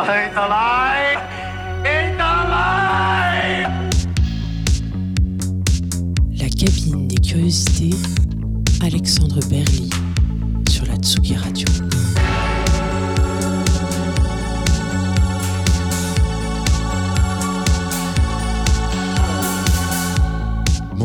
It's! 0.00 0.36
It's! 1.84 2.18
La 6.38 6.48
cabine 6.50 7.08
des 7.08 7.16
curiosités, 7.16 7.96
Alexandre 8.80 9.40
Berly 9.48 9.90
sur 10.70 10.86
la 10.86 10.94
Tsugi 10.96 11.34
Radio. 11.36 11.77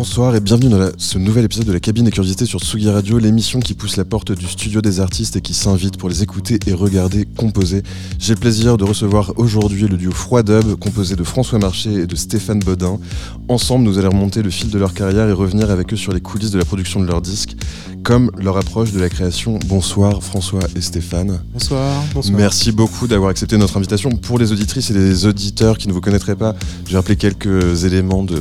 Bonsoir 0.06 0.36
et 0.36 0.42
bienvenue 0.42 0.68
dans 0.70 0.80
la- 0.80 0.92
ce 0.98 1.18
nouvel 1.18 1.46
épisode 1.46 1.66
de 1.66 1.72
la 1.72 1.80
cabine 1.80 2.04
des 2.04 2.12
curiosités 2.12 2.46
sur 2.46 2.60
Tsugi 2.60 2.90
Radio, 2.90 3.20
l'émission 3.20 3.62
qui 3.62 3.74
pousse 3.74 3.96
la 3.96 4.04
porte 4.04 4.34
du 4.34 4.46
studio 4.48 4.82
des 4.82 5.00
artistes 5.00 5.38
et 5.38 5.42
qui 5.42 5.54
s'invite 5.54 5.96
pour 5.96 6.10
les 6.10 6.22
écouter 6.22 6.60
et 6.68 6.74
regarder 6.74 7.24
composer. 7.24 7.84
J'ai 8.20 8.34
le 8.34 8.40
plaisir 8.42 8.76
de 8.76 8.84
recevoir 8.84 9.32
aujourd'hui 9.38 9.88
le 9.88 9.96
duo 9.96 10.12
Froid 10.12 10.44
Dub, 10.44 10.76
composé 10.76 11.16
de 11.16 11.24
François 11.24 11.58
Marché 11.58 11.94
et 12.02 12.06
de 12.06 12.18
Stéphane 12.18 12.60
Bodin. 12.60 13.00
Ensemble, 13.48 13.86
nous 13.86 13.98
allons 13.98 14.10
remonter 14.10 14.42
le 14.44 14.50
fil 14.50 14.70
de 14.70 14.78
leur 14.78 14.94
carrière 14.94 15.30
et 15.30 15.32
revenir 15.32 15.72
avec 15.72 15.94
eux 15.94 15.98
sur 15.98 16.12
les 16.12 16.20
coulisses 16.20 16.52
de 16.52 16.60
la 16.60 16.66
production 16.66 17.00
de 17.00 17.06
leurs 17.06 17.22
disques, 17.22 17.56
comme 18.04 18.30
leur 18.38 18.58
approche 18.58 18.92
de 18.92 19.00
la 19.00 19.08
création. 19.08 19.58
Bonsoir 19.68 20.22
François 20.22 20.64
et 20.76 20.82
Stéphane. 20.82 21.40
Bonsoir. 21.54 22.04
Bonsoir. 22.14 22.38
Merci 22.38 22.74
beaucoup 22.74 23.08
d'avoir 23.08 23.30
accepté 23.30 23.58
notre 23.58 23.78
invitation. 23.78 24.10
Pour 24.10 24.38
les 24.38 24.52
auditrices 24.52 24.90
et 24.92 24.94
les 24.96 25.26
auditeurs 25.26 25.78
qui 25.78 25.88
ne 25.88 25.94
vous 25.94 26.02
connaîtraient 26.02 26.36
pas, 26.36 26.56
je 26.88 26.92
vais 26.92 26.98
rappeler 26.98 27.16
quelques 27.16 27.86
éléments 27.86 28.24
de 28.26 28.36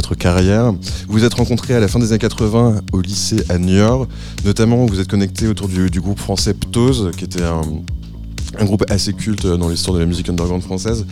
votre 0.00 0.14
carrière. 0.14 0.72
Vous 0.72 1.18
vous 1.18 1.24
êtes 1.24 1.34
rencontrés 1.34 1.74
à 1.74 1.80
la 1.80 1.86
fin 1.86 1.98
des 1.98 2.12
années 2.12 2.18
80 2.18 2.80
au 2.92 3.02
lycée 3.02 3.44
à 3.50 3.58
Niort. 3.58 4.08
Notamment, 4.46 4.86
vous 4.86 4.98
êtes 4.98 5.08
connectés 5.08 5.46
autour 5.46 5.68
du, 5.68 6.00
groupe 6.00 6.18
français 6.18 6.54
Ptose, 6.54 7.10
qui 7.18 7.24
était 7.24 7.42
un, 7.42 8.64
groupe 8.64 8.84
assez 8.88 9.12
culte 9.12 9.46
dans 9.46 9.68
l'histoire 9.68 9.94
de 9.94 10.00
la 10.00 10.06
musique 10.06 10.30
underground 10.30 10.62
française. 10.62 11.04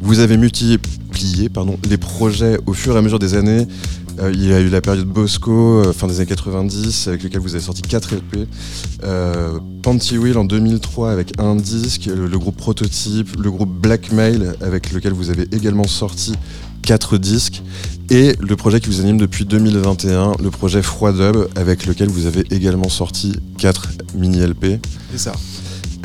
Vous 0.00 0.20
avez 0.20 0.36
multiplié 0.36 1.48
pardon, 1.48 1.76
les 1.90 1.96
projets 1.96 2.58
au 2.66 2.72
fur 2.72 2.94
et 2.94 2.98
à 2.98 3.02
mesure 3.02 3.18
des 3.18 3.34
années. 3.34 3.66
Euh, 4.20 4.30
il 4.32 4.46
y 4.46 4.52
a 4.52 4.60
eu 4.60 4.68
la 4.68 4.80
période 4.80 5.06
Bosco, 5.06 5.80
euh, 5.80 5.92
fin 5.92 6.06
des 6.06 6.18
années 6.20 6.26
90, 6.26 7.08
avec 7.08 7.24
lequel 7.24 7.40
vous 7.40 7.54
avez 7.54 7.64
sorti 7.64 7.82
4 7.82 8.14
LP. 8.14 8.48
Euh, 9.02 9.58
Panty 9.82 10.18
Wheel 10.18 10.38
en 10.38 10.44
2003 10.44 11.10
avec 11.10 11.38
un 11.40 11.56
disque, 11.56 12.06
le 12.06 12.38
groupe 12.38 12.56
Prototype, 12.56 13.36
le 13.38 13.50
groupe 13.50 13.70
Blackmail 13.70 14.52
avec 14.60 14.92
lequel 14.92 15.12
vous 15.12 15.30
avez 15.30 15.48
également 15.52 15.86
sorti 15.86 16.34
4 16.86 17.18
disques, 17.18 17.62
et 18.10 18.34
le 18.38 18.56
projet 18.56 18.80
qui 18.80 18.88
vous 18.88 19.00
anime 19.00 19.18
depuis 19.18 19.44
2021, 19.44 20.34
le 20.42 20.50
projet 20.50 20.82
Froid 20.82 21.12
Dub, 21.12 21.48
avec 21.56 21.84
lequel 21.84 22.08
vous 22.08 22.26
avez 22.26 22.44
également 22.50 22.88
sorti 22.88 23.34
4 23.58 23.88
mini-LP. 24.14 24.80
C'est 25.10 25.18
ça. 25.18 25.32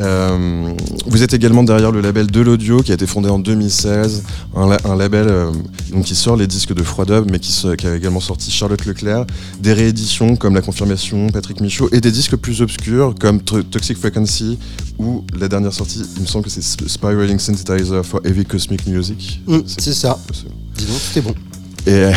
Euh, 0.02 0.74
vous 1.06 1.22
êtes 1.22 1.34
également 1.34 1.64
derrière 1.64 1.92
le 1.92 2.02
label 2.02 2.26
De 2.28 2.42
l'Audio 2.42 2.82
qui 2.82 2.92
a 2.92 2.96
été 2.96 3.06
fondé 3.06 3.30
en 3.30 3.38
2016, 3.38 4.24
un, 4.56 4.68
la- 4.68 4.80
un 4.86 4.96
label 4.96 5.28
euh, 5.28 5.52
donc 5.92 6.06
qui 6.06 6.16
sort 6.16 6.36
les 6.36 6.48
disques 6.48 6.74
de 6.74 6.82
Froid 6.82 7.06
Dub 7.06 7.30
mais 7.30 7.38
qui, 7.40 7.52
se- 7.52 7.76
qui 7.76 7.86
a 7.86 7.96
également 7.96 8.20
sorti 8.20 8.50
Charlotte 8.50 8.84
Leclerc, 8.86 9.26
des 9.60 9.74
rééditions 9.74 10.36
comme 10.38 10.56
La 10.56 10.62
Confirmation, 10.62 11.28
Patrick 11.30 11.62
Michaud 11.62 11.88
et 11.92 12.02
des 12.02 12.12
disques 12.12 12.36
plus 12.36 12.62
obscurs 12.62 13.14
comme 13.20 13.42
To- 13.42 13.62
Toxic 13.62 13.98
Frequency 13.98 14.58
ou 14.98 15.24
la 15.40 15.48
dernière 15.48 15.74
sortie, 15.74 16.02
il 16.16 16.22
me 16.24 16.28
semble 16.28 16.46
que 16.46 16.50
c'est 16.52 16.62
Sp- 16.66 16.88
Spiraling 16.88 17.38
Synthesizer 17.38 18.04
for 18.04 18.22
Heavy 18.26 18.44
Cosmic 18.46 18.88
Music. 18.88 19.42
Mm, 19.46 19.60
c'est 19.68 19.94
ça. 19.94 20.18
Dis 20.78 20.86
donc, 20.86 20.96
tout 21.14 21.20
est 21.20 21.22
bon. 21.22 21.36
Et 21.86 22.12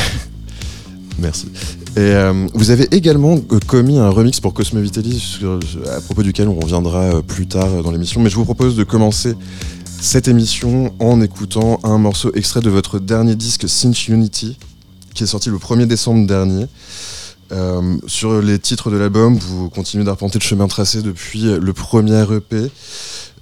merci. 1.18 1.48
Et 1.96 2.00
euh, 2.00 2.48
vous 2.54 2.70
avez 2.70 2.92
également 2.94 3.38
euh, 3.52 3.60
commis 3.66 3.98
un 3.98 4.08
remix 4.10 4.40
pour 4.40 4.52
Cosmo 4.52 4.80
Vitelli, 4.80 5.18
sur- 5.20 5.60
à 5.96 6.00
propos 6.00 6.22
duquel 6.24 6.48
on 6.48 6.58
reviendra 6.58 7.02
euh, 7.02 7.22
plus 7.22 7.46
tard 7.46 7.82
dans 7.84 7.92
l'émission. 7.92 8.20
Mais 8.20 8.30
je 8.30 8.34
vous 8.34 8.44
propose 8.44 8.74
de 8.74 8.82
commencer 8.82 9.34
cette 10.00 10.26
émission 10.26 10.92
en 10.98 11.20
écoutant 11.20 11.78
un 11.84 11.98
morceau 11.98 12.32
extrait 12.34 12.60
de 12.60 12.68
votre 12.70 12.98
dernier 12.98 13.36
disque 13.36 13.68
Cinch 13.68 14.08
Unity, 14.08 14.58
qui 15.14 15.22
est 15.22 15.26
sorti 15.28 15.50
le 15.50 15.56
1er 15.58 15.86
décembre 15.86 16.26
dernier. 16.26 16.66
Sur 18.08 18.42
les 18.42 18.58
titres 18.58 18.90
de 18.90 18.96
l'album, 18.96 19.36
vous 19.36 19.70
continuez 19.70 20.02
d'arpenter 20.02 20.40
le 20.40 20.44
chemin 20.44 20.66
tracé 20.66 21.02
depuis 21.02 21.42
le 21.42 21.72
premier 21.72 22.24
EP. 22.32 22.68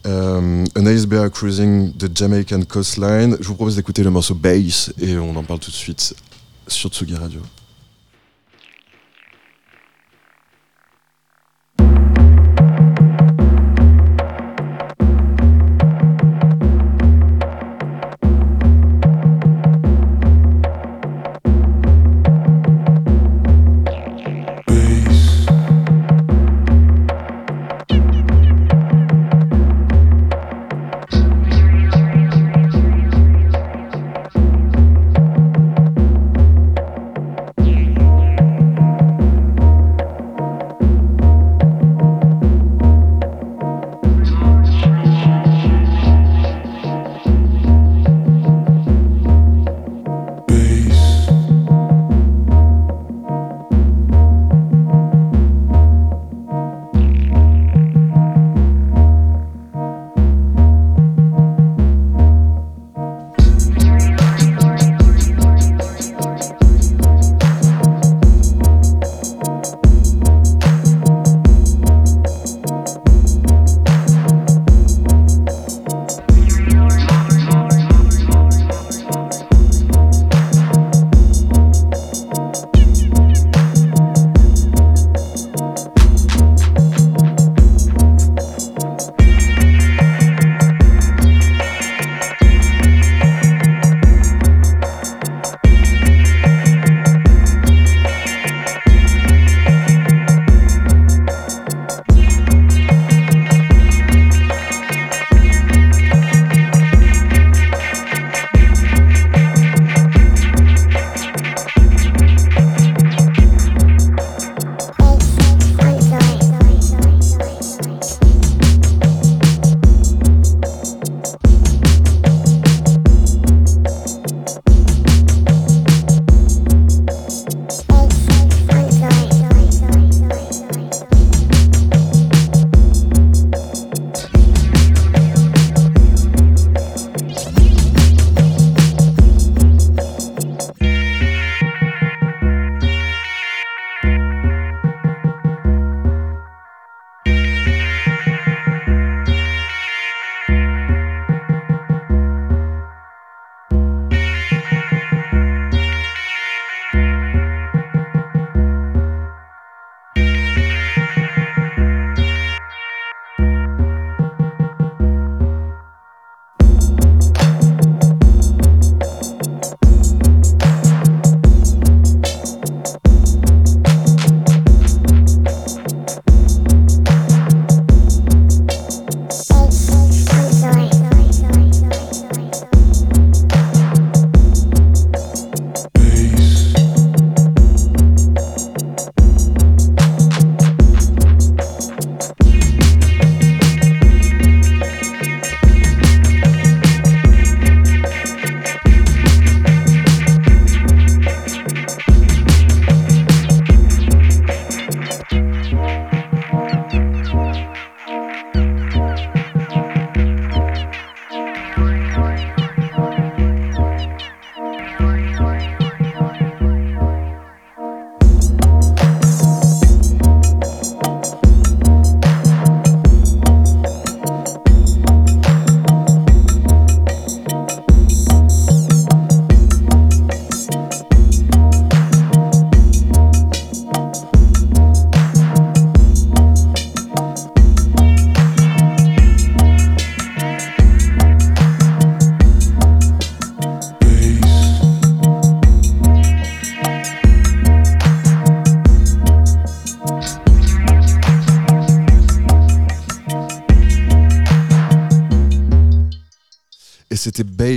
Euh, 0.06 0.64
A 0.74 0.80
Nice 0.80 1.06
Bear 1.06 1.30
Cruising 1.30 1.92
the 1.94 2.10
Jamaican 2.14 2.60
Coastline. 2.68 3.38
Je 3.40 3.48
vous 3.48 3.54
propose 3.54 3.76
d'écouter 3.76 4.02
le 4.02 4.10
morceau 4.10 4.34
Bass 4.34 4.92
et 5.00 5.16
on 5.16 5.34
en 5.34 5.42
parle 5.42 5.60
tout 5.60 5.70
de 5.70 5.76
suite 5.76 6.14
sur 6.68 6.90
Tsugi 6.90 7.14
Radio. 7.14 7.40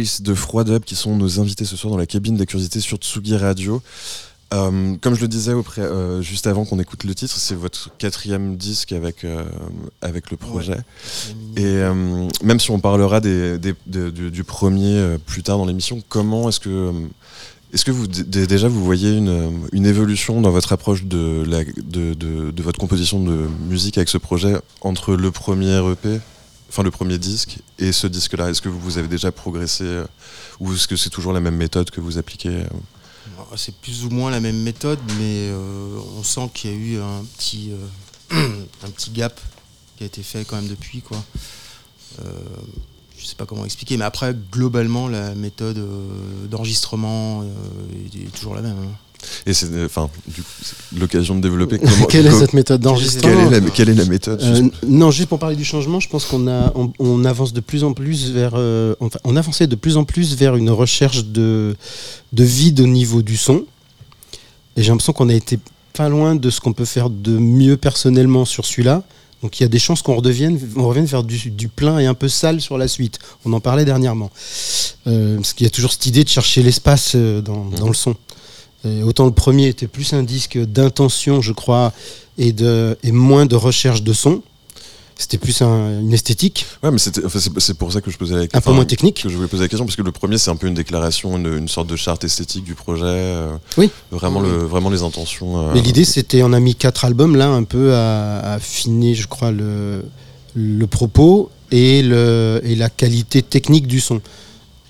Bass 0.05 0.21
de 0.21 0.35
Froidub 0.35 0.83
qui 0.83 0.95
sont 0.95 1.15
nos 1.15 1.39
invités 1.39 1.65
ce 1.65 1.75
soir 1.75 1.89
dans 1.91 1.97
la 1.97 2.05
cabine 2.05 2.37
des 2.37 2.45
curiosités 2.45 2.79
sur 2.79 2.97
Tsugi 2.97 3.35
Radio. 3.37 3.81
Euh, 4.53 4.95
comme 5.01 5.15
je 5.15 5.21
le 5.21 5.27
disais 5.27 5.53
auprès, 5.53 5.81
euh, 5.81 6.21
juste 6.21 6.45
avant 6.45 6.63
qu'on 6.63 6.77
écoute 6.79 7.03
le 7.05 7.15
titre, 7.15 7.35
c'est 7.37 7.55
votre 7.55 7.89
quatrième 7.97 8.55
disque 8.55 8.91
avec, 8.91 9.23
euh, 9.23 9.43
avec 10.03 10.29
le 10.29 10.37
projet. 10.37 10.77
Et 11.57 11.79
même 12.43 12.59
si 12.59 12.69
on 12.69 12.79
parlera 12.79 13.19
des, 13.19 13.57
des- 13.57 13.73
de- 13.87 14.11
du, 14.11 14.29
du 14.29 14.43
premier 14.43 15.17
plus 15.25 15.41
tard 15.41 15.57
dans 15.57 15.65
l'émission, 15.65 16.03
comment 16.07 16.49
est-ce 16.49 16.59
que, 16.59 16.69
euh, 16.69 16.91
est-ce 17.73 17.83
que 17.83 17.91
vous, 17.91 18.05
déjà 18.05 18.67
vous 18.67 18.85
voyez 18.85 19.17
une, 19.17 19.61
une 19.73 19.87
évolution 19.87 20.39
dans 20.39 20.51
votre 20.51 20.71
approche 20.71 21.05
de, 21.05 21.43
la, 21.47 21.63
de, 21.63 22.13
de- 22.13 22.51
de 22.51 22.61
votre 22.63 22.77
composition 22.79 23.19
de 23.23 23.47
musique 23.67 23.97
avec 23.97 24.09
ce 24.09 24.19
projet 24.19 24.55
entre 24.81 25.15
le 25.15 25.31
premier 25.31 25.81
EP, 25.91 26.19
enfin 26.75 26.83
le 26.83 26.92
premier 26.92 27.18
disque, 27.18 27.60
et 27.80 27.94
ce 27.94 28.06
disque-là 28.06 28.50
Est-ce 28.50 28.62
que 28.62 28.68
vous, 28.68 28.98
avez 28.98 29.07
déjà 29.07 29.31
progressé 29.31 29.86
euh, 29.86 30.06
ou 30.60 30.74
est-ce 30.74 30.89
que 30.89 30.98
c'est 30.98 31.10
toujours 31.10 31.31
la 31.31 31.39
même 31.39 31.56
méthode 31.56 31.89
que 31.89 32.01
vous 32.01 32.18
appliquez 32.18 32.50
euh 32.50 32.66
C'est 33.56 33.74
plus 33.75 34.04
ou 34.04 34.10
moins 34.10 34.30
la 34.30 34.42
même 34.42 34.62
méthode, 34.62 35.00
mais 35.18 35.48
euh, 35.51 35.98
on 36.18 36.24
sent 36.24 36.50
qu'il 36.54 36.72
y 36.72 36.74
a 36.74 36.77
eu 36.77 37.01
un 37.01 37.24
petit, 37.38 37.72
un 38.31 38.89
petit 38.89 39.12
gap 39.12 39.39
qui 39.95 40.04
a 40.04 40.07
été 40.07 40.22
fait 40.22 40.44
quand 40.44 40.57
même 40.57 40.68
depuis. 40.68 41.00
Quoi. 41.00 41.24
Euh, 42.25 42.31
je 43.18 43.25
sais 43.25 43.36
pas 43.36 43.45
comment 43.45 43.63
expliquer, 43.63 43.95
mais 43.95 44.04
après, 44.04 44.36
globalement, 44.51 45.07
la 45.07 45.33
méthode 45.33 45.81
d'enregistrement 46.50 47.44
est, 47.44 48.19
est 48.19 48.36
toujours 48.36 48.54
la 48.54 48.62
même. 48.62 48.77
hein. 48.77 48.98
Et 49.45 49.54
c'est 49.54 49.72
euh, 49.72 49.86
enfin 49.86 50.10
l'occasion 50.98 51.36
de 51.36 51.42
développer 51.42 51.80
comment, 51.80 52.06
Quelle 52.07 52.27
est 52.27 52.31
cette 52.31 52.54
méthode 52.54 52.81
d'enregistrement 52.81 53.50
quelle 53.74 53.89
est 53.89 53.94
la 53.94 54.06
méthode 54.06 54.42
Euh, 54.42 54.69
non, 54.88 55.12
juste 55.12 55.30
pour 55.30 55.39
parler 55.39 55.56
du 55.56 55.66
changement, 55.66 56.00
je 56.00 56.10
pense 56.10 56.25
qu'on 56.25 56.48
a, 56.48 56.72
on, 56.75 56.92
on 57.00 57.25
avance 57.25 57.54
de 57.54 57.60
plus 57.60 57.83
en 57.83 57.94
plus 57.94 58.31
vers, 58.31 58.54
euh, 58.56 58.95
enfin, 59.00 59.19
on 59.24 59.36
avançait 59.36 59.68
de 59.68 59.75
plus 59.75 59.98
en 59.98 60.04
plus 60.04 60.36
vers 60.36 60.56
une 60.56 60.69
recherche 60.69 61.25
de, 61.25 61.75
de 62.33 62.44
vide 62.44 62.80
au 62.81 62.88
niveau 62.88 63.22
du 63.22 63.38
son. 63.38 63.66
Et 64.77 64.83
j'ai 64.83 64.89
l'impression 64.89 65.13
qu'on 65.13 65.30
a 65.30 65.33
été 65.33 65.60
pas 65.94 66.10
loin 66.10 66.36
de 66.36 66.50
ce 66.50 66.60
qu'on 66.60 66.74
peut 66.74 66.86
faire 66.86 67.10
de 67.10 67.38
mieux 67.38 67.77
personnellement 67.77 68.45
sur 68.45 68.66
celui-là. 68.66 69.04
Donc 69.42 69.60
il 69.60 69.63
y 69.63 69.66
a 69.66 69.69
des 69.69 69.80
chances 69.80 70.01
qu'on 70.01 70.16
redevienne, 70.16 70.60
on 70.75 70.88
revienne 70.88 71.07
faire 71.07 71.24
du, 71.24 71.51
du 71.51 71.68
plein 71.68 72.00
et 72.00 72.06
un 72.06 72.13
peu 72.16 72.27
sale 72.27 72.62
sur 72.62 72.77
la 72.77 72.88
suite. 72.88 73.19
On 73.45 73.54
en 73.54 73.60
parlait 73.60 73.86
dernièrement. 73.86 74.31
Euh, 75.07 75.36
parce 75.36 75.54
qu'il 75.54 75.66
y 75.66 75.68
a 75.68 75.69
toujours 75.69 75.92
cette 75.92 76.06
idée 76.07 76.24
de 76.24 76.30
chercher 76.30 76.63
l'espace 76.63 77.12
euh, 77.16 77.42
dans, 77.42 77.66
dans 77.66 77.88
le 77.88 77.94
son. 77.94 78.16
Et 78.85 79.03
autant 79.03 79.25
le 79.25 79.31
premier 79.31 79.67
était 79.67 79.87
plus 79.87 80.13
un 80.13 80.23
disque 80.23 80.57
d'intention, 80.57 81.41
je 81.41 81.53
crois, 81.53 81.91
et, 82.37 82.51
de, 82.53 82.97
et 83.03 83.11
moins 83.11 83.45
de 83.45 83.55
recherche 83.55 84.03
de 84.03 84.13
son. 84.13 84.41
C'était 85.17 85.37
plus 85.37 85.61
un- 85.61 86.01
une 86.01 86.11
esthétique, 86.11 86.65
Ouais, 86.83 86.91
mais 86.91 86.97
enfin, 87.23 87.39
c'est, 87.39 87.59
c'est 87.61 87.73
pour 87.77 87.89
ça 87.93 88.01
que 88.01 88.11
je 88.11 88.17
posais 88.17 88.35
la 88.35 88.41
un 88.53 88.59
peu 88.59 88.71
moins 88.73 88.83
technique. 88.83 89.23
que 89.23 89.29
je 89.29 89.35
voulais 89.37 89.47
poser 89.47 89.63
la 89.63 89.69
question 89.69 89.85
parce 89.85 89.95
que 89.95 90.01
le 90.01 90.11
premier 90.11 90.37
c'est 90.37 90.51
un 90.51 90.57
peu 90.57 90.67
une 90.67 90.73
déclaration, 90.73 91.37
une, 91.37 91.57
une 91.57 91.67
sorte 91.69 91.87
de 91.87 91.95
charte 91.95 92.25
esthétique 92.25 92.65
du 92.65 92.75
projet. 92.75 93.03
euh, 93.05 93.55
Oui. 93.77 93.89
Vraiment 94.11 94.41
le, 94.41 94.49
vraiment 94.49 94.89
les 94.89 95.03
intentions. 95.03 95.69
euh, 95.69 95.71
Mais 95.73 95.79
l'idée, 95.81 96.03
c'était, 96.03 96.43
on 96.43 96.51
a 96.51 96.59
mis 96.59 96.75
quatre 96.75 97.05
albums 97.05 97.38
là, 97.38 97.47
un 97.47 97.63
peu 97.63 97.93
à, 97.93 98.39
à 98.39 98.53
affiner, 98.55 99.15
je 99.15 99.29
crois, 99.29 99.51
le, 99.51 100.03
le 100.53 100.85
propos 100.88 101.49
et, 101.71 102.01
le, 102.03 102.59
et 102.65 102.75
la 102.75 102.89
qualité 102.89 103.41
technique 103.41 103.88
du 103.88 104.01
son. 104.01 104.19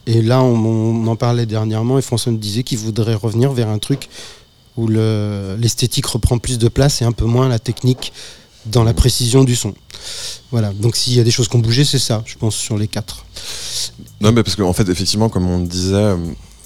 Et 0.07 0.21
là, 0.21 0.41
on, 0.43 0.55
on 0.55 1.07
en 1.07 1.15
parlait 1.15 1.45
dernièrement 1.45 1.97
et 1.97 2.01
François 2.01 2.31
me 2.31 2.37
disait 2.37 2.63
qu'il 2.63 2.77
voudrait 2.77 3.15
revenir 3.15 3.51
vers 3.53 3.69
un 3.69 3.79
truc 3.79 4.09
où 4.77 4.87
le- 4.87 5.55
l'esthétique 5.59 6.05
reprend 6.05 6.37
plus 6.37 6.57
de 6.57 6.67
place 6.67 7.01
et 7.01 7.05
un 7.05 7.11
peu 7.11 7.25
moins 7.25 7.47
la 7.49 7.59
technique 7.59 8.13
dans 8.65 8.83
la 8.83 8.93
précision 8.93 9.43
du 9.43 9.55
son. 9.55 9.73
Voilà, 10.51 10.73
donc 10.73 10.95
s'il 10.95 11.13
y 11.13 11.19
a 11.19 11.23
des 11.23 11.31
choses 11.31 11.47
qui 11.47 11.55
ont 11.55 11.59
bougé, 11.59 11.85
c'est 11.85 11.99
ça, 11.99 12.23
je 12.25 12.35
pense, 12.37 12.55
sur 12.55 12.77
les 12.77 12.87
quatre. 12.87 13.25
Non, 14.21 14.31
mais 14.31 14.43
parce 14.43 14.55
qu'en 14.55 14.73
fait, 14.73 14.87
effectivement, 14.89 15.29
comme 15.29 15.47
on 15.49 15.59
disait, 15.59 15.93
euh, 15.95 16.17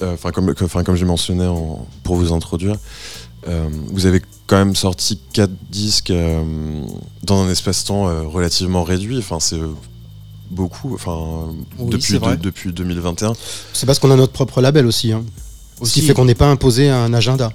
euh, 0.01 0.13
enfin 0.13 0.31
comme, 0.31 0.53
j'ai 0.95 1.05
mentionné 1.05 1.45
en- 1.45 1.85
pour 2.03 2.15
vous 2.15 2.31
introduire, 2.33 2.75
euh, 3.47 3.69
vous 3.91 4.05
avez 4.05 4.21
quand 4.47 4.57
même 4.57 4.75
sorti 4.75 5.19
quatre 5.33 5.53
disques 5.69 6.11
dans 7.23 7.43
un 7.43 7.49
espace-temps 7.49 8.27
relativement 8.29 8.83
réduit. 8.83 9.19
Enfin, 9.19 9.39
c'est 9.39 9.59
beaucoup. 10.51 10.93
Enfin, 10.93 11.53
Oui, 11.77 11.89
depuis, 11.89 12.19
de- 12.19 12.35
depuis 12.35 12.73
2021. 12.73 13.33
C'est 13.73 13.85
parce 13.85 13.99
qu'on 13.99 14.11
a 14.11 14.15
notre 14.15 14.33
propre 14.33 14.61
label 14.61 14.85
aussi. 14.85 15.11
hein. 15.11 15.23
Ce 15.83 15.91
qui 15.93 16.01
fait 16.01 16.13
qu'on 16.13 16.25
n'est 16.25 16.35
pas 16.35 16.49
imposé 16.49 16.89
à 16.89 16.97
un 17.03 17.13
agenda. 17.13 17.51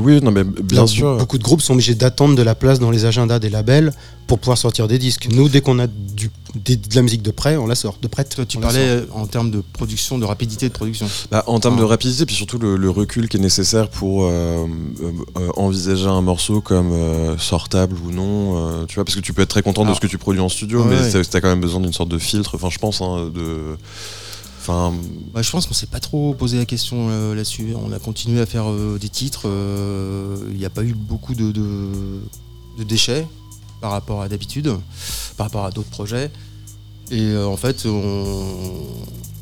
Oui, 0.00 0.20
non, 0.22 0.30
mais 0.32 0.42
bien 0.44 0.80
Là, 0.82 0.86
sûr. 0.86 1.16
Beaucoup 1.18 1.38
de 1.38 1.42
groupes 1.44 1.60
sont 1.62 1.74
obligés 1.74 1.94
d'attendre 1.94 2.34
de 2.34 2.42
la 2.42 2.54
place 2.54 2.78
dans 2.80 2.90
les 2.90 3.04
agendas 3.04 3.38
des 3.38 3.50
labels 3.50 3.92
pour 4.26 4.38
pouvoir 4.38 4.58
sortir 4.58 4.88
des 4.88 4.98
disques. 4.98 5.28
Nous, 5.30 5.48
dès 5.48 5.60
qu'on 5.60 5.78
a 5.78 5.86
du- 5.86 6.30
des- 6.54 6.76
de 6.76 6.94
la 6.96 7.02
musique 7.02 7.22
de 7.22 7.30
prêt, 7.30 7.56
on 7.56 7.66
la 7.66 7.74
sort. 7.74 7.96
De 8.02 8.08
prête, 8.08 8.34
Toi, 8.34 8.44
tu 8.46 8.58
parlais 8.58 8.80
euh, 8.80 9.04
en 9.14 9.26
termes 9.26 9.50
de 9.50 9.62
production, 9.72 10.18
de 10.18 10.24
rapidité 10.24 10.68
de 10.68 10.72
production. 10.72 11.06
Bah, 11.30 11.44
en 11.46 11.60
termes 11.60 11.76
Ah. 11.76 11.80
de 11.80 11.84
rapidité, 11.84 12.26
puis 12.26 12.34
surtout 12.34 12.58
le, 12.58 12.76
le 12.76 12.90
recul 12.90 13.28
qui 13.28 13.36
est 13.36 13.40
nécessaire 13.40 13.88
pour 13.88 14.24
euh, 14.24 14.66
euh, 15.02 15.48
envisager 15.56 16.06
un 16.06 16.22
morceau 16.22 16.60
comme 16.60 16.92
euh, 16.92 17.38
sortable 17.38 17.96
ou 18.04 18.10
non, 18.10 18.56
euh, 18.56 18.84
tu 18.86 18.96
vois, 18.96 19.04
parce 19.04 19.14
que 19.14 19.20
tu 19.20 19.32
peux 19.32 19.42
être 19.42 19.48
très 19.50 19.62
content 19.62 19.84
de 19.84 19.94
ce 19.94 20.00
que 20.00 20.06
tu 20.08 20.18
produis 20.18 20.40
en 20.40 20.48
studio, 20.48 20.82
mais 20.84 20.98
ouais. 20.98 21.10
t'as- 21.12 21.24
t'as 21.24 21.40
quand 21.40 21.48
même 21.48 21.60
besoin 21.60 21.80
d'une 21.80 21.92
sorte 21.92 22.08
de 22.08 22.18
filtre. 22.18 22.54
Enfin, 22.54 22.68
je 22.70 22.78
pense, 22.78 23.00
hein, 23.02 23.30
de, 23.32 23.76
enfin, 24.62 24.94
Bah, 25.34 25.42
je 25.42 25.50
pense 25.50 25.66
qu'on 25.66 25.74
s'est 25.74 25.86
pas 25.86 25.98
trop 26.00 26.34
posé 26.34 26.58
la 26.58 26.64
question 26.64 27.08
euh, 27.10 27.34
là-dessus. 27.34 27.74
On 27.76 27.92
a 27.92 27.98
continué 27.98 28.40
à 28.40 28.46
faire 28.46 28.70
euh, 28.70 28.96
des 28.98 29.08
titres. 29.08 29.42
euh, 29.46 30.36
Il 30.52 30.56
n'y 30.56 30.64
a 30.64 30.70
pas 30.70 30.84
eu 30.84 30.94
beaucoup 30.94 31.34
de, 31.34 31.52
déchets 32.84 33.26
par 33.80 33.90
rapport 33.90 34.22
à 34.22 34.28
d'habitude, 34.28 34.72
par 35.36 35.46
rapport 35.46 35.64
à 35.64 35.70
d'autres 35.70 35.90
projets. 35.90 36.30
Et 37.10 37.36
en 37.36 37.56
fait, 37.56 37.84
on 37.86 38.86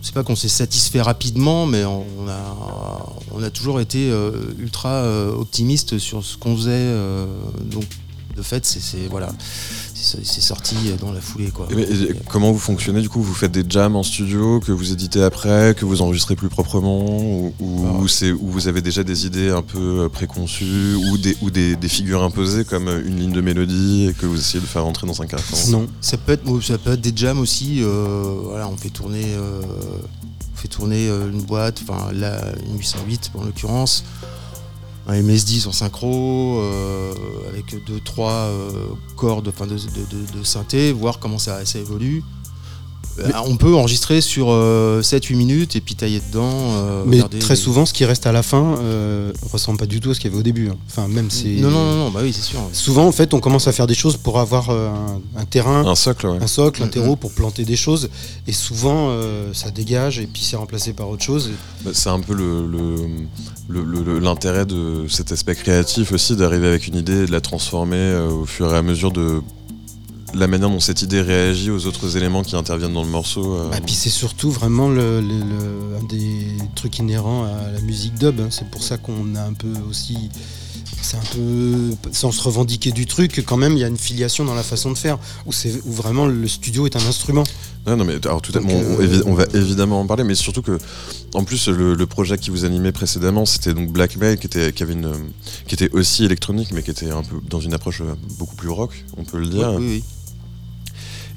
c'est 0.02 0.14
pas 0.14 0.24
qu'on 0.24 0.34
s'est 0.34 0.48
satisfait 0.48 1.02
rapidement, 1.02 1.66
mais 1.66 1.84
on 1.84 2.26
a, 2.26 3.50
toujours 3.50 3.80
été 3.80 4.10
ultra 4.58 5.04
optimiste 5.36 5.98
sur 5.98 6.24
ce 6.24 6.38
qu'on 6.38 6.56
faisait. 6.56 6.94
donc, 7.64 7.84
de 8.34 8.42
fait, 8.42 8.64
c'est- 8.64 9.08
voilà, 9.08 9.28
c'est 10.02 10.40
sorti 10.40 10.74
dans 11.00 11.12
la 11.12 11.20
foulée, 11.20 11.50
quoi. 11.50 11.68
et- 11.76 11.80
et 11.82 12.14
comment 12.28 12.52
vous 12.52 12.58
fonctionnez 12.58 13.00
Du 13.00 13.08
coup, 13.08 13.20
vous 13.22 13.34
faites 13.34 13.52
des 13.52 13.64
jams 13.68 13.96
en 13.96 14.02
studio 14.02 14.60
que 14.60 14.72
vous 14.72 14.92
éditez 14.92 15.22
après, 15.22 15.74
que 15.76 15.84
vous 15.84 16.02
enregistrez 16.02 16.36
plus 16.36 16.48
proprement, 16.48 17.52
ou, 17.60 18.08
c'est 18.08 18.30
vous 18.30 18.68
avez 18.68 18.82
déjà 18.82 19.04
des 19.04 19.26
idées 19.26 19.50
un 19.50 19.62
peu 19.62 19.78
euh, 20.04 20.08
préconçues, 20.08 20.94
ou 21.10 21.18
des 21.18 21.36
ou 21.42 21.50
des, 21.50 21.76
des 21.76 21.88
figures 21.88 22.22
imposées 22.22 22.64
comme 22.64 22.88
euh, 22.88 23.02
une 23.06 23.18
ligne 23.18 23.32
de 23.32 23.40
mélodie 23.40 24.08
et 24.10 24.14
que 24.14 24.26
vous 24.26 24.38
essayez 24.38 24.60
de 24.60 24.66
faire 24.66 24.84
rentrer 24.84 25.06
dans 25.06 25.20
un 25.22 25.26
carcan. 25.26 25.56
Non. 25.68 25.86
Ça 26.00 26.16
peut 26.16 26.32
être, 26.32 26.60
ça 26.62 26.78
peut 26.78 26.92
être 26.92 27.00
des 27.00 27.12
jams 27.14 27.38
aussi. 27.38 27.78
euh, 27.82 28.38
voilà, 28.44 28.68
on 28.68 28.76
fait 28.76 28.90
tourner, 28.90 29.24
euh, 29.34 29.60
on 29.62 30.56
fait 30.56 30.68
tourner 30.68 31.08
euh, 31.08 31.30
une 31.30 31.42
boîte, 31.42 31.80
enfin 31.82 32.10
la 32.12 32.40
une 32.66 32.78
808 32.78 33.30
en 33.34 33.44
l'occurrence, 33.44 34.04
un 35.06 35.20
MS10 35.22 35.66
en 35.68 35.72
synchro, 35.72 36.58
euh, 36.60 37.12
avec 37.48 37.84
deux 37.86 38.00
trois 38.04 38.32
euh, 38.32 38.70
cordes, 39.16 39.50
de- 40.32 40.38
de 40.38 40.44
synthé, 40.44 40.92
voir 40.92 41.18
comment 41.18 41.38
ça, 41.38 41.64
ça 41.64 41.78
évolue. 41.78 42.22
Euh, 43.18 43.28
on 43.44 43.56
peut 43.56 43.74
enregistrer 43.74 44.20
sur 44.20 44.46
7-8 44.48 45.34
minutes 45.34 45.76
et 45.76 45.80
puis 45.80 45.94
tailler 45.94 46.20
dedans. 46.30 46.48
euh, 46.52 47.02
Mais 47.06 47.20
très 47.40 47.56
souvent, 47.56 47.84
ce 47.84 47.92
qui 47.92 48.04
reste 48.04 48.26
à 48.26 48.32
la 48.32 48.42
fin 48.42 48.76
euh, 48.78 49.32
ressemble 49.52 49.78
pas 49.78 49.86
du 49.86 50.00
tout 50.00 50.10
à 50.10 50.14
ce 50.14 50.20
qu'il 50.20 50.30
y 50.30 50.32
avait 50.32 50.40
au 50.40 50.44
début. 50.44 50.68
hein. 50.70 50.76
Enfin, 50.88 51.06
même 51.08 51.30
c'est. 51.30 51.48
Non, 51.56 51.70
non, 51.70 51.84
non, 51.84 51.94
non, 52.04 52.10
bah 52.10 52.20
oui, 52.22 52.32
c'est 52.32 52.42
sûr. 52.42 52.60
Souvent, 52.72 53.06
en 53.06 53.12
fait, 53.12 53.34
on 53.34 53.40
commence 53.40 53.68
à 53.68 53.72
faire 53.72 53.86
des 53.86 53.94
choses 53.94 54.16
pour 54.16 54.38
avoir 54.38 54.70
euh, 54.70 54.88
un, 55.36 55.40
un 55.40 55.44
terrain, 55.44 55.84
Un 55.86 55.94
socle, 55.94 56.26
ouais. 56.28 56.38
un 56.40 56.46
socle, 56.46 56.82
un 56.82 56.86
Mhm. 56.86 56.90
terreau 56.92 57.16
pour 57.16 57.32
planter 57.32 57.64
des 57.64 57.76
choses. 57.76 58.08
Et 58.46 58.52
souvent, 58.52 59.08
euh, 59.10 59.50
ça 59.52 59.70
dégage 59.70 60.18
et 60.18 60.26
puis 60.26 60.42
c'est 60.42 60.56
remplacé 60.56 60.92
par 60.92 61.08
autre 61.10 61.22
chose. 61.24 61.50
Bah, 61.84 61.90
C'est 61.92 62.08
un 62.10 62.20
peu 62.20 62.34
le- 62.34 62.66
le- 62.66 63.82
le- 63.82 64.02
le- 64.02 64.18
l'intérêt 64.18 64.64
de 64.66 65.06
cet 65.08 65.32
aspect 65.32 65.54
créatif 65.54 66.12
aussi, 66.12 66.36
d'arriver 66.36 66.68
avec 66.68 66.86
une 66.86 66.96
idée 66.96 67.24
et 67.24 67.26
de 67.26 67.32
la 67.32 67.40
transformer 67.40 67.96
euh, 67.96 68.30
au 68.30 68.46
fur 68.46 68.72
et 68.72 68.76
à 68.76 68.82
mesure 68.82 69.12
de 69.12 69.40
la 70.34 70.46
manière 70.46 70.68
dont 70.70 70.80
cette 70.80 71.02
idée 71.02 71.20
réagit 71.20 71.70
aux 71.70 71.86
autres 71.86 72.16
éléments 72.16 72.42
qui 72.42 72.56
interviennent 72.56 72.92
dans 72.94 73.02
le 73.04 73.08
morceau. 73.10 73.54
euh. 73.56 73.72
Et 73.76 73.80
puis 73.80 73.94
c'est 73.94 74.10
surtout 74.10 74.50
vraiment 74.50 74.88
le, 74.88 75.20
le- 75.20 75.28
le- 75.28 75.96
un 76.00 76.04
des 76.04 76.46
trucs 76.74 76.98
inhérents 76.98 77.44
à 77.44 77.70
la 77.72 77.80
musique 77.80 78.14
dub. 78.14 78.40
hein. 78.40 78.48
C'est 78.50 78.68
pour 78.70 78.82
ça 78.82 78.96
qu'on 78.98 79.34
a 79.34 79.42
un 79.42 79.54
peu 79.54 79.72
aussi. 79.88 80.16
C'est 81.02 81.16
un 81.16 81.34
peu. 81.34 81.90
Sans 82.12 82.30
se 82.30 82.42
revendiquer 82.42 82.92
du 82.92 83.06
truc, 83.06 83.42
quand 83.46 83.56
même, 83.56 83.72
il 83.72 83.78
y 83.78 83.84
a 83.84 83.88
une 83.88 83.96
filiation 83.96 84.44
dans 84.44 84.54
la 84.54 84.62
façon 84.62 84.92
de 84.92 84.98
faire. 84.98 85.18
Où, 85.46 85.50
vraiment 85.86 86.26
le 86.26 86.46
studio 86.46 86.86
est 86.86 86.94
un 86.94 87.06
instrument. 87.08 87.42
Non, 87.86 87.96
non, 87.96 88.04
mais 88.04 88.16
alors, 88.22 88.42
tout 88.42 88.52
à, 88.54 88.60
bon, 88.60 88.68
euh, 89.00 89.22
on 89.24 89.32
va 89.32 89.44
évidemment 89.54 90.00
en 90.02 90.06
parler, 90.06 90.22
mais 90.24 90.34
surtout 90.34 90.60
que, 90.60 90.78
en 91.32 91.42
plus, 91.44 91.68
le, 91.68 91.94
le 91.94 92.06
projet 92.06 92.36
qui 92.36 92.50
vous 92.50 92.66
animait 92.66 92.92
précédemment, 92.92 93.46
c'était 93.46 93.72
donc 93.72 93.90
Blackmail, 93.90 94.36
qui 94.38 94.46
était, 94.46 94.72
qui 94.72 94.82
avait 94.82 94.92
une, 94.92 95.10
qui 95.66 95.74
était 95.74 95.90
aussi 95.92 96.24
électronique, 96.26 96.68
mais 96.72 96.82
qui 96.82 96.90
était 96.90 97.10
un 97.10 97.22
peu 97.22 97.36
dans 97.48 97.60
une 97.60 97.72
approche 97.72 98.02
euh, 98.02 98.14
beaucoup 98.38 98.54
plus 98.56 98.68
rock, 98.68 99.02
on 99.16 99.24
peut 99.24 99.38
le 99.38 99.46
dire. 99.46 99.72
Oui, 99.78 99.86
oui. 99.88 100.04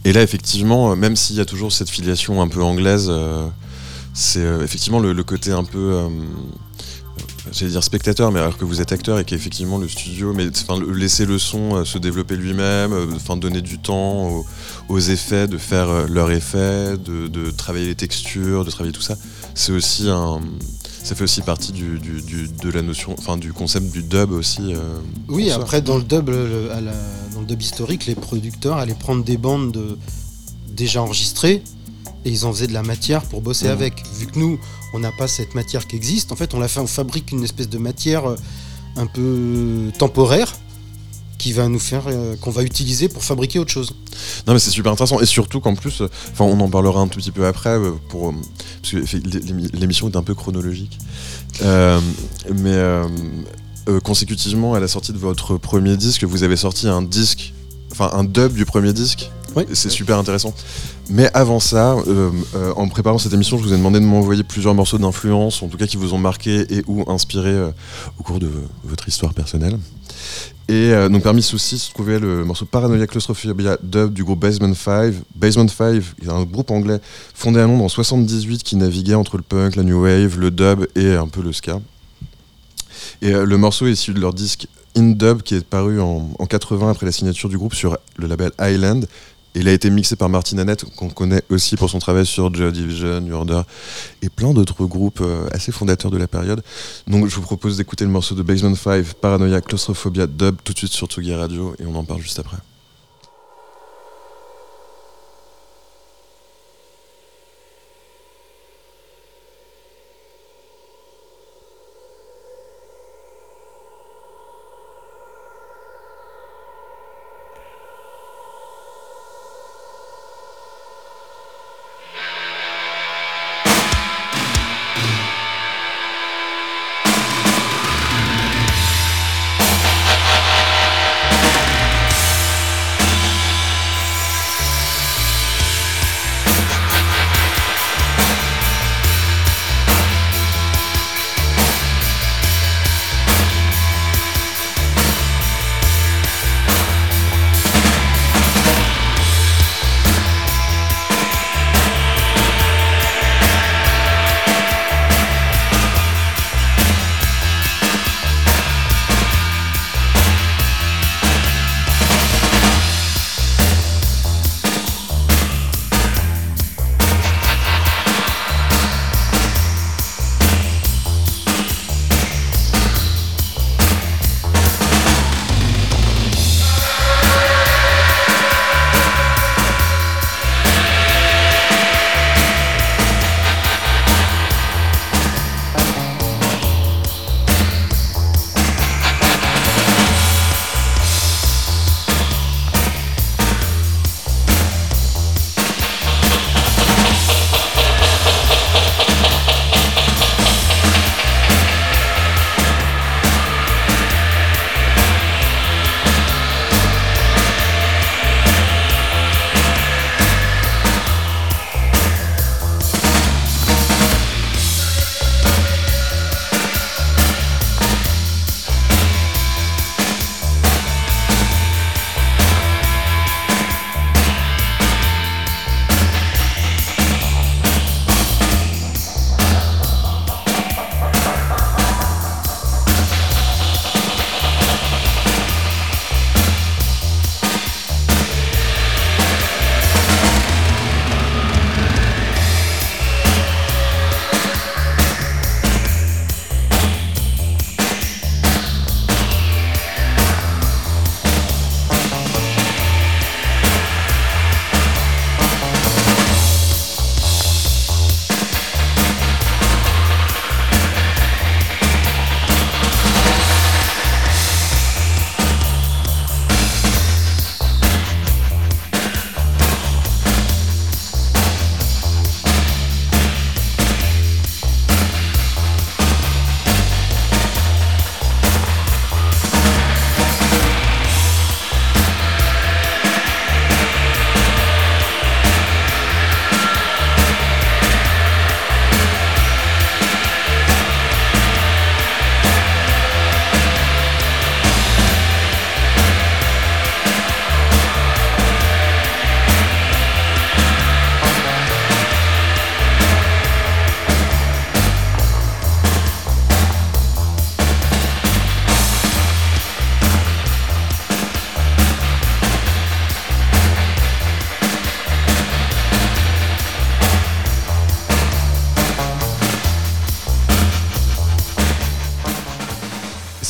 Et 0.05 0.11
là, 0.13 0.21
effectivement, 0.21 0.91
euh, 0.91 0.95
même 0.95 1.15
s'il 1.15 1.37
y 1.37 1.39
a 1.39 1.45
toujours 1.45 1.71
cette 1.71 1.89
filiation 1.89 2.41
un 2.41 2.47
peu 2.47 2.61
anglaise, 2.61 3.07
euh, 3.09 3.47
c'est 4.13 4.43
euh, 4.43 4.63
effectivement 4.63 4.99
le, 4.99 5.23
côté 5.23 5.51
un 5.51 5.63
peu, 5.63 6.07
j'allais 7.51 7.71
dire 7.71 7.83
spectateur, 7.83 8.31
mais 8.31 8.39
alors 8.39 8.57
que 8.57 8.65
vous 8.65 8.81
êtes 8.81 8.91
acteur 8.91 9.17
et 9.19 9.25
qu'effectivement 9.25 9.77
le 9.77 9.87
studio, 9.87 10.33
mais 10.33 10.47
laisser 10.93 11.25
le 11.25 11.39
son 11.39 11.85
se 11.85 11.97
développer 11.97 12.35
lui-même, 12.35 12.93
donner 13.37 13.61
du 13.61 13.79
temps 13.79 14.27
au, 14.27 14.45
aux 14.89 14.99
effets, 14.99 15.47
de 15.47 15.57
faire 15.57 16.07
leurs 16.07 16.31
effets, 16.31 16.97
de, 16.97 17.27
de 17.27 17.49
travailler 17.49 17.87
les 17.87 17.95
textures, 17.95 18.65
de 18.65 18.71
travailler 18.71 18.93
tout 18.93 19.01
ça. 19.01 19.15
C'est 19.55 19.71
aussi 19.71 20.09
un, 20.09 20.41
ça 21.03 21.15
fait 21.15 21.23
aussi 21.23 21.41
partie 21.41 21.71
du, 21.71 21.99
du- 21.99 22.21
du- 22.21 22.47
de 22.47 22.69
la 22.69 22.81
notion, 22.81 23.13
enfin 23.17 23.37
du 23.37 23.51
concept 23.53 23.91
du 23.91 24.03
dub 24.03 24.31
aussi. 24.31 24.73
euh, 24.73 24.99
Oui, 25.27 25.51
après 25.51 25.81
dans 25.81 25.97
le 25.97 26.03
dub, 26.03 26.29
le- 26.29 26.71
à 26.71 26.79
la- 26.81 26.93
dans 27.33 27.41
le 27.41 27.45
dub 27.45 27.61
historique, 27.61 28.05
les 28.05 28.15
producteurs 28.15 28.77
allaient 28.77 28.93
prendre 28.95 29.23
des 29.23 29.37
bandes 29.37 29.71
de- 29.73 29.97
déjà 30.69 31.01
enregistrées 31.01 31.61
et 32.25 32.29
ils 32.29 32.45
en 32.45 32.53
faisaient 32.53 32.67
de 32.67 32.73
la 32.73 32.83
matière 32.83 33.23
pour 33.23 33.41
bosser 33.41 33.65
Mhm. 33.65 33.71
avec. 33.71 34.03
Vu 34.17 34.27
que 34.27 34.39
nous, 34.39 34.57
on 34.93 34.99
n'a 34.99 35.11
pas 35.11 35.27
cette 35.27 35.55
matière 35.55 35.87
qui 35.87 35.95
existe, 35.97 36.31
en 36.31 36.35
fait, 36.35 36.53
on 36.53 36.59
la 36.59 36.67
fait, 36.69 36.79
on 36.79 36.87
fabrique 36.87 37.31
une 37.31 37.43
espèce 37.43 37.69
de 37.69 37.77
matière 37.77 38.25
euh, 38.29 38.35
un 38.95 39.05
peu 39.07 39.91
temporaire 39.97 40.53
qui 41.43 41.51
va 41.51 41.67
nous 41.67 41.79
faire, 41.79 42.03
euh, 42.07 42.37
qu'on 42.39 42.51
va 42.51 42.63
utiliser 42.63 43.09
pour 43.09 43.21
fabriquer 43.21 43.59
autre 43.59 43.71
chose. 43.71 43.93
Non 44.47 44.53
mais 44.53 44.59
c'est 44.59 44.71
super 44.71 44.93
intéressant 44.93 45.19
et 45.19 45.25
surtout 45.25 45.59
qu'en 45.59 45.75
plus, 45.75 45.99
euh, 45.99 46.07
enfin 46.31 46.45
on 46.45 46.57
en 46.61 46.69
parlera 46.69 47.01
un 47.01 47.09
tout 47.09 47.19
petit 47.19 47.31
peu 47.31 47.45
après 47.45 47.77
euh, 47.77 47.91
pour 48.07 48.33
parce 48.81 48.93
que 48.93 49.77
l'émission 49.77 50.09
est 50.09 50.15
un 50.15 50.23
peu 50.23 50.35
chronologique, 50.35 50.97
Euh, 51.63 51.99
mais 52.63 52.79
consécutivement 54.01 54.73
à 54.73 54.79
la 54.79 54.87
sortie 54.87 55.11
de 55.11 55.17
votre 55.17 55.57
premier 55.57 55.97
disque, 55.97 56.23
vous 56.23 56.43
avez 56.43 56.55
sorti 56.55 56.87
un 56.87 57.01
disque, 57.01 57.53
enfin 57.91 58.09
un 58.13 58.23
dub 58.23 58.53
du 58.53 58.65
premier 58.65 58.93
disque. 58.93 59.29
Oui. 59.55 59.63
C'est 59.73 59.91
super 59.91 60.17
intéressant. 60.17 60.53
Mais 61.09 61.29
avant 61.33 61.59
ça, 61.59 61.93
euh, 61.93 62.31
euh, 62.55 62.73
en 62.75 62.87
préparant 62.87 63.19
cette 63.19 63.33
émission, 63.33 63.57
je 63.57 63.63
vous 63.63 63.73
ai 63.73 63.77
demandé 63.77 63.99
de 63.99 64.05
m'envoyer 64.05 64.43
plusieurs 64.43 64.73
morceaux 64.73 64.97
d'influence, 64.97 65.61
en 65.61 65.67
tout 65.67 65.77
cas 65.77 65.85
qui 65.85 65.97
vous 65.97 66.13
ont 66.13 66.17
marqué 66.17 66.65
et 66.73 66.83
ou 66.87 67.03
inspiré 67.11 67.49
euh, 67.49 67.69
au 68.19 68.23
cours 68.23 68.39
de 68.39 68.49
votre 68.83 69.07
histoire 69.07 69.33
personnelle. 69.33 69.77
Et 70.69 70.91
euh, 70.93 71.09
donc 71.09 71.23
parmi 71.23 71.43
ceux-ci 71.43 71.77
se 71.77 71.91
trouvait 71.91 72.19
le 72.19 72.45
morceau 72.45 72.65
Paranoia 72.65 73.05
Claustrophobia 73.05 73.77
dub 73.83 74.13
du 74.13 74.23
groupe 74.23 74.39
Basement 74.39 74.73
5. 74.73 75.13
Basement 75.35 75.67
5 75.67 76.01
est 76.23 76.29
un 76.29 76.43
groupe 76.43 76.71
anglais 76.71 76.99
fondé 77.33 77.59
à 77.59 77.63
Londres 77.63 77.83
en 77.83 77.89
78 77.89 78.63
qui 78.63 78.77
naviguait 78.77 79.15
entre 79.15 79.35
le 79.35 79.43
punk, 79.43 79.75
la 79.75 79.83
new 79.83 80.01
wave, 80.03 80.39
le 80.39 80.51
dub 80.51 80.87
et 80.95 81.15
un 81.15 81.27
peu 81.27 81.41
le 81.41 81.51
ska. 81.51 81.81
Et 83.21 83.33
euh, 83.33 83.45
le 83.45 83.57
morceau 83.57 83.87
est 83.87 83.91
issu 83.91 84.13
de 84.13 84.21
leur 84.21 84.33
disque 84.33 84.67
In 84.95 85.11
Dub 85.11 85.41
qui 85.41 85.55
est 85.55 85.65
paru 85.65 85.99
en, 85.99 86.29
en 86.37 86.45
80 86.45 86.91
après 86.91 87.07
la 87.07 87.11
signature 87.11 87.49
du 87.49 87.57
groupe 87.57 87.73
sur 87.73 87.97
le 88.15 88.27
label 88.27 88.51
Island. 88.61 89.07
Il 89.55 89.67
a 89.67 89.71
été 89.71 89.89
mixé 89.91 90.15
par 90.15 90.29
Martin 90.29 90.57
Annette, 90.57 90.83
qu'on 90.95 91.09
connaît 91.09 91.43
aussi 91.49 91.75
pour 91.75 91.89
son 91.89 91.99
travail 91.99 92.25
sur 92.25 92.53
Joy 92.53 92.71
Division, 92.71 93.23
et 94.21 94.29
plein 94.29 94.51
d'autres 94.51 94.85
groupes 94.85 95.21
euh, 95.21 95.47
assez 95.51 95.71
fondateurs 95.71 96.09
de 96.09 96.17
la 96.17 96.27
période. 96.27 96.63
Donc 97.07 97.27
je 97.27 97.35
vous 97.35 97.41
propose 97.41 97.77
d'écouter 97.77 98.03
le 98.03 98.11
morceau 98.11 98.33
de 98.33 98.41
Basement 98.41 98.75
5, 98.75 99.13
Paranoia 99.13 99.61
Claustrophobia 99.61 100.25
Dub, 100.25 100.55
tout 100.63 100.73
de 100.73 100.77
suite 100.77 100.91
sur 100.91 101.07
Tsugi 101.07 101.35
Radio, 101.35 101.75
et 101.79 101.85
on 101.85 101.95
en 101.95 102.03
parle 102.03 102.21
juste 102.21 102.39
après. 102.39 102.57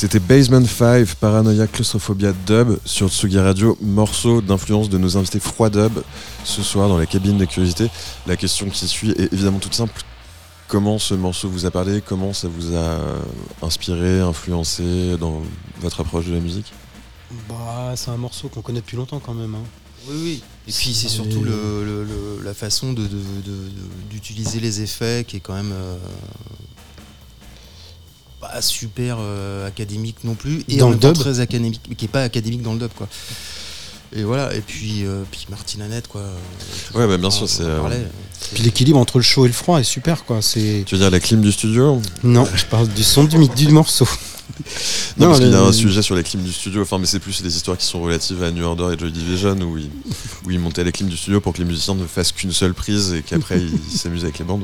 C'était 0.03 0.19
Basement 0.19 0.65
5, 0.65 1.15
Paranoia 1.15 1.65
Claustrophobia 1.65 2.33
Dub 2.45 2.77
sur 2.83 3.07
Tsugi 3.09 3.39
Radio, 3.39 3.77
morceau 3.79 4.41
d'influence 4.41 4.89
de 4.89 4.97
nos 4.97 5.15
invités 5.15 5.39
Froid 5.39 5.69
Dub 5.69 5.93
ce 6.43 6.61
soir 6.61 6.89
dans 6.89 6.97
la 6.97 7.05
cabine 7.05 7.37
de 7.37 7.45
curiosité. 7.45 7.87
La 8.27 8.35
question 8.35 8.69
qui 8.69 8.85
suit 8.85 9.11
est 9.11 9.31
évidemment 9.31 9.59
toute 9.59 9.73
simple. 9.73 9.93
Comment 10.67 10.99
ce 10.99 11.13
morceau 11.13 11.47
vous 11.47 11.65
a 11.65 11.71
parlé? 11.71 12.01
Comment 12.05 12.33
ça 12.33 12.49
vous 12.49 12.75
a 12.75 12.97
inspiré, 13.61 14.19
influencé 14.19 15.15
dans 15.21 15.41
votre 15.79 16.01
approche 16.01 16.25
de 16.25 16.33
la 16.33 16.41
musique? 16.41 16.73
Bah, 17.47 17.93
c'est 17.95 18.11
un 18.11 18.17
morceau 18.17 18.49
qu'on 18.49 18.61
connaît 18.61 18.81
depuis 18.81 18.97
longtemps 18.97 19.21
quand 19.25 19.33
même. 19.33 19.55
hein. 19.55 19.63
Oui, 20.09 20.15
oui. 20.21 20.43
Et 20.67 20.71
puis 20.73 20.93
c'est 20.93 21.07
surtout 21.07 21.41
le- 21.45 21.85
le- 21.85 22.03
le- 22.03 22.41
la 22.43 22.53
façon 22.53 22.91
de- 22.91 23.03
de- 23.03 23.07
de- 23.07 23.41
de- 23.45 24.09
d'utiliser 24.09 24.59
les 24.59 24.81
effets 24.81 25.23
qui 25.25 25.37
est 25.37 25.39
quand 25.39 25.53
même 25.53 25.71
euh, 25.71 25.95
pas 28.43 28.61
super 28.61 29.17
euh, 29.19 29.67
académique 29.67 30.17
non 30.23 30.35
plus 30.35 30.63
et 30.67 30.77
Dans 30.77 30.87
en 30.87 30.91
le 30.91 30.97
dub. 30.97 31.13
très 31.13 31.39
académique, 31.39 31.81
mais 31.89 31.95
qui 31.95 32.05
est 32.05 32.09
pas 32.09 32.23
académique 32.23 32.61
dans 32.61 32.73
le 32.73 32.79
dub 32.79 32.91
quoi. 32.95 33.07
Et 34.15 34.23
voilà. 34.23 34.53
Et 34.53 34.61
puis 34.61 35.05
euh, 35.05 35.23
puis 35.31 35.47
Martine 35.49 35.81
Annette 35.81 36.07
quoi. 36.07 36.21
Tout 36.91 36.97
Ouais, 36.97 37.07
bah, 37.07 37.17
bien 37.17 37.31
sûr, 37.31 37.49
c'est, 37.49 37.63
euh. 37.63 37.79
Puis 38.53 38.63
l'équilibre 38.63 38.99
entre 38.99 39.17
le 39.17 39.23
chaud 39.23 39.45
et 39.45 39.47
le 39.47 39.53
froid 39.53 39.79
est 39.79 39.83
super 39.83 40.25
quoi. 40.25 40.41
C'est 40.41 40.83
Tu 40.85 40.95
veux 40.95 41.01
dire 41.01 41.09
la 41.09 41.19
clim 41.19 41.41
du 41.41 41.51
studio? 41.51 42.01
Non, 42.23 42.47
je 42.53 42.65
parle 42.65 42.87
du 42.89 43.03
son 43.03 43.23
du, 43.23 43.47
du 43.47 43.67
morceau. 43.69 44.07
Non, 45.17 45.25
Non, 45.25 45.27
parce 45.29 45.39
qu'il 45.39 45.49
y 45.51 45.55
a 45.55 45.61
un 45.61 45.71
sujet 45.71 46.01
sur 46.01 46.15
les 46.15 46.21
clims 46.21 46.43
du 46.43 46.51
studio, 46.51 46.81
enfin, 46.81 46.99
mais 46.99 47.05
c'est 47.05 47.19
plus 47.19 47.41
les 47.43 47.55
histoires 47.55 47.77
qui 47.77 47.85
sont 47.85 48.01
relatives 48.01 48.43
à 48.43 48.51
New 48.51 48.63
Order 48.63 48.93
et 48.93 48.99
Joy 48.99 49.11
Division 49.11 49.55
où 49.61 49.77
ils, 49.77 49.89
où 50.45 50.51
ils 50.51 50.59
montaient 50.59 50.83
les 50.83 50.91
clims 50.91 51.07
du 51.09 51.15
studio 51.17 51.39
pour 51.39 51.53
que 51.53 51.59
les 51.59 51.65
musiciens 51.65 51.95
ne 51.95 52.05
fassent 52.05 52.33
qu'une 52.33 52.51
seule 52.51 52.73
prise 52.73 53.13
et 53.13 53.21
qu'après 53.23 53.59
ils 53.91 53.97
s'amusent 53.97 54.25
avec 54.25 54.37
les 54.39 54.45
bandes. 54.45 54.63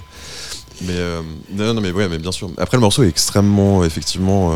Mais 0.81 0.93
euh, 0.95 1.21
non, 1.51 1.73
non, 1.73 1.81
mais 1.81 1.91
ouais, 1.91 2.07
mais 2.07 2.17
bien 2.19 2.31
sûr. 2.31 2.49
Après, 2.57 2.77
le 2.77 2.81
morceau 2.81 3.03
est 3.03 3.07
extrêmement, 3.09 3.83
effectivement, 3.83 4.51
euh, 4.53 4.55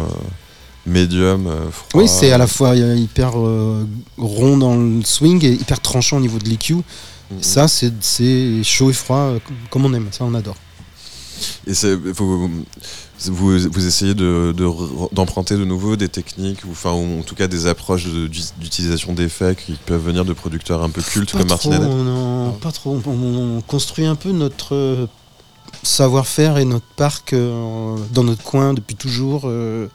médium, 0.86 1.48
euh, 1.48 1.70
froid. 1.72 2.02
Oui, 2.02 2.08
c'est 2.08 2.32
à 2.32 2.38
la 2.38 2.48
fois 2.48 2.70
euh, 2.70 2.96
hyper 2.96 3.32
euh, 3.38 3.86
rond 4.18 4.58
dans 4.58 4.76
le 4.76 5.02
swing 5.04 5.44
et 5.46 5.52
hyper 5.52 5.80
tranchant 5.82 6.18
au 6.18 6.22
niveau 6.22 6.40
de 6.40 6.48
l'EQ. 6.50 6.76
Mhm. 6.76 6.84
Ça, 7.42 7.68
c'est- 7.68 8.64
chaud 8.64 8.90
et 8.90 8.94
froid 8.94 9.18
euh, 9.18 9.40
comme- 9.70 9.86
on 9.86 9.94
aime. 9.94 10.08
Ça, 10.12 10.24
on 10.26 10.34
adore. 10.34 10.56
Et 11.68 11.74
vous, 13.30 13.58
vous 13.72 13.88
essayez 13.88 14.14
de, 14.14 14.54
de 14.56 14.66
re- 14.66 15.14
d'emprunter 15.14 15.56
de 15.56 15.64
nouveau 15.66 15.96
des 15.96 16.10
techniques, 16.10 16.64
ou, 16.66 16.72
enfin, 16.72 16.92
ou 16.92 17.20
en 17.20 17.24
tout 17.24 17.36
cas 17.36 17.48
des 17.48 17.68
approches 17.68 18.06
de- 18.06 18.28
d'utilisation 18.60 19.14
d'effets 19.14 19.56
qui 19.56 19.74
peuvent 19.86 20.04
venir 20.06 20.26
de 20.26 20.34
producteurs 20.34 20.84
un 20.84 20.90
peu 20.90 21.02
cultes 21.02 21.32
Pas 21.32 21.40
comme 21.40 21.48
Martin 21.50 21.72
Annette. 21.72 21.90
on 21.90 22.48
en- 22.50 22.52
pas 22.52 22.72
trop. 22.72 23.00
On, 23.06 23.10
on- 23.10 23.58
on 23.58 23.62
construit 23.62 24.06
un 24.06 24.16
peu 24.16 24.32
notre 24.32 24.76
euh, 24.76 25.08
savoir-faire 25.84 26.58
et 26.58 26.66
notre 26.66 26.86
parc 26.96 27.34
euh, 27.34 27.96
dans 28.14 28.24
notre 28.24 28.44
coin 28.44 28.74
depuis 28.74 28.96
toujours. 28.96 29.44
euh. 29.46 29.88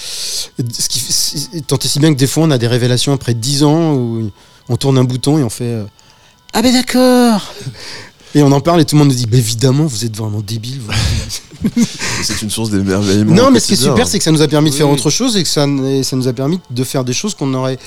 Ce 0.00 0.88
qui, 0.88 1.62
tant 1.62 1.76
et 1.78 1.88
si 1.88 1.98
bien 1.98 2.12
que 2.12 2.18
des 2.18 2.26
fois, 2.26 2.44
on 2.44 2.50
a 2.50 2.58
des 2.58 2.68
révélations 2.68 3.12
après 3.12 3.34
10 3.34 3.64
ans 3.64 3.94
où 3.94 4.30
on 4.68 4.76
tourne 4.76 4.96
un 4.98 5.04
bouton 5.04 5.38
et 5.38 5.42
on 5.42 5.50
fait 5.50 5.64
euh, 5.64 5.84
Ah 6.52 6.62
ben 6.62 6.72
d'accord 6.72 7.52
Et 8.34 8.42
on 8.42 8.52
en 8.52 8.60
parle 8.60 8.80
et 8.80 8.84
tout 8.84 8.94
le 8.94 9.00
monde 9.00 9.08
nous 9.08 9.14
dit 9.16 9.26
bah, 9.26 9.38
évidemment, 9.38 9.86
vous 9.86 10.04
êtes 10.04 10.16
vraiment 10.16 10.40
débile. 10.40 10.80
C'est 12.22 12.42
une 12.42 12.50
source 12.50 12.70
d'émerveillement. 12.70 13.34
non, 13.34 13.50
mais 13.50 13.58
ce 13.58 13.66
qui 13.68 13.72
est 13.72 13.76
super, 13.76 14.06
c'est 14.06 14.18
que 14.18 14.24
ça 14.24 14.30
nous 14.30 14.42
a 14.42 14.48
permis 14.48 14.70
de 14.70 14.74
faire 14.76 14.88
autre 14.88 15.10
chose 15.10 15.36
et 15.36 15.42
que 15.42 15.48
ça, 15.48 15.66
et 15.66 16.02
ça 16.04 16.14
nous 16.14 16.28
a 16.28 16.32
permis 16.32 16.60
de 16.70 16.84
faire 16.84 17.02
des 17.04 17.12
choses 17.12 17.34
qu'on 17.34 17.46
n'aurait 17.48 17.78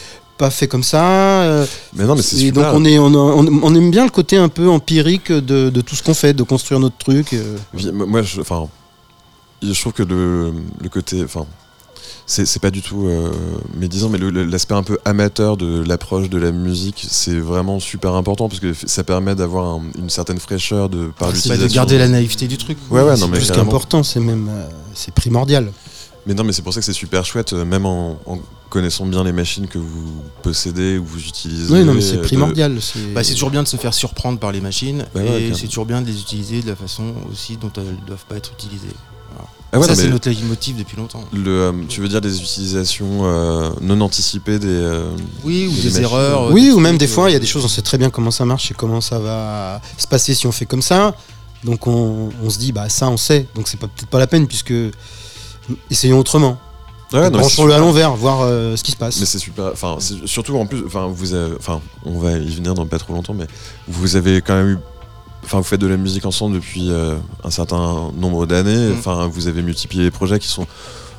pas 0.42 0.50
fait 0.50 0.68
comme 0.68 0.82
ça. 0.84 1.04
euh, 1.44 1.66
Mais 1.94 2.06
non, 2.06 2.16
mais 2.16 2.24
c'est 2.24 2.36
super. 2.36 2.72
donc 2.72 2.82
on, 2.82 2.84
est, 2.86 2.98
on, 2.98 3.14
on- 3.14 3.60
on 3.64 3.76
aime 3.76 3.92
bien 3.92 4.04
le 4.06 4.10
côté 4.10 4.38
un 4.38 4.50
peu 4.50 4.68
empirique 4.70 5.32
de, 5.32 5.70
de 5.70 5.82
tout 5.82 5.96
ce 5.96 6.02
qu'on 6.02 6.16
fait, 6.16 6.34
de 6.34 6.42
construire 6.44 6.80
notre 6.80 6.98
truc. 6.98 7.34
euh. 7.34 7.58
Moi, 7.94 8.24
je, 8.24 8.42
enfin, 8.42 8.68
je 9.62 9.80
trouve 9.80 9.94
que 9.94 10.02
le, 10.04 10.52
le 10.82 10.90
côté, 10.90 11.24
enfin, 11.24 11.46
c'est 12.26 12.46
c'est 12.48 12.60
pas 12.60 12.72
du 12.72 12.82
tout 12.82 13.06
euh, 13.06 13.32
médisant, 13.78 14.10
mais 14.10 14.18
l'aspect 14.18 14.74
un 14.74 14.82
peu 14.84 14.98
amateur 15.06 15.58
de 15.58 15.84
l'approche 15.86 16.28
de 16.30 16.38
la 16.40 16.52
musique, 16.52 17.06
c'est 17.10 17.38
vraiment 17.38 17.80
super 17.80 18.16
important 18.16 18.50
parce 18.50 18.60
que 18.62 18.74
ça 18.74 19.04
permet 19.04 19.36
d'avoir 19.36 19.66
un- 19.76 19.84
une 20.00 20.10
certaine 20.10 20.40
fraîcheur 20.40 20.90
de 20.90 21.12
par 21.20 21.30
C'est 21.30 21.36
l'utilisation. 21.36 21.68
de 21.68 21.74
garder 21.74 21.98
la 22.00 22.08
naïveté 22.08 22.48
du 22.48 22.58
truc. 22.58 22.78
Ouais, 22.90 23.02
ouais, 23.04 23.16
c'est 23.16 23.22
non, 23.22 23.28
mais 23.28 23.38
plus 23.38 23.48
carrément. 23.48 23.66
qu'important, 23.66 24.02
c'est 24.04 24.20
même 24.20 24.48
euh, 24.50 24.66
c'est 24.96 25.14
primordial. 25.14 25.72
Mais 26.26 26.34
non, 26.34 26.44
mais 26.44 26.54
c'est 26.54 26.62
pour 26.64 26.74
ça 26.74 26.80
que 26.80 26.86
c'est 26.86 26.94
super 26.94 27.26
chouette, 27.26 27.54
même 27.54 27.86
en, 27.86 28.18
en 28.26 28.40
connaissant 28.72 29.06
bien 29.06 29.24
les 29.24 29.32
machines 29.34 29.68
que 29.68 29.78
vous 29.78 30.24
possédez 30.42 30.98
ou 30.98 31.06
vous 31.06 31.20
utilisez. 31.20 31.72
Oui, 31.72 31.84
non, 31.84 31.94
mais 31.94 32.02
c'est 32.02 32.18
de- 32.18 32.22
primordial. 32.22 32.78
c'est- 32.82 33.14
Bah, 33.14 33.24
c'est 33.24 33.34
toujours 33.34 33.52
bien 33.52 33.62
de 33.62 33.68
se 33.68 33.78
faire 33.78 33.94
surprendre 33.94 34.40
par 34.40 34.52
les 34.52 34.62
machines 34.62 35.06
Bah 35.14 35.22
et 35.24 35.54
c'est 35.54 35.68
toujours 35.68 35.86
bien 35.86 36.02
de 36.02 36.08
les 36.08 36.20
utiliser 36.20 36.62
de 36.64 36.68
la 36.70 36.76
façon 36.76 37.14
aussi 37.32 37.58
dont 37.58 37.72
elles 37.78 37.84
ne 38.02 38.08
doivent 38.08 38.26
pas 38.28 38.38
être 38.38 38.52
utilisées. 38.58 38.88
Ah 39.74 39.80
ouais, 39.80 39.88
ça, 39.88 39.96
c'est 39.96 40.10
notre 40.10 40.28
leitmotiv 40.30 40.76
depuis 40.78 40.98
longtemps. 40.98 41.24
le, 41.32 41.50
euh, 41.50 41.72
tu 41.88 42.02
veux 42.02 42.10
dire 42.10 42.20
des 42.20 42.42
utilisations 42.42 43.22
euh, 43.24 43.70
non 43.80 44.02
anticipées 44.02 44.60
des. 44.60 44.68
euh, 44.68 45.10
Oui, 45.46 45.68
ou 45.72 45.82
des 45.82 46.02
erreurs. 46.02 46.52
Oui, 46.52 46.64
des 46.66 46.72
ou 46.72 46.80
même 46.82 46.98
des 46.98 47.08
fois, 47.08 47.30
il 47.30 47.34
y 47.34 47.36
a 47.38 47.40
des 47.40 47.46
choses, 47.48 47.64
on 47.64 47.70
sait 47.70 47.82
très 47.82 47.98
bien 47.98 48.10
comment 48.10 48.32
ça 48.32 48.44
marche 48.44 48.70
et 48.72 48.74
comment 48.74 49.00
ça 49.00 49.20
va 49.20 49.80
se 49.98 50.08
passer 50.08 50.34
si 50.34 50.46
on 50.48 50.52
fait 50.52 50.66
comme 50.66 50.82
ça. 50.82 51.16
Donc 51.64 51.88
on, 51.88 52.30
on 52.44 52.50
se 52.50 52.58
dit, 52.60 52.72
bah 52.74 52.90
ça 52.90 53.08
on 53.10 53.16
sait, 53.18 53.48
donc 53.56 53.70
c'est 53.70 53.78
pas- 53.78 53.88
peut-être 53.88 54.10
pas 54.10 54.20
la 54.20 54.28
peine 54.28 54.46
puisque 54.48 54.74
essayons 55.90 56.20
autrement. 56.20 56.58
Ouais, 57.14 57.30
non, 57.30 57.38
mais 57.40 57.44
c'est 57.44 57.56
Branchons-le 57.58 57.74
à 57.74 57.78
l'envers, 57.80 58.14
voir 58.16 58.42
euh, 58.42 58.76
ce 58.76 58.84
qui 58.84 58.92
se 58.92 58.98
passe. 58.98 59.20
Mais 59.20 59.26
c'est 59.26 59.40
super. 59.40 59.66
Enfin, 59.74 59.98
surtout 60.26 60.58
en 60.58 60.66
plus, 60.66 60.86
enfin, 60.86 61.08
vous 61.14 61.34
avez, 61.34 61.56
enfin, 61.58 61.82
on 62.06 62.20
va 62.20 62.32
y 62.38 62.56
venir 62.56 62.74
dans 62.74 62.86
pas 62.86 63.00
trop 63.00 63.14
longtemps, 63.14 63.34
mais 63.34 63.48
vous 63.88 64.16
avez 64.16 64.42
quand 64.42 64.56
même 64.56 64.70
eu, 64.70 64.78
enfin, 65.44 65.58
vous 65.58 65.64
faites 65.64 65.82
de 65.82 65.88
la 65.88 65.98
musique 65.98 66.26
ensemble 66.26 66.56
depuis 66.56 66.90
euh, 66.90 67.18
un 67.44 67.52
certain 67.52 68.12
nombre 68.16 68.46
d'années. 68.46 68.90
Mhm. 68.90 68.96
Enfin, 68.98 69.28
vous 69.28 69.48
avez 69.48 69.62
multiplié 69.62 70.04
les 70.04 70.12
projets 70.12 70.40
qui 70.40 70.48
sont, 70.48 70.66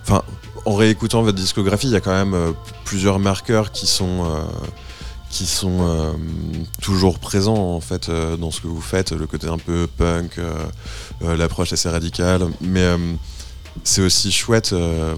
enfin, 0.02 0.22
en 0.64 0.74
réécoutant 0.74 1.22
votre 1.22 1.37
discographie, 1.37 1.88
il 1.88 1.92
y 1.92 1.96
a 1.96 2.00
quand 2.00 2.12
même 2.12 2.35
euh, 2.35 2.52
plusieurs 2.85 3.18
marqueurs 3.18 3.70
qui 3.72 3.87
sont. 3.87 4.24
euh, 4.24 4.42
qui 5.31 5.46
sont 5.46 5.78
euh, 5.81 6.12
toujours 6.83 7.18
présents 7.18 7.57
en 7.74 7.81
fait 7.81 8.11
euh, 8.11 8.37
dans 8.37 8.50
ce 8.50 8.61
que 8.61 8.66
vous 8.66 8.83
faites, 8.83 9.12
le 9.12 9.26
côté 9.26 9.46
un 9.48 9.57
peu 9.57 9.87
punk, 9.96 10.37
euh, 10.37 10.52
l'approche 11.38 11.72
assez 11.72 11.88
radicale, 11.88 12.48
mais 12.61 12.87
c'est 13.85 14.03
aussi 14.03 14.31
chouette 14.33 14.73
euh, 14.73 15.15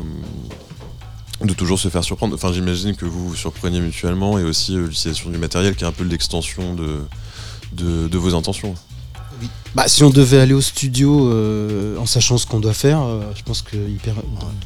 de 1.42 1.52
toujours 1.54 1.78
se 1.78 1.88
faire 1.88 2.04
surprendre. 2.04 2.34
Enfin, 2.34 2.52
j'imagine 2.52 2.94
que 2.96 3.04
vous 3.04 3.28
vous 3.28 3.36
surpreniez 3.36 3.80
mutuellement 3.80 4.38
et 4.38 4.44
aussi 4.44 4.76
euh, 4.76 4.86
l'utilisation 4.86 5.30
du 5.30 5.38
matériel 5.38 5.74
qui 5.74 5.84
est 5.84 5.86
un 5.86 5.92
peu 5.92 6.04
l'extension 6.04 6.74
de, 6.74 8.16
vos 8.16 8.34
intentions. 8.34 8.74
Bah, 9.74 9.88
si 9.88 10.04
on 10.04 10.10
devait 10.10 10.38
aller 10.38 10.54
au 10.54 10.60
studio 10.60 11.28
euh, 11.28 11.98
en 11.98 12.06
sachant 12.06 12.38
ce 12.38 12.46
qu'on 12.46 12.60
doit 12.60 12.72
faire, 12.72 13.02
je 13.34 13.42
pense 13.42 13.62
que 13.62 13.76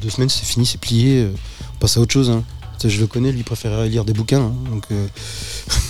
deux 0.02 0.10
semaines 0.10 0.28
c'est 0.28 0.44
fini, 0.44 0.66
c'est 0.66 0.78
plié, 0.80 1.26
on 1.74 1.78
passe 1.78 1.96
à 1.96 2.00
autre 2.00 2.12
chose. 2.12 2.30
hein. 2.30 2.44
Je 2.84 3.00
le 3.00 3.06
connais, 3.08 3.32
lui 3.32 3.42
préférait 3.42 3.88
lire 3.88 4.04
des 4.04 4.12
bouquins. 4.12 4.42
hein, 4.42 4.80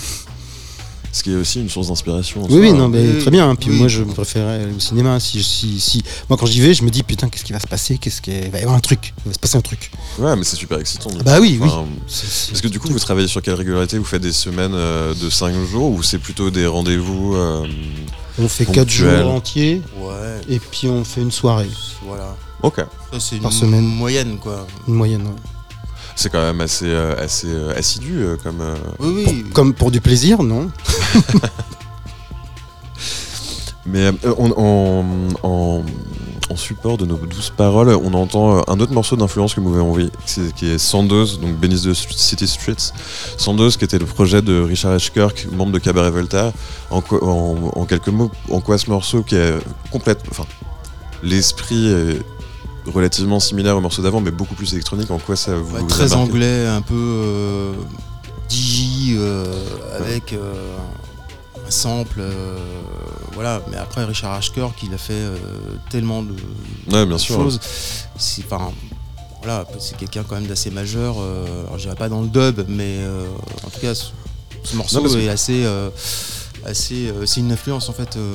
Ce 1.18 1.24
qui 1.24 1.32
est 1.32 1.36
aussi 1.36 1.60
une 1.60 1.68
source 1.68 1.88
d'inspiration. 1.88 2.44
oui, 2.48 2.58
oui, 2.60 2.72
non, 2.72 2.86
mais 2.88 3.02
oui, 3.14 3.18
très 3.18 3.32
bien. 3.32 3.50
hein. 3.50 3.56
Puis 3.56 3.70
oui. 3.70 3.76
moi 3.76 3.88
je 3.88 4.04
préférais 4.04 4.62
aller 4.62 4.72
au 4.72 4.78
cinéma. 4.78 5.18
Si, 5.18 5.42
si, 5.42 5.80
si... 5.80 6.02
Moi 6.28 6.36
quand 6.38 6.46
j'y 6.46 6.60
vais, 6.60 6.74
je 6.74 6.84
me 6.84 6.90
dis 6.90 7.02
putain, 7.02 7.28
qu'est-ce 7.28 7.44
qui 7.44 7.52
va 7.52 7.58
se 7.58 7.66
passer 7.66 7.98
Qu'est-ce 7.98 8.22
qui... 8.22 8.30
Il 8.30 8.50
va 8.50 8.58
y 8.58 8.62
avoir 8.62 8.76
un 8.76 8.80
truc, 8.80 9.12
il 9.24 9.28
va 9.30 9.34
se 9.34 9.38
passer 9.40 9.56
un 9.56 9.60
truc. 9.60 9.90
Ouais, 10.18 10.36
mais 10.36 10.44
c'est 10.44 10.54
super 10.56 10.78
excitant. 10.78 11.10
Bah 11.24 11.36
coup. 11.38 11.42
oui, 11.42 11.58
oui. 11.60 11.68
Parce 12.06 12.60
que 12.62 12.68
du 12.68 12.78
coup, 12.78 12.88
vous 12.88 12.98
travaillez 13.00 13.26
sur 13.26 13.42
quelle 13.42 13.54
régularité? 13.54 13.98
Vous 13.98 14.04
faites 14.04 14.22
des 14.22 14.32
semaines 14.32 14.74
euh, 14.74 15.12
de 15.14 15.28
5 15.28 15.54
jours 15.66 15.90
ou 15.90 16.02
c'est 16.04 16.18
plutôt 16.18 16.50
des 16.50 16.66
rendez-vous 16.66 17.34
euh, 17.34 17.66
On 18.38 18.46
fait 18.48 18.64
ponctuel. 18.64 18.84
4 18.86 18.90
jours 19.22 19.30
entiers 19.32 19.82
Ouais, 20.00 20.40
et 20.48 20.60
puis 20.60 20.86
on 20.88 21.02
fait 21.02 21.20
une 21.22 21.32
soirée, 21.32 21.68
voilà. 22.06 22.36
Ok. 22.62 22.76
Ça, 23.12 23.18
c'est 23.20 23.36
une 23.36 23.42
Par 23.42 23.52
semaine. 23.52 23.84
moyenne, 23.84 24.38
quoi. 24.38 24.66
une 24.86 24.94
moyenne. 24.94 25.22
ouais. 25.22 25.32
C'est 26.20 26.30
quand 26.30 26.42
même 26.42 26.60
assez, 26.60 26.86
euh, 26.86 27.14
assez 27.16 27.46
euh, 27.46 27.72
assidu 27.78 28.16
euh, 28.18 28.36
comme. 28.42 28.60
euh, 28.60 28.74
Oui, 28.98 29.22
oui. 29.24 29.44
Comme 29.54 29.72
pour 29.72 29.92
du 29.92 30.00
plaisir, 30.00 30.42
non? 30.42 30.68
Mais 33.86 34.06
euh, 34.06 34.12
on- 34.36 34.50
en, 34.52 35.04
en- 35.48 35.82
en 36.50 36.56
support 36.56 36.96
de 36.98 37.06
nos 37.06 37.16
douces 37.18 37.52
paroles, 37.56 37.90
on 37.90 38.12
entend 38.14 38.62
un 38.68 38.80
autre 38.80 38.92
morceau 38.92 39.14
d'influence 39.16 39.54
que 39.54 39.60
vous 39.60 39.68
m'avez 39.68 39.82
envoyé, 39.82 40.10
qui 40.56 40.66
est 40.70 40.78
Sandoz, 40.78 41.38
donc 41.40 41.56
Beneath 41.56 41.84
the 41.84 41.94
City 41.94 42.48
Streets. 42.48 42.92
Sandoz, 43.36 43.76
qui 43.76 43.84
était 43.84 43.98
le 43.98 44.06
projet 44.06 44.42
de 44.42 44.60
Richard 44.60 44.96
H. 44.96 45.12
Kirk, 45.12 45.46
membre 45.52 45.72
de 45.72 45.78
Cabaret 45.78 46.10
Voltaire. 46.10 46.52
En, 46.90 47.00
quoi- 47.00 47.22
en- 47.22 47.70
en 47.76 47.84
quelques 47.84 48.08
mots, 48.08 48.30
en 48.50 48.60
quoi 48.60 48.76
ce 48.78 48.90
morceau 48.90 49.22
qui 49.22 49.36
est 49.36 49.54
complète, 49.92 50.20
enfin, 50.30 50.46
l'esprit 51.22 51.88
est 51.92 52.22
relativement 52.92 53.40
similaire 53.40 53.76
au 53.76 53.80
morceau 53.80 54.02
d'avant, 54.02 54.20
mais 54.20 54.30
beaucoup 54.30 54.54
plus 54.54 54.72
électronique. 54.72 55.10
En 55.10 55.18
quoi 55.18 55.36
ça 55.36 55.54
vous 55.56 55.76
Ouais, 55.76 55.86
très 55.86 56.12
anglais, 56.12 56.66
un 56.66 56.82
peu 56.82 56.94
euh, 56.94 57.72
digi, 58.48 59.14
euh, 59.18 59.44
avec 59.98 60.32
euh, 60.32 60.52
un 61.66 61.70
sample. 61.70 62.22
voilà, 63.34 63.62
mais 63.70 63.76
après 63.76 64.04
Richard 64.04 64.32
Ashker, 64.32 64.68
qui 64.76 64.92
a 64.92 64.98
fait 64.98 65.22
tellement 65.90 66.22
de 66.22 66.34
Ouais, 66.90 67.06
bien 67.06 67.18
sûr. 67.18 67.36
choses. 67.36 67.60
C'est 68.16 68.44
enfin, 68.44 68.70
voilà, 69.42 69.64
c'est 69.78 69.96
quelqu'un 69.96 70.24
quand 70.28 70.34
même 70.36 70.46
d'assez 70.46 70.70
majeur. 70.70 71.16
alors, 71.18 71.76
je 71.78 71.82
dirais 71.84 71.94
pas 71.96 72.08
dans 72.08 72.22
le 72.22 72.28
dub, 72.28 72.64
mais 72.68 72.98
en 73.66 73.70
tout 73.70 73.80
cas, 73.80 73.94
ce, 73.94 74.06
ce 74.64 74.76
morceau 74.76 75.06
est 75.18 75.28
assez. 75.28 75.64
Assez. 76.64 77.08
euh, 77.08 77.26
c'est 77.26 77.40
une 77.40 77.52
influence 77.52 77.88
en 77.88 77.92
fait. 77.92 78.16
euh, 78.16 78.34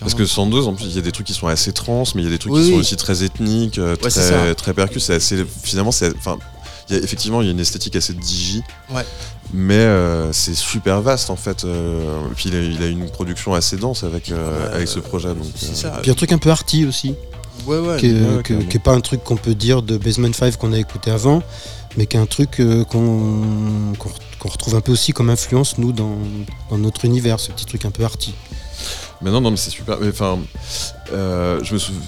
Parce 0.00 0.14
que 0.14 0.26
112, 0.26 0.66
en 0.68 0.74
plus, 0.74 0.86
il 0.86 0.94
y 0.96 0.98
a 0.98 1.02
des 1.02 1.12
trucs 1.12 1.26
qui 1.26 1.34
sont 1.34 1.46
assez 1.46 1.72
trans, 1.72 2.04
mais 2.14 2.22
il 2.22 2.24
y 2.24 2.28
a 2.28 2.30
des 2.30 2.38
trucs 2.38 2.52
Oui, 2.52 2.62
qui 2.64 2.70
sont 2.70 2.76
aussi 2.78 2.96
très 2.96 3.22
ethniques, 3.24 3.78
euh, 3.78 3.96
Ouais, 4.02 4.08
très, 4.10 4.54
très 4.54 4.74
percus. 4.74 5.04
C'est 5.04 5.14
assez. 5.14 5.44
Finalement, 5.62 5.92
c'est. 5.92 6.14
Enfin, 6.16 6.36
il 6.90 6.96
y 6.96 6.98
a, 6.98 7.02
effectivement, 7.02 7.40
il 7.40 7.46
y 7.46 7.48
a 7.48 7.52
une 7.52 7.60
esthétique 7.60 7.96
assez 7.96 8.12
digi. 8.12 8.62
Ouais. 8.92 9.04
Mais 9.52 9.74
euh, 9.74 10.32
c'est 10.32 10.54
super 10.54 11.00
vaste 11.02 11.30
en 11.30 11.36
fait. 11.36 11.64
euh, 11.64 12.20
et 12.30 12.34
puis 12.34 12.48
il 12.48 12.56
a, 12.56 12.60
il 12.60 12.82
a 12.82 12.86
une 12.86 13.08
production 13.10 13.54
assez 13.54 13.76
dense 13.76 14.02
avec, 14.04 14.30
euh, 14.30 14.68
Ouais, 14.68 14.74
avec 14.74 14.88
ce 14.88 14.98
projet. 14.98 15.28
Donc, 15.28 15.44
C'est 15.54 15.70
euh, 15.70 15.74
ça. 15.92 15.98
Puis 16.02 16.10
un 16.10 16.14
truc 16.14 16.32
un 16.32 16.38
peu 16.38 16.50
arty 16.50 16.84
aussi, 16.86 17.14
Ouais, 17.66 17.78
ouais. 17.78 17.98
qui 17.98 18.06
est, 18.06 18.12
ouais, 18.12 18.42
que- 18.42 18.48
carrément. 18.54 18.68
qui 18.68 18.76
est 18.76 18.80
pas 18.80 18.92
un 18.92 19.00
truc 19.00 19.22
qu'on 19.22 19.36
peut 19.36 19.54
dire 19.54 19.82
de 19.82 19.96
Basement 19.96 20.32
5 20.32 20.56
qu'on 20.56 20.72
a 20.72 20.78
écouté 20.78 21.10
avant, 21.10 21.42
mais 21.96 22.06
qui 22.06 22.16
est 22.16 22.20
un 22.20 22.26
truc 22.26 22.58
euh, 22.60 22.84
qu'on 22.84 23.92
qu'on 24.44 24.50
retrouve 24.50 24.74
un 24.74 24.80
peu 24.82 24.92
aussi 24.92 25.12
comme 25.12 25.30
influence, 25.30 25.78
nous, 25.78 25.92
dans, 25.92 26.18
dans 26.68 26.76
notre 26.76 27.06
univers, 27.06 27.40
ce 27.40 27.50
petit 27.50 27.64
truc 27.64 27.86
un 27.86 27.90
peu 27.90 28.04
arty. 28.04 28.34
Mais 29.22 29.30
non, 29.30 29.40
non, 29.40 29.50
mais 29.50 29.56
c'est 29.56 29.70
super. 29.70 29.96
Mais 30.00 30.08
enfin, 30.10 30.38
euh, 31.12 31.58
je 31.62 31.72
me 31.72 31.78
souviens. 31.78 32.00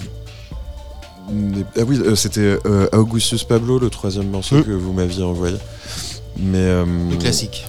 Ah 1.77 1.81
oui, 1.85 1.99
euh, 1.99 2.15
c'était 2.15 2.57
euh, 2.65 2.87
Augustus 2.93 3.43
Pablo, 3.43 3.79
le 3.79 3.89
troisième 3.89 4.29
morceau 4.29 4.57
Mm. 4.57 4.63
que 4.63 4.71
vous 4.71 4.93
m'aviez 4.93 5.23
envoyé. 5.23 5.57
Mais 6.37 6.59
euh, 6.59 6.85
Le 7.09 7.17
classique. 7.17 7.65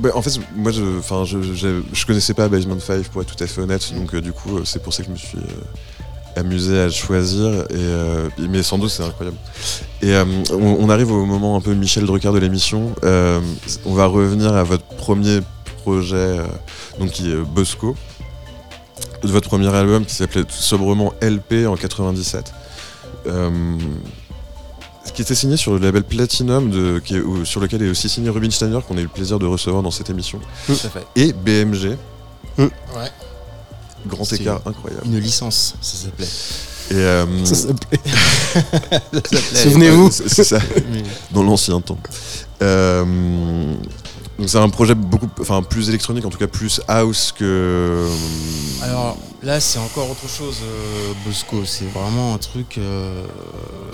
bah, 0.00 0.10
en 0.14 0.22
fait, 0.22 0.38
moi, 0.56 0.72
je, 0.72 0.82
je, 1.24 1.42
je, 1.54 1.82
je 1.92 2.06
connaissais 2.06 2.34
pas 2.34 2.48
Basement 2.48 2.80
5 2.80 3.04
pour 3.08 3.22
être 3.22 3.34
tout 3.36 3.44
à 3.44 3.46
fait 3.46 3.60
honnête, 3.60 3.94
donc 3.94 4.12
euh, 4.14 4.20
du 4.20 4.32
coup, 4.32 4.58
euh, 4.58 4.64
c'est 4.64 4.82
pour 4.82 4.92
ça 4.92 5.02
que 5.04 5.08
je 5.08 5.12
me 5.12 5.16
suis 5.18 5.38
euh, 5.38 5.42
amusé 6.36 6.78
à 6.80 6.90
choisir. 6.90 7.46
Et, 7.70 7.74
euh, 7.74 8.28
mais 8.38 8.62
sans 8.62 8.78
doute, 8.78 8.90
c'est 8.90 9.02
incroyable. 9.02 9.36
Et 10.02 10.12
euh, 10.14 10.24
on, 10.52 10.76
on 10.80 10.88
arrive 10.90 11.10
au 11.12 11.24
moment 11.24 11.56
un 11.56 11.60
peu 11.60 11.74
Michel 11.74 12.04
Drucker 12.06 12.32
de 12.32 12.38
l'émission. 12.38 12.92
Euh, 13.04 13.40
on 13.84 13.94
va 13.94 14.06
revenir 14.06 14.54
à 14.54 14.62
votre 14.64 14.84
premier 14.84 15.40
projet, 15.82 16.16
euh, 16.16 16.44
donc 16.98 17.10
qui 17.10 17.30
est 17.30 17.36
Bosco, 17.36 17.96
de 19.22 19.28
votre 19.28 19.48
premier 19.48 19.72
album 19.74 20.04
qui 20.04 20.14
s'appelait 20.14 20.44
tout 20.44 20.52
sobrement 20.52 21.12
LP 21.20 21.66
en 21.66 21.76
97. 21.76 22.52
Euh, 23.26 23.50
qui 25.14 25.20
était 25.22 25.34
signé 25.34 25.56
sur 25.56 25.72
le 25.72 25.78
label 25.78 26.04
Platinum, 26.04 26.70
de, 26.70 26.98
qui 27.04 27.16
est- 27.16 27.20
où- 27.20 27.44
sur 27.44 27.60
lequel 27.60 27.82
est 27.82 27.90
aussi 27.90 28.08
signé 28.08 28.30
Rubinsteiner, 28.30 28.78
qu'on 28.86 28.96
a 28.96 29.00
eu 29.00 29.04
le 29.04 29.08
plaisir 29.08 29.38
de 29.38 29.46
recevoir 29.46 29.82
dans 29.82 29.90
cette 29.90 30.08
émission, 30.10 30.40
Tout 30.66 30.72
à 30.72 30.88
fait. 30.88 31.04
et 31.16 31.32
BMG. 31.32 31.96
Ouais. 32.58 32.68
Grand 34.06 34.30
écart 34.32 34.60
incroyable. 34.66 35.02
Une 35.06 35.18
licence, 35.18 35.74
ça 35.80 35.96
s'appelait. 36.04 36.26
Et, 36.90 36.94
euh, 36.94 37.44
Ça 37.44 37.54
s'appelait- 37.54 38.00
Souvenez-vous. 39.54 40.10
c'est 40.10 40.28
c'est 40.28 40.44
ça, 40.44 40.58
dans 41.30 41.42
l'ancien 41.42 41.80
temps. 41.80 41.98
Euh, 42.60 43.04
donc 44.38 44.48
c'est 44.48 44.58
un 44.58 44.68
projet 44.68 44.94
beaucoup, 44.94 45.28
enfin 45.40 45.62
plus 45.62 45.88
électronique, 45.88 46.24
en 46.24 46.30
tout 46.30 46.38
cas 46.38 46.46
plus 46.48 46.80
house 46.88 47.32
que. 47.36 48.08
Alors 48.82 49.16
là, 49.42 49.60
c'est 49.60 49.78
encore 49.78 50.10
autre 50.10 50.28
chose, 50.28 50.56
euh, 50.64 51.12
Bosco. 51.24 51.64
C'est 51.64 51.90
vraiment 51.92 52.34
un 52.34 52.38
truc. 52.38 52.78
euh, 52.78 53.24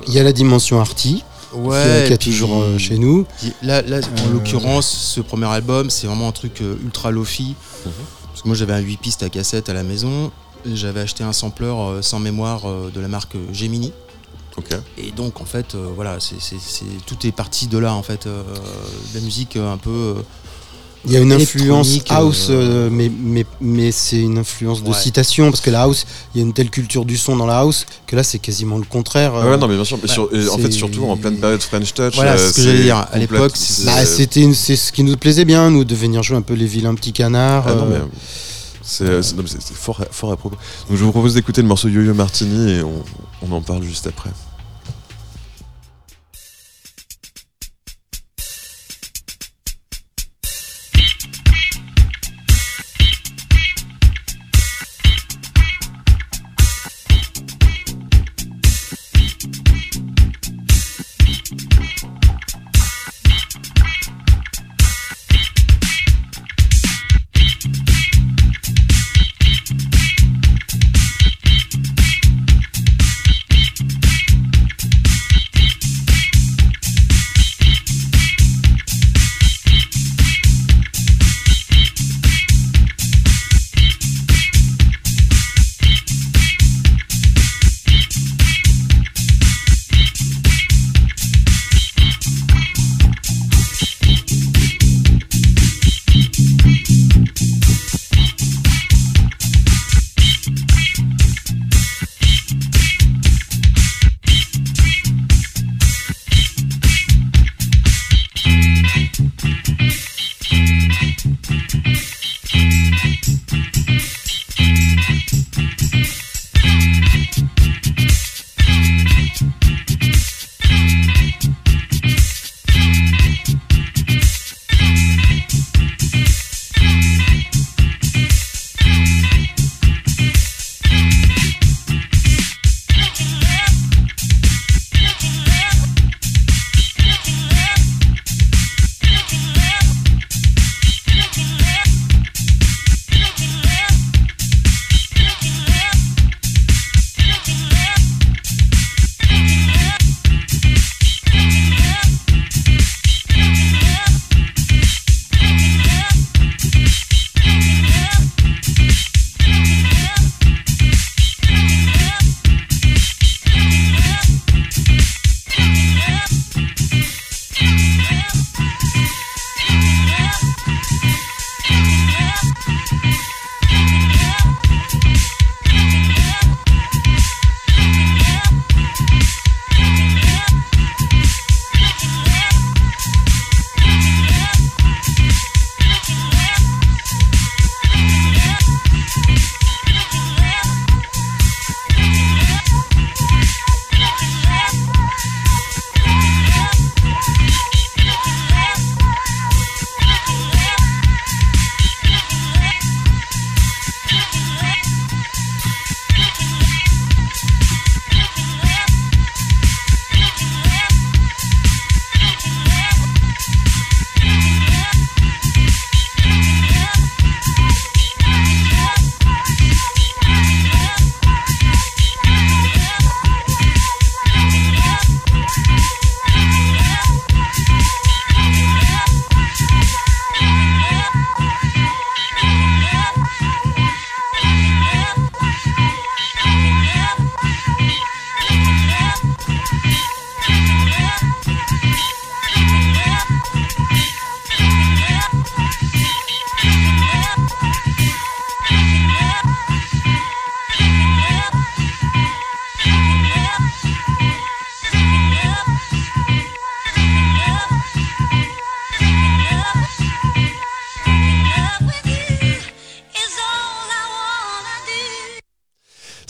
Il 0.07 0.15
y 0.15 0.19
a 0.19 0.23
la 0.23 0.33
dimension 0.33 0.81
arty, 0.81 1.23
Ouais. 1.55 2.05
qui, 2.07 2.13
est 2.13 2.17
puis- 2.19 2.31
toujours 2.31 2.63
euh, 2.63 2.79
chez 2.79 2.99
nous. 2.99 3.27
Là, 3.63 3.83
là 3.83 3.99
en 3.99 4.01
Euh. 4.01 4.33
l'occurrence, 4.33 4.87
ce 4.89 5.21
premier 5.21 5.47
album, 5.47 5.91
c'est 5.91 6.07
vraiment 6.07 6.29
un 6.29 6.33
truc 6.33 6.61
euh, 6.63 6.77
ultra 6.85 7.11
lofi. 7.11 7.55
Mhm. 7.85 7.93
Parce 8.39 8.45
que 8.45 8.49
moi, 8.51 8.57
j'avais 8.57 8.73
un 8.75 8.79
8 8.79 8.99
pistes 8.99 9.23
à 9.25 9.31
cassette 9.31 9.69
à 9.69 9.73
la 9.73 9.83
maison. 9.83 10.31
J'avais 10.65 11.01
acheté 11.01 11.25
un 11.25 11.33
sampler 11.33 11.67
euh, 11.67 12.03
sans 12.03 12.21
mémoire 12.21 12.67
euh, 12.69 12.89
de 12.95 13.01
la 13.01 13.09
marque 13.09 13.37
Gemini. 13.53 13.93
Et 14.97 15.11
donc, 15.11 15.41
en 15.41 15.45
fait, 15.45 15.75
euh, 15.75 15.89
voilà, 15.93 16.21
c'est 16.21 16.41
c'est- 16.41 16.61
c'est- 16.61 16.85
tout 17.05 17.27
est 17.27 17.33
parti 17.33 17.67
de 17.67 17.79
là, 17.79 17.93
en 17.95 18.05
fait. 18.05 18.27
euh, 18.29 18.45
de 18.45 19.15
la 19.19 19.21
musique 19.23 19.57
euh, 19.57 19.73
un 19.73 19.77
peu. 19.77 20.15
Euh, 21.05 21.09
Il 21.09 21.13
y 21.13 21.17
a 21.17 21.21
une 21.21 21.33
influence 21.33 21.91
Électronique, 21.91 22.21
house, 22.27 22.47
euh, 22.51 22.87
euh, 22.87 22.89
mais, 22.91 23.11
mais, 23.11 23.47
mais 23.61 23.93
c'est 23.93 24.19
une 24.21 24.39
influence 24.39 24.83
de 24.83 24.89
Ouais. 24.91 24.95
citation, 24.95 25.51
parce 25.51 25.61
que 25.61 25.71
la 25.71 25.83
house, 25.83 26.07
il 26.35 26.39
y 26.39 26.45
a 26.45 26.47
une 26.47 26.53
telle 26.53 26.71
culture 26.71 27.05
du 27.05 27.17
son 27.17 27.37
dans 27.37 27.47
la 27.47 27.59
house, 27.61 27.87
que 28.07 28.17
là 28.17 28.23
c'est 28.23 28.39
quasiment 28.39 28.79
le 28.79 28.85
contraire. 28.85 29.35
Euh. 29.35 29.51
ouais, 29.53 29.57
non, 29.57 29.69
mais 29.69 29.75
bien 29.77 29.85
sûr. 29.85 29.99
mais 30.03 30.09
sur- 30.09 30.29
et 30.35 30.49
en 30.49 30.59
fait, 30.59 30.71
surtout 30.73 31.05
en 31.05 31.17
pleine 31.17 31.37
période 31.39 31.63
French 31.63 31.95
Touch. 31.95 32.15
Voilà, 32.15 32.33
euh, 32.33 32.37
c'est 32.39 32.49
ce 32.51 32.57
que 32.57 32.63
j'allais 32.63 32.83
dire. 32.83 33.07
À 33.13 33.19
l'époque, 33.19 33.53
c'est- 33.57 33.85
Bah, 33.85 34.05
c'était 34.05 34.53
ce 34.53 34.93
qui 34.93 35.03
nous 35.05 35.17
plaisait 35.17 35.45
bien, 35.45 35.71
nous, 35.71 35.85
de 35.85 35.95
venir 35.95 36.23
jouer 36.23 36.37
un 36.37 36.43
peu 36.43 36.55
les 36.55 36.67
vilains 36.67 36.95
petits 36.95 37.13
canards. 37.13 37.65
Ah 37.69 37.75
non, 37.75 37.83
euh, 37.85 37.89
mais, 37.91 37.95
euh, 37.97 38.01
c'est 38.83 39.23
c'est- 39.23 39.35
non, 39.37 39.43
mais 39.43 39.49
c'est- 39.49 39.63
c'est 39.63 39.77
fort, 39.77 40.01
à- 40.01 40.07
fort 40.11 40.33
à 40.33 40.37
propos. 40.37 40.57
Donc 40.89 40.99
je 40.99 41.05
vous 41.05 41.13
propose 41.13 41.35
d'écouter 41.35 41.63
le 41.63 41.69
morceau 41.69 41.89
Yo-Yo 41.89 42.15
Martini 42.15 42.73
et 42.73 42.83
on, 42.83 43.03
on 43.49 43.53
en 43.55 43.61
parle 43.61 43.83
juste 43.83 44.07
après. 44.07 44.31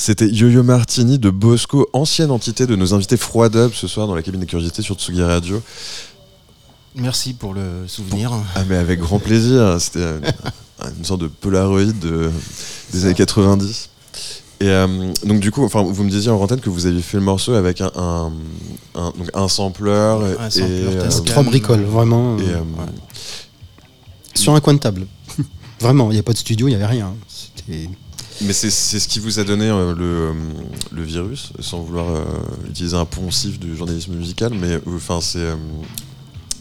C'était 0.09 0.27
Yo-Yo 0.27 0.63
Martini 0.63 1.19
de 1.19 1.29
Bosco, 1.29 1.87
ancienne 1.93 2.31
entité 2.31 2.67
de 2.67 2.75
nos 2.77 2.95
invités 2.95 3.19
Froidub 3.19 3.73
ce 3.75 3.87
soir 3.87 4.07
dans 4.07 4.15
la 4.15 4.23
cabine 4.23 4.41
des 4.41 4.47
curiosités 4.47 4.81
sur 4.81 4.95
Tsugi 4.95 5.23
Radio. 5.23 5.61
Merci 6.95 7.35
pour 7.35 7.53
le 7.53 7.87
souvenir. 7.87 8.33
Ah 8.55 8.63
mais 8.67 8.77
avec 8.79 9.01
grand 9.01 9.19
plaisir, 9.19 9.77
c'était 9.79 10.07
une 10.97 11.05
sorte 11.05 11.21
de 11.21 11.27
Polaroid 11.27 11.93
de- 11.93 12.31
des 12.95 13.05
années 13.05 13.13
90. 13.13 13.91
Et 14.61 14.69
euh, 14.69 15.13
donc 15.27 15.41
du 15.41 15.51
coup, 15.51 15.63
enfin, 15.63 15.83
vous 15.83 16.03
me 16.05 16.09
disiez 16.11 16.31
en 16.31 16.41
antenne 16.41 16.61
que 16.61 16.71
vous 16.71 16.87
aviez 16.87 17.03
fait 17.03 17.19
le 17.19 17.25
morceau 17.25 17.53
avec 17.53 17.83
un, 17.83 17.93
un, 17.95 18.33
un- 18.95 19.11
donc 19.11 19.29
un 19.35 19.47
sampler, 19.49 19.91
Un 19.93 20.49
et, 20.49 20.63
euh. 20.63 21.09
Trois 21.27 21.43
bricoles, 21.43 21.83
vraiment. 21.85 22.39
et, 22.39 22.45
euh, 22.49 22.55
euh, 22.55 22.61
Ouais. 22.61 22.87
Sur 24.33 24.55
un 24.55 24.61
coin 24.61 24.73
de 24.73 24.79
table. 24.79 25.07
vraiment, 25.81 26.11
il 26.11 26.15
n'y 26.15 26.21
a 26.21 26.23
pas 26.23 26.33
de 26.33 26.39
studio, 26.39 26.67
il 26.67 26.71
n'y 26.71 26.77
avait 26.77 26.87
rien. 26.87 27.13
C'était. 27.29 27.91
Mais 28.41 28.53
c'est 28.53 28.71
ce 28.71 29.09
qui 29.09 29.19
vous 29.19 29.41
a 29.41 29.45
donné 29.45 29.67
euh, 29.69 29.95
le, 29.95 30.05
euh, 30.05 30.33
le 30.93 31.03
virus, 31.03 31.53
sans 31.61 31.81
vouloir 31.81 32.09
euh, 32.09 32.25
utiliser 32.71 32.95
un 32.97 33.05
poncif 33.05 33.59
du 33.59 33.77
journalisme 33.77 34.15
musical, 34.15 34.53
mais 34.55 34.79
enfin 34.87 35.21
c'est 35.21 35.47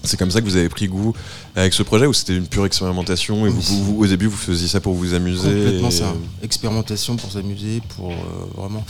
c'est 0.04 0.16
comme 0.18 0.32
ça 0.32 0.40
que 0.40 0.46
vous 0.46 0.56
avez 0.56 0.70
pris 0.70 0.88
goût 0.88 1.13
avec 1.56 1.74
ce 1.74 1.84
projet 1.84 2.06
ou 2.08 2.13
c'était 2.13 2.36
une 2.38 2.48
pure 2.48 2.66
expérimentation 2.66 3.46
et 3.46 3.50
vous, 3.50 3.60
vous- 3.60 3.84
vous- 3.96 4.04
au 4.04 4.08
début 4.08 4.28
vous 4.28 4.38
faisiez 4.38 4.68
ça 4.70 4.80
pour 4.80 4.94
vous 4.94 5.13
amuser 5.13 5.50
Complètement 5.50 5.90
et- 5.90 5.92
ça. 5.92 6.13
Expérimentation 6.42 7.16
pour 7.18 7.30
s'amuser, 7.32 7.82
pour 7.96 8.12
euh, 8.12 8.16
vraiment. 8.56 8.86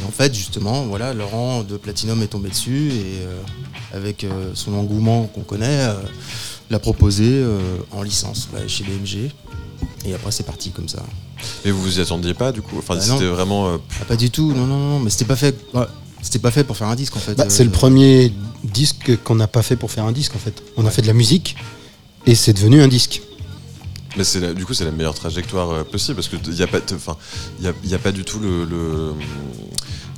Et 0.00 0.04
en 0.06 0.10
fait, 0.10 0.32
justement, 0.34 0.84
voilà, 0.86 1.12
Laurent 1.14 1.64
de 1.64 1.76
Platinum 1.76 2.22
est 2.22 2.28
tombé 2.28 2.48
dessus 2.48 2.90
et 2.92 3.26
euh, 3.26 3.40
avec 3.92 4.22
euh, 4.24 4.52
son 4.54 4.72
engouement 4.74 5.24
qu'on 5.26 5.42
connaît, 5.42 5.86
l'a 6.70 6.78
proposé 6.78 7.44
en 7.90 8.02
licence 8.02 8.48
là, 8.54 8.60
chez 8.68 8.84
BMG. 8.84 9.30
Et 10.04 10.14
après, 10.14 10.30
c'est 10.32 10.42
parti 10.46 10.70
comme 10.70 10.88
ça. 10.88 11.02
Et 11.64 11.70
vous 11.70 11.80
vous 11.82 11.98
y 11.98 12.02
attendiez 12.02 12.34
pas 12.34 12.52
du 12.52 12.62
coup 12.62 12.76
Enfin 12.78 12.94
Bah 12.96 13.00
c'était 13.00 13.26
vraiment 13.26 13.68
euh, 13.68 13.76
Ah, 14.00 14.04
pas 14.04 14.16
du 14.16 14.30
tout, 14.30 14.52
non, 14.52 14.66
non, 14.66 14.78
non, 14.78 14.98
mais 15.00 15.10
c'était 15.10 15.24
pas 15.24 15.36
fait. 15.36 15.56
ouais, 15.74 15.86
c'était 16.22 16.38
pas 16.38 16.50
fait 16.50 16.64
pour 16.64 16.76
faire 16.76 16.88
un 16.88 16.94
disque 16.96 17.16
en 17.16 17.20
fait. 17.20 17.34
Bah, 17.34 17.46
c'est 17.48 17.62
Euh, 17.62 17.66
le 17.66 17.70
premier 17.72 18.32
disque 18.64 19.22
qu'on 19.24 19.34
n'a 19.34 19.46
pas 19.48 19.62
fait 19.62 19.76
pour 19.76 19.90
faire 19.90 20.04
un 20.04 20.12
disque 20.12 20.34
en 20.36 20.38
fait. 20.38 20.62
On 20.76 20.86
a 20.86 20.90
fait 20.90 21.02
de 21.02 21.06
la 21.08 21.12
musique 21.14 21.56
et 22.26 22.34
c'est 22.34 22.52
devenu 22.52 22.80
un 22.82 22.88
disque. 22.88 23.22
Mais 24.16 24.24
c'est 24.24 24.40
la- 24.40 24.52
du 24.54 24.66
coup 24.66 24.74
c'est 24.74 24.84
la 24.84 24.90
meilleure 24.92 25.14
trajectoire 25.14 25.70
euh, 25.70 25.84
possible 25.84 26.16
parce 26.16 26.28
que 26.28 26.36
il 26.46 26.54
y 26.54 26.62
a 26.62 26.66
pas 26.66 26.80
t- 26.80 26.94
enfin 26.94 27.16
il 27.58 27.64
y 27.64 27.68
a, 27.68 27.72
y 27.84 27.94
a 27.94 27.98
pas 27.98 28.12
du 28.12 28.24
tout 28.24 28.38
le, 28.40 28.64
le- 28.64 29.14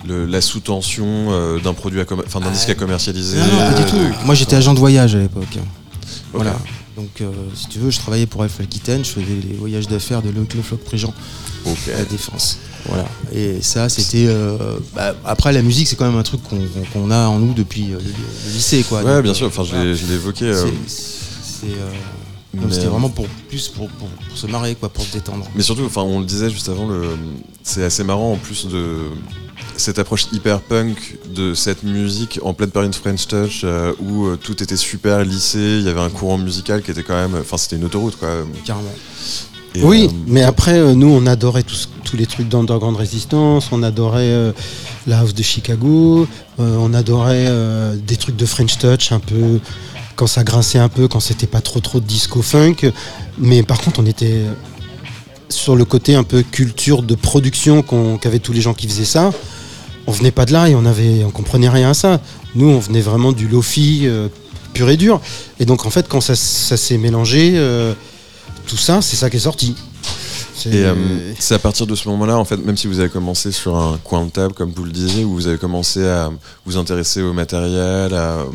le- 0.06 0.26
la 0.26 0.40
sous-tension 0.40 1.06
euh, 1.30 1.60
d'un 1.60 1.74
produit 1.74 2.00
enfin 2.26 2.40
d'un 2.40 2.48
Ah, 2.48 2.50
disque 2.50 2.70
à 2.70 2.74
commercialiser. 2.74 3.38
Non, 3.38 3.46
non, 3.46 3.72
pas 3.72 3.82
du 3.82 3.90
tout. 3.90 3.96
Moi, 4.26 4.34
j'étais 4.34 4.56
agent 4.56 4.74
de 4.74 4.78
voyage 4.80 5.14
à 5.14 5.18
l'époque. 5.20 5.58
Voilà. 6.32 6.58
Donc, 6.96 7.20
euh, 7.20 7.30
si 7.54 7.66
tu 7.68 7.78
veux, 7.80 7.90
je 7.90 7.98
travaillais 7.98 8.26
pour 8.26 8.42
Alpha 8.42 8.62
Aquitaine, 8.62 9.04
je 9.04 9.10
faisais 9.10 9.26
les 9.48 9.54
voyages 9.56 9.88
d'affaires 9.88 10.22
de 10.22 10.30
Loïc 10.30 10.54
Le 10.54 10.62
Floc 10.62 10.80
Préjean 10.80 11.12
Ok. 11.66 11.76
à 11.92 11.98
la 11.98 12.04
Défense. 12.04 12.58
Voilà. 12.86 13.04
Et 13.32 13.60
ça, 13.62 13.88
c'était. 13.88 14.26
euh, 14.28 14.78
bah, 14.94 15.14
après, 15.24 15.52
la 15.52 15.62
musique, 15.62 15.88
c'est 15.88 15.96
quand 15.96 16.06
même 16.08 16.18
un 16.18 16.22
truc 16.22 16.40
qu'on 16.92 17.10
a 17.10 17.26
en 17.26 17.38
nous 17.40 17.52
depuis 17.54 17.92
euh, 17.92 17.98
le, 17.98 18.04
le 18.46 18.52
lycée, 18.52 18.84
quoi. 18.88 19.02
Ouais, 19.02 19.14
Donc, 19.14 19.24
bien 19.24 19.34
sûr. 19.34 19.48
Enfin, 19.48 19.64
je 19.64 19.70
voilà. 19.70 19.84
l'ai 19.86 19.96
je 19.96 20.06
l'ai 20.06 20.14
évoqué. 20.14 20.52
C'est- 20.86 21.66
donc 22.52 22.72
c'était 22.72 22.86
vraiment 22.86 23.08
pour 23.08 23.26
plus 23.48 23.66
pour, 23.68 23.88
pour, 23.88 24.06
pour 24.08 24.38
se 24.38 24.46
marrer, 24.46 24.76
quoi, 24.76 24.88
pour 24.88 25.02
se 25.04 25.12
détendre. 25.12 25.44
Mais 25.56 25.62
surtout, 25.62 25.84
enfin, 25.86 26.02
on 26.02 26.20
le 26.20 26.26
disait 26.26 26.50
juste 26.50 26.68
avant, 26.68 26.86
le... 26.86 27.02
c'est 27.64 27.82
assez 27.82 28.04
marrant 28.04 28.34
en 28.34 28.36
plus 28.36 28.66
de 28.66 28.98
cette 29.76 29.98
approche 29.98 30.26
hyper 30.32 30.60
punk 30.60 31.18
de 31.34 31.54
cette 31.54 31.82
musique 31.82 32.40
en 32.42 32.54
pleine 32.54 32.70
période 32.70 32.94
French 32.94 33.26
Touch 33.26 33.62
euh, 33.64 33.92
où 34.00 34.26
euh, 34.26 34.36
tout 34.36 34.62
était 34.62 34.76
super 34.76 35.24
lissé, 35.24 35.58
il 35.58 35.82
y 35.82 35.88
avait 35.88 36.00
un 36.00 36.10
courant 36.10 36.38
musical 36.38 36.82
qui 36.82 36.90
était 36.90 37.02
quand 37.02 37.14
même, 37.14 37.36
enfin, 37.40 37.56
c'était 37.56 37.76
une 37.76 37.84
autoroute 37.84 38.16
quoi. 38.16 38.28
Carrément. 38.64 38.90
Et, 39.74 39.82
oui, 39.82 40.08
euh, 40.08 40.16
mais 40.28 40.42
après, 40.42 40.78
euh, 40.78 40.94
nous, 40.94 41.08
on 41.08 41.26
adorait 41.26 41.64
tous, 41.64 41.88
tous 42.04 42.16
les 42.16 42.26
trucs 42.26 42.48
d'Underground 42.48 42.96
Resistance, 42.96 43.70
on 43.72 43.82
adorait 43.82 44.30
euh, 44.30 44.52
la 45.06 45.18
house 45.18 45.34
de 45.34 45.42
Chicago, 45.42 46.28
euh, 46.60 46.76
on 46.78 46.94
adorait 46.94 47.46
euh, 47.48 47.96
des 47.96 48.16
trucs 48.16 48.36
de 48.36 48.46
French 48.46 48.78
Touch 48.78 49.10
un 49.10 49.18
peu, 49.18 49.58
quand 50.14 50.28
ça 50.28 50.44
grinçait 50.44 50.78
un 50.78 50.88
peu, 50.88 51.08
quand 51.08 51.18
c'était 51.18 51.48
pas 51.48 51.60
trop 51.60 51.80
trop 51.80 51.98
de 51.98 52.06
disco 52.06 52.40
funk. 52.40 52.92
Mais 53.38 53.64
par 53.64 53.80
contre, 53.80 53.98
on 53.98 54.06
était 54.06 54.42
sur 55.48 55.76
le 55.76 55.84
côté 55.84 56.14
un 56.14 56.24
peu 56.24 56.42
culture 56.42 57.02
de 57.02 57.14
production 57.14 57.82
qu'avaient 58.20 58.38
tous 58.38 58.52
les 58.52 58.60
gens 58.60 58.74
qui 58.74 58.88
faisaient 58.88 59.04
ça. 59.04 59.30
On 60.06 60.12
venait 60.12 60.30
pas 60.30 60.44
de 60.44 60.52
là 60.52 60.68
et 60.68 60.74
on 60.74 60.84
avait, 60.84 61.24
on 61.24 61.30
comprenait 61.30 61.68
rien 61.68 61.90
à 61.90 61.94
ça. 61.94 62.20
Nous, 62.54 62.68
on 62.68 62.78
venait 62.78 63.00
vraiment 63.00 63.32
du 63.32 63.48
lofi 63.48 64.02
euh, 64.04 64.28
pur 64.74 64.90
et 64.90 64.96
dur. 64.96 65.20
Et 65.58 65.64
donc, 65.64 65.86
en 65.86 65.90
fait, 65.90 66.08
quand 66.08 66.20
ça, 66.20 66.34
ça 66.34 66.76
s'est 66.76 66.98
mélangé, 66.98 67.54
euh, 67.56 67.94
tout 68.66 68.76
ça, 68.76 69.00
c'est 69.00 69.16
ça 69.16 69.30
qui 69.30 69.36
est 69.36 69.40
sorti. 69.40 69.74
Et 70.66 70.84
euh, 70.84 70.94
c'est 71.38 71.54
à 71.54 71.58
partir 71.58 71.86
de 71.86 71.94
ce 71.94 72.08
moment-là, 72.08 72.38
en 72.38 72.44
fait, 72.44 72.56
même 72.56 72.76
si 72.76 72.86
vous 72.86 73.00
avez 73.00 73.08
commencé 73.08 73.52
sur 73.52 73.76
un 73.76 73.98
coin 74.02 74.24
de 74.24 74.30
table, 74.30 74.54
comme 74.54 74.72
vous 74.72 74.84
le 74.84 74.92
disiez, 74.92 75.24
où 75.24 75.34
vous 75.34 75.46
avez 75.46 75.58
commencé 75.58 76.06
à 76.06 76.30
vous 76.64 76.76
intéresser 76.76 77.22
au 77.22 77.32
matériel, 77.32 78.14
à 78.14 78.46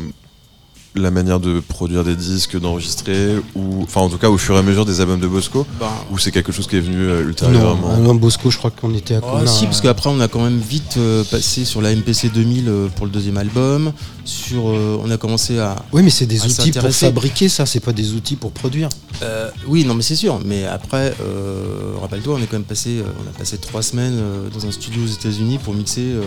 la 0.96 1.10
manière 1.12 1.38
de 1.38 1.60
produire 1.60 2.02
des 2.02 2.16
disques, 2.16 2.58
d'enregistrer, 2.58 3.36
ou 3.54 3.82
enfin 3.84 4.00
en 4.00 4.08
tout 4.08 4.18
cas 4.18 4.28
au 4.28 4.38
fur 4.38 4.56
et 4.56 4.58
à 4.58 4.62
mesure 4.62 4.84
des 4.84 5.00
albums 5.00 5.20
de 5.20 5.28
Bosco, 5.28 5.64
Ben, 5.78 5.86
ou 6.10 6.18
c'est 6.18 6.32
quelque 6.32 6.50
chose 6.52 6.66
qui 6.66 6.76
est 6.76 6.80
venu 6.80 6.96
euh, 6.98 7.22
ultérieurement? 7.28 7.90
ah 7.94 7.96
non, 7.98 8.14
Bosco, 8.16 8.50
je 8.50 8.58
crois 8.58 8.70
qu'on 8.72 8.92
était 8.94 9.14
à 9.14 9.20
Oh, 9.22 9.26
combien 9.30 9.46
si, 9.46 9.66
parce 9.66 9.80
qu'après 9.80 10.10
on 10.10 10.18
a 10.20 10.26
quand 10.28 10.42
même 10.42 10.58
vite 10.58 10.94
euh, 10.96 11.22
passé 11.24 11.64
sur 11.64 11.80
la 11.80 11.94
MPC 11.94 12.30
2000 12.30 12.68
euh, 12.68 12.88
pour 12.88 13.06
le 13.06 13.12
deuxième 13.12 13.36
album. 13.36 13.92
Sur, 14.30 14.68
euh, 14.68 15.00
on 15.02 15.10
a 15.10 15.16
commencé 15.16 15.58
à. 15.58 15.74
Oui, 15.92 16.02
mais 16.04 16.10
c'est 16.10 16.26
des 16.26 16.44
outils 16.44 16.70
pour 16.70 16.88
fabriquer 16.92 17.48
ça, 17.48 17.66
c'est 17.66 17.80
pas 17.80 17.92
des 17.92 18.12
outils 18.12 18.36
pour 18.36 18.52
produire. 18.52 18.88
Euh, 19.22 19.50
oui, 19.66 19.84
non, 19.84 19.94
mais 19.94 20.02
c'est 20.02 20.14
sûr. 20.14 20.38
Mais 20.44 20.66
après, 20.66 21.12
euh, 21.20 21.94
rappelle-toi, 22.00 22.36
on 22.38 22.42
est 22.42 22.46
quand 22.46 22.52
même 22.56 22.62
passé, 22.62 23.02
on 23.24 23.28
a 23.28 23.32
passé 23.36 23.58
trois 23.58 23.82
semaines 23.82 24.16
euh, 24.16 24.48
dans 24.50 24.64
un 24.66 24.70
studio 24.70 25.02
aux 25.02 25.08
États-Unis 25.12 25.58
pour 25.58 25.74
mixer 25.74 26.02
euh, 26.02 26.22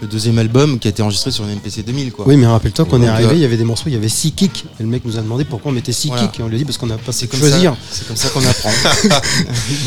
le 0.00 0.06
deuxième 0.06 0.38
album 0.38 0.78
qui 0.78 0.86
a 0.86 0.90
été 0.90 1.02
enregistré 1.02 1.32
sur 1.32 1.42
une 1.44 1.56
MPC 1.56 1.82
2000, 1.82 2.12
quoi. 2.12 2.26
Oui, 2.28 2.36
mais 2.36 2.46
rappelle-toi 2.46 2.84
qu'on 2.84 3.02
est 3.02 3.08
arrivé, 3.08 3.32
il 3.34 3.40
y 3.40 3.44
avait 3.44 3.56
des 3.56 3.64
morceaux, 3.64 3.84
il 3.88 3.94
y 3.94 3.96
avait 3.96 4.08
six 4.08 4.30
kicks. 4.30 4.64
Et 4.78 4.84
le 4.84 4.88
mec 4.88 5.04
nous 5.04 5.18
a 5.18 5.20
demandé 5.20 5.44
pourquoi 5.44 5.72
on 5.72 5.74
mettait 5.74 5.92
six 5.92 6.08
Voilà. 6.08 6.22
kicks. 6.28 6.38
Et 6.38 6.42
on 6.44 6.48
lui 6.48 6.54
a 6.54 6.58
dit 6.58 6.64
parce 6.64 6.78
qu'on 6.78 6.86
n'a 6.86 6.96
pas 6.98 7.10
C'est 7.10 7.26
comme 7.26 7.40
choisir. 7.40 7.72
ça. 7.72 7.78
C'est 7.90 8.06
comme 8.06 8.16
ça 8.16 8.28
qu'on 8.28 8.44
apprend. 8.46 8.70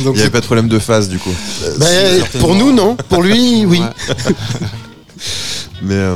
Il 0.03 0.11
n'y 0.11 0.19
avait 0.19 0.29
pas 0.29 0.41
de 0.41 0.45
problème 0.45 0.67
de 0.67 0.79
phase 0.79 1.07
du 1.07 1.19
coup. 1.19 1.33
bah, 1.79 1.85
certainement. 1.87 2.47
pour 2.47 2.55
nous, 2.55 2.73
non. 2.73 2.97
Pour 3.07 3.23
lui, 3.23 3.65
oui. 3.65 3.81
Mais, 5.81 5.95
euh, 5.95 6.15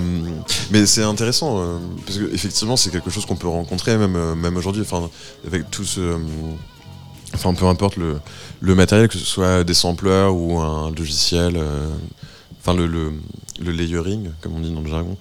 mais 0.71 0.85
c'est 0.85 1.03
intéressant 1.03 1.59
euh, 1.59 1.77
parce 2.05 2.17
que 2.17 2.33
effectivement 2.33 2.77
c'est 2.77 2.91
quelque 2.91 3.09
chose 3.09 3.25
qu'on 3.25 3.35
peut 3.35 3.47
rencontrer 3.47 3.97
même, 3.97 4.15
euh, 4.15 4.35
même 4.35 4.57
aujourd'hui. 4.57 4.81
Enfin, 4.81 5.09
avec 5.45 5.69
tout 5.69 5.83
ce, 5.83 6.17
enfin 7.33 7.53
peu 7.53 7.65
importe 7.65 7.97
le, 7.97 8.19
le 8.61 8.75
matériel, 8.75 9.07
que 9.07 9.17
ce 9.17 9.25
soit 9.25 9.63
des 9.63 9.73
sampleurs 9.73 10.35
ou 10.35 10.59
un 10.59 10.91
logiciel, 10.91 11.61
enfin 12.59 12.73
le, 12.73 12.87
le 12.87 13.71
layering 13.71 14.29
comme 14.41 14.55
on 14.55 14.59
dit 14.59 14.71
dans 14.71 14.81
le 14.81 14.89
jargon. 14.89 15.17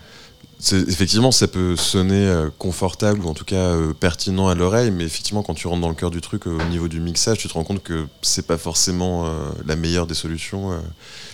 Effectivement, 0.61 1.31
ça 1.31 1.47
peut 1.47 1.77
sonner 1.77 2.27
euh, 2.27 2.51
confortable 2.59 3.25
ou 3.25 3.29
en 3.29 3.35
tout 3.35 3.45
cas 3.45 3.57
euh, 3.57 3.93
pertinent 3.93 4.49
à 4.49 4.57
l'oreille, 4.57 4.91
mais 4.91 5.05
effectivement, 5.05 5.43
quand 5.43 5.55
tu 5.55 5.69
rentres 5.69 5.81
dans 5.81 5.89
le 5.89 5.95
cœur 5.95 6.11
du 6.11 6.21
truc 6.21 6.47
euh, 6.47 6.59
au 6.59 6.69
niveau 6.69 6.89
du 6.89 6.99
mixage, 6.99 7.39
tu 7.39 7.47
te 7.47 7.55
rends 7.55 7.63
compte 7.63 7.83
que 7.83 8.07
c'est 8.23 8.47
pas 8.47 8.59
forcément 8.59 9.31
la 9.67 9.77
meilleure 9.77 10.07
des 10.07 10.15
solutions 10.15 10.73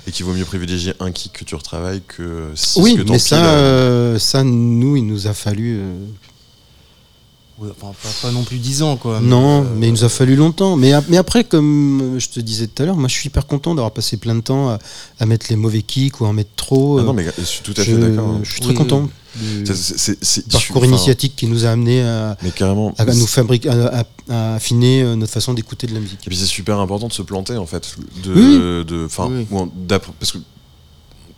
et 0.06 0.10
qu'il 0.10 0.26
vaut 0.26 0.34
mieux 0.34 0.44
privilégier 0.44 0.92
un 1.00 1.10
kick 1.10 1.32
que 1.32 1.44
tu 1.44 1.54
retravailles 1.54 2.02
que 2.06 2.50
six 2.54 2.80
Oui, 2.80 2.96
que 2.96 3.02
mais 3.10 3.18
ça, 3.18 3.44
euh, 3.46 4.18
ça, 4.18 4.44
nous, 4.44 4.96
il 4.96 5.06
nous 5.06 5.26
a 5.26 5.32
fallu. 5.32 5.80
Euh, 7.62 7.68
enfin, 7.80 7.92
pas, 8.02 8.08
pas 8.28 8.30
non 8.32 8.42
plus 8.42 8.58
10 8.58 8.82
ans, 8.82 8.96
quoi. 8.96 9.20
non, 9.20 9.62
euh, 9.62 9.66
mais 9.76 9.88
il 9.88 9.92
nous 9.92 10.04
a 10.04 10.08
fallu 10.08 10.34
longtemps. 10.36 10.76
Mais, 10.76 10.92
ap- 10.92 11.04
mais 11.08 11.16
après, 11.16 11.44
comme 11.44 12.00
euh, 12.16 12.18
je 12.18 12.28
te 12.28 12.40
disais 12.40 12.66
tout 12.66 12.82
à 12.82 12.86
l'heure, 12.86 12.96
moi, 12.96 13.08
je 13.08 13.14
suis 13.14 13.28
hyper 13.28 13.46
content 13.46 13.74
d'avoir 13.74 13.92
passé 13.92 14.16
plein 14.16 14.34
de 14.34 14.40
temps 14.40 14.70
à, 14.70 14.78
à 15.20 15.26
mettre 15.26 15.46
les 15.50 15.56
mauvais 15.56 15.82
kicks 15.82 16.20
ou 16.20 16.24
à 16.24 16.28
en 16.28 16.32
mettre 16.32 16.50
trop. 16.56 16.98
Ah 16.98 17.02
euh, 17.02 17.04
non, 17.04 17.12
mais 17.12 17.26
je 17.38 17.44
suis 17.44 17.62
tout 17.62 17.74
à 17.76 17.84
fait 17.84 17.94
d'accord. 17.96 18.28
hein. 18.28 18.40
je 18.42 18.50
suis 18.52 18.60
très 18.60 18.70
Oui, 18.70 18.76
content 18.76 19.02
oui. 19.36 19.62
du 19.64 19.72
c'est- 19.74 20.48
parcours 20.48 20.84
initiatique 20.84 21.34
qui 21.36 21.46
nous 21.46 21.64
a 21.64 21.70
amené 21.70 22.02
à, 22.02 22.36
Mais 22.42 22.50
carrément. 22.50 22.92
à 22.98 23.04
nous 23.04 23.26
fabriquer, 23.26 23.68
à, 23.68 24.00
à- 24.00 24.04
à 24.30 24.54
affiner 24.54 25.02
euh, 25.02 25.16
notre 25.16 25.32
façon 25.32 25.54
d'écouter 25.54 25.86
de 25.86 25.94
la 25.94 26.00
musique. 26.00 26.20
Et 26.24 26.28
puis 26.30 26.36
c'est 26.36 26.46
super 26.46 26.78
important 26.80 27.08
de 27.08 27.12
se 27.12 27.22
planter 27.22 27.56
en 27.56 27.66
fait. 27.66 27.94
De, 28.24 28.32
Oui. 28.32 28.58
de, 28.86 29.04
enfin, 29.06 29.28
Oui. 29.30 29.46
ou 29.50 29.58
en- 29.58 29.68
parce 30.18 30.32
que 30.32 30.38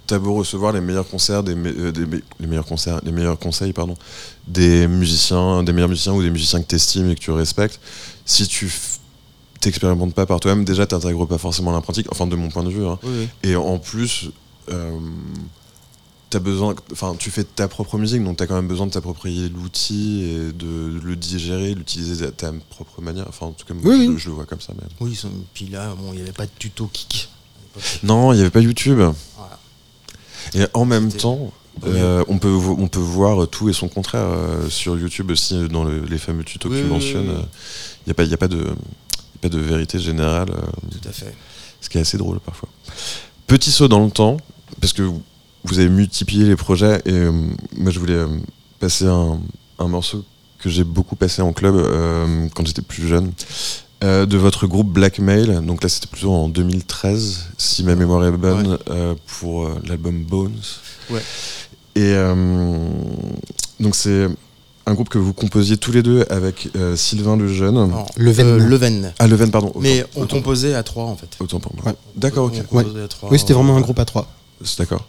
t'as 0.06 0.18
beau 0.18 0.34
recevoir 0.34 0.72
les 0.72 0.80
meilleurs 0.80 1.08
concerts, 1.08 1.42
des, 1.42 1.54
me- 1.54 1.76
euh, 1.86 1.92
des 1.92 2.06
me- 2.06 2.22
les 2.40 2.46
meilleurs 2.46 2.66
concerts, 2.66 3.00
les 3.04 3.12
meilleurs 3.12 3.38
conseils, 3.38 3.72
pardon, 3.72 3.96
des 4.46 4.86
musiciens, 4.86 5.62
des 5.62 5.72
meilleurs 5.72 5.88
musiciens 5.88 6.12
ou 6.14 6.22
des 6.22 6.30
musiciens 6.30 6.60
que 6.60 6.66
t'estimes 6.66 7.10
et 7.10 7.14
que 7.14 7.20
tu 7.20 7.30
respectes. 7.30 7.80
Si 8.24 8.46
tu 8.46 8.72
t'expérimentes 9.60 10.14
pas 10.14 10.26
par 10.26 10.40
toi-même, 10.40 10.64
déjà 10.64 10.86
t'intègres 10.86 11.26
pas 11.26 11.38
forcément 11.38 11.72
l'apprenti. 11.72 12.04
Enfin, 12.10 12.26
de 12.26 12.36
mon 12.36 12.48
point 12.50 12.62
de 12.64 12.70
vue. 12.70 12.86
hein. 12.86 12.98
Oui. 13.02 13.28
Et 13.42 13.56
en 13.56 13.78
plus, 13.78 14.30
euh, 14.70 14.98
besoin, 16.42 16.74
enfin, 16.92 17.14
tu 17.18 17.30
fais 17.30 17.44
ta 17.44 17.66
propre 17.66 17.96
musique, 17.96 18.22
donc 18.22 18.36
t'as 18.36 18.46
quand 18.46 18.56
même 18.56 18.68
besoin 18.68 18.86
de 18.86 18.90
t'approprier 18.92 19.48
l'outil 19.48 20.22
et 20.24 20.52
de 20.52 21.00
le 21.02 21.16
digérer, 21.16 21.72
l'utiliser 21.74 22.26
de 22.26 22.30
ta 22.30 22.52
propre 22.68 23.00
manière. 23.00 23.24
Enfin, 23.26 23.46
en 23.46 23.52
tout 23.52 23.64
cas, 23.64 23.72
moi, 23.72 23.82
Oui, 23.94 24.04
je, 24.04 24.10
oui. 24.10 24.18
je 24.18 24.28
le 24.28 24.34
vois 24.34 24.44
comme 24.44 24.60
ça. 24.60 24.74
Mais... 24.76 24.84
Oui, 25.00 25.18
puis 25.54 25.66
là, 25.68 25.94
bon, 25.98 26.12
il 26.12 26.16
n'y 26.16 26.20
avait 26.22 26.32
pas 26.32 26.44
de 26.44 26.50
tuto 26.58 26.90
kick. 26.92 27.30
Non, 28.02 28.32
il 28.32 28.36
n'y 28.36 28.42
avait 28.42 28.50
pas 28.50 28.60
YouTube. 28.60 28.98
Voilà. 28.98 29.14
Et 30.54 30.64
en 30.74 30.84
même 30.84 31.12
temps, 31.12 31.52
euh, 31.86 32.24
on, 32.28 32.38
peut, 32.38 32.48
on 32.52 32.88
peut 32.88 32.98
voir 32.98 33.46
tout 33.48 33.68
et 33.68 33.72
son 33.72 33.88
contraire 33.88 34.26
euh, 34.28 34.68
sur 34.68 34.98
YouTube 34.98 35.30
aussi, 35.30 35.68
dans 35.68 35.84
le- 35.84 36.04
les 36.04 36.18
fameux 36.18 36.44
tutos 36.44 36.68
Oui, 36.70 36.76
que 36.78 36.82
tu 36.82 36.88
mentionnes. 36.88 37.28
oui. 37.28 37.44
Il 38.06 38.08
n'y 38.08 38.10
a, 38.12 38.14
pas- 38.14 38.22
a 38.22 38.26
de. 38.48 38.58
y 38.58 38.64
a 38.64 39.38
pas 39.42 39.48
de 39.48 39.58
vérité 39.58 39.98
générale, 39.98 40.48
euh, 40.50 40.88
Tout 41.00 41.08
à 41.08 41.12
fait. 41.12 41.34
ce 41.80 41.88
qui 41.88 41.98
est 41.98 42.00
assez 42.02 42.16
drôle 42.18 42.40
parfois. 42.40 42.68
Petit 43.46 43.70
saut 43.70 43.88
dans 43.88 44.04
le 44.04 44.10
temps, 44.10 44.36
parce 44.80 44.92
que 44.92 45.02
vous- 45.02 45.22
avez 45.78 45.88
multiplié 45.88 46.44
les 46.44 46.54
projets 46.56 47.02
et 47.06 47.12
euh, 47.12 47.32
moi 47.76 47.90
je 47.90 47.98
voulais 47.98 48.14
euh, 48.14 48.28
passer 48.78 49.06
un, 49.06 49.40
un 49.80 49.88
morceau 49.88 50.24
que 50.60 50.70
j'ai 50.70 50.84
beaucoup 50.84 51.16
passé 51.16 51.42
en 51.42 51.52
club 51.52 51.74
euh, 51.76 52.48
quand 52.54 52.64
j'étais 52.66 52.82
plus 52.82 53.06
jeune. 53.08 53.32
Euh, 54.04 54.26
de 54.26 54.36
votre 54.36 54.66
groupe 54.66 54.88
Blackmail, 54.92 55.60
donc 55.64 55.82
là 55.82 55.88
c'était 55.88 56.06
plutôt 56.06 56.32
en 56.32 56.48
2013, 56.48 57.46
si 57.58 57.82
ma 57.84 57.94
mémoire 57.94 58.24
est 58.26 58.30
bonne, 58.32 58.78
euh, 58.90 59.14
pour 59.40 59.64
euh, 59.66 59.80
l'album 59.86 60.22
Bones. 60.22 60.52
Ouais. 61.10 61.22
Et 61.94 62.12
euh, 62.14 62.34
donc 63.80 63.94
c'est 63.94 64.28
un 64.88 64.94
groupe 64.94 65.08
que 65.08 65.18
vous 65.18 65.32
composiez 65.32 65.78
tous 65.78 65.92
les 65.92 66.02
deux 66.02 66.24
avec 66.30 66.68
euh, 66.76 66.94
Sylvain 66.94 67.36
le 67.36 67.48
Jeune. 67.48 67.76
Alors, 67.76 68.06
Leven. 68.16 68.46
euh, 68.46 68.58
Leven. 68.58 69.12
Ah, 69.18 69.26
Leven, 69.26 69.50
pardon. 69.50 69.68
autant- 69.68 69.80
Mais 69.80 70.04
on 70.14 70.26
composait 70.26 70.74
à 70.74 70.82
trois 70.82 71.04
en 71.04 71.16
fait. 71.16 71.28
autant 71.40 71.58
pour 71.58 71.74
moi. 71.74 71.84
Ouais. 71.86 71.94
D'accord, 72.16 72.44
ok. 72.46 72.54
On 72.72 72.82
composait 72.82 73.02
à 73.02 73.08
trois, 73.08 73.30
Oui, 73.32 73.38
c'était 73.38 73.54
vraiment 73.54 73.74
euh, 73.74 73.78
un 73.78 73.80
groupe 73.80 73.98
à 73.98 74.04
trois. 74.04 74.30
C'est 74.62 74.78
d'accord. 74.78 75.06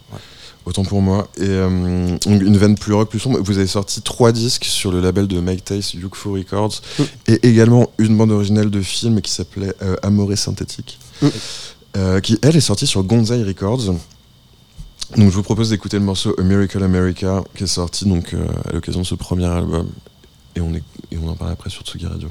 Autant 0.67 0.83
pour 0.83 1.01
moi. 1.01 1.29
Et 1.37 1.43
euh, 1.47 2.17
donc, 2.25 2.41
une 2.41 2.57
veine 2.57 2.75
plus 2.75 2.91
rock, 2.93 3.09
plus 3.09 3.19
sombre. 3.19 3.39
Vous 3.41 3.57
avez 3.57 3.67
sorti 3.67 4.01
trois 4.01 4.33
disques 4.33 4.65
sur 4.65 4.91
le 4.91 4.99
label 4.99 5.25
de 5.25 5.39
Mike 5.39 5.63
Tice, 5.63 5.93
Yukfo 5.93 6.33
Records, 6.33 6.81
Mm. 6.99 7.03
et 7.27 7.47
également 7.47 7.89
une 7.99 8.17
bande 8.17 8.31
originale 8.31 8.69
de 8.69 8.81
film 8.81 9.21
qui 9.21 9.31
s'appelait 9.31 9.73
euh, 9.81 9.95
Amoré 10.03 10.35
synthétique, 10.35 10.99
Mm. 11.21 11.27
euh, 11.95 12.19
qui 12.19 12.37
elle 12.41 12.57
est 12.57 12.59
sortie 12.61 12.85
sur 12.85 13.01
Gonzai 13.03 13.43
Records. 13.43 13.85
Donc 15.15 15.29
je 15.31 15.35
vous 15.35 15.43
propose 15.43 15.69
d'écouter 15.69 15.97
le 15.99 16.03
morceau 16.03 16.35
A 16.37 16.43
Miracle 16.43 16.83
America 16.83 17.45
qui 17.55 17.63
est 17.63 17.67
sorti 17.67 18.03
donc 18.03 18.33
euh, 18.33 18.45
à 18.67 18.73
l'occasion 18.73 18.99
de 18.99 19.05
ce 19.05 19.15
premier 19.15 19.45
album. 19.45 19.87
Et 20.57 20.59
on, 20.59 20.73
est, 20.73 20.83
et 21.11 21.17
on 21.23 21.29
en 21.29 21.35
parle 21.35 21.51
après 21.53 21.69
sur 21.69 21.83
Tsugi 21.83 22.07
Radio. 22.07 22.27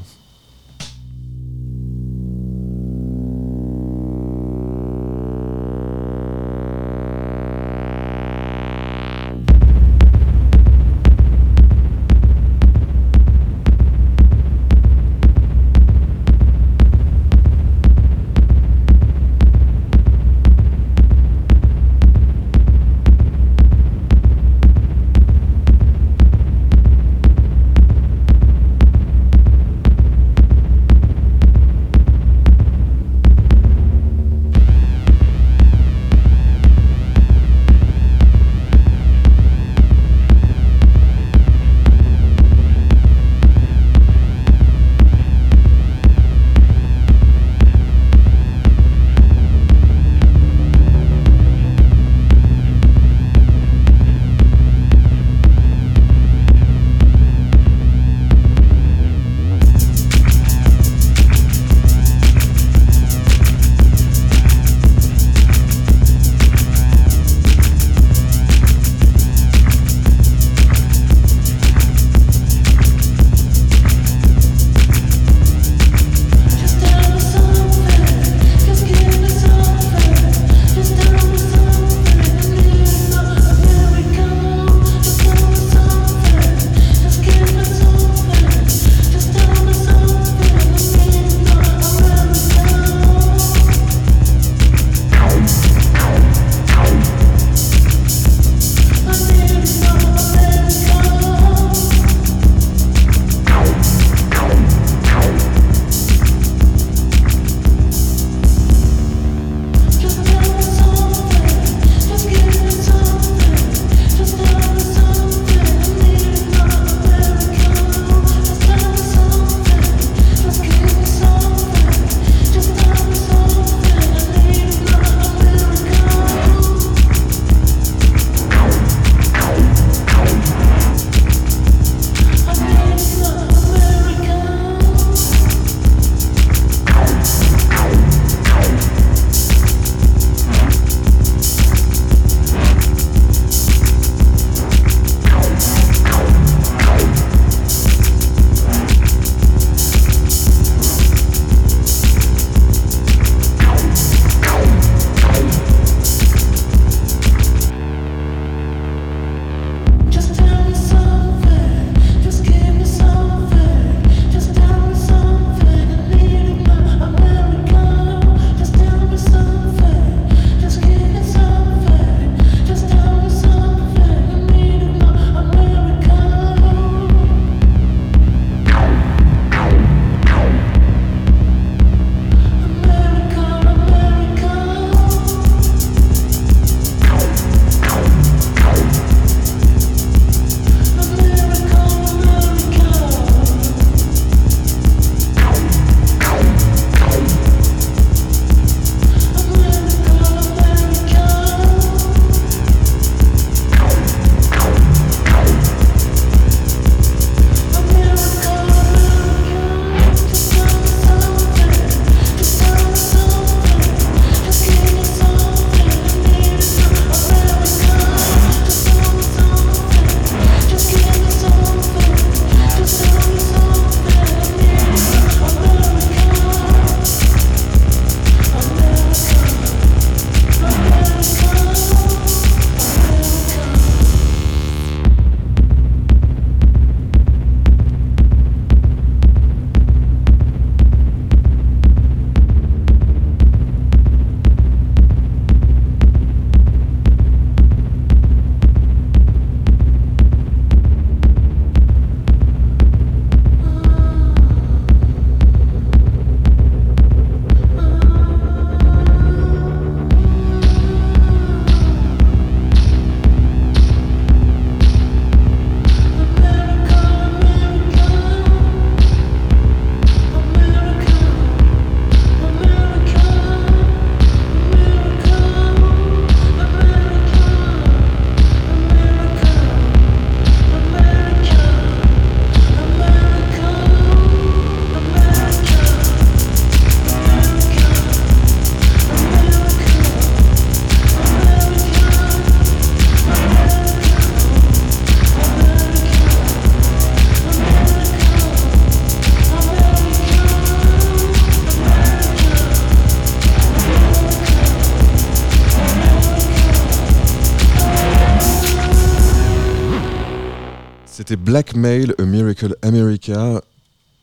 Blackmail, 311.57 312.15
A 312.19 312.23
Miracle 312.25 312.77
America, 312.83 313.63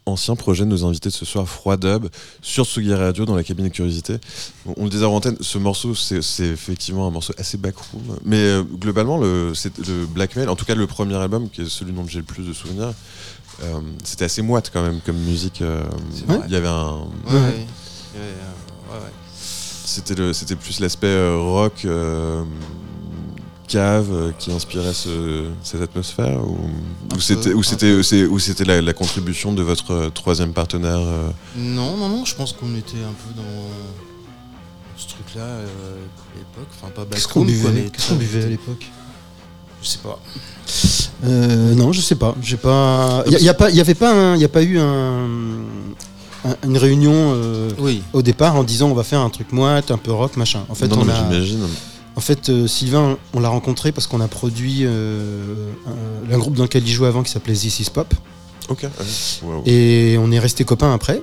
ancien 0.06 0.36
projet 0.36 0.66
de 0.66 0.70
nos 0.70 0.86
invités 0.86 1.10
de 1.10 1.14
ce 1.16 1.26
soir, 1.26 1.50
Froid 1.50 1.78
Dub, 1.78 2.06
sur 2.44 2.68
Sugi 2.68 2.94
Radio 2.94 3.26
dans 3.26 3.36
la 3.36 3.44
cabine 3.44 3.70
de 3.70 3.72
curiosité. 3.72 4.18
On 4.78 4.84
le 4.84 4.92
disait 4.92 5.06
en 5.06 5.16
antenne, 5.16 5.38
ce 5.42 5.58
morceau, 5.58 5.96
c'est 5.96 6.20
effectivement 6.44 7.08
un 7.08 7.10
morceau 7.10 7.34
assez 7.40 7.58
backroom, 7.58 8.04
mais 8.24 8.38
euh, 8.38 8.62
globalement, 8.62 9.18
le, 9.18 9.52
Blackmail, 10.14 10.48
en 10.48 10.56
tout 10.56 10.66
cas 10.66 10.76
le 10.76 10.86
premier 10.86 11.16
album, 11.16 11.50
qui 11.50 11.62
est 11.62 11.70
celui 11.70 11.92
dont 11.92 12.06
j'ai 12.08 12.20
le 12.20 12.24
plus 12.24 12.46
de 12.48 12.54
souvenirs, 12.54 12.94
euh, 13.64 13.80
c'était 14.04 14.26
assez 14.26 14.44
moite 14.44 14.70
quand 14.72 14.84
même 14.84 15.00
comme 15.04 15.18
musique. 15.18 15.64
euh. 15.64 15.84
Il 16.46 16.52
y 16.52 16.56
avait 16.56 16.68
un. 16.68 16.98
Ouais, 17.26 17.34
ouais. 17.34 17.40
Ouais, 17.40 18.20
ouais, 18.92 19.00
ouais. 19.00 19.14
C'était 19.34 20.56
plus 20.56 20.80
l'aspect 20.80 21.36
rock. 21.36 21.84
Cave 23.68 24.08
euh, 24.12 24.32
qui 24.38 24.52
inspirait 24.52 24.94
ce- 24.94 25.46
cette 25.64 25.82
atmosphère 25.82 26.40
ou, 26.48 27.20
c'était 27.20 27.54
ou 27.54 27.64
c'était 27.64 28.04
c'est- 28.04 28.26
ou 28.26 28.38
c'était 28.40 28.66
la, 28.66 28.82
la 28.82 28.94
contribution 28.94 29.54
de 29.54 29.62
votre 29.64 29.92
euh, 29.92 30.10
troisième 30.10 30.54
partenaire 30.54 31.00
euh, 31.00 31.30
Non, 31.56 31.96
non, 31.98 32.10
non, 32.10 32.26
je 32.26 32.36
pense 32.36 32.52
qu'on 32.54 32.76
était 32.76 32.98
un 32.98 33.14
peu 33.14 33.34
dans 33.36 33.68
ce 34.98 35.08
truc-là 35.08 35.42
euh, 35.42 35.66
à 35.96 36.38
l'époque. 36.38 36.68
Enfin, 36.82 36.92
pas 36.94 37.06
Qu'est-ce 37.10 37.28
qu'on 37.28 37.46
buvait, 37.46 37.90
qu'est-ce 37.92 38.10
qu'on 38.10 38.16
buvait 38.16 38.44
à 38.44 38.48
l'époque? 38.48 38.86
Je 39.82 39.88
sais 39.88 40.00
pas. 40.00 40.20
Euh, 41.26 41.74
non, 41.76 41.92
je 41.92 42.02
sais 42.02 42.16
pas. 42.16 42.36
J'ai 42.42 42.58
pas. 42.58 43.24
Il 43.28 43.34
y, 43.34 43.36
a- 43.36 43.40
y 43.40 43.50
a 43.50 43.54
pas, 43.54 43.70
y 43.70 43.80
avait 43.82 43.96
pas, 43.96 44.14
un- 44.14 44.38
y 44.38 44.44
a 44.46 44.50
pas 44.50 44.62
eu 44.64 44.78
un, 44.80 45.26
un- 46.46 46.56
une 46.66 46.78
réunion 46.78 47.14
euh, 47.36 47.70
Oui. 47.80 48.02
au 48.14 48.22
départ 48.22 48.56
en 48.56 48.64
disant 48.64 48.90
on 48.90 48.94
va 48.94 49.04
faire 49.04 49.20
un 49.22 49.30
truc 49.30 49.52
moite, 49.52 49.92
un 49.92 49.98
peu 49.98 50.12
rock, 50.12 50.36
machin. 50.38 50.64
En 50.70 50.76
fait, 50.76 50.88
non, 50.88 51.00
on 51.02 51.06
mais 51.06 51.14
a, 51.14 51.16
j'imagine 51.30 51.68
en 52.16 52.22
fait, 52.22 52.50
euh, 52.50 52.68
Sylvain, 52.68 53.18
on 53.34 53.40
l'a 53.40 53.50
rencontré 53.50 53.92
parce 53.92 54.08
qu'on 54.08 54.22
a 54.22 54.28
produit 54.28 54.82
euh, 54.84 55.72
un, 56.30 56.34
un 56.34 56.38
groupe 56.38 56.54
dans 56.56 56.64
lequel 56.64 56.84
il 56.88 56.92
jouait 56.92 57.08
avant 57.08 57.24
qui 57.24 57.32
s'appelait 57.32 57.54
This 57.54 57.80
Is 57.80 57.90
Pop, 57.92 58.14
ok 58.70 58.86
Wow. 59.44 59.64
et 59.66 60.16
on 60.20 60.32
est 60.32 60.40
resté 60.40 60.64
copains 60.64 60.94
après. 60.94 61.22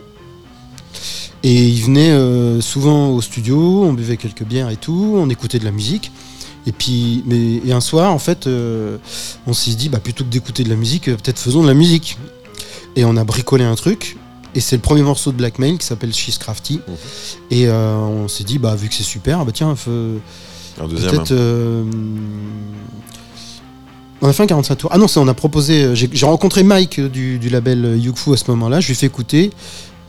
Et 1.42 1.68
il 1.68 1.82
venait 1.82 2.10
euh, 2.10 2.60
souvent 2.60 3.10
au 3.10 3.22
studio, 3.22 3.84
on 3.84 3.92
buvait 3.94 4.16
quelques 4.18 4.42
bières 4.42 4.68
et 4.68 4.76
tout, 4.76 5.14
on 5.16 5.30
écoutait 5.30 5.58
de 5.58 5.64
la 5.64 5.70
musique. 5.70 6.12
Et 6.66 6.72
puis, 6.72 7.22
mais 7.26 7.62
et 7.66 7.72
un 7.72 7.80
soir, 7.80 8.12
en 8.12 8.18
fait, 8.18 8.46
on 9.46 9.52
s'est 9.54 9.70
dit, 9.70 9.88
bah, 9.88 9.98
plutôt 9.98 10.24
que 10.24 10.28
d'écouter 10.28 10.62
de 10.62 10.68
la 10.68 10.76
musique, 10.76 11.04
peut-être 11.06 11.38
faisons 11.38 11.62
de 11.62 11.66
la 11.68 11.72
musique. 11.72 12.18
Et 12.96 13.04
on 13.06 13.16
a 13.16 13.24
bricolé 13.24 13.64
un 13.64 13.76
truc. 13.76 14.18
Et 14.54 14.60
c'est 14.60 14.76
le 14.76 14.82
premier 14.82 15.02
morceau 15.02 15.32
de 15.32 15.36
Blackmail 15.38 15.78
qui 15.78 15.86
s'appelle 15.86 16.12
She's 16.12 16.36
Crafty. 16.36 16.80
Mhm. 16.86 16.94
Et 17.50 17.68
euh, 17.68 17.96
on 17.96 18.28
s'est 18.28 18.44
dit, 18.44 18.58
bah, 18.58 18.74
vu 18.74 18.88
que 18.90 18.94
c'est 18.94 19.02
super, 19.02 19.46
bah, 19.46 19.52
tiens, 19.54 19.74
un 20.80 20.88
deuxième 20.88 21.10
peut-être. 21.12 21.32
euh, 21.32 21.84
on 24.22 24.28
a 24.28 24.32
fait 24.32 24.42
un 24.42 24.46
45 24.46 24.76
tours. 24.76 24.90
Ah 24.92 24.98
non, 24.98 25.08
c'est- 25.08 25.18
on 25.20 25.28
a 25.28 25.34
proposé. 25.34 25.84
euh, 25.84 25.94
J'ai 25.94 26.26
rencontré 26.26 26.62
Mike 26.62 26.98
euh, 26.98 27.08
du, 27.08 27.38
du 27.38 27.48
label 27.48 27.96
Yukfu 27.98 28.32
à 28.32 28.36
ce 28.36 28.44
moment-là. 28.50 28.80
Je 28.80 28.86
lui 28.88 28.92
ai 28.92 28.96
fait 28.96 29.06
écouter. 29.06 29.50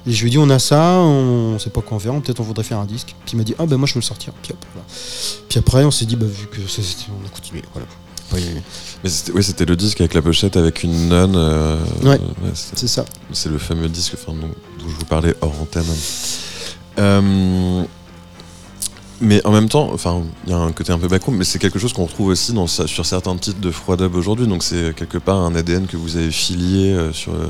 Et 0.08 0.12
je 0.12 0.22
lui 0.22 0.30
ai 0.30 0.32
dit, 0.32 0.38
on 0.40 0.50
a 0.50 0.58
ça, 0.58 0.94
on 0.98 1.60
sait 1.60 1.70
pas 1.70 1.82
quoi 1.82 1.96
en 1.98 2.00
faire, 2.00 2.20
peut-être 2.22 2.40
on 2.40 2.44
voudrait 2.44 2.64
faire 2.64 2.80
un 2.80 2.86
disque. 2.86 3.16
Puis 3.24 3.34
il 3.34 3.38
m'a 3.38 3.44
dit, 3.44 3.54
ah 3.60 3.68
ben 3.68 3.78
moi 3.78 3.88
je 3.88 3.94
veux 3.94 4.00
le 4.00 4.04
sortir. 4.06 4.34
Puis, 4.42 4.52
hop, 4.52 4.58
voilà. 4.74 4.88
Puis 5.48 5.60
après, 5.60 5.84
on 5.86 5.92
s'est 5.92 6.06
dit, 6.06 6.16
bah 6.16 6.26
vu 6.26 6.48
que 6.48 6.68
ça, 6.68 6.82
c'était- 6.82 7.12
on 7.12 7.26
a 7.26 7.30
continué. 7.30 7.62
Voilà. 7.74 7.88
mais 9.04 9.10
c'était 9.10 9.32
ouais, 9.34 9.42
c'était 9.44 9.66
le 9.66 9.76
disque 9.76 10.00
avec 10.02 10.14
la 10.16 10.22
pochette 10.24 10.58
avec 10.58 10.82
une 10.84 11.10
nonne 11.10 11.36
euh, 11.36 11.78
Ouais. 12.04 12.20
c'est- 12.56 12.78
C'est 12.80 12.88
ça. 12.88 13.06
c'est 13.32 13.50
le 13.50 13.58
fameux 13.60 13.90
disque 13.90 14.16
dont, 14.26 14.34
dont 14.34 14.50
je 14.90 14.96
vous 14.96 15.06
parlais 15.06 15.36
hors 15.42 15.54
antenne 15.62 15.84
Euh, 17.00 17.84
mais 19.22 19.46
en 19.46 19.52
même 19.52 19.70
temps 19.70 19.90
enfin 19.94 20.22
il 20.46 20.50
y 20.52 20.54
a 20.54 20.58
un 20.58 20.72
côté 20.72 20.92
un 20.92 20.98
peu 21.00 21.08
backroom 21.08 21.38
mais 21.38 21.44
c'est 21.44 21.60
quelque 21.60 21.80
chose 21.80 21.94
qu'on 21.94 22.06
retrouve 22.06 22.28
aussi 22.30 22.54
dans, 22.54 22.68
sa- 22.68 22.88
sur 22.88 23.06
certains 23.06 23.36
titres 23.38 23.60
de 23.62 23.72
Froid 23.72 23.96
Dub 23.98 24.16
aujourd'hui 24.16 24.48
donc 24.48 24.64
c'est 24.64 24.96
quelque 24.96 25.18
part 25.20 25.38
un 25.38 25.54
ADN 25.56 25.86
que 25.88 25.98
vous 25.98 26.18
avez 26.18 26.32
filié 26.32 26.92
euh, 26.94 27.14
sur 27.14 27.34
euh, 27.34 27.48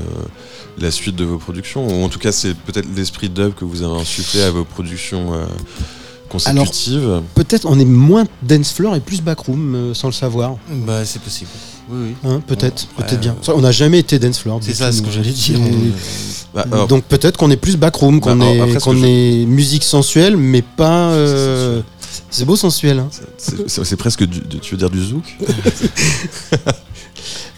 la 0.78 0.90
suite 0.90 1.16
de 1.16 1.24
vos 1.24 1.38
productions 1.38 1.86
ou 1.86 2.04
en 2.04 2.08
tout 2.08 2.18
cas 2.18 2.32
c'est 2.32 2.54
peut-être 2.54 2.86
l'esprit 2.94 3.28
dub 3.28 3.54
que 3.54 3.64
vous 3.64 3.82
avez 3.82 4.00
insufflé 4.00 4.42
à 4.42 4.50
vos 4.50 4.64
productions 4.64 5.34
euh, 5.34 5.44
consécutives 6.28 7.22
Peut-être 7.34 7.66
on 7.66 7.78
est 7.78 7.84
moins 7.84 8.24
dance 8.42 8.72
floor 8.72 8.96
et 8.96 9.00
plus 9.00 9.20
backroom 9.20 9.74
euh, 9.74 9.94
sans 9.94 10.08
le 10.08 10.12
savoir. 10.14 10.56
Bah, 10.70 11.04
c'est 11.04 11.20
possible. 11.20 11.50
Oui, 11.90 12.14
oui. 12.24 12.30
Hein, 12.30 12.40
peut-être, 12.46 12.86
Ouais, 12.98 13.04
peut-être 13.04 13.20
bien. 13.20 13.36
euh, 13.48 13.52
On 13.56 13.60
n'a 13.60 13.72
jamais 13.72 13.98
été 13.98 14.18
dance 14.18 14.38
floor. 14.38 14.60
C'est 14.62 14.74
ça 14.74 14.90
tout, 14.90 14.96
ce 14.96 15.02
que 15.02 15.10
j'allais 15.10 15.30
dire. 15.30 15.58
Bah, 16.54 16.66
alors, 16.70 16.86
Donc 16.86 17.04
peut-être 17.04 17.36
qu'on 17.38 17.50
est 17.50 17.56
plus 17.56 17.76
backroom, 17.76 18.20
qu'on 18.20 18.36
Bah, 18.36 18.44
est, 18.44 18.78
je- 18.78 19.04
est 19.06 19.46
musique 19.46 19.84
sensuelle, 19.84 20.36
mais 20.36 20.62
pas. 20.62 21.10
euh, 21.10 21.80
C'est 22.30 22.44
beau 22.44 22.56
sensuel. 22.56 22.98
hein. 22.98 23.08
c'est- 23.66 23.96
presque 23.96 24.24
du, 24.24 24.40
du- 24.40 24.58
tu 24.60 24.72
veux 24.74 24.78
dire 24.78 24.90
du 24.90 25.02
zouk 25.04 25.24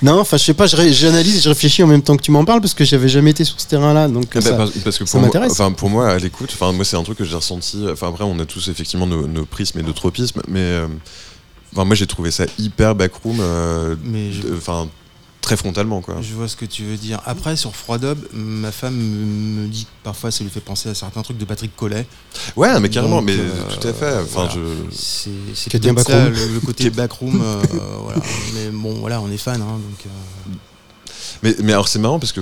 Non, 0.03 0.21
enfin 0.21 0.37
je 0.37 0.43
sais 0.45 0.55
pas, 0.55 0.67
j'analyse, 0.67 1.37
et 1.39 1.41
je 1.41 1.49
réfléchis 1.49 1.83
en 1.83 1.87
même 1.87 2.03
temps 2.03 2.17
que 2.17 2.23
tu 2.23 2.31
m'en 2.31 2.45
parles 2.45 2.61
parce 2.61 2.75
que 2.75 2.85
j'avais 2.85 3.09
jamais 3.09 3.31
été 3.31 3.45
sur 3.45 3.59
ce 3.61 3.67
terrain-là. 3.67 4.09
Donc 4.09 4.27
Ah 4.35 4.41
bah, 4.41 4.67
ça- 4.67 4.81
parce 4.85 4.99
que 4.99 5.05
pour 5.05 5.21
m'intéresse. 5.21 5.53
enfin 5.53 5.73
pour 5.73 5.89
moi 5.89 6.09
à 6.11 6.19
l'écoute, 6.19 6.51
enfin 6.53 6.73
moi 6.73 6.85
c'est 6.85 6.97
un 6.97 7.03
truc 7.03 7.17
que 7.19 7.25
j'ai 7.25 7.35
ressenti. 7.37 7.79
Enfin 7.91 8.09
après 8.09 8.25
on 8.25 8.39
a 8.41 8.45
tous 8.45 8.69
effectivement 8.69 9.07
nos, 9.07 9.27
nos 9.27 9.47
prismes 9.47 9.79
et 9.79 9.83
nos 9.83 9.93
tropismes, 9.93 10.43
mais 10.49 10.59
euh, 10.61 10.87
enfin 11.75 11.85
moi 11.85 11.95
j'ai 11.95 12.07
trouvé 12.07 12.31
ça 12.31 12.47
hyper 12.59 12.95
backroom, 12.95 13.39
euh, 13.41 13.97
Mais 14.05 14.33
je, 14.33 14.43
de- 14.43 14.55
enfin 14.57 14.89
très 15.41 15.59
frontalement 15.59 16.01
quoi. 16.01 16.17
je 16.23 16.33
vois 16.33 16.49
ce 16.49 16.57
que 16.57 16.65
tu 16.65 16.85
veux 16.85 16.97
dire. 16.97 17.21
Après, 17.27 17.55
sur 17.55 17.77
Froid 17.77 17.99
Dub, 17.99 18.19
ma 18.33 18.73
femme 18.73 18.97
me 18.97 19.67
dit 19.69 19.85
que 19.85 19.91
parfois 20.03 20.31
ça 20.31 20.43
lui 20.43 20.51
fait 20.51 20.61
penser 20.61 20.89
à 20.89 20.95
certains 20.95 21.21
trucs 21.23 21.37
de 21.37 21.45
Patrick 21.45 21.77
Collet. 21.77 22.07
Ouais 22.57 22.81
mais 22.81 22.89
carrément, 22.89 23.17
Donc, 23.17 23.27
mais 23.27 23.37
euh, 23.39 23.51
tout 23.79 23.87
à 23.87 23.93
fait. 23.93 24.15
Enfin 24.23 24.49
voilà. 24.49 24.53
je 24.55 24.97
C'est 24.97 25.71
peut-être 25.71 25.85
ça, 25.85 25.93
backroom. 26.29 26.33
le, 26.49 26.55
le 26.55 26.61
côté 26.61 26.89
backroom. 26.91 27.43
euh, 27.45 27.63
voilà. 28.03 28.21
Mais 28.55 28.71
bon, 28.71 28.95
voilà, 29.01 29.21
on 29.21 29.31
est 29.31 29.37
fan. 29.37 29.61
Hein, 29.61 29.67
donc, 29.75 30.07
euh, 30.07 30.51
Mais, 31.43 31.55
mais 31.63 31.73
alors 31.73 31.89
c'est 31.89 31.99
marrant 31.99 32.19
parce 32.19 32.33
que 32.33 32.41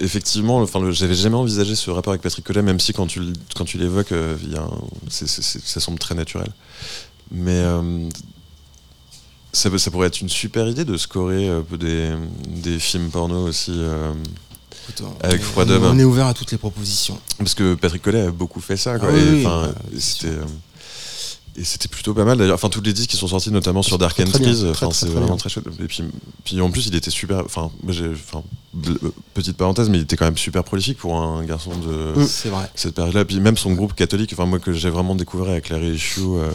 effectivement, 0.00 0.58
enfin, 0.60 0.80
j'avais 0.90 1.14
jamais 1.14 1.36
envisagé 1.36 1.74
ce 1.74 1.90
rapport 1.90 2.12
avec 2.12 2.20
Patrick 2.20 2.44
Collet, 2.44 2.60
même 2.60 2.80
si 2.80 2.92
quand 2.92 3.06
tu, 3.06 3.20
quand 3.54 3.64
tu 3.64 3.78
l'évoques, 3.78 4.12
euh, 4.12 4.36
un- 4.56 5.10
ça 5.10 5.80
semble 5.80 5.98
très 5.98 6.14
naturel. 6.14 6.48
Mais 7.30 7.52
euh, 7.54 8.08
ça, 9.56 9.70
peut- 9.70 9.78
ça 9.78 9.90
pourrait 9.90 10.08
être 10.08 10.20
une 10.20 10.28
super 10.28 10.68
idée 10.68 10.84
de 10.84 10.96
scorer 10.96 11.48
un 11.48 11.62
peu 11.62 11.78
des, 11.78 12.10
des 12.48 12.78
films 12.78 13.10
porno 13.10 13.46
aussi. 13.48 13.72
euh, 13.74 14.12
écoute, 14.84 15.02
on 15.22 15.24
Avec 15.26 15.42
on, 15.56 15.64
Dub. 15.64 15.82
on 15.82 15.98
est 15.98 16.04
ouvert 16.04 16.26
à 16.26 16.34
toutes 16.34 16.52
les 16.52 16.58
propositions. 16.58 17.18
parce 17.38 17.54
que 17.54 17.74
Patrick 17.74 18.02
Collet 18.02 18.22
a 18.26 18.30
beaucoup 18.30 18.60
fait 18.60 18.76
ça. 18.76 18.98
Quoi, 18.98 19.08
Ah 19.12 19.16
et, 19.16 19.30
oui, 19.30 19.44
bah, 19.44 19.68
et 19.94 20.00
c'était. 20.00 20.28
euh, 20.28 20.44
et 21.58 21.64
c'était 21.64 21.88
plutôt 21.88 22.12
pas 22.12 22.26
mal 22.26 22.36
d'ailleurs. 22.36 22.56
Enfin, 22.56 22.68
tous 22.68 22.82
les 22.82 22.92
disques 22.92 23.08
qui 23.08 23.16
sont 23.16 23.28
sortis, 23.28 23.50
notamment 23.50 23.82
sur 23.82 23.96
Dark 23.96 24.20
and. 24.20 24.24
Trees, 24.30 24.66
enfin, 24.68 24.90
c'est 24.92 25.06
vraiment 25.08 25.24
bien. 25.28 25.36
très 25.38 25.48
chouette. 25.48 25.64
Et 25.80 25.84
puis, 25.86 26.02
puis 26.44 26.60
en 26.60 26.70
plus, 26.70 26.86
il 26.88 26.94
était 26.94 27.10
super. 27.10 27.40
Enfin, 27.46 27.70
euh, 27.88 28.14
petite 29.32 29.56
parenthèse, 29.56 29.88
mais 29.88 29.96
il 29.96 30.02
était 30.02 30.18
quand 30.18 30.26
même 30.26 30.36
super 30.36 30.64
prolifique 30.64 30.98
pour 30.98 31.16
un 31.16 31.42
garçon 31.46 31.70
de 31.74 32.20
Mm. 32.20 32.26
Cette 32.74 32.94
période-là. 32.94 33.24
Puis 33.24 33.40
même 33.40 33.56
son 33.56 33.72
groupe 33.72 33.94
catholique, 33.94 34.34
enfin, 34.34 34.44
moi, 34.44 34.58
que 34.58 34.74
j'ai 34.74 34.90
vraiment 34.90 35.14
découvert 35.14 35.48
avec 35.48 35.70
Larry 35.70 35.92
Issue 35.94 36.20
euh, 36.20 36.50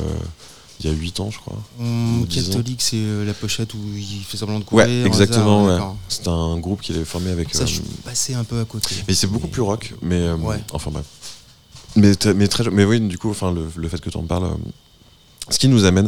il 0.83 0.89
y 0.89 0.93
a 0.93 0.95
8 0.95 1.19
ans, 1.19 1.29
je 1.31 1.37
crois. 1.39 1.57
Ans. 1.79 2.23
Catholique, 2.29 2.81
c'est 2.81 2.97
euh, 2.97 3.25
la 3.25 3.33
pochette 3.33 3.73
où 3.73 3.77
il 3.95 4.23
fait 4.27 4.37
semblant 4.37 4.59
de 4.59 4.63
courir. 4.63 4.87
Ouais, 4.87 5.03
exactement. 5.05 5.65
ouais. 5.65 5.77
C'est 6.09 6.27
un 6.27 6.57
groupe 6.57 6.81
qu'il 6.81 6.95
avait 6.95 7.05
formé 7.05 7.29
avec. 7.31 7.53
Ça, 7.53 7.63
euh, 7.63 7.67
je 7.67 7.73
suis 7.73 7.81
passé 8.03 8.33
un 8.33 8.43
peu 8.43 8.59
à 8.59 8.65
côté. 8.65 8.95
Mais 9.07 9.13
c'est 9.13 9.27
beaucoup 9.27 9.47
plus 9.47 9.61
rock, 9.61 9.93
mais 10.01 10.15
euh, 10.19 10.35
Ouais. 10.37 10.59
enfin 10.73 10.91
bref. 10.91 11.05
Mais, 11.95 12.15
très- 12.15 12.33
mais, 12.33 12.47
très, 12.47 12.69
mais 12.71 12.85
oui, 12.85 12.99
du 13.01 13.17
coup, 13.17 13.29
enfin, 13.29 13.51
le, 13.51 13.67
le 13.75 13.89
fait 13.89 13.99
que 13.99 14.09
tu 14.09 14.17
en 14.17 14.23
parles, 14.23 14.45
euh, 14.45 14.55
ce 15.49 15.59
qui 15.59 15.67
nous 15.67 15.83
amène 15.85 16.07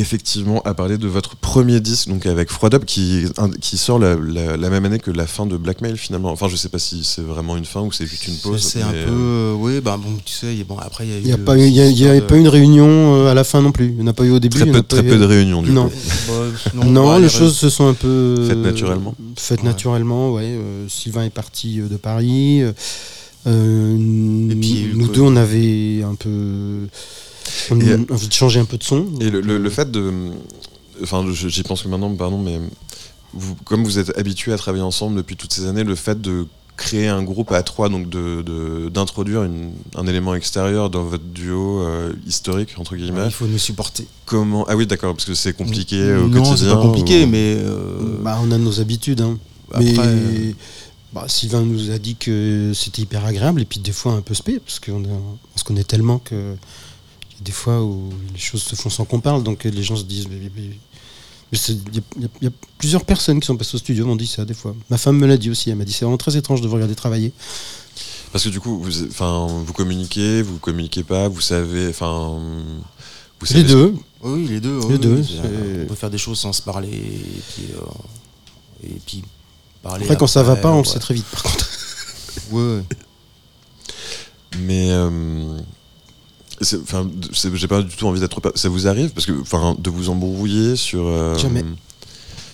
effectivement 0.00 0.60
à 0.64 0.74
parler 0.74 0.98
de 0.98 1.06
votre 1.08 1.36
premier 1.36 1.80
disque, 1.80 2.08
donc 2.08 2.26
avec 2.26 2.50
Froid 2.50 2.70
Up, 2.74 2.84
qui, 2.84 3.24
qui 3.60 3.78
sort 3.78 3.98
la, 3.98 4.16
la- 4.16 4.56
la 4.56 4.70
même 4.70 4.84
année 4.84 4.98
que 4.98 5.10
la 5.10 5.26
fin 5.26 5.46
de 5.46 5.56
Blackmail 5.56 5.96
finalement. 5.96 6.30
Enfin, 6.30 6.48
je 6.48 6.56
sais 6.56 6.68
pas 6.68 6.78
si 6.78 7.04
c'est 7.04 7.22
vraiment 7.22 7.56
une 7.56 7.64
fin 7.64 7.80
ou 7.82 7.92
c'est 7.92 8.06
juste 8.06 8.26
une 8.26 8.36
pause. 8.36 8.60
C'est 8.62 8.82
un 8.82 8.90
peu. 8.90 8.96
euh, 8.96 9.52
euh, 9.52 9.54
oui, 9.54 9.80
bah 9.80 9.98
bon, 10.02 10.10
tu 10.24 10.32
sais, 10.34 10.48
il 10.52 10.58
y 10.58 10.62
a- 10.62 10.64
bon, 10.64 10.76
après, 10.78 11.06
il 11.06 11.10
y 11.10 11.14
a 11.14 11.18
eu. 11.18 11.20
Il 11.20 11.26
n'y 11.26 11.32
a 11.32 11.38
pas 12.22 12.36
eu, 12.36 12.40
une 12.40 12.48
réunion 12.48 13.14
euh, 13.14 13.30
à 13.30 13.34
la 13.34 13.44
fin 13.44 13.60
non 13.62 13.72
plus. 13.72 13.86
Il 13.86 13.96
n'y 13.96 14.02
en 14.02 14.06
a 14.08 14.12
pas 14.12 14.24
eu 14.24 14.30
au 14.30 14.38
début. 14.40 14.56
Très 14.56 14.66
il 14.66 14.68
y 14.68 14.70
en 14.70 14.74
peu, 14.74 14.78
a 14.80 14.82
pas 14.82 14.96
très 14.96 15.06
eu- 15.06 15.08
peu 15.10 15.18
de 15.18 15.24
réunions 15.24 15.62
du 15.62 15.70
Non. 15.70 15.88
coup. 15.88 15.94
Bah, 16.28 16.84
Non, 16.86 17.08
bah, 17.08 17.18
les 17.18 17.28
choses 17.28 17.56
se 17.56 17.68
sont 17.70 17.86
un 17.88 17.94
peu 17.94 18.46
Faites 18.48 18.58
naturellement. 18.58 19.14
Faites 19.36 19.60
Ouais. 19.60 19.66
naturellement, 19.66 20.32
ouais. 20.32 20.44
Euh, 20.46 20.86
Sylvain 20.88 21.24
est 21.24 21.30
parti 21.30 21.78
de 21.80 21.96
Paris. 21.96 22.62
euh, 23.46 24.48
Et 24.50 24.54
puis, 24.56 24.90
nous 24.94 25.08
deux, 25.08 25.22
on 25.22 25.36
avait 25.36 26.02
un 26.02 26.14
peu 26.14 26.86
on 27.70 27.80
Et, 27.80 27.94
envie 28.10 28.28
de 28.28 28.32
changer 28.32 28.60
un 28.60 28.64
peu 28.64 28.76
de 28.78 28.84
son. 28.84 29.06
Et 29.20 29.30
le, 29.30 29.40
le- 29.40 29.58
le 29.58 29.70
fait 29.70 29.90
de. 29.90 30.12
Enfin, 31.02 31.24
j'y 31.32 31.62
pense 31.62 31.82
que 31.82 31.88
maintenant, 31.88 32.14
pardon, 32.14 32.38
mais 32.38 32.58
vous, 33.32 33.54
comme 33.64 33.84
vous 33.84 33.98
êtes 33.98 34.16
habitués 34.18 34.52
à 34.52 34.58
travailler 34.58 34.84
ensemble 34.84 35.16
depuis 35.16 35.36
toutes 35.36 35.52
ces 35.52 35.66
années, 35.66 35.84
le 35.84 35.94
fait 35.94 36.20
de 36.20 36.46
créer 36.76 37.08
un 37.08 37.22
groupe 37.22 37.52
à 37.52 37.62
trois, 37.62 37.88
donc 37.90 38.08
de- 38.08 38.40
de- 38.42 38.88
d'introduire 38.88 39.46
un 39.96 40.06
élément 40.06 40.34
extérieur 40.34 40.88
dans 40.88 41.04
votre 41.04 41.24
duo 41.24 41.80
euh, 41.82 42.12
historique, 42.26 42.70
entre 42.78 42.96
guillemets, 42.96 43.26
Il 43.26 43.30
faut 43.32 43.46
nous 43.46 43.58
supporter. 43.58 44.06
comment. 44.26 44.64
Ah 44.68 44.76
oui, 44.76 44.86
d'accord, 44.86 45.14
parce 45.14 45.26
que 45.26 45.34
c'est 45.34 45.52
compliqué 45.52 46.02
au 46.14 46.26
non, 46.28 46.42
quotidien. 46.42 46.56
c'est 46.56 46.74
pas 46.74 46.80
compliqué, 46.80 47.24
ou- 47.24 47.28
mais. 47.28 47.56
euh, 47.58 48.18
Bah, 48.22 48.38
on 48.42 48.50
a 48.50 48.58
nos 48.58 48.80
habitudes. 48.80 49.20
hein. 49.20 49.38
après, 49.72 49.84
Mais 49.84 49.94
euh, 49.98 50.52
bah, 51.12 51.24
Sylvain 51.28 51.62
nous 51.62 51.90
a 51.90 51.98
dit 51.98 52.16
que 52.16 52.72
c'était 52.74 53.02
hyper 53.02 53.24
agréable 53.26 53.60
et 53.60 53.64
puis 53.66 53.78
des 53.80 53.92
fois 53.92 54.12
un 54.14 54.20
peu 54.22 54.34
spé 54.34 54.58
parce 54.58 54.80
qu'on 54.80 55.02
on 55.04 55.58
se 55.58 55.64
connaît 55.64 55.84
tellement 55.84 56.18
que 56.18 56.54
des 57.40 57.52
fois 57.52 57.82
où 57.82 58.10
les 58.32 58.38
choses 58.38 58.62
se 58.62 58.74
font 58.76 58.90
sans 58.90 59.04
qu'on 59.04 59.20
parle 59.20 59.42
donc 59.42 59.64
les 59.64 59.82
gens 59.82 59.96
se 59.96 60.04
disent 60.04 60.26
Il 60.30 60.38
y, 61.94 61.98
a- 61.98 62.28
y 62.42 62.46
y 62.46 62.50
plusieurs 62.78 63.04
personnes 63.04 63.40
qui 63.40 63.46
sont 63.46 63.56
passées 63.56 63.74
au 63.74 63.78
studio 63.78 64.06
m'ont 64.06 64.16
dit 64.16 64.26
ça 64.26 64.44
des 64.44 64.54
fois. 64.54 64.74
Ma 64.88 64.98
femme 64.98 65.16
me 65.16 65.26
l'a 65.26 65.36
dit 65.36 65.50
aussi. 65.50 65.70
Elle 65.70 65.76
m'a 65.76 65.84
dit 65.84 65.92
c'est 65.92 66.04
vraiment 66.04 66.16
très 66.18 66.36
étrange 66.36 66.60
de 66.60 66.68
vous 66.68 66.74
regarder 66.74 66.94
travailler. 66.94 67.32
Parce 68.32 68.44
que 68.44 68.50
du 68.50 68.60
coup, 68.60 68.78
vous, 68.78 69.04
enfin, 69.08 69.48
vous 69.48 69.72
communiquez, 69.72 70.42
vous 70.42 70.58
communiquez 70.58 71.02
pas, 71.02 71.28
vous 71.28 71.40
savez, 71.40 71.88
enfin, 71.88 72.38
vous 73.40 73.46
savez 73.46 73.62
Les 73.62 73.68
deux. 73.68 73.94
Oui, 74.22 74.46
les 74.46 74.60
deux. 74.60 74.78
Les 74.80 74.86
oui, 74.86 74.98
deux, 74.98 75.24
On 75.82 75.86
peut 75.86 75.94
faire 75.96 76.10
des 76.10 76.18
choses 76.18 76.38
sans 76.38 76.52
se 76.52 76.62
parler. 76.62 76.88
Et 76.88 77.40
puis, 77.52 77.64
euh, 77.74 78.86
et 78.88 79.00
puis 79.04 79.24
parler. 79.82 80.04
Après, 80.04 80.16
quand 80.16 80.28
ça 80.28 80.42
va 80.42 80.56
pas, 80.56 80.70
on 80.70 80.82
le 80.82 80.86
ouais. 80.86 80.92
sait 80.92 80.98
très 81.00 81.14
vite. 81.14 81.26
Par 81.32 81.42
contre. 81.42 81.68
Ouais. 82.52 82.82
Mais 84.58 84.90
euh, 84.90 85.58
enfin, 86.82 87.08
j'ai 87.32 87.66
pas 87.68 87.82
du 87.82 87.94
tout 87.96 88.06
envie 88.06 88.20
d'être. 88.20 88.40
pas- 88.40 88.52
Ça 88.54 88.68
vous 88.68 88.86
arrive? 88.88 89.10
Parce 89.10 89.26
que, 89.26 89.32
enfin, 89.40 89.76
de 89.78 89.90
vous 89.90 90.08
embrouiller 90.10 90.76
sur. 90.76 91.06
euh, 91.06 91.36
Jamais. 91.38 91.64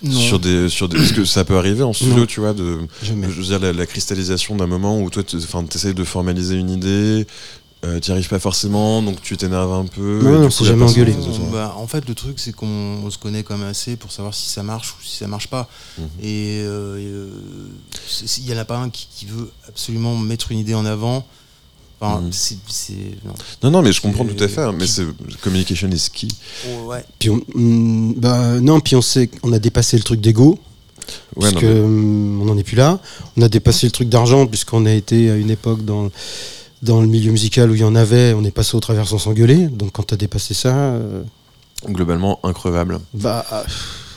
Non. 0.02 0.12
Sur 0.12 0.38
des, 0.38 0.68
sur 0.68 0.88
des, 0.90 0.98
parce 0.98 1.12
que 1.12 1.24
ça 1.24 1.44
peut 1.44 1.56
arriver 1.56 1.82
en 1.82 1.92
studio, 1.94 2.16
Non. 2.18 2.26
tu 2.26 2.40
vois, 2.40 2.52
de, 2.52 2.78
Jamais. 3.02 3.28
je 3.30 3.32
veux 3.32 3.42
dire 3.44 3.58
la, 3.58 3.72
la 3.72 3.86
cristallisation 3.86 4.54
d'un 4.54 4.66
moment 4.66 5.00
où 5.00 5.08
toi, 5.08 5.22
tu 5.22 5.36
essayes 5.74 5.94
de 5.94 6.04
formaliser 6.04 6.54
une 6.56 6.68
idée, 6.68 7.26
euh, 7.84 7.98
tu 7.98 8.10
n'y 8.10 8.12
arrives 8.12 8.28
pas 8.28 8.38
forcément, 8.38 9.00
donc 9.02 9.22
tu 9.22 9.38
t'énerves 9.38 9.72
un 9.72 9.86
peu. 9.86 10.20
Non, 10.22 10.38
non, 10.42 10.50
c'est 10.50 10.66
jamais 10.66 10.84
engueulé. 10.84 11.14
On- 11.40 11.50
bah, 11.50 11.74
en 11.78 11.86
fait, 11.86 12.06
le 12.06 12.14
truc, 12.14 12.38
c'est 12.38 12.52
qu'on 12.52 12.66
on 13.04 13.10
se 13.10 13.16
connaît 13.16 13.42
quand 13.42 13.56
même 13.56 13.66
assez 13.68 13.96
pour 13.96 14.12
savoir 14.12 14.34
si 14.34 14.50
ça 14.50 14.62
marche 14.62 14.92
ou 14.92 15.02
si 15.02 15.16
ça 15.16 15.28
marche 15.28 15.48
pas. 15.48 15.66
Mhm. 15.98 16.04
Et 16.22 16.60
euh, 16.62 16.98
et, 16.98 17.06
euh, 17.06 17.28
c'est- 18.06 18.26
c'est- 18.28 18.40
il 18.42 18.48
y 18.50 18.54
en 18.54 18.58
a 18.58 18.66
pas 18.66 18.76
un 18.76 18.90
qui, 18.90 19.08
qui 19.16 19.24
veut 19.24 19.50
absolument 19.66 20.14
mettre 20.18 20.52
une 20.52 20.58
idée 20.58 20.74
en 20.74 20.84
avant. 20.84 21.26
Enfin, 22.00 22.22
c'est. 22.30 22.56
non. 23.24 23.32
Non, 23.62 23.70
non, 23.70 23.82
mais 23.82 23.90
je 23.92 24.00
comprends 24.02 24.24
tout 24.26 24.42
à 24.44 24.48
fait. 24.48 24.60
hein, 24.60 24.74
Mais 24.78 24.86
c'est 24.86 25.04
communication 25.40 25.88
is 25.90 26.08
key. 26.12 26.28
Oh, 26.68 26.88
ouais. 26.90 27.04
Puis 27.18 27.30
on, 27.30 27.40
mm, 27.54 28.14
bah, 28.18 28.60
non, 28.60 28.80
puis 28.80 28.96
on 28.96 29.02
sait 29.02 29.28
qu'on 29.28 29.52
a 29.52 29.58
dépassé 29.58 29.96
le 29.96 30.02
truc 30.02 30.20
d'ego. 30.20 30.58
Ouais, 31.36 31.50
non, 31.52 31.58
puisque 31.58 31.72
mm, 31.72 32.40
on 32.42 32.44
n'en 32.44 32.58
est 32.58 32.64
plus 32.64 32.76
là. 32.76 32.98
On 33.36 33.42
a 33.42 33.48
dépassé 33.48 33.86
le 33.86 33.92
truc 33.92 34.08
d'argent 34.10 34.46
puisqu'on 34.46 34.84
a 34.86 34.92
été 34.92 35.30
à 35.30 35.36
une 35.36 35.50
époque 35.50 35.84
dans, 35.84 36.10
dans 36.82 37.00
le 37.00 37.06
milieu 37.06 37.32
musical 37.32 37.70
où 37.70 37.74
il 37.74 37.80
y 37.80 37.84
en 37.84 37.94
avait, 37.96 38.34
on 38.34 38.44
est 38.44 38.50
passé 38.50 38.76
au 38.76 38.80
travers 38.80 39.06
sans 39.08 39.18
s'engueuler. 39.18 39.68
Donc 39.68 39.92
quand 39.92 40.02
tu 40.08 40.14
as 40.14 40.18
dépassé 40.18 40.52
ça, 40.52 40.74
euh, 40.76 41.22
globalement 41.88 42.40
increvable. 42.42 42.98
bah 43.14 43.44
euh, 43.52 43.62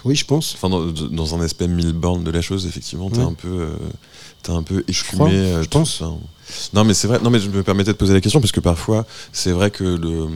oui, 0.05 0.15
je 0.15 0.25
pense. 0.25 0.53
Enfin, 0.55 0.69
dans, 0.69 0.85
dans 0.91 1.35
un 1.35 1.41
aspect 1.41 1.67
mille 1.67 1.93
bornes 1.93 2.23
de 2.23 2.31
la 2.31 2.41
chose, 2.41 2.65
effectivement, 2.65 3.09
t'as 3.09 3.19
Ouais. 3.21 3.25
un 3.25 3.33
peu, 3.33 3.47
euh, 3.47 3.69
t'as 4.43 4.53
un 4.53 4.63
peu 4.63 4.83
échumé. 4.87 5.29
euh, 5.31 5.59
je 5.63 5.67
tout 5.69 5.79
pense. 5.79 5.99
ça. 5.99 6.11
Non, 6.73 6.83
mais 6.83 6.93
c'est 6.93 7.07
vrai. 7.07 7.19
Non, 7.23 7.29
mais 7.29 7.39
je 7.39 7.49
me 7.49 7.63
permettais 7.63 7.91
de 7.91 7.97
poser 7.97 8.13
la 8.13 8.21
question 8.21 8.39
parce 8.41 8.51
que 8.51 8.59
parfois, 8.59 9.05
c'est 9.33 9.51
vrai 9.51 9.71
que 9.71 9.83
le 9.83 10.27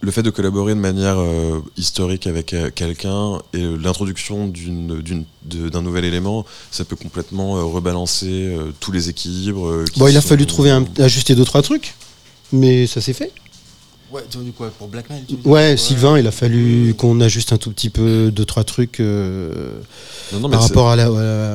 le 0.00 0.12
fait 0.12 0.22
de 0.22 0.30
collaborer 0.30 0.76
de 0.76 0.80
manière 0.80 1.18
euh, 1.18 1.58
historique 1.76 2.28
avec 2.28 2.54
euh, 2.54 2.70
quelqu'un 2.72 3.38
et 3.52 3.60
euh, 3.62 3.76
l'introduction 3.76 4.46
d'une- 4.46 5.02
d'une- 5.02 5.24
de- 5.44 5.68
d'un 5.70 5.82
nouvel 5.82 6.04
élément, 6.04 6.46
ça 6.70 6.84
peut 6.84 6.94
complètement 6.94 7.56
euh, 7.56 7.64
rebalancer 7.64 8.28
euh, 8.30 8.70
tous 8.78 8.92
les 8.92 9.08
équilibres. 9.08 9.66
euh, 9.66 9.84
qui 9.92 9.98
Bon, 9.98 10.06
il 10.06 10.16
a 10.16 10.20
fallu 10.20 10.46
trouver 10.46 10.70
un, 10.70 10.84
ajuster 11.00 11.34
deux 11.34 11.44
trois 11.44 11.62
trucs, 11.62 11.96
mais 12.52 12.86
ça 12.86 13.00
s'est 13.00 13.12
fait. 13.12 13.32
Ouais, 14.10 14.22
tu 14.30 14.38
veux 14.38 14.44
dire 14.44 14.54
quoi 14.56 14.70
Pour 14.78 14.88
Blackmail 14.88 15.22
tu 15.28 15.36
Ouais, 15.44 15.76
Sylvain, 15.76 16.18
il 16.18 16.26
a 16.26 16.30
fallu 16.30 16.94
qu'on 16.96 17.20
ajuste 17.20 17.52
un 17.52 17.58
tout 17.58 17.70
petit 17.70 17.90
peu 17.90 18.30
deux 18.30 18.46
trois 18.46 18.64
trucs 18.64 19.00
euh, 19.00 19.80
Non, 20.32 20.40
non, 20.40 20.48
mais 20.48 20.52
par 20.56 20.62
rapport 20.62 20.88
à 20.88 20.96
la, 20.96 21.06
à 21.08 21.08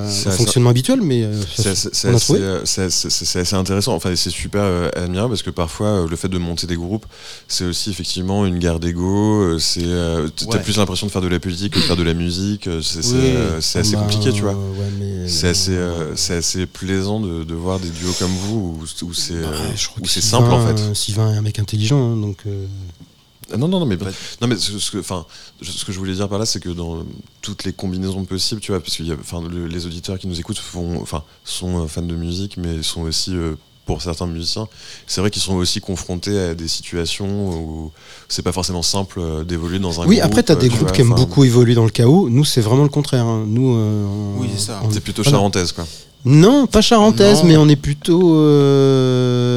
la- 0.04 0.08
c'est 0.08 0.30
au 0.30 0.32
fonctionnement 0.34 0.70
habituel, 0.70 1.01
mais 1.01 1.24
euh, 1.24 1.41
ça- 1.56 1.74
C'est 1.74 3.39
assez, 3.39 3.56
intéressant, 3.56 3.95
enfin 3.95 4.16
c'est 4.16 4.30
super 4.30 4.62
euh, 4.64 4.89
admirable 4.95 5.30
parce 5.32 5.41
que 5.41 5.49
parfois 5.49 5.88
euh, 5.88 6.08
le 6.08 6.16
fait 6.16 6.28
de 6.28 6.38
monter 6.38 6.68
des 6.68 6.76
groupes, 6.76 7.08
c'est 7.47 7.66
aussi 7.66 7.89
effectivement 7.89 8.45
une 8.45 8.60
guerre 8.60 8.80
d'ego, 8.80 9.58
c'est 9.58 9.82
euh, 9.84 10.28
t- 10.28 10.45
t'as 10.45 10.58
Ouais. 10.58 10.64
plus 10.64 10.78
l'impression 10.78 11.08
de 11.08 11.12
faire 11.12 11.22
de 11.24 11.28
la 11.28 11.39
politique 11.39 11.74
que 11.74 11.80
de 11.80 11.84
faire 11.86 11.95
de 11.97 12.04
la 12.04 12.14
musique, 12.14 12.70
c'est 12.84 12.99
Oui. 12.99 13.14
euh, 13.16 13.58
assez 13.58 13.82
Bah, 13.93 13.99
compliqué 14.01 14.32
tu 14.32 14.41
vois. 14.43 14.54
ouais, 14.54 15.28
C'est 15.28 15.47
assez, 15.49 15.72
euh, 15.76 16.16
c'est 16.16 16.36
assez 16.36 16.68
plaisant 16.68 17.20
de, 17.20 17.43
de 17.43 17.54
voir 17.56 17.80
des 17.80 17.89
duos 17.89 18.14
comme 18.20 18.30
vous 18.32 18.78
où, 18.80 19.06
où 19.08 19.14
c'est 19.14 19.41
bah, 19.41 19.49
simple 20.06 20.51
en 20.51 20.68
fait. 20.68 20.93
Sylvain 20.95 21.34
est 21.34 21.38
un 21.38 21.41
mec 21.41 21.58
intelligent, 21.58 22.12
hein, 22.14 22.18
donc. 22.18 22.38
Ah, 23.52 23.58
Non, 23.58 23.68
non, 23.68 23.80
non, 23.80 23.86
mais, 23.86 23.98
Bah, 23.98 24.08
non, 24.41 24.48
mais 24.48 24.56
ce, 24.58 24.78
ce 24.80 24.91
que, 24.91 24.98
enfin, 25.00 25.26
ce 25.62 25.84
que 25.86 25.91
je 25.91 26.00
voulais 26.00 26.14
dire 26.14 26.30
par 26.30 26.39
là, 26.39 26.46
c'est 26.46 26.62
que 26.62 26.70
dans 26.70 27.04
toutes 27.41 27.66
les 27.66 27.74
combinaisons 27.74 28.24
possibles, 28.24 28.62
tu 28.62 28.72
vois, 28.72 28.80
parce 28.82 28.96
que 28.96 29.04
enfin, 29.20 29.41
le- 29.48 29.68
les 29.68 29.86
auditeurs 29.86 30.18
qui 30.18 30.28
nous 30.28 30.39
écoutent 30.39 30.60
font, 30.60 31.00
enfin, 31.02 31.24
sont 31.44 31.84
euh, 31.84 31.88
fans 31.88 32.02
de 32.04 32.16
musique, 32.16 32.56
mais 32.58 32.82
sont 32.82 33.02
aussi, 33.02 33.36
euh, 33.36 33.56
pour 33.86 34.02
certains 34.02 34.28
musiciens, 34.28 34.70
c'est 35.08 35.20
vrai 35.20 35.30
qu'ils 35.30 35.41
sont 35.41 35.56
aussi 35.56 35.82
confrontés 35.82 36.39
à 36.39 36.54
des 36.56 36.70
situations 36.70 37.50
où 37.50 37.91
c'est 38.30 38.41
pas 38.44 38.54
forcément 38.54 38.82
simple 38.82 39.20
euh, 39.20 39.44
d'évoluer 39.44 39.78
dans 39.80 40.02
un 40.02 40.08
Oui, 40.08 40.16
groupe. 40.16 40.26
après, 40.32 40.44
tu 40.44 40.54
as 40.54 40.56
euh, 40.56 40.60
des 40.60 40.70
tu 40.70 40.76
groupes 40.76 40.88
vois, 40.88 40.96
qui 40.96 41.02
aiment 41.02 41.14
beaucoup 41.14 41.44
évoluer 41.44 41.76
dans 41.76 41.84
le 41.84 41.91
chaos. 41.91 42.30
Nous, 42.30 42.46
c'est 42.46 42.62
vraiment 42.62 42.84
le 42.84 42.89
contraire. 42.89 43.26
hein. 43.26 43.44
Nous, 43.46 43.76
euh, 43.76 44.06
on- 44.06 44.39
Oui, 44.39 44.48
c'est 44.54 44.68
ça. 44.68 44.82
on- 44.86 44.89
C'est 44.89 45.02
plutôt 45.02 45.22
charentaise, 45.24 45.74
quoi. 45.74 45.86
Non, 46.24 46.66
pas 46.66 46.82
charentaise, 46.82 47.39
Non. 47.39 47.44
mais 47.50 47.58
on 47.58 47.68
est 47.68 47.76
plutôt. 47.76 48.38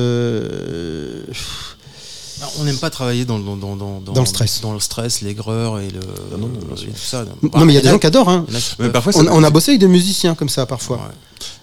euh, 0.07 1.22
On 2.59 2.64
n'aime 2.64 2.78
pas 2.78 2.90
travailler 2.90 3.24
dans, 3.24 3.38
dans, 3.38 3.57
dans, 3.57 3.76
dans, 3.76 4.01
Dans 4.01 4.20
le 4.20 4.26
stress. 4.26 4.61
Dans 4.61 4.72
le 4.72 4.80
stress, 4.80 5.20
l'aigreur 5.20 5.78
et, 5.80 5.90
le, 5.90 6.01
Ah 6.32 6.36
non, 6.38 6.49
non, 6.49 6.76
et 6.76 6.86
tout 6.86 6.97
ça. 6.97 7.24
Non, 7.55 7.64
mais 7.64 7.72
il 7.72 7.76
y 7.76 7.78
a 7.78 7.82
des 7.82 7.88
gens 7.90 7.99
qui 7.99 8.07
adorent. 8.07 8.28
hein. 8.28 8.47
Mais 8.78 8.90
parfois, 8.90 9.12
On, 9.16 9.42
a 9.44 9.51
bossé 9.51 9.72
avec 9.72 9.80
des 9.80 9.88
musiciens 9.88 10.34
comme 10.34 10.49
ça 10.49 10.66
parfois. 10.66 10.97
Ouais. 10.97 11.03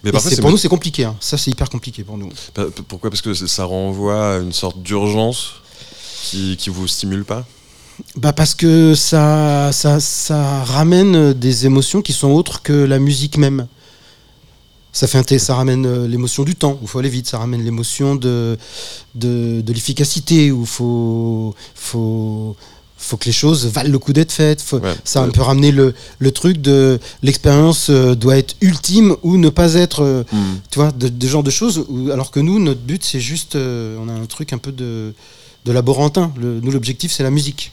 mais 0.04 0.12
parfois, 0.12 0.30
pour 0.40 0.50
nous, 0.50 0.56
c'est 0.56 0.68
compliqué. 0.68 1.04
hein. 1.04 1.16
Ça, 1.20 1.36
c'est 1.38 1.50
hyper 1.50 1.68
compliqué 1.70 2.04
pour 2.04 2.16
nous. 2.18 2.28
pourquoi? 2.88 3.10
Parce 3.10 3.22
que 3.22 3.34
ça 3.34 3.64
renvoie 3.64 4.34
à 4.34 4.38
une 4.38 4.52
sorte 4.52 4.82
d'urgence 4.82 5.50
qui, 6.24 6.56
qui 6.56 6.70
vous 6.70 6.86
stimule 6.88 7.24
pas? 7.24 7.44
Bah 8.16 8.32
parce 8.32 8.54
que 8.56 8.94
ça, 8.96 9.70
ça, 9.72 10.00
ça 10.00 10.64
ramène 10.64 11.32
des 11.32 11.64
émotions 11.66 12.02
qui 12.02 12.12
sont 12.12 12.28
autres 12.30 12.60
que 12.62 12.72
la 12.72 12.98
musique 12.98 13.36
même. 13.38 13.68
Ça, 14.94 15.06
fait 15.08 15.18
un 15.18 15.38
ça 15.38 15.54
ramène 15.56 15.84
euh, 15.86 16.06
l'émotion 16.08 16.44
du 16.44 16.54
temps, 16.54 16.74
où 16.80 16.84
il 16.84 16.88
faut 16.88 17.00
aller 17.00 17.08
vite, 17.10 17.26
ça 17.26 17.38
ramène 17.38 17.62
l'émotion 17.64 18.14
de, 18.14 18.56
de, 19.16 19.60
de 19.60 19.72
l'efficacité, 19.72 20.50
où 20.52 20.60
il 20.62 20.66
faut, 20.68 21.54
faut, 21.74 22.56
faut 22.96 23.16
que 23.16 23.24
les 23.26 23.32
choses 23.32 23.66
valent 23.66 23.90
le 23.90 23.98
coup 23.98 24.12
d'être 24.12 24.30
faites. 24.32 24.62
Faut- 24.62 24.78
Ouais. 24.78 24.94
Ça 25.04 25.24
Euh, 25.24 25.30
peut 25.30 25.42
ramener 25.42 25.72
le, 25.72 25.94
le 26.20 26.30
truc 26.30 26.58
de 26.58 26.98
l'expérience 27.22 27.88
euh, 27.90 28.14
doit 28.14 28.36
être 28.38 28.54
ultime 28.60 29.16
ou 29.22 29.36
ne 29.36 29.48
pas 29.50 29.74
être, 29.74 30.02
euh, 30.02 30.22
Hmm. 30.32 30.54
tu 30.70 30.78
vois, 30.78 30.92
de, 30.92 31.08
de 31.08 31.26
genre 31.26 31.42
de 31.42 31.50
choses. 31.50 31.84
où- 31.88 32.10
alors 32.12 32.30
que 32.30 32.38
nous, 32.40 32.58
notre 32.60 32.80
but, 32.80 33.02
c'est 33.04 33.20
juste, 33.20 33.56
euh, 33.56 33.98
on 34.00 34.08
a 34.08 34.12
un 34.12 34.26
truc 34.26 34.52
un 34.52 34.58
peu 34.58 34.70
de, 34.72 35.12
de 35.64 35.72
laborantin. 35.72 36.32
Le- 36.40 36.60
nous, 36.60 36.70
l'objectif, 36.70 37.10
c'est 37.12 37.24
la 37.24 37.30
musique. 37.32 37.72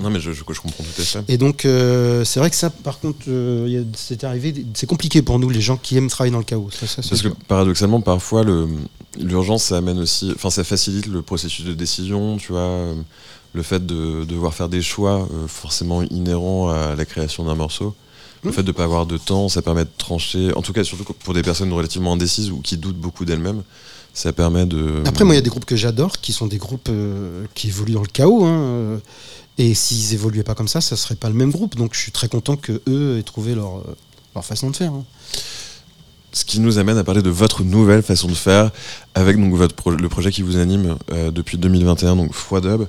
Non, 0.00 0.10
mais 0.10 0.20
je, 0.20 0.32
je, 0.32 0.42
je 0.46 0.60
comprends 0.60 0.84
tout 0.84 1.00
à 1.00 1.04
fait. 1.04 1.24
Et 1.28 1.38
donc, 1.38 1.64
euh, 1.64 2.22
c'est 2.24 2.38
vrai 2.40 2.50
que 2.50 2.56
ça, 2.56 2.68
par 2.70 2.98
contre, 3.00 3.20
euh, 3.28 3.82
c'est 3.96 4.24
arrivé, 4.24 4.66
c'est 4.74 4.86
compliqué 4.86 5.22
pour 5.22 5.38
nous, 5.38 5.48
les 5.48 5.60
gens 5.62 5.76
qui 5.78 5.96
aiment 5.96 6.08
travailler 6.08 6.32
dans 6.32 6.38
le 6.38 6.44
chaos. 6.44 6.68
Ça, 6.70 6.86
ça, 6.86 7.02
c'est 7.02 7.08
Parce 7.10 7.22
que 7.22 7.28
paradoxalement, 7.48 8.00
parfois, 8.02 8.44
l'urgence, 9.18 9.64
ça 9.64 9.78
amène 9.78 9.98
aussi, 9.98 10.30
enfin, 10.34 10.50
ça 10.50 10.64
facilite 10.64 11.06
le 11.06 11.22
processus 11.22 11.64
de 11.64 11.72
décision, 11.74 12.36
tu 12.36 12.52
vois. 12.52 12.60
euh, 12.60 12.94
Le 13.54 13.62
fait 13.62 13.86
de 13.86 14.24
devoir 14.24 14.52
faire 14.52 14.68
des 14.68 14.82
choix 14.82 15.26
euh, 15.32 15.46
forcément 15.48 16.02
inhérents 16.02 16.68
à 16.68 16.94
la 16.94 17.04
création 17.06 17.44
d'un 17.44 17.54
morceau. 17.54 17.94
Le 18.44 18.50
Mm. 18.50 18.52
fait 18.52 18.62
de 18.62 18.68
ne 18.68 18.72
pas 18.72 18.84
avoir 18.84 19.06
de 19.06 19.16
temps, 19.16 19.48
ça 19.48 19.62
permet 19.62 19.84
de 19.84 19.90
trancher. 19.96 20.52
En 20.54 20.60
tout 20.62 20.74
cas, 20.74 20.84
surtout 20.84 21.04
pour 21.24 21.32
des 21.32 21.42
personnes 21.42 21.72
relativement 21.72 22.12
indécises 22.12 22.50
ou 22.50 22.60
qui 22.60 22.76
doutent 22.76 22.98
beaucoup 23.00 23.24
d'elles-mêmes, 23.24 23.62
ça 24.12 24.32
permet 24.34 24.66
de. 24.66 25.02
Après, 25.06 25.24
moi, 25.24 25.34
il 25.34 25.38
y 25.38 25.40
a 25.40 25.42
des 25.42 25.48
groupes 25.50 25.64
que 25.64 25.74
j'adore, 25.76 26.20
qui 26.20 26.32
sont 26.34 26.46
des 26.46 26.58
groupes 26.58 26.88
euh, 26.90 27.44
qui 27.54 27.68
évoluent 27.68 27.94
dans 27.94 28.02
le 28.02 28.06
chaos. 28.08 28.44
hein, 28.44 29.00
et 29.58 29.74
s'ils 29.74 30.12
évoluaient 30.14 30.42
pas 30.42 30.54
comme 30.54 30.68
ça, 30.68 30.80
ça 30.80 30.96
serait 30.96 31.14
pas 31.14 31.28
le 31.28 31.34
même 31.34 31.50
groupe. 31.50 31.76
Donc, 31.76 31.94
je 31.94 32.00
suis 32.00 32.12
très 32.12 32.28
content 32.28 32.56
que 32.56 32.80
eux 32.88 33.18
aient 33.18 33.22
trouvé 33.22 33.54
leur, 33.54 33.78
euh, 33.78 34.42
façon 34.42 34.68
de 34.70 34.76
faire. 34.76 34.92
hein. 34.92 35.04
Ce 36.32 36.44
qui 36.44 36.60
nous 36.60 36.76
amène 36.78 36.98
à 36.98 37.04
parler 37.04 37.22
de 37.22 37.30
votre 37.30 37.64
nouvelle 37.64 38.02
façon 38.02 38.28
de 38.28 38.34
faire 38.34 38.70
avec 39.14 39.38
donc 39.40 39.54
votre 39.54 39.90
le 39.92 40.08
projet 40.10 40.30
qui 40.30 40.42
vous 40.42 40.58
anime 40.58 40.96
euh, 41.10 41.30
depuis 41.30 41.56
2021, 41.56 42.16
donc 42.16 42.34
Froidub. 42.34 42.86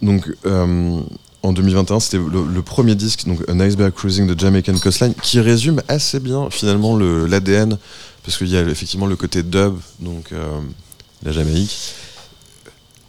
Donc 0.00 0.32
euh, 0.46 1.00
en 1.42 1.52
2021, 1.52 1.98
c'était 1.98 2.18
le, 2.18 2.62
premier 2.62 2.94
disque, 2.94 3.26
donc 3.26 3.40
An 3.50 3.58
Iceberg 3.58 3.92
Cruising 3.92 4.28
de 4.28 4.38
Jamaican 4.38 4.74
Coastline, 4.78 5.14
qui 5.20 5.40
résume 5.40 5.82
assez 5.88 6.20
bien 6.20 6.48
finalement 6.50 6.94
le- 6.94 7.26
l'ADN, 7.26 7.76
parce 8.24 8.38
qu'il 8.38 8.46
y 8.48 8.56
a 8.56 8.60
effectivement 8.62 9.06
le 9.06 9.16
côté 9.16 9.42
dub, 9.42 9.74
donc 9.98 10.30
la 11.24 11.32
Jamaïque, 11.32 11.76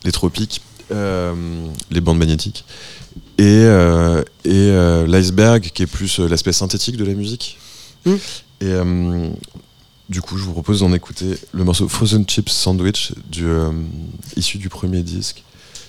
les 0.03 0.11
tropiques, 0.11 0.61
les 0.91 2.01
bandes 2.01 2.17
magnétiques, 2.17 2.65
et, 3.37 3.43
euh, 3.43 4.21
et 4.45 4.51
euh, 4.53 5.07
l'iceberg 5.07 5.71
qui 5.73 5.83
est 5.83 5.87
plus 5.87 6.19
euh, 6.19 6.27
l'aspect 6.27 6.53
synthétique 6.53 6.97
de 6.97 7.05
la 7.05 7.13
musique. 7.13 7.57
Mm. 8.05 8.11
Et 8.11 8.17
euh, 8.61 9.29
du 10.09 10.21
coup, 10.21 10.37
je 10.37 10.43
vous 10.43 10.51
propose 10.51 10.81
d'en 10.81 10.93
écouter 10.93 11.37
le 11.51 11.63
morceau 11.63 11.87
Frozen 11.87 12.25
Chips 12.27 12.51
Sandwich 12.51 13.13
du, 13.29 13.45
euh, 13.45 13.71
issu 14.35 14.57
du 14.57 14.69
premier 14.69 15.01
disque 15.01 15.43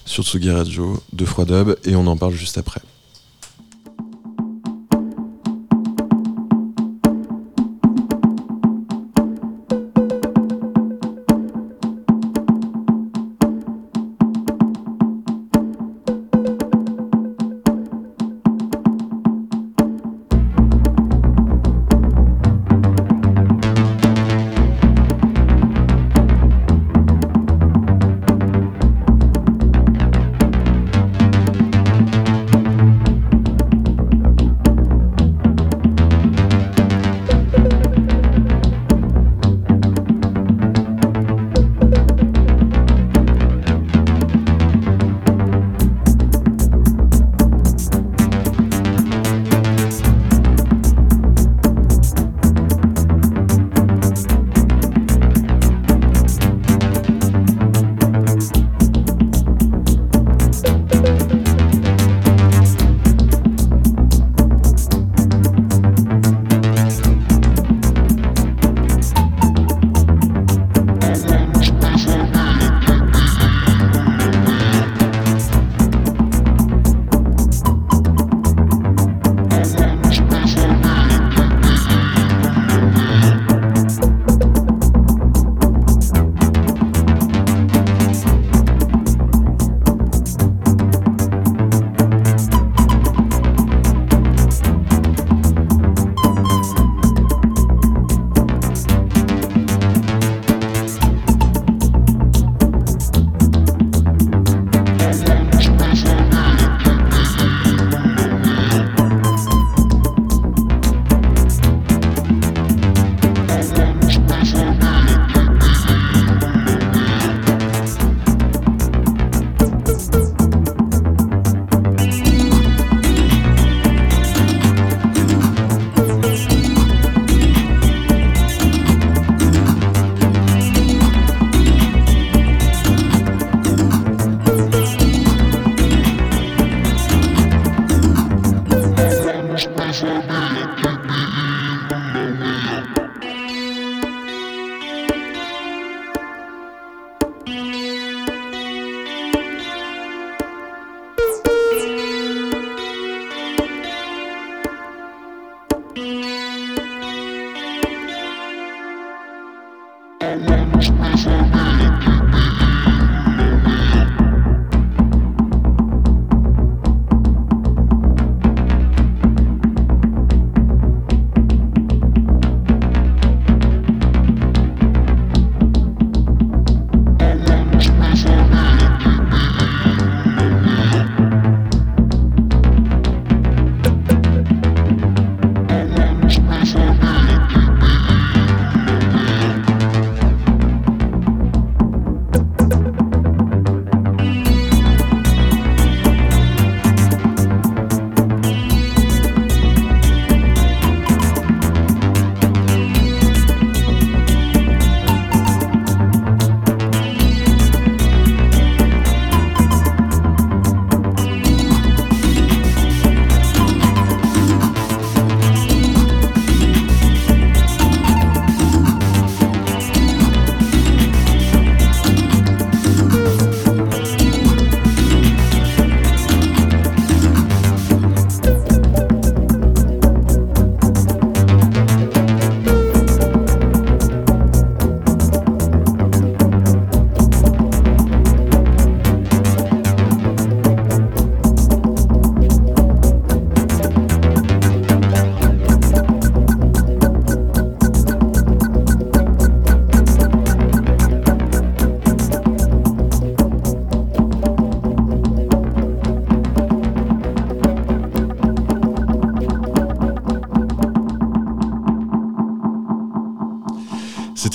sur 0.06 0.24
Tsugi 0.24 0.50
Radio 0.50 1.02
de 1.12 1.24
Froidub 1.24 1.76
et 1.84 1.94
on 1.94 2.06
en 2.06 2.16
parle 2.16 2.34
juste 2.34 2.56
après. 2.58 2.80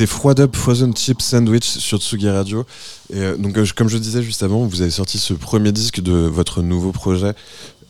C'était 0.08 0.20
Froid 0.20 0.39
Up 0.39 0.55
Frozen 0.55 0.95
Chip 0.95 1.22
Sandwich 1.22 1.66
sur 1.66 1.99
Tsugi 1.99 2.30
Radio. 2.30 2.66
Et 3.12 3.18
euh, 3.20 3.36
donc, 3.38 3.58
euh, 3.58 3.66
je- 3.66 3.74
comme 3.74 3.89
je 3.89 3.97
disais 3.97 4.24
juste 4.24 4.41
avant, 4.41 4.66
vous 4.66 4.82
avez 4.82 4.89
sorti 4.91 5.20
ce 5.20 5.34
premier 5.34 5.72
disque 5.74 5.99
de 6.01 6.14
votre 6.14 6.62
nouveau 6.62 6.91
projet 6.93 7.34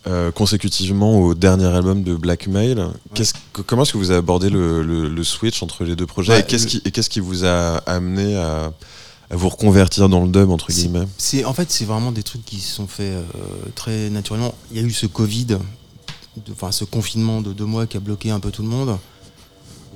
euh, 0.08 0.32
consécutivement 0.32 1.20
au 1.20 1.36
dernier 1.36 1.66
album 1.68 2.02
de 2.04 2.16
Blackmail. 2.16 2.88
Que- 3.54 3.62
comment 3.62 3.84
est-ce 3.84 3.94
que 3.94 3.98
vous 4.00 4.10
avez 4.10 4.20
abordé 4.20 4.50
le, 4.50 4.82
le- 4.82 5.10
le 5.10 5.24
switch 5.24 5.62
entre 5.62 5.84
les 5.84 5.96
deux 5.96 6.06
projets? 6.08 6.34
Ouais, 6.34 6.40
et 6.40 6.92
qu'est-ce 6.92 7.10
qui, 7.10 7.20
vous 7.20 7.46
a 7.46 7.78
amené 7.86 8.36
à, 8.36 8.72
à 9.30 9.36
vous 9.36 9.50
reconvertir 9.50 10.10
dans 10.10 10.24
le 10.24 10.30
dub, 10.32 10.50
entre 10.50 10.72
guillemets? 10.72 11.08
C'est 11.20 11.46
en 11.46 11.54
fait 11.54 11.70
c'est 11.72 11.86
vraiment 11.86 12.12
des 12.12 12.24
trucs 12.24 12.46
qui 12.46 12.60
se 12.60 12.74
sont 12.74 12.88
faits 12.88 13.14
euh, 13.14 13.24
très 13.76 14.10
naturellement. 14.10 14.56
Il 14.72 14.78
y 14.78 14.84
a 14.84 14.84
eu 14.84 14.92
ce 14.92 15.06
Covid, 15.06 15.58
enfin 16.52 16.72
ce 16.72 16.84
confinement 16.86 17.42
de 17.42 17.54
deux 17.54 17.66
mois 17.66 17.86
qui 17.86 17.98
a 17.98 18.00
bloqué 18.00 18.32
un 18.32 18.40
peu 18.40 18.50
tout 18.50 18.64
le 18.64 18.70
monde. 18.70 18.98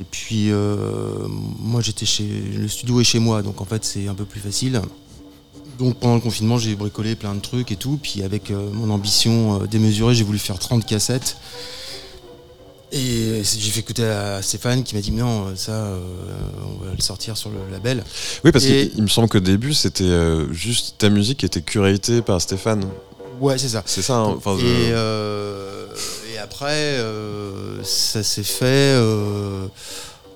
Et 0.01 0.05
puis 0.09 0.51
euh, 0.51 1.27
moi 1.59 1.79
j'étais 1.81 2.05
chez 2.07 2.25
le 2.57 2.67
studio 2.67 2.99
est 2.99 3.03
chez 3.03 3.19
moi, 3.19 3.41
donc 3.43 3.61
en 3.61 3.65
fait 3.65 3.85
c'est 3.85 4.07
un 4.07 4.15
peu 4.15 4.25
plus 4.25 4.39
facile. 4.39 4.81
Donc 5.77 5.97
pendant 5.97 6.15
le 6.15 6.21
confinement 6.21 6.57
j'ai 6.57 6.75
bricolé 6.75 7.15
plein 7.15 7.35
de 7.35 7.39
trucs 7.39 7.71
et 7.71 7.75
tout. 7.75 7.99
Puis 8.01 8.23
avec 8.23 8.49
euh, 8.51 8.69
mon 8.73 8.89
ambition 8.89 9.61
euh, 9.61 9.67
démesurée 9.67 10.15
j'ai 10.15 10.23
voulu 10.23 10.39
faire 10.39 10.57
30 10.59 10.85
cassettes. 10.85 11.37
Et 12.93 13.41
j'ai 13.43 13.71
fait 13.71 13.79
écouter 13.79 14.03
à 14.03 14.41
Stéphane 14.41 14.83
qui 14.83 14.95
m'a 14.95 15.01
dit 15.01 15.11
non 15.11 15.55
ça 15.55 15.71
euh, 15.71 15.99
on 16.65 16.83
va 16.83 16.91
le 16.93 17.01
sortir 17.01 17.37
sur 17.37 17.49
le 17.49 17.57
label. 17.71 18.03
Oui, 18.43 18.51
parce 18.51 18.65
Et- 18.65 18.89
qu'il 18.89 19.03
me 19.03 19.07
semble 19.07 19.29
qu'au 19.29 19.39
début, 19.39 19.73
c'était 19.73 20.11
juste 20.51 20.95
ta 20.97 21.09
musique 21.09 21.37
qui 21.37 21.45
était 21.45 21.61
curatée 21.61 22.21
par 22.21 22.41
Stéphane. 22.41 22.83
Ouais 23.39 23.57
c'est 23.57 23.69
ça. 23.69 23.81
C'est 23.85 24.01
ça 24.01 24.17
hein 24.17 24.37
je- 24.45 24.65
euh, 24.65 25.85
et 26.20 26.20
après, 26.41 26.73
euh, 26.73 27.81
ça 27.83 28.23
s'est 28.23 28.43
fait. 28.43 28.65
euh, 28.65 29.65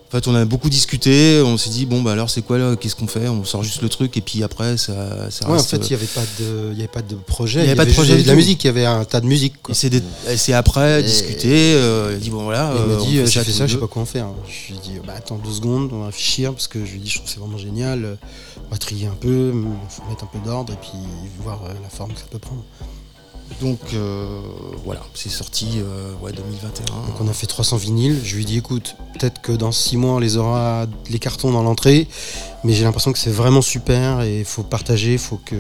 en 0.08 0.12
fait, 0.18 0.28
on 0.30 0.36
a 0.36 0.46
beaucoup 0.46 0.70
discuté. 0.70 1.42
On 1.44 1.58
s'est 1.58 1.72
dit 1.72 1.86
bon, 1.86 2.02
bah 2.02 2.14
alors 2.14 2.30
c'est 2.30 2.42
quoi 2.44 2.58
là 2.58 2.76
Qu'est-ce 2.78 2.96
qu'on 2.96 3.08
fait? 3.08 3.28
On 3.28 3.44
sort 3.44 3.64
juste 3.64 3.82
le 3.82 3.90
truc 3.90 4.16
et 4.16 4.22
puis 4.22 4.44
après, 4.44 4.78
ça, 4.78 5.30
ça 5.32 5.46
Ouais, 5.48 5.54
en 5.54 5.58
reste. 5.58 5.72
fait, 5.72 5.78
il 5.78 5.90
n'y 5.90 5.96
avait, 5.96 6.06
pas 6.06 6.22
de- 6.40 6.70
il 6.72 6.78
y 6.78 6.82
avait 6.82 6.88
pas 6.88 7.02
de 7.02 7.16
projet. 7.16 7.62
Il 7.62 7.66
y 7.66 7.68
avait 7.68 7.76
pas 7.76 7.86
de 7.86 7.92
projet 7.92 8.22
de 8.22 8.28
la 8.28 8.36
musique, 8.36 8.64
il 8.64 8.68
y 8.68 8.70
avait 8.70 8.86
un 8.86 9.04
tas 9.04 9.20
de 9.20 9.26
musique. 9.26 9.56
c'est 9.74 10.54
après 10.54 11.00
Et- 11.02 11.04
discuter. 11.04 11.74
euh, 11.76 12.10
il 12.12 12.16
a 12.16 12.20
dit 12.20 12.30
bon 12.30 12.44
voilà. 12.44 12.72
Il 12.76 12.82
euh, 12.92 12.96
m'a 12.98 13.04
dit, 13.04 13.18
euh, 13.18 13.26
j'ai 13.26 13.44
fait 13.44 13.52
ça, 13.52 13.68
je 13.68 13.74
sais 13.74 13.80
pas 13.80 13.88
quoi 13.88 14.04
en 14.04 14.06
faire. 14.06 14.28
Je 14.48 14.72
lui 14.74 14.80
ai 14.80 14.82
dit, 14.82 15.00
bah 15.06 15.14
attends 15.18 15.38
deux 15.44 15.52
secondes, 15.52 15.90
on 15.92 16.00
va 16.02 16.06
réfléchir, 16.06 16.54
parce 16.54 16.68
que 16.68 16.86
je 16.86 16.92
lui 16.92 16.98
ai 17.00 17.02
dit, 17.02 17.10
je 17.10 17.16
trouve 17.16 17.26
que 17.28 17.34
c'est 17.34 17.40
vraiment 17.42 17.58
génial. 17.58 18.06
euh, 18.06 18.16
On 18.68 18.72
va 18.72 18.78
trier 18.78 19.08
un 19.08 19.16
peu, 19.20 19.52
mettre 20.08 20.24
un 20.24 20.28
peu 20.32 20.40
d'ordre, 20.46 20.72
et 20.72 20.78
puis 20.78 20.92
voir 21.44 21.62
euh, 21.66 21.74
la 21.84 21.90
forme 21.90 22.14
que 22.14 22.20
ça 22.20 22.26
peut 22.32 22.40
prendre. 22.40 22.64
Donc 23.62 23.80
euh, 23.94 24.26
voilà, 24.84 25.02
c'est 25.14 25.30
sorti 25.30 25.68
euh, 25.78 26.12
ouais 26.22 26.32
2021. 26.34 26.86
Donc 27.08 27.22
on 27.22 27.28
a 27.28 27.34
fait 27.34 27.48
300 27.48 27.78
vinyles. 27.78 28.20
Je 28.24 28.36
lui 28.36 28.42
ai 28.42 28.46
dit, 28.46 28.58
écoute, 28.58 28.96
peut-être 29.18 29.42
que 29.42 29.52
dans 29.52 29.72
6 29.72 29.98
mois, 29.98 30.14
on 30.14 30.20
les 30.20 30.36
aura 30.38 30.88
les 31.10 31.20
cartons 31.20 31.52
dans 31.52 31.64
l'entrée, 31.64 32.08
mais 32.64 32.74
j'ai 32.74 32.84
l'impression 32.84 33.14
que 33.14 33.20
c'est 33.20 33.30
vraiment 33.30 33.62
super, 33.62 34.22
et 34.22 34.40
il 34.40 34.46
faut 34.46 34.64
partager, 34.64 35.14
il 35.14 35.20
faut 35.20 35.40
que, 35.46 35.56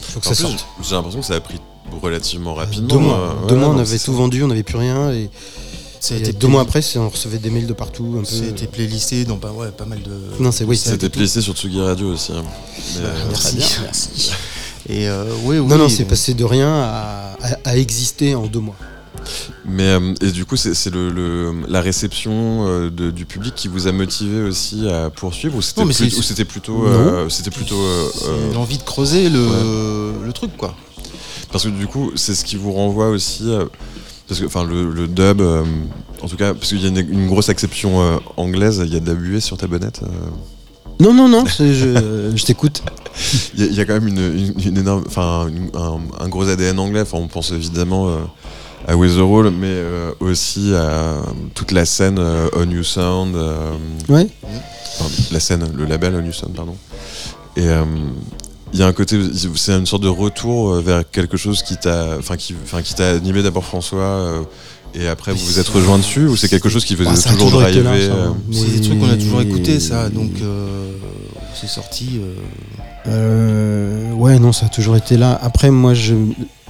faut 0.00 0.20
que 0.20 0.28
En 0.28 0.34
ça 0.34 0.44
plus, 0.44 0.52
sorte. 0.52 0.66
J'ai 0.82 0.94
l'impression 0.94 1.20
que 1.20 1.26
ça 1.26 1.34
a 1.34 1.40
pris 1.40 1.58
relativement 2.00 2.54
rapidement. 2.54 2.88
Deux 2.88 2.98
mois, 2.98 3.18
euh, 3.18 3.46
deux 3.48 3.54
ouais, 3.54 3.60
mois 3.60 3.70
on 3.70 3.78
avait 3.78 3.98
tout 3.98 4.12
ça. 4.12 4.18
vendu, 4.18 4.42
on 4.44 4.48
n'avait 4.48 4.62
plus 4.62 4.78
rien, 4.78 5.10
et, 5.10 5.28
Ça 6.00 6.14
a 6.14 6.18
et 6.18 6.20
été 6.20 6.32
deux 6.32 6.48
mois 6.48 6.60
après, 6.62 6.80
on 6.96 7.08
recevait 7.08 7.38
des 7.38 7.50
mails 7.50 7.66
de 7.66 7.72
partout. 7.72 8.14
Un 8.18 8.20
peu. 8.20 8.24
C'était 8.26 8.66
playlisté 8.66 9.24
dans 9.24 9.36
pas, 9.38 9.50
ouais, 9.52 9.70
pas 9.72 9.84
mal 9.86 10.02
de. 10.02 10.12
Non, 10.38 10.52
c'est- 10.52 10.64
oui, 10.64 10.76
C'était 10.76 11.08
playlisté 11.08 11.40
sur 11.40 11.54
Tsugi 11.54 11.80
Radio 11.80 12.12
aussi. 12.12 12.32
hein. 12.32 12.42
Mais, 12.96 13.02
Bah, 13.02 13.08
euh, 13.08 13.24
merci. 13.30 13.48
Très 13.48 13.56
bien, 13.56 13.66
merci. 13.84 14.32
Et 14.88 15.08
euh, 15.08 15.24
oui, 15.44 15.58
oui. 15.58 15.66
Non, 15.68 15.78
non, 15.78 15.88
c'est 15.88 16.00
donc- 16.02 16.08
passé 16.10 16.34
de 16.34 16.44
rien 16.44 16.68
à, 16.72 17.36
à- 17.42 17.56
à 17.70 17.76
exister 17.76 18.34
en 18.34 18.46
deux 18.46 18.58
mois. 18.60 18.76
Mais 19.64 19.84
euh, 19.84 20.14
et 20.20 20.30
du 20.32 20.44
coup, 20.44 20.56
c'est 20.56 20.74
c'est 20.74 20.90
le, 20.92 21.08
le- 21.10 21.52
la 21.68 21.80
réception 21.80 22.66
euh, 22.66 22.90
de- 22.90 23.10
du 23.12 23.24
public 23.24 23.54
qui 23.54 23.68
vous 23.68 23.86
a 23.86 23.92
motivé 23.92 24.42
aussi 24.42 24.88
à 24.88 25.10
poursuivre 25.10 25.56
ou 25.56 25.62
c'était 25.62 25.84
plus- 25.84 25.94
c'est- 25.94 26.16
ou 26.18 26.22
c'était 26.22 26.44
plutôt 26.44 26.86
euh, 26.86 27.28
c'était 27.28 27.50
plutôt 27.50 27.78
euh, 27.80 28.08
C'est 28.12 28.54
l'envie 28.54 28.78
de 28.78 28.82
creuser 28.82 29.28
le, 29.28 30.14
le 30.24 30.32
truc, 30.32 30.56
quoi. 30.56 30.74
parce 31.52 31.64
que 31.64 31.68
du 31.68 31.86
coup, 31.86 32.10
c'est 32.16 32.34
ce 32.34 32.44
qui 32.44 32.56
vous 32.56 32.72
renvoie 32.72 33.10
aussi 33.10 33.44
parce 34.26 34.40
que 34.40 34.46
enfin 34.46 34.64
le, 34.64 34.90
le 34.90 35.06
dub 35.06 35.40
en 35.42 36.26
tout 36.28 36.36
cas 36.36 36.54
parce 36.54 36.68
qu'il 36.70 36.80
y 36.80 36.86
a 36.86 36.88
une, 36.88 36.98
une 36.98 37.28
grosse 37.28 37.48
exception 37.50 38.02
euh, 38.02 38.16
anglaise, 38.36 38.82
il 38.84 38.92
y 38.92 38.96
a 38.96 39.00
de 39.00 39.06
la 39.06 39.14
buée 39.14 39.40
sur 39.40 39.56
ta 39.56 39.68
bonnette. 39.68 40.00
Euh. 41.02 41.12
Non, 41.12 41.14
non, 41.14 41.28
non, 41.28 41.44
je, 41.46 42.32
je 42.36 42.44
t'écoute. 42.44 42.82
Il 43.54 43.60
y, 43.60 43.64
a- 43.64 43.66
il 43.66 43.74
y 43.74 43.80
a 43.80 43.84
quand 43.84 43.94
même 43.94 44.08
une, 44.08 44.18
une- 44.18 44.68
une 44.68 44.78
énorme, 44.78 45.04
un, 45.16 46.00
un 46.20 46.28
gros 46.28 46.48
ADN 46.48 46.78
anglais. 46.78 47.02
Enfin, 47.02 47.18
on 47.18 47.28
pense 47.28 47.50
évidemment 47.52 48.08
euh, 48.08 48.16
à 48.88 48.96
Weatherall, 48.96 49.50
mais 49.50 49.66
euh, 49.68 50.12
aussi 50.20 50.72
à 50.74 51.22
toute 51.54 51.72
la 51.72 51.84
scène 51.84 52.18
euh, 52.18 52.48
On 52.56 52.68
You 52.70 52.82
Sound, 52.84 53.34
euh, 53.36 53.72
Ouais. 54.08 54.26
enfin, 54.98 55.10
la 55.30 55.40
scène, 55.40 55.64
le 55.76 55.84
label 55.84 56.14
On 56.16 56.24
You 56.24 56.32
Sound, 56.32 56.54
pardon. 56.54 56.74
Et 57.56 57.66
euh, 57.68 57.84
il 58.72 58.78
y 58.80 58.82
a 58.82 58.86
un 58.86 58.92
côté, 58.94 59.20
c'est 59.56 59.72
une 59.72 59.84
sorte 59.86 60.02
de 60.02 60.08
retour 60.08 60.72
euh, 60.72 60.80
vers 60.80 61.08
quelque 61.10 61.36
chose 61.36 61.62
qui 61.62 61.76
t'a, 61.76 62.16
enfin 62.18 62.36
qui, 62.38 62.54
enfin 62.64 62.80
qui 62.80 62.94
t'a 62.94 63.10
animé 63.10 63.42
d'abord 63.42 63.64
François. 63.64 63.98
euh, 64.00 64.40
et 64.94 65.06
après, 65.08 65.32
vous 65.32 65.38
vous 65.46 65.58
êtes 65.58 65.68
rejoint 65.68 65.96
dessus 65.98 66.26
ou 66.26 66.36
c'est 66.36 66.48
quelque 66.48 66.68
chose 66.68 66.84
qui 66.84 66.94
vous 66.94 67.04
Bah, 67.04 67.12
toujours 67.14 67.46
toujours 67.46 67.62
été 67.66 67.82
drivé 67.82 68.08
là, 68.08 68.14
ça, 68.14 68.18
euh, 68.20 68.26
hein. 68.28 68.36
C'est 68.52 68.66
des 68.74 68.80
trucs 68.82 68.98
qu'on 69.00 69.08
a 69.10 69.16
toujours 69.16 69.40
écouté, 69.42 69.80
ça. 69.80 70.08
Donc, 70.10 70.32
euh, 70.42 70.81
c'est 71.62 71.68
sorti. 71.68 72.20
euh, 72.20 72.34
Euh, 73.06 74.12
ouais, 74.12 74.38
non, 74.40 74.52
ça 74.52 74.66
a 74.66 74.68
toujours 74.68 74.96
été 74.96 75.16
là. 75.16 75.38
Après, 75.40 75.70
moi, 75.70 75.94
je, 75.94 76.14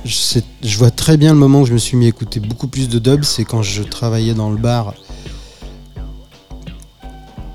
je, 0.04 0.38
je 0.62 0.78
vois 0.78 0.90
très 0.90 1.16
bien 1.16 1.32
le 1.32 1.38
moment 1.38 1.62
où 1.62 1.66
je 1.66 1.72
me 1.72 1.78
suis 1.78 1.96
mis 1.96 2.04
à 2.06 2.08
écouter 2.08 2.40
beaucoup 2.40 2.68
plus 2.68 2.88
de 2.88 2.98
dub, 2.98 3.24
c'est 3.24 3.44
quand 3.44 3.62
je 3.62 3.82
travaillais 3.82 4.34
dans 4.34 4.50
le 4.50 4.56
bar 4.56 4.94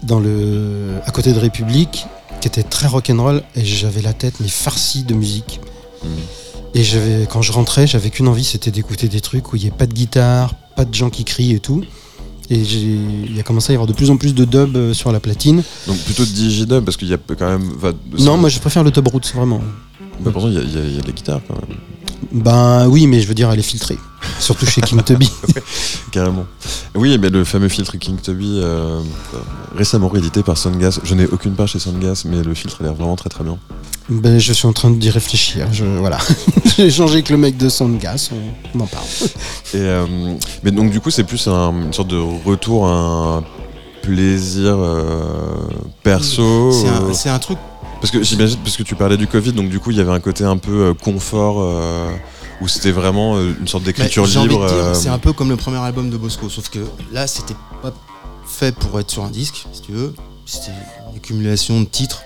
dans 0.04 0.20
le, 0.20 0.96
à 1.06 1.12
côté 1.12 1.34
de 1.34 1.40
République, 1.40 2.06
qui 2.40 2.48
était 2.48 2.64
très 2.64 2.88
rock'n'roll, 2.88 3.44
et 3.56 3.66
j'avais 3.66 4.02
la 4.02 4.14
tête 4.14 4.36
mais 4.40 4.48
farcie 4.48 5.04
de 5.04 5.14
musique. 5.14 5.60
Mhm. 6.04 6.10
Et 6.76 6.84
j'avais, 6.84 7.28
quand 7.30 7.42
je 7.42 7.52
rentrais, 7.52 7.88
j'avais 7.88 8.10
qu'une 8.10 8.28
envie, 8.28 8.46
c'était 8.46 8.72
d'écouter 8.72 9.10
des 9.10 9.22
trucs 9.22 9.52
où 9.52 9.58
il 9.58 9.64
n'y 9.64 9.68
ait 9.68 9.72
pas 9.72 9.86
de 9.88 9.94
guitare, 9.94 10.54
pas 10.76 10.86
de 10.86 10.94
gens 10.94 11.10
qui 11.10 11.24
crient 11.26 11.54
et 11.54 11.60
tout. 11.60 11.84
Et 12.50 12.60
il 12.60 13.38
a 13.40 13.44
commencé 13.44 13.72
à 13.72 13.74
y 13.74 13.76
avoir 13.76 13.88
de 13.88 13.94
plus 13.94 14.10
en 14.10 14.16
plus 14.18 14.34
de 14.34 14.46
dub 14.46 14.76
euh, 14.78 14.94
sur 14.94 15.12
la 15.12 15.20
platine. 15.20 15.62
Donc 15.86 15.98
plutôt 16.00 16.24
de 16.24 16.30
digidub 16.30 16.86
parce 16.86 16.96
qu'il 16.96 17.10
y 17.10 17.14
a 17.14 17.18
quand 17.18 17.50
même. 17.50 17.74
Non, 18.20 18.38
moi 18.38 18.50
je 18.50 18.60
préfère 18.60 18.84
le 18.84 18.92
dub 18.92 19.08
roots, 19.08 19.34
vraiment. 19.36 19.62
Mais 20.24 20.32
pourtant, 20.32 20.48
il 20.48 20.54
y, 20.54 20.58
y 20.58 20.96
y 20.96 20.98
a 20.98 21.02
de 21.02 21.08
la 21.08 21.14
guitare 21.14 21.42
quand 21.48 21.56
même, 21.56 21.78
Ben 22.32 22.88
oui, 22.88 23.06
mais 23.06 23.20
je 23.22 23.28
veux 23.28 23.34
dire, 23.36 23.52
elle 23.52 23.60
est 23.60 23.64
filtrée. 23.64 23.98
Surtout 24.40 24.66
chez 24.66 24.82
King 24.82 25.02
Tubby. 25.04 25.30
carrément. 26.12 26.46
Oui, 26.96 27.18
mais 27.20 27.30
le 27.30 27.44
fameux 27.44 27.70
filtre 27.70 27.98
King 27.98 28.18
Tubby, 28.22 28.60
euh, 28.64 29.00
récemment 29.76 30.08
réédité 30.08 30.44
par 30.44 30.58
Sungas. 30.58 31.00
Je 31.04 31.14
n'ai 31.16 31.26
aucune 31.26 31.54
part 31.54 31.68
chez 31.68 31.80
Sungas, 31.80 32.24
mais 32.26 32.42
le 32.44 32.54
filtre 32.54 32.78
a 32.82 32.84
l'air 32.84 32.94
vraiment 32.94 33.16
très 33.16 33.30
très 33.30 33.44
bien. 33.44 33.58
ben, 34.10 34.40
je 34.40 34.54
suis 34.54 34.68
en 34.68 34.74
train 34.74 34.92
d'y 34.92 35.10
réfléchir. 35.10 35.68
Je, 35.72 35.86
voilà. 35.86 36.18
J'ai 36.78 36.86
échangé 36.88 37.16
avec 37.16 37.30
le 37.30 37.38
mec 37.38 37.58
de 37.58 37.70
Soundgas, 37.70 38.30
on, 38.32 38.78
on 38.80 38.84
en 38.84 38.88
parle. 38.88 39.06
Et, 39.74 39.78
euh, 39.78 40.06
mais 40.64 40.72
donc 40.72 40.92
du 40.92 41.00
coup, 41.02 41.10
c'est 41.10 41.24
plus 41.24 41.48
un- 41.48 41.74
une 41.84 41.94
sorte 41.94 42.10
de 42.10 42.18
retour 42.46 42.88
à 42.88 42.92
un 43.38 43.44
plaisir 44.02 44.76
euh, 44.78 45.56
perso. 46.04 46.72
C'est 47.14 47.30
un, 47.30 47.34
un 47.36 47.40
truc. 47.40 47.58
Parce 48.00 48.12
que 48.12 48.22
j'imagine, 48.22 48.60
parce 48.64 48.78
que 48.78 48.84
tu 48.84 48.94
parlais 48.96 49.18
du 49.18 49.26
Covid, 49.28 49.54
donc 49.54 49.70
du 49.70 49.80
coup, 49.80 49.90
il 49.92 49.98
y 49.98 50.00
avait 50.02 50.12
un 50.12 50.20
côté 50.20 50.44
un 50.44 50.58
peu 50.58 50.94
confort 50.94 51.58
où 52.62 52.68
c'était 52.68 52.92
vraiment 52.92 53.36
euh, 53.38 53.54
une 53.60 53.68
sorte 53.68 53.84
d'écriture 53.84 54.24
Bah, 54.24 54.42
libre. 54.42 54.64
euh, 54.64 54.94
C'est 54.94 55.10
un 55.10 55.20
peu 55.20 55.34
comme 55.34 55.50
le 55.50 55.58
premier 55.58 55.78
album 55.78 56.10
de 56.10 56.18
Bosco, 56.18 56.50
sauf 56.50 56.70
que 56.70 56.80
là, 57.12 57.28
c'était 57.28 57.56
pas 57.82 57.94
fait 58.48 58.74
pour 58.76 59.00
être 59.00 59.12
sur 59.12 59.24
un 59.24 59.30
disque, 59.30 59.66
si 59.74 59.82
tu 59.82 59.92
veux. 59.92 60.14
C'était 60.46 60.72
une 61.12 61.18
accumulation 61.18 61.82
de 61.82 61.86
titres. 61.86 62.22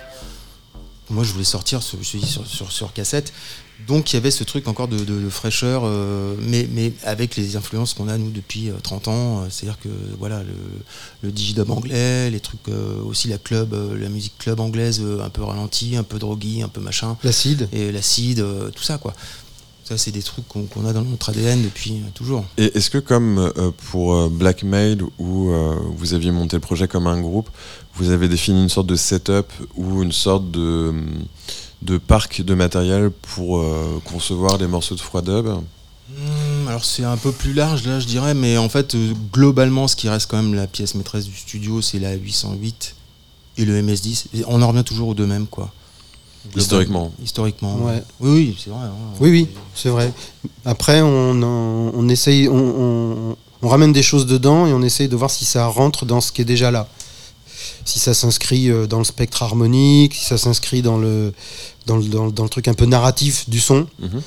Moi, 1.09 1.23
je 1.23 1.33
voulais 1.33 1.43
sortir 1.43 1.81
ce- 1.83 1.97
je 2.01 2.17
dis, 2.17 2.25
sur, 2.25 2.45
sur, 2.47 2.71
sur 2.71 2.93
cassette. 2.93 3.33
Donc, 3.87 4.13
il 4.13 4.15
y 4.15 4.17
avait 4.17 4.29
ce 4.31 4.43
truc 4.43 4.67
encore 4.67 4.87
de, 4.87 4.99
de- 4.99 5.19
de 5.21 5.29
fraîcheur, 5.29 5.81
euh, 5.83 6.35
mais, 6.39 6.69
mais 6.71 6.93
avec 7.03 7.35
les 7.35 7.55
influences 7.55 7.95
qu'on 7.95 8.07
a, 8.07 8.17
nous, 8.17 8.29
depuis 8.29 8.69
euh, 8.69 8.75
30 8.81 9.07
ans. 9.07 9.41
euh, 9.41 9.47
C'est-à-dire 9.49 9.79
que, 9.81 9.89
voilà, 10.19 10.43
le, 10.43 10.53
le 11.23 11.31
digidub 11.31 11.69
anglais, 11.71 12.29
les 12.29 12.39
trucs, 12.39 12.59
euh, 12.69 13.01
aussi 13.03 13.27
la 13.27 13.39
club, 13.39 13.73
euh, 13.73 13.97
la 13.99 14.07
musique 14.07 14.37
club 14.37 14.59
anglaise, 14.59 15.01
euh, 15.03 15.21
un 15.25 15.29
peu 15.29 15.43
ralentie, 15.43 15.97
un 15.97 16.03
peu 16.03 16.19
droguée, 16.19 16.61
un 16.61 16.67
peu 16.69 16.79
machin 16.79 17.17
L'acide. 17.23 17.67
et 17.73 17.91
l'acide, 17.91 18.39
euh, 18.39 18.69
tout 18.69 18.83
ça 18.83 18.99
quoi. 18.99 19.13
Ça 19.91 19.97
c'est 19.97 20.11
des 20.11 20.23
trucs 20.23 20.47
qu'on 20.47 20.85
a 20.85 20.93
dans 20.93 21.01
notre 21.01 21.31
ADN 21.31 21.63
depuis 21.63 21.95
euh, 21.95 22.09
toujours. 22.13 22.45
Et 22.57 22.77
est-ce 22.77 22.89
que 22.89 22.97
comme 22.97 23.51
euh, 23.57 23.71
pour 23.89 24.15
euh, 24.15 24.29
Blackmail 24.29 24.99
où 25.19 25.49
euh, 25.49 25.75
vous 25.97 26.13
aviez 26.13 26.31
monté 26.31 26.55
le 26.55 26.61
projet 26.61 26.87
comme 26.87 27.07
un 27.07 27.19
groupe, 27.19 27.49
vous 27.95 28.09
avez 28.09 28.29
défini 28.29 28.63
une 28.63 28.69
sorte 28.69 28.87
de 28.87 28.95
setup 28.95 29.47
ou 29.75 30.01
une 30.01 30.13
sorte 30.13 30.49
de, 30.49 30.93
de 31.81 31.97
parc 31.97 32.41
de 32.41 32.53
matériel 32.53 33.09
pour 33.09 33.57
euh, 33.59 34.01
concevoir 34.05 34.57
des 34.57 34.67
morceaux 34.67 34.95
de 34.95 35.01
froid 35.01 35.21
dub 35.21 35.47
Hmm, 36.07 36.67
alors 36.69 36.85
c'est 36.85 37.03
un 37.03 37.17
peu 37.17 37.33
plus 37.33 37.51
large 37.53 37.85
là 37.85 37.99
je 37.99 38.05
dirais, 38.05 38.33
mais 38.33 38.57
en 38.57 38.69
fait 38.69 38.95
globalement 39.33 39.89
ce 39.89 39.97
qui 39.97 40.07
reste 40.07 40.31
quand 40.31 40.41
même 40.41 40.53
la 40.53 40.67
pièce 40.67 40.95
maîtresse 40.95 41.25
du 41.25 41.35
studio 41.35 41.81
c'est 41.81 41.99
la 41.99 42.13
808 42.13 42.95
et 43.57 43.65
le 43.65 43.81
MS10. 43.81 44.27
Et 44.35 44.43
on 44.47 44.61
en 44.61 44.69
revient 44.69 44.85
toujours 44.85 45.09
aux 45.09 45.13
deux 45.15 45.27
mêmes 45.27 45.47
quoi. 45.47 45.69
Historiquement. 46.55 47.11
Historiquement. 47.23 47.75
Ouais. 47.85 48.03
Oui 48.19 48.31
oui 48.31 48.57
c'est 48.63 48.69
vrai. 48.71 48.85
hein. 48.85 48.91
Oui, 49.19 49.29
oui, 49.29 49.47
c'est 49.75 49.89
vrai. 49.89 50.11
Après, 50.65 51.01
on, 51.01 51.41
en- 51.43 51.91
on 51.93 52.09
essaye, 52.09 52.47
on, 52.49 52.55
on- 53.31 53.37
on 53.63 53.67
ramène 53.67 53.93
des 53.93 54.01
choses 54.03 54.25
dedans 54.25 54.65
et 54.67 54.73
on 54.73 54.81
essaye 54.81 55.07
de 55.07 55.15
voir 55.15 55.29
si 55.29 55.45
ça 55.45 55.67
rentre 55.67 56.05
dans 56.05 56.19
ce 56.19 56.31
qui 56.31 56.41
est 56.41 56.45
déjà 56.45 56.71
là. 56.71 56.87
Si 57.85 57.99
ça 57.99 58.13
s'inscrit 58.13 58.69
euh, 58.71 58.87
dans 58.87 58.97
le 58.97 59.03
spectre 59.03 59.43
harmonique, 59.43 60.15
si 60.15 60.25
ça 60.25 60.37
s'inscrit 60.37 60.81
dans 60.81 60.97
le, 60.97 61.33
dans, 61.85 61.97
le, 61.97 62.03
dans 62.05 62.25
le- 62.25 62.31
dans 62.31 62.43
le 62.43 62.49
truc 62.49 62.67
un 62.67 62.73
peu 62.73 62.85
narratif 62.85 63.47
du 63.49 63.59
son. 63.59 63.87
Mhm. 63.99 64.21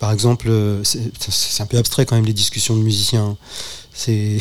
Par 0.00 0.12
exemple, 0.12 0.48
euh, 0.48 0.82
c'est 0.84 1.10
c'est 1.28 1.62
un 1.62 1.66
peu 1.66 1.76
abstrait 1.78 2.04
quand 2.06 2.14
même 2.16 2.24
les 2.26 2.32
discussions 2.32 2.76
de 2.76 2.82
musiciens. 2.82 3.24
hein. 3.30 3.36
C'est. 3.92 4.38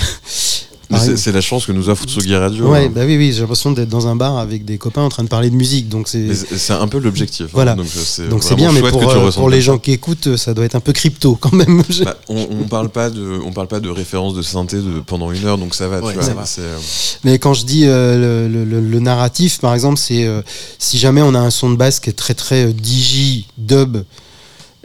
C'est- 1.18 1.32
la 1.32 1.42
chance 1.42 1.66
que 1.66 1.72
nous 1.74 1.90
offre 1.90 2.06
Tsugi 2.06 2.36
Radio. 2.36 2.70
Ouais, 2.70 2.86
hein. 2.86 2.92
bah 2.94 3.02
oui, 3.06 3.18
oui, 3.18 3.34
j'ai 3.34 3.42
l'impression 3.42 3.72
d'être 3.72 3.90
dans 3.90 4.08
un 4.08 4.16
bar 4.16 4.38
avec 4.38 4.64
des 4.64 4.78
copains 4.78 5.02
en 5.04 5.10
train 5.10 5.24
de 5.24 5.28
parler 5.30 5.50
de 5.50 5.56
musique. 5.56 5.90
Donc 5.90 6.08
c'est. 6.08 6.28
Un 6.72 6.88
peu 6.88 7.00
l'objectif. 7.00 7.48
hein. 7.48 7.52
Voilà. 7.54 7.76
Donc 7.76 7.86
euh, 7.88 8.02
c'est 8.06 8.28
Donc 8.30 8.44
c'est 8.44 8.54
vraiment 8.56 8.72
bien, 8.72 8.72
mais 8.74 8.80
chouette 8.80 8.92
pour, 8.94 9.02
que 9.02 9.06
tu 9.12 9.18
euh, 9.20 9.32
pour 9.32 9.50
les 9.50 9.62
gens 9.62 9.78
qui 9.78 9.92
écoutent, 9.92 10.38
ça 10.38 10.54
doit 10.54 10.64
être 10.66 10.76
un 10.76 10.80
peu 10.80 10.94
crypto 10.94 11.36
quand 11.36 11.52
même. 11.54 11.84
Bah, 12.06 12.18
on, 12.30 12.48
on 12.62 12.64
parle 12.68 12.90
pas 12.90 13.10
de 13.10 13.40
on 13.46 13.52
parle 13.52 13.68
pas 13.68 13.80
de 13.82 13.90
référence 13.90 14.34
de 14.34 14.42
synthé 14.42 14.78
de, 14.78 15.02
pendant 15.06 15.32
une 15.32 15.44
heure 15.46 15.58
donc 15.58 15.76
ça 15.76 15.88
va 15.90 16.00
Ouais, 16.00 16.14
tu 16.14 16.22
ça 16.24 16.34
vois 16.34 16.44
va. 16.44 16.50
euh, 16.60 16.78
Mais 17.26 17.38
quand 17.40 17.54
je 17.54 17.66
dis 17.66 17.84
euh, 17.86 18.48
le, 18.48 18.54
le- 18.54 18.66
le- 18.66 18.80
le 18.88 19.00
narratif, 19.00 19.60
par 19.60 19.74
exemple, 19.74 19.98
c'est 19.98 20.26
euh, 20.26 20.42
si 20.80 20.98
jamais 20.98 21.22
on 21.22 21.34
a 21.36 21.40
un 21.40 21.50
son 21.50 21.70
de 21.70 21.76
basse 21.76 22.00
qui 22.00 22.10
est 22.10 22.14
très 22.14 22.34
très 22.34 22.66
euh, 22.68 22.72
digi, 22.74 23.48
dub, 23.58 23.98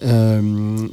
euh, 0.04 0.86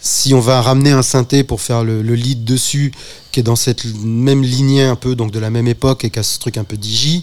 si 0.00 0.34
on 0.34 0.40
va 0.40 0.60
ramener 0.60 0.90
un 0.90 1.02
synthé 1.02 1.44
pour 1.44 1.60
faire 1.60 1.84
le, 1.84 2.02
le 2.02 2.14
lead 2.14 2.44
dessus, 2.44 2.92
qui 3.30 3.40
est 3.40 3.42
dans 3.42 3.56
cette 3.56 3.84
même 4.04 4.42
lignée 4.42 4.82
un 4.82 4.96
peu, 4.96 5.14
donc 5.14 5.30
de 5.30 5.38
la 5.38 5.50
même 5.50 5.68
époque 5.68 6.04
et 6.04 6.10
qui 6.10 6.18
a 6.18 6.22
ce 6.22 6.38
truc 6.38 6.56
un 6.56 6.64
peu 6.64 6.76
digi, 6.76 7.22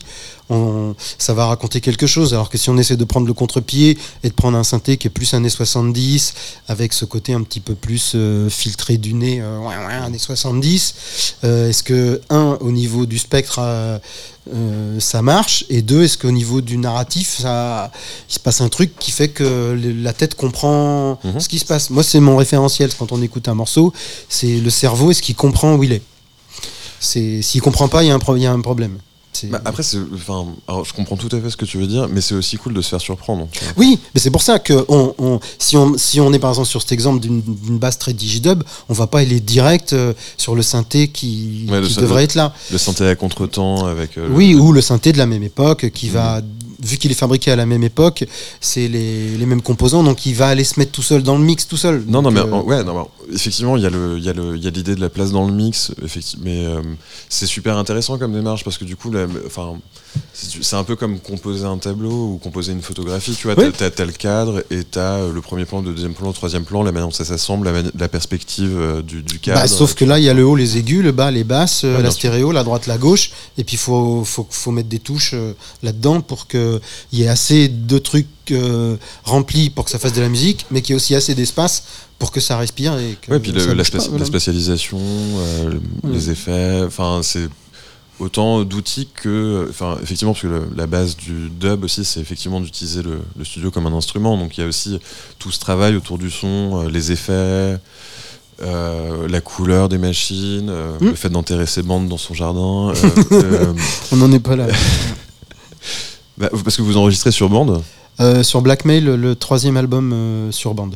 on- 0.49 0.95
ça 1.17 1.33
va 1.33 1.45
raconter 1.45 1.81
quelque 1.81 2.07
chose. 2.07 2.33
Alors 2.33 2.49
que 2.49 2.57
si 2.57 2.69
on 2.69 2.77
essaie 2.77 2.97
de 2.97 3.03
prendre 3.05 3.27
le 3.27 3.33
contre-pied 3.33 3.97
et 4.23 4.29
de 4.29 4.33
prendre 4.33 4.57
un 4.57 4.63
synthé 4.63 4.97
qui 4.97 5.07
est 5.07 5.11
plus 5.11 5.33
années 5.33 5.49
70, 5.49 6.33
avec 6.67 6.93
ce 6.93 7.05
côté 7.05 7.33
un 7.33 7.41
petit 7.43 7.59
peu 7.59 7.75
plus 7.75 8.13
euh, 8.15 8.49
filtré 8.49 8.97
du 8.97 9.13
nez, 9.13 9.39
euh, 9.41 9.59
ouais, 9.59 9.75
ouais, 9.87 9.93
années 9.93 10.17
70, 10.17 11.35
euh, 11.43 11.69
est-ce 11.69 11.83
que, 11.83 12.21
un, 12.29 12.57
au 12.61 12.71
niveau 12.71 13.05
du 13.05 13.17
spectre, 13.19 13.59
euh, 13.59 13.99
ça 14.99 15.21
marche? 15.21 15.65
Et 15.69 15.81
deux, 15.83 16.03
est-ce 16.03 16.17
qu'au 16.17 16.31
niveau 16.31 16.61
du 16.61 16.77
narratif, 16.77 17.37
ça, 17.41 17.91
il 18.29 18.33
se 18.33 18.39
passe 18.39 18.61
un 18.61 18.69
truc 18.69 18.97
qui 18.99 19.11
fait 19.11 19.29
que 19.29 19.77
la 20.01 20.13
tête 20.13 20.33
comprend 20.35 21.19
Mhm. 21.23 21.39
ce 21.39 21.47
qui 21.47 21.59
se 21.59 21.65
passe? 21.65 21.89
Moi, 21.91 22.01
c'est 22.03 22.19
mon 22.19 22.35
référentiel 22.37 22.89
quand 22.97 23.11
on 23.11 23.21
écoute 23.21 23.47
un 23.47 23.53
morceau, 23.53 23.93
c'est 24.27 24.57
le 24.59 24.69
cerveau, 24.71 25.11
est-ce 25.11 25.21
qu'il 25.21 25.35
comprend 25.35 25.75
où 25.75 25.83
il 25.83 25.93
est 25.93 26.01
S'il 26.99 27.61
comprend 27.61 27.87
pas, 27.87 28.03
y, 28.03 28.07
il 28.07 28.41
y 28.41 28.45
a 28.47 28.51
un 28.51 28.59
problème. 28.61 28.97
Bah, 29.47 29.61
après 29.65 29.83
enfin 30.15 30.45
alors 30.67 30.85
je 30.85 30.93
comprends 30.93 31.15
tout 31.17 31.33
à 31.35 31.39
fait 31.39 31.49
ce 31.49 31.57
que 31.57 31.65
tu 31.65 31.77
veux 31.77 31.87
dire 31.87 32.07
mais 32.09 32.21
c'est 32.21 32.35
aussi 32.35 32.57
cool 32.57 32.73
de 32.73 32.81
se 32.81 32.89
faire 32.89 33.01
surprendre. 33.01 33.47
Oui, 33.77 33.99
mais 34.13 34.19
c'est 34.21 34.31
pour 34.31 34.41
ça 34.41 34.59
que 34.59 34.85
on, 34.87 35.13
on- 35.17 35.39
si, 35.57 35.77
on, 35.77 35.97
si 35.97 36.19
on 36.19 36.31
est 36.33 36.39
par 36.39 36.51
exemple 36.51 36.67
sur 36.67 36.81
cet 36.81 36.91
exemple 36.91 37.19
d'une, 37.19 37.41
basse 37.79 37.97
très 37.99 38.13
digidub, 38.13 38.63
on 38.89 38.93
va 38.93 39.07
pas 39.07 39.19
aller 39.19 39.39
direct 39.39 39.93
euh, 39.93 40.13
sur 40.37 40.55
le 40.55 40.61
synthé 40.61 41.07
qui, 41.07 41.65
Ouais, 41.69 41.79
le 41.81 41.87
qui 41.87 41.93
synthé- 41.93 42.01
devrait 42.01 42.23
être 42.23 42.35
là. 42.35 42.53
le 42.71 42.77
synthé 42.77 43.07
à 43.07 43.15
contre-temps 43.15 43.85
avec 43.85 44.17
euh, 44.17 44.27
le- 44.27 44.33
Oui, 44.33 44.55
ou 44.55 44.71
le 44.71 44.81
synthé 44.81 45.11
de 45.13 45.17
la 45.17 45.25
même 45.25 45.43
époque 45.43 45.89
qui 45.91 46.09
va, 46.09 46.41
Mhm. 46.41 46.45
vu 46.81 46.97
qu'il 46.97 47.11
est 47.11 47.15
fabriqué 47.15 47.51
à 47.51 47.55
la 47.55 47.65
même 47.65 47.83
époque, 47.83 48.25
c'est 48.61 48.87
les, 48.87 49.29
les 49.37 49.45
mêmes 49.45 49.61
composants, 49.61 50.03
donc 50.03 50.25
il 50.25 50.33
va 50.35 50.47
aller 50.47 50.63
se 50.63 50.79
mettre 50.79 50.91
tout 50.91 51.01
seul 51.03 51.23
dans 51.23 51.37
le 51.37 51.43
mix 51.43 51.67
tout 51.67 51.77
seul. 51.77 52.03
non 52.07 52.21
non 52.21 52.31
mais 52.31 52.39
euh, 52.41 52.61
ouais 52.61 52.83
non, 52.83 53.07
effectivement 53.33 53.77
il 53.77 53.83
y 53.83 53.85
a 53.85 54.71
l'idée 54.71 54.95
de 54.95 55.01
la 55.01 55.09
place 55.09 55.31
dans 55.31 55.45
le 55.45 55.53
mix 55.53 55.91
mais 56.41 56.65
euh, 56.65 56.81
c'est 57.29 57.45
super 57.45 57.77
intéressant 57.77 58.17
comme 58.17 58.33
démarche 58.33 58.63
parce 58.63 58.77
que 58.77 58.85
du 58.85 58.95
coup 58.95 59.11
enfin 59.45 59.77
c'est 60.33 60.75
un 60.75 60.83
peu 60.83 60.95
comme 60.95 61.19
composer 61.19 61.65
un 61.65 61.77
tableau 61.77 62.33
ou 62.33 62.39
composer 62.41 62.71
une 62.71 62.81
photographie 62.81 63.35
tu 63.35 63.47
vois 63.47 63.55
Oui. 63.57 63.71
t'as, 63.77 64.05
le 64.05 64.11
cadre 64.11 64.63
et 64.71 64.83
t'as 64.83 65.17
euh, 65.17 65.33
le 65.33 65.41
premier 65.41 65.65
plan 65.65 65.81
le 65.81 65.91
deuxième 65.91 66.13
plan 66.13 66.27
le 66.27 66.33
troisième 66.33 66.63
plan 66.65 66.83
la 66.83 66.91
manière 66.91 67.07
dont 67.07 67.13
ça 67.13 67.25
s'assemble 67.25 67.71
la, 67.95 68.07
perspective 68.07 68.75
euh, 68.77 69.01
du, 69.01 69.21
du 69.21 69.39
cadre 69.39 69.61
bah, 69.61 69.67
sauf 69.67 69.93
que 69.93 70.05
là, 70.05 70.17
il 70.19 70.25
y 70.25 70.29
a 70.29 70.33
le 70.33 70.45
haut, 70.45 70.55
les 70.55 70.77
aigus, 70.77 71.03
le 71.03 71.11
bas, 71.11 71.31
les 71.31 71.43
basses, 71.43 71.83
Ah, 71.83 72.01
la 72.01 72.11
stéréo, 72.11 72.51
la 72.51 72.63
droite, 72.63 72.87
la 72.87 72.97
gauche, 72.97 73.31
et 73.57 73.63
puis 73.63 73.75
il 73.75 73.79
faut, 73.79 74.23
faut, 74.23 74.47
faut 74.49 74.71
mettre 74.71 74.89
des 74.89 74.99
touches 74.99 75.35
là-dedans 75.83 76.21
pour 76.21 76.47
qu'il 76.47 76.79
y 77.13 77.23
ait 77.23 77.27
assez 77.27 77.67
de 77.67 77.97
trucs 77.97 78.27
euh, 78.51 78.95
remplis 79.23 79.69
pour 79.69 79.85
que 79.85 79.91
ça 79.91 79.99
fasse 79.99 80.13
de 80.13 80.21
la 80.21 80.29
musique, 80.29 80.65
mais 80.71 80.81
qu'il 80.81 80.91
y 80.91 80.93
ait 80.93 80.95
aussi 80.97 81.15
assez 81.15 81.35
d'espace 81.35 81.83
pour 82.17 82.31
que 82.31 82.39
ça 82.39 82.57
respire. 82.57 82.97
Et 82.99 83.17
que 83.21 83.31
Ouais, 83.31 83.39
puis 83.39 83.51
le- 83.51 83.59
ça 83.59 83.73
la, 83.73 83.83
pas, 83.83 83.97
voilà. 83.99 84.19
la 84.19 84.25
spatialisation, 84.25 84.99
euh, 84.99 85.69
Ouais. 86.03 86.11
les 86.11 86.29
effets, 86.29 86.81
enfin 86.85 87.21
c'est 87.23 87.47
autant 88.19 88.63
d'outils 88.65 89.07
que, 89.13 89.65
enfin 89.69 89.97
effectivement 90.03 90.33
parce 90.33 90.41
que 90.41 90.47
le- 90.47 90.67
la 90.75 90.87
base 90.87 91.15
du 91.15 91.49
dub 91.49 91.85
aussi 91.85 92.03
c'est 92.03 92.19
effectivement 92.19 92.59
d'utiliser 92.59 93.01
le, 93.01 93.19
le 93.37 93.45
studio 93.45 93.71
comme 93.71 93.87
un 93.87 93.93
instrument, 93.93 94.37
donc 94.37 94.57
il 94.57 94.61
y 94.61 94.63
a 94.65 94.67
aussi 94.67 94.99
tout 95.39 95.51
ce 95.51 95.59
travail 95.59 95.95
autour 95.95 96.17
du 96.17 96.29
son, 96.29 96.83
euh, 96.85 96.89
les 96.89 97.11
effets. 97.13 97.77
euh, 98.61 99.25
la 99.29 99.39
couleur 99.39 99.87
des 99.87 99.97
machines, 99.97 100.67
euh, 100.69 100.91
Mm. 100.99 101.05
le 101.05 101.15
fait 101.15 101.29
d'enterrer 101.29 101.65
ses 101.65 101.81
bandes 101.81 102.09
dans 102.09 102.17
son 102.17 102.33
jardin. 102.33 102.91
euh, 103.31 103.73
On 104.11 104.17
n'en 104.17 104.29
est 104.33 104.41
pas 104.41 104.57
là. 104.57 104.67
bah, 106.37 106.49
parce 106.63 106.75
que 106.75 106.81
vous 106.81 106.97
enregistrez 106.97 107.31
sur 107.31 107.47
bande, 107.49 107.81
Euh, 108.19 108.43
sur 108.43 108.61
Blackmail, 108.61 109.03
le, 109.03 109.35
troisième 109.35 109.77
album 109.77 110.11
euh, 110.13 110.51
sur 110.51 110.73
bande. 110.73 110.95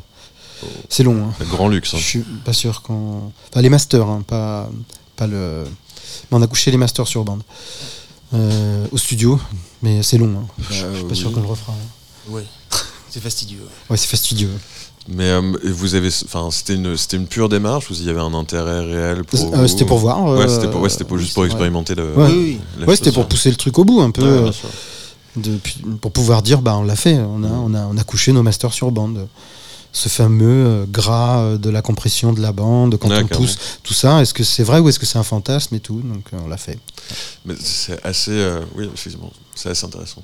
C'est 0.89 1.03
long, 1.03 1.26
hein. 1.30 1.45
grand 1.49 1.67
luxe. 1.67 1.93
hein. 1.93 1.97
Je 1.99 2.03
suis 2.03 2.19
pas 2.45 2.53
sûr 2.53 2.82
qu'on. 2.82 3.32
Enfin, 3.51 3.61
les 3.61 3.69
masters, 3.69 4.07
hein, 4.07 4.24
pas, 4.26 4.69
pas 5.15 5.28
le. 5.28 5.63
Mais 6.32 6.38
on 6.38 6.41
a 6.41 6.47
couché 6.47 6.71
les 6.71 6.78
masters 6.78 7.07
sur 7.07 7.24
bande. 7.24 7.41
Euh, 8.34 8.86
au 8.91 8.97
studio, 8.97 9.39
mais 9.82 10.01
c'est 10.03 10.17
long. 10.17 10.34
hein. 10.41 10.47
Je 10.69 10.74
suis 10.74 10.84
Bah, 10.84 10.89
pas 11.01 11.05
oui. 11.09 11.15
sûr 11.15 11.32
qu'on 11.32 11.41
le 11.41 11.47
refera. 11.47 11.74
hein. 11.74 12.32
Ouais. 12.32 12.45
C'est 13.09 13.21
fastidieux. 13.21 13.59
Ouais, 13.89 13.97
c'est 13.97 14.07
fastidieux. 14.07 14.49
Mais 15.09 15.30
euh, 15.30 15.41
vous 15.65 15.95
avez, 15.95 16.07
enfin, 16.26 16.49
c'était 16.49 16.76
une, 16.76 16.95
c'était 16.97 17.17
une 17.17 17.28
pure 17.28 17.49
démarche 17.49 17.89
ou 17.91 17.93
il 17.93 18.03
y 18.05 18.09
avait 18.09 18.21
un 18.21 18.34
intérêt 18.34 18.80
réel 18.86 19.24
pour 19.26 19.53
Euh, 19.53 19.57
vous 19.61 19.67
c'était 19.67 19.86
pour 19.86 19.99
voir. 19.99 20.24
Ouais, 20.24 20.47
c'était 20.47 20.69
pour, 20.69 20.82
ouais, 20.82 20.89
c'était 20.89 21.03
pour- 21.03 21.17
juste 21.17 21.34
pour 21.34 21.41
ouais. 21.41 21.47
expérimenter 21.47 21.93
le. 21.93 22.13
Ouais. 22.15 22.28
Oui, 22.30 22.34
oui. 22.34 22.59
la 22.80 22.88
Ouais, 22.88 22.95
c'était 22.95 23.11
pour 23.11 23.28
pousser 23.28 23.49
le 23.49 23.55
truc 23.57 23.78
au 23.78 23.84
bout 23.84 24.01
un 24.01 24.11
peu. 24.11 24.49
Pour 26.01 26.11
pouvoir 26.11 26.41
dire 26.41 26.61
bah 26.61 26.75
on 26.77 26.84
l'a 26.84 26.95
fait 26.95 27.15
on 27.17 27.43
a, 27.43 27.47
on, 27.47 27.73
a, 27.73 27.86
on 27.88 27.97
a 27.97 28.03
couché 28.03 28.31
nos 28.31 28.43
masters 28.43 28.73
sur 28.73 28.91
bande 28.91 29.27
ce 29.91 30.09
fameux 30.09 30.47
euh, 30.65 30.86
gras 30.88 31.39
euh, 31.41 31.57
de 31.57 31.69
la 31.69 31.81
compression 31.81 32.34
de 32.34 32.41
la 32.41 32.51
bande 32.51 32.97
quand 32.97 33.09
on 33.21 33.27
pousse 33.38 33.57
tout 33.84 33.93
ça 33.93 34.21
est-ce 34.21 34.34
que 34.34 34.43
c'est 34.43 34.63
vrai 34.63 34.79
ou 34.79 34.89
est-ce 34.89 34.99
que 34.99 35.05
c'est 35.05 35.19
un 35.19 35.23
fantasme 35.23 35.75
et 35.75 35.79
tout 35.79 36.01
donc 36.03 36.25
euh, 36.34 36.38
on 36.43 36.47
l'a 36.47 36.57
fait 36.57 36.77
Mais 37.45 37.53
c'est 37.59 38.03
assez, 38.05 38.31
euh, 38.31 38.61
oui, 38.75 38.89
effectivement, 38.93 39.31
c'est 39.55 39.69
assez 39.69 39.86
intéressant. 39.86 40.21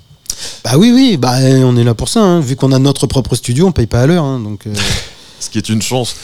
bah 0.64 0.78
oui 0.78 0.91
oui 0.93 1.18
bah 1.18 1.36
on 1.64 1.76
est 1.78 1.84
là 1.84 1.93
pour 1.93 2.10
ça 2.10 2.22
hein. 2.22 2.39
vu 2.39 2.55
qu'on 2.55 2.72
a 2.72 2.80
notre 2.80 3.05
propre 3.07 3.36
studio 3.36 3.68
on 3.68 3.72
paye 3.72 3.88
pas 3.88 4.01
à 4.01 4.07
l'heure 4.07 4.24
hein, 4.24 4.39
donc 4.39 4.66
euh, 4.68 4.74
Ce 5.41 5.49
qui 5.49 5.57
est 5.57 5.70
une 5.70 5.82
chance. 5.82 6.16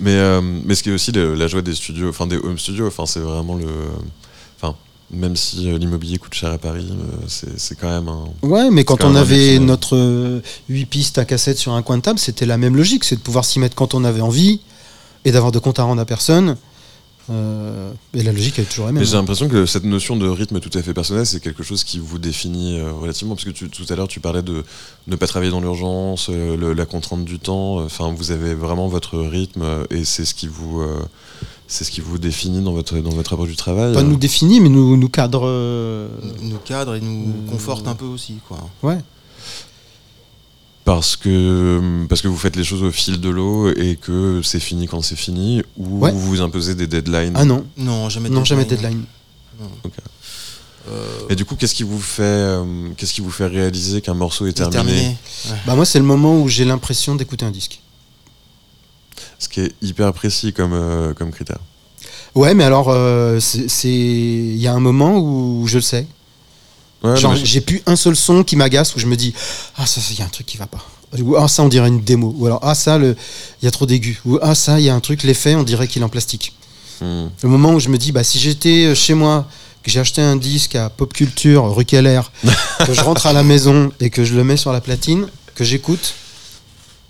Mais, 0.00 0.10
euh, 0.16 0.42
mais 0.42 0.74
ce 0.74 0.82
qui 0.82 0.90
est 0.90 0.92
aussi 0.92 1.12
le- 1.12 1.34
la 1.34 1.46
joie 1.48 1.62
des 1.62 1.74
studios, 1.74 2.10
enfin 2.10 2.26
des 2.26 2.36
home 2.36 2.58
studios, 2.58 2.86
enfin 2.88 3.06
c'est 3.06 3.20
vraiment 3.20 3.54
le. 3.56 3.64
Même 5.12 5.34
si 5.36 5.68
euh, 5.70 5.76
l'immobilier 5.78 6.18
coûte 6.18 6.34
cher 6.34 6.52
à 6.52 6.58
Paris, 6.58 6.86
euh, 6.90 7.44
c'est 7.56 7.74
quand 7.78 7.88
même 7.90 8.08
un. 8.08 8.24
ouais 8.42 8.70
mais 8.70 8.84
quand 8.84 8.96
quand 8.96 9.08
on 9.08 9.16
un 9.16 9.16
avait 9.16 9.58
notre 9.58 10.40
8 10.68 10.86
pistes 10.86 11.18
à 11.18 11.24
cassette 11.24 11.58
sur 11.58 11.72
un 11.72 11.82
coin 11.82 11.96
de 11.98 12.02
table 12.02 12.18
c'était 12.20 12.46
la 12.46 12.58
même 12.58 12.76
logique 12.76 13.02
c'est 13.04 13.16
de 13.16 13.20
pouvoir 13.20 13.44
s'y 13.44 13.58
mettre 13.58 13.74
quand 13.74 13.94
on 13.94 14.04
avait 14.04 14.20
envie 14.20 14.60
et 15.24 15.32
d'avoir 15.32 15.50
de 15.50 15.58
compte 15.58 15.78
à 15.80 15.82
rendre 15.82 16.00
à 16.00 16.04
personne 16.04 16.56
Euh, 17.28 17.92
et 18.14 18.22
la 18.24 18.32
logique 18.32 18.54
elle 18.58 18.64
est 18.64 18.68
toujours 18.68 18.86
la 18.86 18.92
même 18.92 19.02
Mais 19.02 19.08
j'ai 19.08 19.16
l'impression 19.16 19.48
que 19.48 19.64
cette 19.64 19.84
notion 19.84 20.16
de 20.16 20.26
rythme 20.28 20.58
tout 20.58 20.76
à 20.76 20.82
fait 20.82 20.92
personnel, 20.94 21.24
c'est 21.26 21.38
quelque 21.38 21.62
chose 21.62 21.84
qui 21.84 21.98
vous 22.00 22.18
définit 22.18 22.80
euh, 22.80 22.90
relativement. 22.92 23.34
Parce 23.36 23.44
que 23.44 23.50
tu- 23.50 23.68
tout 23.68 23.84
à 23.88 23.94
l'heure, 23.94 24.08
tu 24.08 24.18
parlais 24.18 24.42
de 24.42 24.64
ne 25.06 25.16
pas 25.16 25.28
travailler 25.28 25.52
dans 25.52 25.60
l'urgence, 25.60 26.28
euh, 26.28 26.74
la 26.74 26.86
contrainte 26.86 27.24
du 27.24 27.38
temps. 27.38 27.78
euh, 27.80 27.84
Enfin, 27.84 28.12
vous 28.16 28.32
avez 28.32 28.54
vraiment 28.54 28.88
votre 28.88 29.16
rythme 29.18 29.62
euh, 29.62 29.84
et 29.90 30.04
c'est 30.04 30.24
ce 30.24 30.34
qui 30.34 30.48
vous. 30.48 30.82
C'est 31.72 31.84
ce 31.84 31.90
qui 31.92 32.00
vous 32.00 32.18
définit 32.18 32.60
dans 32.62 32.72
votre, 32.72 32.98
dans 32.98 33.10
votre 33.10 33.32
approche 33.32 33.48
du 33.50 33.56
travail. 33.56 33.94
pas 33.94 34.00
euh. 34.00 34.02
nous 34.02 34.16
définit 34.16 34.60
mais 34.60 34.68
nous, 34.68 34.96
nous 34.96 35.08
cadre 35.08 35.42
euh, 35.46 36.08
Nous 36.42 36.58
cadre 36.58 36.96
et 36.96 37.00
nous 37.00 37.28
Euh, 37.28 37.50
conforte 37.50 37.86
un 37.86 37.94
peu 37.94 38.06
aussi, 38.06 38.34
quoi. 38.48 38.58
ouais 38.82 38.98
Parce 40.84 41.14
que, 41.16 42.04
parce 42.08 42.22
que 42.22 42.28
vous 42.28 42.36
faites 42.36 42.56
les 42.56 42.64
choses 42.64 42.82
au 42.82 42.90
fil 42.90 43.20
de 43.20 43.28
l'eau 43.28 43.70
et 43.70 43.94
que 43.96 44.40
c'est 44.42 44.58
fini 44.58 44.88
quand 44.88 45.00
c'est 45.02 45.14
fini, 45.16 45.62
ou 45.76 46.00
Ouais. 46.00 46.10
vous 46.10 46.20
vous 46.20 46.40
imposez 46.40 46.74
des 46.74 46.88
deadlines? 46.88 47.34
ah 47.36 47.44
non 47.44 47.64
Non, 47.76 48.08
jamais 48.08 48.28
de 48.30 48.34
non 48.34 48.44
jamais 48.44 48.64
deadline. 48.64 49.04
deadline 49.60 49.92
Euh, 50.88 51.28
Et 51.28 51.36
du 51.36 51.44
coup, 51.44 51.54
qu'est-ce 51.54 51.74
qui 51.74 51.82
vous 51.84 52.00
fait, 52.00 52.56
qu'est-ce 52.96 53.12
qui 53.12 53.20
vous 53.20 53.30
fait 53.30 53.46
réaliser 53.46 54.00
qu'un 54.00 54.14
morceau 54.14 54.46
est 54.46 54.54
terminé. 54.54 55.16
Bah 55.66 55.74
moi 55.76 55.84
c'est 55.84 55.98
le 56.00 56.04
moment 56.04 56.40
où 56.40 56.48
j'ai 56.48 56.64
l'impression 56.64 57.14
d'écouter 57.14 57.44
un 57.44 57.50
disque. 57.52 57.80
Ce 59.40 59.48
qui 59.48 59.60
est 59.62 59.72
hyper 59.82 60.12
précis 60.12 60.52
comme, 60.52 60.72
euh, 60.74 61.12
comme 61.14 61.32
critère. 61.32 61.58
Ouais 62.36 62.54
mais 62.54 62.62
alors 62.62 62.90
euh, 62.90 63.40
c'est 63.40 63.88
il 63.88 64.56
y 64.56 64.68
a 64.68 64.72
un 64.72 64.78
moment 64.80 65.18
où 65.18 65.66
je 65.66 65.78
le 65.78 65.82
sais. 65.82 66.06
Ouais, 67.02 67.16
Genre 67.16 67.34
je- 67.34 67.44
j'ai 67.44 67.60
plus 67.60 67.82
un 67.86 67.96
seul 67.96 68.14
son 68.14 68.44
qui 68.44 68.54
m'agace 68.54 68.94
où 68.94 69.00
je 69.00 69.06
me 69.06 69.16
dis 69.16 69.34
ah 69.76 69.86
ça 69.86 70.00
il 70.10 70.18
y 70.18 70.22
a 70.22 70.26
un 70.26 70.28
truc 70.28 70.46
qui 70.46 70.56
va 70.56 70.66
pas. 70.66 70.84
Ou 71.18 71.34
ah 71.34 71.48
ça 71.48 71.64
on 71.64 71.68
dirait 71.68 71.88
une 71.88 72.02
démo 72.02 72.32
ou 72.38 72.46
alors 72.46 72.60
ah 72.62 72.76
ça 72.76 72.98
il 72.98 73.16
y 73.62 73.66
a 73.66 73.70
trop 73.72 73.86
d'aigus 73.86 74.18
ou 74.24 74.38
ah 74.42 74.54
ça 74.54 74.78
il 74.78 74.84
y 74.84 74.88
a 74.90 74.94
un 74.94 75.00
truc 75.00 75.24
l'effet 75.24 75.56
on 75.56 75.64
dirait 75.64 75.88
qu'il 75.88 76.02
est 76.02 76.04
en 76.04 76.08
plastique. 76.10 76.52
Hmm. 77.00 77.28
Le 77.42 77.48
moment 77.48 77.72
où 77.72 77.80
je 77.80 77.88
me 77.88 77.98
dis 77.98 78.12
bah 78.12 78.22
si 78.22 78.38
j'étais 78.38 78.84
euh, 78.84 78.94
chez 78.94 79.14
moi 79.14 79.48
que 79.82 79.90
j'ai 79.90 79.98
acheté 79.98 80.20
un 80.20 80.36
disque 80.36 80.74
à 80.76 80.90
Pop 80.90 81.12
Culture 81.14 81.74
rue 81.74 81.86
Keller 81.86 82.20
que 82.86 82.92
je 82.92 83.00
rentre 83.00 83.26
à 83.26 83.32
la 83.32 83.42
maison 83.42 83.90
et 83.98 84.10
que 84.10 84.22
je 84.22 84.34
le 84.36 84.44
mets 84.44 84.58
sur 84.58 84.70
la 84.72 84.80
platine 84.82 85.26
que 85.56 85.64
j'écoute 85.64 86.14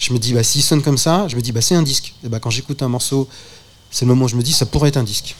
je 0.00 0.12
me 0.12 0.18
dis 0.18 0.32
bah 0.32 0.42
s'il 0.42 0.62
sonne 0.62 0.82
comme 0.82 0.98
ça 0.98 1.28
je 1.28 1.36
me 1.36 1.40
dis 1.40 1.52
bah 1.52 1.60
c'est 1.60 1.76
un 1.76 1.82
disque 1.82 2.14
et 2.24 2.28
bah 2.28 2.40
quand 2.40 2.50
j'écoute 2.50 2.82
un 2.82 2.88
morceau 2.88 3.28
c'est 3.92 4.04
le 4.04 4.08
moment 4.08 4.24
où 4.24 4.28
je 4.28 4.34
me 4.36 4.42
dis 4.42 4.52
ça 4.52 4.66
pourrait 4.66 4.88
être 4.88 4.96
un 4.96 5.04
disque 5.04 5.36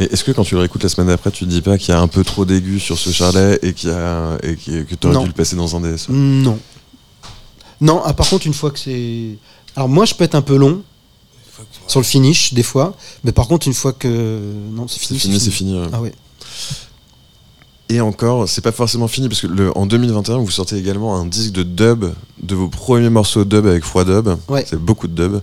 Mais 0.00 0.06
est-ce 0.06 0.24
que 0.24 0.32
quand 0.32 0.44
tu 0.44 0.54
le 0.54 0.60
réécoutes 0.60 0.82
la 0.84 0.88
semaine 0.88 1.08
d'après, 1.08 1.30
tu 1.30 1.44
te 1.44 1.50
dis 1.50 1.60
pas 1.60 1.76
qu'il 1.76 1.90
y 1.90 1.92
a 1.92 2.00
un 2.00 2.08
peu 2.08 2.24
trop 2.24 2.44
d'aigus 2.46 2.82
sur 2.82 2.96
ce 2.98 3.10
charlet 3.10 3.58
et, 3.62 3.74
qu'il 3.74 3.90
y 3.90 3.92
a, 3.92 4.38
et 4.42 4.56
que 4.56 4.94
tu 4.94 5.06
aurais 5.06 5.14
Non. 5.16 5.22
dû 5.22 5.28
le 5.28 5.34
passer 5.34 5.56
dans 5.56 5.76
un 5.76 5.80
DS 5.80 6.06
non 6.08 6.58
non 7.80 8.00
ah, 8.06 8.14
par 8.14 8.28
contre 8.28 8.46
une 8.46 8.54
fois 8.54 8.70
que 8.70 8.78
c'est 8.78 9.36
alors 9.74 9.88
moi 9.88 10.04
je 10.06 10.14
peux 10.14 10.24
être 10.24 10.34
un 10.34 10.40
peu 10.42 10.56
long 10.56 10.82
sur 11.88 12.00
le 12.00 12.04
finish 12.04 12.52
des 12.54 12.62
fois 12.62 12.96
mais 13.24 13.32
par 13.32 13.48
contre 13.48 13.66
une 13.66 13.74
fois 13.74 13.92
que 13.92 14.08
non 14.72 14.86
c'est 14.88 15.00
C'est 15.00 15.18
fini 15.18 15.40
c'est 15.40 15.50
fini. 15.50 15.78
ouais. 15.78 15.88
ah 15.92 16.00
ouais 16.00 16.12
Et 17.88 18.00
encore, 18.00 18.48
c'est 18.48 18.62
pas 18.62 18.72
forcément 18.72 19.06
fini 19.06 19.28
parce 19.28 19.40
que 19.42 19.46
le, 19.46 19.76
en 19.78 19.86
2021, 19.86 20.38
vous 20.38 20.50
sortez 20.50 20.76
également 20.76 21.16
un 21.16 21.24
disque 21.26 21.52
de 21.52 21.62
dub 21.62 22.06
de 22.42 22.54
vos 22.56 22.68
premiers 22.68 23.10
morceaux 23.10 23.44
dub 23.44 23.64
avec 23.66 23.84
Froid 23.84 24.04
Dub. 24.04 24.28
Ouais. 24.48 24.64
C'est 24.68 24.78
beaucoup 24.80 25.06
de 25.06 25.14
dub. 25.14 25.40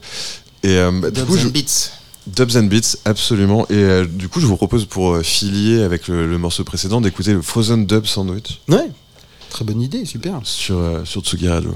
Et 0.64 0.70
euh, 0.78 0.92
bah, 0.92 1.10
du 1.10 1.20
Dubs 1.22 1.28
coup, 1.28 1.36
and 1.36 1.40
je- 1.40 1.48
Beats. 1.50 1.92
Dubs 2.28 2.56
and 2.58 2.64
Beats, 2.64 2.98
absolument. 3.06 3.66
Et 3.70 3.74
euh, 3.76 4.06
du 4.06 4.28
coup, 4.30 4.40
je 4.42 4.46
vous 4.46 4.58
propose 4.58 4.86
pour 4.86 5.14
euh, 5.14 5.22
filier 5.24 5.82
avec 5.84 6.08
le, 6.10 6.28
le 6.28 6.38
morceau 6.38 6.64
précédent 6.66 7.00
d'écouter 7.02 7.34
le 7.34 7.42
Frozen 7.42 7.86
Dub 7.86 8.06
Sandwich 8.06 8.60
ouais 8.70 8.90
très 9.50 9.64
bonne 9.66 9.82
idée 9.82 10.04
super 10.06 10.40
sur, 10.44 10.82
sur 11.06 11.22
Tsugi 11.22 11.48
Radio. 11.48 11.76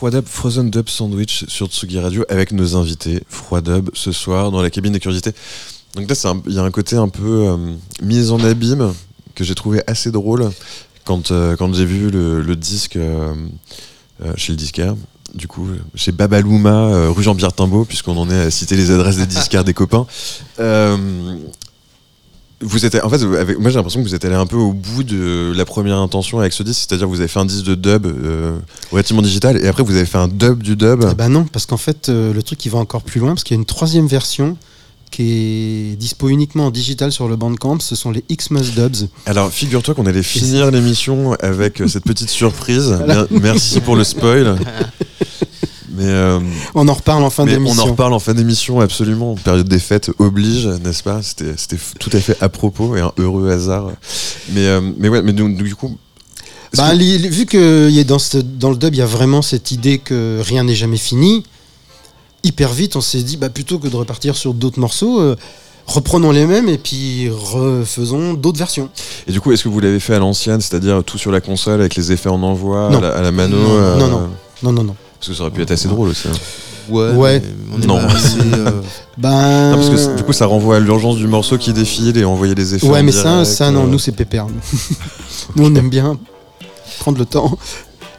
Froidub 0.00 0.26
Frozen 0.26 0.70
Dub 0.70 0.88
Sandwich 0.88 1.44
sur 1.48 1.66
Tsugi 1.66 1.98
Radio 1.98 2.24
avec 2.30 2.52
nos 2.52 2.74
invités. 2.74 3.22
Froidub 3.28 3.90
ce 3.92 4.12
soir 4.12 4.50
dans 4.50 4.62
la 4.62 4.70
cabine 4.70 4.94
des 4.94 4.98
curiosités. 4.98 5.32
Donc 5.94 6.08
là, 6.08 6.34
il 6.46 6.54
y 6.54 6.58
a 6.58 6.62
un 6.62 6.70
côté 6.70 6.96
un 6.96 7.10
peu 7.10 7.48
euh, 7.50 7.74
mise 8.00 8.30
en 8.30 8.40
abîme 8.40 8.94
que 9.34 9.44
j'ai 9.44 9.54
trouvé 9.54 9.82
assez 9.86 10.10
drôle 10.10 10.50
quand, 11.04 11.32
euh, 11.32 11.54
j'ai 11.74 11.84
vu 11.84 12.10
le, 12.10 12.56
disque 12.56 12.96
euh, 12.96 13.34
euh, 14.24 14.32
chez 14.36 14.54
le 14.54 14.56
disquaire. 14.56 14.94
Du 15.34 15.46
coup, 15.46 15.68
chez 15.94 16.12
Babalouma, 16.12 17.08
rue 17.08 17.22
Jean-Pierre 17.22 17.52
Timbaud, 17.52 17.84
puisqu'on 17.84 18.16
en 18.16 18.30
est 18.30 18.40
à 18.40 18.50
citer 18.50 18.76
les 18.76 18.90
adresses 18.90 19.18
des 19.18 19.26
disquaires 19.26 19.64
des 19.64 19.74
copains. 19.74 20.06
Vous 22.62 22.84
êtes, 22.84 23.02
en 23.02 23.08
fait, 23.08 23.22
avec- 23.22 23.58
moi 23.58 23.70
j'ai 23.70 23.76
l'impression 23.76 24.02
que 24.02 24.06
vous 24.08 24.14
êtes 24.14 24.24
allé 24.26 24.34
un 24.34 24.44
peu 24.44 24.56
au 24.56 24.72
bout 24.74 25.02
de 25.02 25.50
la 25.56 25.64
première 25.64 25.96
intention 25.96 26.40
avec 26.40 26.52
ce 26.52 26.62
disque, 26.62 26.84
c'est-à-dire 26.86 27.08
vous 27.08 27.20
avez 27.20 27.28
fait 27.28 27.38
un 27.40 27.46
disque 27.46 27.64
de 27.64 27.74
dub 27.74 28.04
euh, 28.06 28.58
relativement 28.92 29.22
digital 29.22 29.56
et 29.62 29.66
après 29.66 29.82
vous 29.82 29.94
avez 29.96 30.04
fait 30.04 30.18
un 30.18 30.28
dub 30.28 30.62
du 30.62 30.76
dub. 30.76 31.06
Eh 31.10 31.14
ben 31.14 31.30
non, 31.30 31.44
parce 31.44 31.64
qu'en 31.64 31.78
fait, 31.78 32.10
euh, 32.10 32.34
le 32.34 32.42
truc 32.42 32.62
il 32.66 32.68
va 32.70 32.78
encore 32.78 33.00
plus 33.02 33.18
loin, 33.18 33.30
parce 33.30 33.44
qu'il 33.44 33.54
y 33.56 33.58
a 33.58 33.60
une 33.60 33.66
troisième 33.66 34.06
version 34.06 34.58
qui 35.10 35.92
est 35.92 35.96
dispo 35.96 36.28
uniquement 36.28 36.66
en 36.66 36.70
digital 36.70 37.10
sur 37.10 37.28
le 37.28 37.34
Bandcamp. 37.36 37.80
Ce 37.80 37.96
sont 37.96 38.10
les 38.10 38.22
Xmas 38.30 38.70
Dubs. 38.76 39.08
Alors 39.26 39.50
figure-toi 39.50 39.94
qu'on 39.94 40.06
allait 40.06 40.22
finir 40.22 40.70
l'émission 40.70 41.32
avec 41.40 41.80
euh, 41.80 41.88
cette 41.88 42.04
petite 42.04 42.28
surprise. 42.30 42.90
Mer- 43.06 43.26
Merci 43.30 43.80
pour 43.80 43.96
le 43.96 44.04
spoil. 44.04 44.58
Mais, 46.00 46.06
euh, 46.08 46.40
On 46.74 46.88
en 46.88 46.94
reparle 46.94 47.22
en 47.24 47.30
fin 47.30 47.44
mais 47.44 47.52
on 47.52 47.56
en 47.56 47.64
d'émission. 47.64 47.84
reparle 47.90 48.12
en 48.14 48.18
fin 48.18 48.32
d'émission, 48.32 48.80
absolument. 48.80 49.34
Période 49.34 49.68
des 49.68 49.78
fêtes 49.78 50.10
oblige, 50.18 50.66
n'est-ce 50.66 51.02
pas? 51.02 51.20
C'était 51.22 51.54
tout 51.98 52.10
à 52.14 52.20
fait 52.20 52.36
à 52.40 52.48
propos 52.48 52.96
et 52.96 53.00
un 53.00 53.12
heureux 53.18 53.50
hasard. 53.50 53.90
Mais, 54.52 54.66
euh, 54.66 54.80
mais 54.96 55.08
ouais, 55.10 55.20
mais 55.22 55.32
donc, 55.34 55.56
du 55.56 55.74
coup. 55.74 55.96
Bah, 56.76 56.92
que- 56.92 57.28
vu 57.28 57.44
que 57.46 57.90
y 57.90 58.00
a 58.00 58.04
dans, 58.04 58.18
ce- 58.18 58.38
dans 58.38 58.70
le 58.70 58.76
dub, 58.76 58.94
il 58.94 58.98
y 58.98 59.02
a 59.02 59.06
vraiment 59.06 59.42
cette 59.42 59.72
idée 59.72 59.98
que 59.98 60.40
rien 60.42 60.64
n'est 60.64 60.74
jamais 60.74 60.96
fini, 60.96 61.42
hyper 62.44 62.72
vite, 62.72 62.96
on 62.96 63.00
s'est 63.00 63.22
dit, 63.22 63.36
bah, 63.36 63.50
plutôt 63.50 63.78
que 63.78 63.88
de 63.88 63.96
repartir 63.96 64.36
sur 64.36 64.54
d'autres 64.54 64.78
morceaux, 64.80 65.20
euh, 65.20 65.36
reprenons 65.86 66.30
les 66.30 66.46
mêmes 66.46 66.68
et 66.68 66.78
puis 66.78 67.28
refaisons 67.28 68.34
d'autres 68.34 68.58
versions. 68.58 68.88
Et 69.26 69.32
du 69.32 69.40
coup, 69.40 69.52
est-ce 69.52 69.64
que 69.64 69.68
vous 69.68 69.80
l'avez 69.80 70.00
fait 70.00 70.14
à 70.14 70.18
l'ancienne, 70.20 70.60
c'est-à-dire 70.60 71.02
tout 71.04 71.18
sur 71.18 71.32
la 71.32 71.40
console 71.40 71.80
avec 71.80 71.94
les 71.96 72.12
effets 72.12 72.28
en 72.30 72.42
envoi, 72.42 72.86
à 72.96 73.00
la, 73.00 73.08
à 73.16 73.20
la 73.20 73.32
mano 73.32 73.56
Non, 73.56 73.68
euh, 73.76 73.96
non, 73.98 74.08
non. 74.08 74.30
Non, 74.62 74.72
non, 74.72 74.84
non. 74.84 74.96
Parce 75.20 75.28
que 75.28 75.34
ça 75.34 75.42
aurait 75.42 75.50
pu 75.52 75.62
être 75.62 75.70
assez 75.70 75.86
drôle 75.88 76.08
aussi. 76.08 76.26
hein. 76.28 76.32
Ouais. 76.88 77.40
On 77.72 77.80
est 77.80 77.86
Non. 77.86 77.98
assez, 77.98 78.38
euh, 78.40 78.80
Ben, 79.16 79.70
Non, 79.76 79.76
parce 79.76 79.90
que 80.06 80.16
du 80.16 80.22
coup, 80.24 80.32
ça 80.32 80.46
renvoie 80.46 80.76
à 80.76 80.80
l'urgence 80.80 81.18
du 81.18 81.28
morceau 81.28 81.56
qui 81.58 81.72
défile 81.72 82.16
et 82.18 82.24
envoyer 82.24 82.54
les 82.56 82.74
effets. 82.74 82.86
ouais, 82.88 83.02
mais 83.02 83.12
ça, 83.12 83.44
ça, 83.44 83.70
non, 83.70 83.84
euh. 83.84 83.86
nous, 83.86 83.98
c'est 83.98 84.10
pépère. 84.12 84.46
nous. 84.48 84.60
nous, 85.56 85.66
on 85.70 85.74
aime 85.76 85.88
bien 85.90 86.18
prendre 86.98 87.18
le 87.18 87.26
temps. 87.26 87.56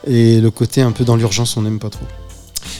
Et 0.07 0.39
le 0.39 0.49
côté 0.51 0.81
un 0.81 0.91
peu 0.91 1.03
dans 1.03 1.15
l'urgence, 1.15 1.57
on 1.57 1.63
n'aime 1.63 1.79
pas 1.79 1.89
trop. 1.89 2.05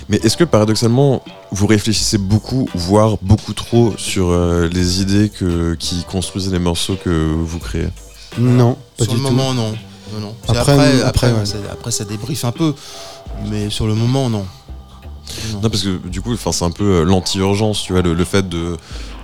Mais 0.08 0.18
est-ce 0.24 0.38
que 0.38 0.44
paradoxalement, 0.44 1.24
vous 1.52 1.68
réfléchissez 1.68 2.18
beaucoup, 2.18 2.70
voire 2.74 3.18
beaucoup 3.22 3.54
trop, 3.54 3.94
sur 3.98 4.30
euh, 4.30 4.70
les 4.72 5.02
idées 5.02 5.30
que, 5.30 5.74
qui 5.76 6.04
construisent 6.04 6.52
les 6.52 6.60
morceaux 6.60 6.96
que 7.04 7.10
vous 7.10 7.60
créez? 7.60 7.88
Non, 8.40 8.78
pas 8.98 9.04
sur 9.06 9.14
du 9.14 9.20
le 9.20 9.26
tout. 9.28 9.32
moment, 9.34 9.54
non. 9.54 9.74
Non, 10.14 10.20
non. 10.20 10.36
C'est 10.46 10.58
Après, 10.58 10.72
Après, 10.74 11.02
après, 11.02 11.28
après, 11.28 11.34
ouais. 11.40 11.46
ça, 11.46 11.58
après, 11.72 11.92
ça 11.92 12.06
débriefe 12.06 12.46
un 12.46 12.52
peu. 12.52 12.74
Mais 13.50 13.70
sur 13.70 13.88
le 13.88 13.96
moment, 13.96 14.30
non. 14.30 14.46
Non, 15.62 15.70
parce 15.70 15.84
que 15.84 15.98
du 16.08 16.22
coup, 16.22 16.34
enfin, 16.34 16.52
c'est 16.52 16.66
un 16.66 16.72
peu 16.72 16.84
euh, 16.84 17.04
l'anti-urgence, 17.06 17.84
tu 17.84 17.94
vois, 17.94 18.02
le, 18.02 18.14
le 18.14 18.26
fait 18.26 18.48
de 18.50 18.76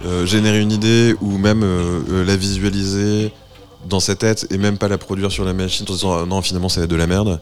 euh, 0.05 0.25
générer 0.25 0.61
une 0.61 0.71
idée 0.71 1.15
ou 1.21 1.37
même 1.37 1.63
euh, 1.63 1.99
euh, 2.09 2.23
la 2.25 2.37
visualiser 2.37 3.33
dans 3.89 3.99
sa 3.99 4.15
tête 4.15 4.47
et 4.49 4.57
même 4.57 4.77
pas 4.77 4.87
la 4.87 4.97
produire 4.97 5.31
sur 5.31 5.43
la 5.43 5.53
machine 5.53 5.85
en 5.89 5.93
disant 5.93 6.13
ah, 6.13 6.25
non, 6.25 6.41
finalement, 6.41 6.69
c'est 6.69 6.87
de 6.87 6.95
la 6.95 7.07
merde. 7.07 7.41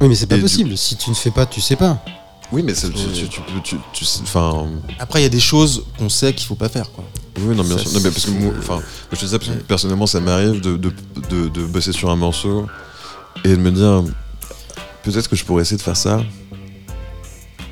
Oui, 0.00 0.08
mais 0.08 0.14
c'est 0.14 0.26
pas 0.26 0.34
Et 0.34 0.38
du- 0.38 0.42
possible. 0.42 0.76
Si 0.76 0.96
tu 0.96 1.08
ne 1.10 1.14
fais 1.14 1.30
pas, 1.30 1.46
tu 1.46 1.60
sais 1.62 1.76
pas. 1.76 2.02
Oui, 2.50 2.62
mais 2.62 2.74
c'est- 2.74 2.90
tu, 2.90 3.02
tu, 3.12 3.28
tu 3.28 3.40
peux- 3.42 3.78
tu- 3.92 4.04
enfin, 4.22 4.66
Après, 4.98 5.20
il 5.20 5.22
y 5.22 5.26
a 5.26 5.30
des 5.30 5.40
choses 5.40 5.84
qu'on 5.98 6.08
sait 6.08 6.32
qu'il 6.32 6.46
faut 6.46 6.54
pas 6.54 6.68
faire. 6.70 6.90
Quoi. 6.90 7.04
oui, 7.40 7.54
non, 7.54 7.62
bien 7.62 7.76
Ça, 7.76 7.84
sûr. 7.84 7.92
Non, 7.92 8.00
mais 8.02 8.10
parce 8.10 8.24
que 8.24 8.30
moi, 8.30 8.52
enfin, 8.58 8.80
je 9.12 9.16
te 9.18 9.24
dis 9.24 9.30
ça 9.30 9.38
parce 9.38 9.50
que 9.50 9.56
Ouais. 9.56 9.64
personnellement, 9.68 10.06
ça 10.06 10.20
m'arrive 10.20 10.60
de, 10.60 10.76
de, 10.76 10.90
de, 11.30 11.48
de 11.48 11.66
bosser 11.66 11.92
sur 11.92 12.08
un 12.10 12.16
morceau 12.16 12.66
et 13.44 13.50
de 13.50 13.56
me 13.56 13.70
dire 13.70 14.02
peut-être 15.02 15.28
que 15.28 15.36
je 15.36 15.44
pourrais 15.44 15.62
essayer 15.62 15.76
de 15.76 15.82
faire 15.82 15.96
ça 15.96 16.22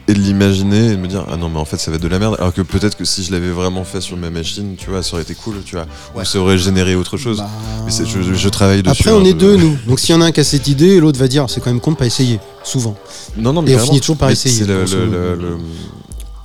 et 0.09 0.15
de 0.15 0.19
l'imaginer 0.21 0.87
et 0.87 0.91
de 0.93 0.97
me 0.97 1.09
dire 1.09 1.25
ah 1.29 1.37
non 1.37 1.49
mais 1.49 1.59
en 1.59 1.65
fait 1.65 1.79
ça 1.79 1.91
va 1.91 1.97
être 1.97 2.03
de 2.03 2.07
la 2.09 2.21
merde 2.21 2.37
alors 2.39 2.55
que 2.55 2.63
peut-être 2.63 2.97
que 2.97 3.05
si 3.05 3.25
je 3.25 3.33
l'avais 3.33 3.51
vraiment 3.51 3.83
fait 3.83 4.01
sur 4.01 4.17
ma 4.17 4.31
machine 4.31 4.77
tu 4.79 4.89
vois 4.91 5.03
ça 5.03 5.15
aurait 5.15 5.23
été 5.23 5.35
cool 5.35 5.57
tu 5.65 5.75
vois 5.75 5.87
ou 6.15 6.25
ça 6.25 6.39
aurait 6.39 6.59
généré 6.59 6.95
autre 6.95 7.17
chose 7.17 7.39
Bah, 7.39 7.51
mais 7.85 7.91
je, 7.91 8.33
je 8.35 8.49
travaille 8.49 8.83
dessus 8.85 9.03
Après, 9.03 9.11
on 9.11 9.21
hein, 9.21 9.25
est 9.25 9.35
deux, 9.35 9.57
nous. 9.57 9.77
Donc, 9.87 9.99
s'il 9.99 10.15
y 10.15 10.19
en 10.19 10.21
a 10.21 10.27
un 10.27 10.33
qui 10.33 10.39
a 10.41 10.45
cette 10.45 10.69
idée, 10.69 11.01
l'autre 11.01 11.19
va 11.19 11.27
dire 11.27 11.47
c'est 11.49 11.61
quand 11.61 11.71
même 11.71 11.81
con 11.81 11.91
de 11.93 11.97
pas 11.97 12.07
essayer. 12.07 12.39
Souvent. 12.63 12.97
non 13.37 13.53
non 13.53 13.63
mais 13.63 13.73
Et 13.73 13.77
on 13.77 13.79
finit 13.81 14.01
toujours 14.01 14.17
par 14.17 14.31
essayer, 14.31 14.55
c'est 14.61 14.67
le, 14.67 14.79
grosso 14.79 14.97
le- 14.97 15.07
modo. 15.07 15.17
le- 15.19 15.35
le- 15.51 15.57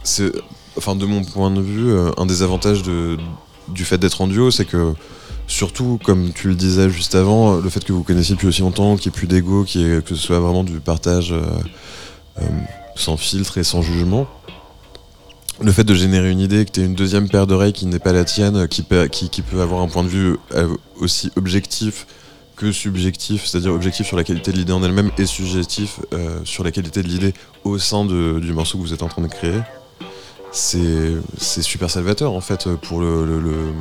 c'est 0.04 0.32
enfin 0.78 0.96
de 0.96 1.06
mon 1.06 1.24
point 1.24 1.52
de 1.52 1.62
vue 1.62 1.92
euh, 1.92 2.10
un 2.18 2.26
des 2.26 2.42
avantages 2.42 2.82
de, 2.82 3.18
du 3.68 3.86
fait 3.86 3.98
d'être 4.00 4.22
en 4.22 4.28
duo 4.28 4.50
c'est 4.50 4.66
que 4.66 4.94
surtout 5.46 6.00
comme 6.04 6.32
tu 6.34 6.48
le 6.48 6.56
disais 6.56 6.90
juste 6.90 7.14
avant 7.14 7.58
le 7.58 7.70
fait 7.70 7.84
que 7.84 7.92
vous 7.94 8.04
connaissiez 8.04 8.34
depuis 8.36 8.48
aussi 8.48 8.62
longtemps 8.62 8.96
qu'il 8.96 9.12
n'y 9.12 9.16
ait 9.16 9.20
plus 9.20 9.28
d'ego 9.28 9.66
que 9.66 10.02
ce 10.10 10.16
soit 10.16 10.40
vraiment 10.40 10.64
du 10.64 10.80
partage 10.80 11.34
euh, 11.34 11.42
euh, 12.42 12.46
sans 12.96 13.18
filtre 13.18 13.58
et 13.58 13.64
sans 13.64 13.82
jugement 13.82 14.28
le 15.64 15.72
fait 15.72 15.84
de 15.84 15.94
générer 15.94 16.32
une 16.32 16.40
idée, 16.40 16.66
que 16.66 16.72
tu 16.72 16.82
aies 16.82 16.86
une 16.86 16.96
deuxième 16.96 17.30
paire 17.30 17.46
d'oreilles 17.46 17.74
qui 17.74 17.86
n'est 17.86 18.00
pas 18.00 18.14
la 18.14 18.24
tienne, 18.24 18.68
qui 18.68 18.82
peut, 18.82 19.06
qui, 19.08 19.30
qui 19.30 19.44
peut 19.44 19.62
avoir 19.62 19.82
un 19.82 19.88
point 19.88 20.04
de 20.04 20.08
vue 20.10 20.38
euh, 20.56 20.68
aussi 21.00 21.32
objectif 21.36 22.08
que 22.56 22.72
subjectif, 22.72 23.46
c'est-à-dire 23.46 23.72
objectif 23.72 24.08
sur 24.08 24.18
la 24.18 24.24
qualité 24.24 24.52
de 24.52 24.58
l'idée 24.58 24.74
en 24.74 24.84
elle-même 24.84 25.12
et 25.20 25.26
subjectif 25.28 26.00
euh, 26.14 26.40
sur 26.46 26.64
la 26.64 26.72
qualité 26.72 27.04
de 27.04 27.08
l'idée 27.08 27.34
au 27.64 27.78
sein 27.78 28.06
de- 28.06 28.40
du 28.40 28.54
morceau 28.54 28.80
que 28.80 28.84
vous 28.84 28.94
êtes 28.94 29.04
en 29.04 29.08
train 29.08 29.22
de 29.22 29.28
créer, 29.28 29.60
c'est 30.52 31.62
super 31.62 31.90
salvateur 31.92 32.34
en 32.34 32.42
fait 32.42 32.68
pour 32.84 33.00
le, 33.00 33.26
le- 33.26 33.40
le- 33.40 33.74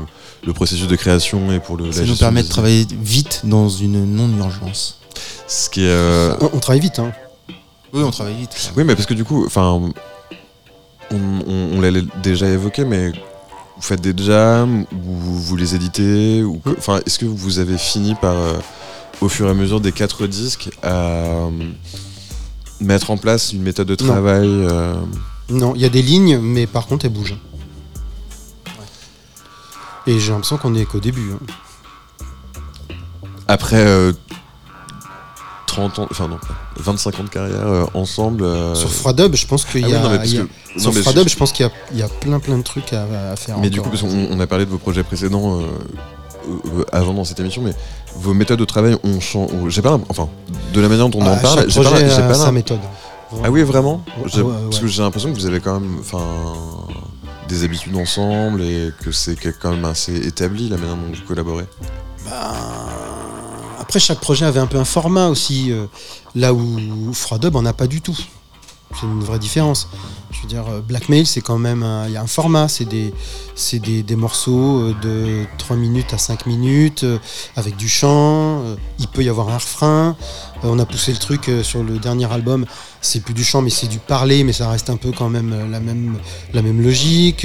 le 0.47 0.53
processus 0.53 0.87
de 0.87 0.97
création 0.97 1.51
et 1.51 1.61
pour 1.61 1.77
le, 1.79 1.91
Ça 1.93 2.05
nous 2.05 2.15
permet 2.17 2.43
de 2.43 2.49
travailler 2.49 2.87
vite 3.03 3.41
dans 3.45 3.69
une 3.69 4.05
non-urgence. 4.17 4.99
idées. 5.11 5.21
Ce 5.49 5.71
qui 5.71 5.81
est, 5.83 5.89
euh, 5.89 6.37
On, 6.41 6.51
on 6.55 6.59
travaille 6.61 6.81
vite. 6.81 6.99
Hein. 6.99 7.13
Oui, 7.93 8.03
on 8.03 8.11
travaille 8.11 8.35
vite. 8.37 8.73
Oui, 8.77 8.85
mais 8.85 8.95
parce 8.95 9.07
que 9.07 9.15
du 9.15 9.25
coup, 9.25 9.45
enfin, 9.47 9.63
on, 9.71 9.93
on- 11.13 11.71
on 11.77 11.81
l'a 11.81 11.91
déjà 12.23 12.47
évoqué, 12.49 12.85
mais 12.85 13.11
vous 13.11 13.83
faites 13.83 14.01
des 14.01 14.15
jams, 14.25 14.83
ou 14.93 14.97
vous, 15.17 15.41
vous 15.43 15.57
les 15.57 15.75
éditez, 15.75 16.43
ou 16.45 16.61
enfin, 16.79 17.01
est-ce 17.07 17.19
que 17.19 17.27
vous 17.27 17.59
avez 17.59 17.79
fini 17.79 18.15
par, 18.15 18.37
euh, 18.37 18.55
au 19.21 19.29
fur 19.29 19.47
et 19.47 19.51
à 19.51 19.55
mesure 19.55 19.81
des 19.81 19.93
quatre 19.93 20.27
disques, 20.27 20.71
à 20.83 20.93
euh, 20.93 21.51
mettre 22.81 23.11
en 23.11 23.17
place 23.17 23.53
une 23.53 23.63
méthode 23.63 23.89
de 23.89 23.95
travail 23.97 24.47
euh, 24.49 24.95
Non, 25.49 25.75
il 25.75 25.81
y 25.81 25.85
a 25.85 25.89
des 25.89 26.03
lignes, 26.03 26.39
mais 26.39 26.67
par 26.67 26.87
contre, 26.87 27.07
elles 27.07 27.13
bougent. 27.13 27.37
Et 30.07 30.19
j'ai 30.19 30.31
l'impression 30.33 30.57
qu'on 30.59 30.75
est 30.75 30.85
qu'au 30.87 31.01
début. 31.01 31.33
hein. 31.33 31.39
après 33.49 33.85
euh, 33.85 34.13
30 35.89 35.99
ans, 36.01 36.09
enfin 36.11 36.29
non, 36.29 36.39
25 36.77 37.21
ans 37.21 37.25
de 37.25 37.29
carrière 37.29 37.67
euh, 37.67 37.85
ensemble 37.95 38.45
euh, 38.45 38.75
Sur 38.75 38.91
Froidub, 38.93 39.35
je 39.35 39.47
pense 39.47 39.65
qu'il 39.65 39.85
ah 39.85 39.89
y 39.89 39.91
oui, 39.93 39.97
a. 39.97 40.03
non, 40.03 40.23
y 40.23 40.37
que- 40.75 40.81
sur 40.81 40.93
Froidub, 40.95 41.25
je- 41.25 41.31
je 41.33 41.37
pense 41.37 41.53
qu'il 41.53 41.67
y 41.67 41.69
a, 41.69 41.73
il 41.93 41.99
y 41.99 42.03
a 42.03 42.09
plein 42.09 42.39
plein 42.39 42.59
de 42.59 42.63
trucs 42.63 42.93
à, 42.93 43.05
à 43.33 43.37
faire. 43.37 43.59
Mais 43.59 43.71
du 43.71 43.81
coup, 43.81 43.89
parce 43.91 44.03
qu'on 44.03 44.29
on 44.31 44.41
a 44.41 44.47
parlé 44.47 44.65
de 44.67 44.71
vos 44.71 44.79
projets 44.79 45.03
précédents 45.03 45.61
euh, 45.61 46.85
avant 46.93 47.15
dans 47.15 47.25
cette 47.25 47.41
émission, 47.41 47.63
mais 47.63 47.73
vos 48.17 48.35
méthodes 48.35 48.59
de 48.59 48.65
travail 48.65 48.97
ont 49.05 49.21
changé. 49.21 49.53
J'ai 49.69 49.83
pas, 49.83 49.99
enfin, 50.09 50.29
de 50.75 50.81
la 50.81 50.89
manière 50.89 51.09
dont 51.09 51.19
on 51.21 51.27
en 51.27 51.33
Ah, 51.35 51.37
parle, 51.37 51.65
j'ai 51.71 51.83
pas, 51.83 51.91
pas 52.29 52.35
sa 52.35 52.53
méthode. 52.53 52.81
Ah 53.45 53.51
oui, 53.51 53.63
vraiment 53.63 54.03
Ouais, 54.19 54.25
J'ai- 54.27 54.43
ouais, 54.43 54.53
Parce 54.65 54.81
que 54.81 54.87
j'ai 54.89 55.03
l'impression 55.03 55.31
que 55.33 55.37
vous 55.39 55.47
avez 55.47 55.61
quand 55.61 55.79
même, 55.79 55.99
enfin, 56.01 56.19
des 57.49 57.63
habitudes 57.65 57.95
ensemble 57.97 58.63
et 58.63 58.91
que 59.05 59.13
c'est 59.13 59.37
quand 59.61 59.71
même 59.71 59.85
assez 59.85 60.17
établi 60.27 60.69
la 60.69 60.77
manière 60.77 60.97
dont 60.97 61.03
vous 61.13 61.23
collaborez. 61.29 61.65
Bah, 62.25 62.53
Après, 63.91 63.99
chaque 63.99 64.21
projet 64.21 64.45
avait 64.47 64.61
un 64.61 64.69
peu 64.69 64.79
un 64.79 64.85
format 64.85 65.27
aussi. 65.27 65.73
euh, 65.73 65.87
là 66.37 66.55
où 66.55 67.13
Froidub 67.13 67.57
en 67.57 67.65
a 67.67 67.73
pas 67.73 67.89
du 67.89 68.01
tout. 68.01 68.17
C'est 68.95 69.03
une 69.05 69.19
vraie 69.19 69.41
différence. 69.41 69.89
Je 70.31 70.41
veux 70.43 70.47
dire, 70.47 70.65
euh, 70.69 70.81
Blackmail, 70.81 71.27
c'est 71.27 71.41
quand 71.41 71.59
même. 71.59 71.85
Il 72.07 72.13
y 72.13 72.17
a 72.17 72.23
un 72.23 72.29
format. 72.29 72.69
C'est 72.69 72.85
des, 72.85 73.13
des, 73.81 74.05
des 74.05 74.15
morceaux 74.15 74.79
euh, 74.79 74.95
de 75.03 75.45
3 75.59 75.75
minutes 75.77 76.15
à 76.15 76.19
5 76.19 76.47
minutes, 76.47 77.05
avec 77.57 77.77
du 77.77 77.89
chant. 77.89 78.63
il 79.01 79.09
peut 79.09 79.25
y 79.25 79.29
avoir 79.29 79.49
un 79.49 79.57
refrain. 79.59 80.17
On 80.63 80.79
a 80.79 80.87
poussé 80.87 81.11
le 81.11 81.19
truc 81.19 81.51
sur 81.65 81.83
le 81.83 81.99
dernier 81.99 82.31
album. 82.33 82.67
C'est 83.01 83.25
plus 83.25 83.35
du 83.35 83.43
chant, 83.43 83.61
mais 83.61 83.71
c'est 83.71 83.89
du 83.89 83.99
parler, 83.99 84.45
mais 84.45 84.53
ça 84.53 84.71
reste 84.71 84.89
un 84.89 84.97
peu 84.99 85.11
quand 85.11 85.31
même 85.31 85.69
la 85.69 85.81
même, 85.81 86.17
la 86.55 86.63
même 86.63 86.81
logique. 86.81 87.45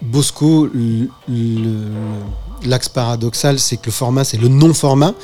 Bosco, 0.00 0.66
le- 0.72 1.10
l'axe 2.64 2.88
paradoxal, 2.88 3.58
c'est 3.58 3.76
que 3.76 3.86
le 3.86 3.92
format, 3.92 4.24
c'est 4.24 4.36
le 4.38 4.48
non-format. 4.48 5.14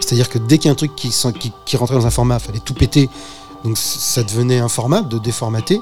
C'est-à-dire 0.00 0.28
que 0.28 0.38
dès 0.38 0.58
qu'il 0.58 0.66
y 0.66 0.68
a 0.68 0.72
un 0.72 0.76
truc 0.76 0.94
qui, 0.96 1.10
s'en- 1.12 1.32
qui, 1.32 1.52
qui 1.66 1.76
rentrait 1.76 1.96
dans 1.96 2.06
un 2.06 2.10
format, 2.10 2.38
il 2.40 2.44
fallait 2.46 2.60
tout 2.60 2.74
péter. 2.74 3.08
Donc 3.64 3.76
ça 3.78 4.22
devenait 4.22 4.58
un 4.58 4.68
format 4.68 5.02
de 5.02 5.18
déformater. 5.18 5.80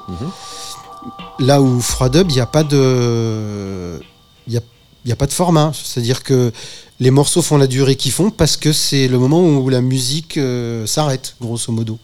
Là 1.39 1.61
où 1.61 1.79
Froidub, 1.81 2.29
il 2.29 2.35
n'y 2.35 2.39
a 2.41 2.45
pas 2.45 2.63
de. 2.63 3.99
Il 4.47 4.53
y 4.53 4.57
a, 4.57 4.61
il 5.05 5.09
y 5.09 5.11
a 5.11 5.15
pas 5.15 5.25
de 5.25 5.33
format. 5.33 5.71
C'est-à-dire 5.73 6.21
que 6.23 6.51
les 6.99 7.09
morceaux 7.11 7.41
font 7.41 7.57
la 7.57 7.67
durée 7.67 7.95
qu'ils 7.95 8.11
font 8.11 8.29
parce 8.29 8.57
que 8.57 8.71
c'est 8.73 9.07
le 9.07 9.17
moment 9.17 9.41
où 9.41 9.69
la 9.69 9.81
musique 9.81 10.37
euh, 10.37 10.85
s'arrête, 10.85 11.35
grosso 11.41 11.71
modo. 11.71 11.97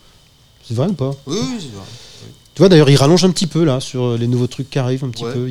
C'est 0.67 0.73
vrai 0.73 0.87
ou 0.87 0.93
pas? 0.93 1.11
Oui, 1.27 1.37
oui, 1.39 1.57
c'est 1.59 1.75
vrai. 1.75 1.85
Tu 2.55 2.61
vois, 2.63 2.69
d'ailleurs, 2.69 2.89
ils 2.89 2.95
rallongent 2.95 3.23
un 3.25 3.29
petit 3.29 3.45
peu 3.45 3.63
là 3.63 3.79
sur 3.79 4.17
les 4.17 4.27
nouveaux 4.27 4.47
trucs 4.47 4.69
qui 4.71 4.79
arrivent, 4.79 5.03
un 5.03 5.09
petit 5.09 5.23
Ouais. 5.25 5.33
peu. 5.33 5.47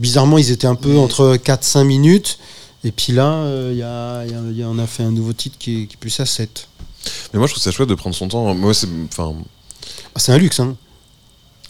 Bizarrement, 0.00 0.38
ils 0.38 0.50
étaient 0.50 0.66
un 0.66 0.74
peu 0.74 0.96
entre 0.98 1.36
4-5 1.36 1.84
minutes. 1.84 2.38
Et 2.82 2.90
puis 2.92 3.12
là, 3.12 3.30
euh, 3.32 3.70
il 3.72 3.78
y 3.78 3.82
a- 3.82 4.24
il 4.24 4.32
y 4.32 4.34
a- 4.34 4.50
il 4.50 4.56
y 4.58 4.62
a- 4.62 4.68
on 4.68 4.78
a 4.78 4.86
fait 4.86 5.02
un 5.02 5.10
nouveau 5.12 5.32
titre 5.34 5.56
qui 5.58 5.82
est, 5.82 5.86
qui 5.86 5.94
est 5.94 5.98
plus 6.00 6.18
à 6.18 6.26
7. 6.26 6.66
Mais 7.32 7.38
moi, 7.38 7.46
je 7.46 7.52
trouve 7.52 7.62
ça 7.62 7.70
chouette 7.70 7.88
de 7.88 7.94
prendre 7.94 8.16
son 8.16 8.26
temps. 8.28 8.54
Moi, 8.54 8.72
c'est. 8.74 8.88
Enfin. 9.12 9.34
Ah, 10.14 10.18
c'est 10.18 10.32
un 10.32 10.38
luxe, 10.38 10.60
hein. 10.60 10.76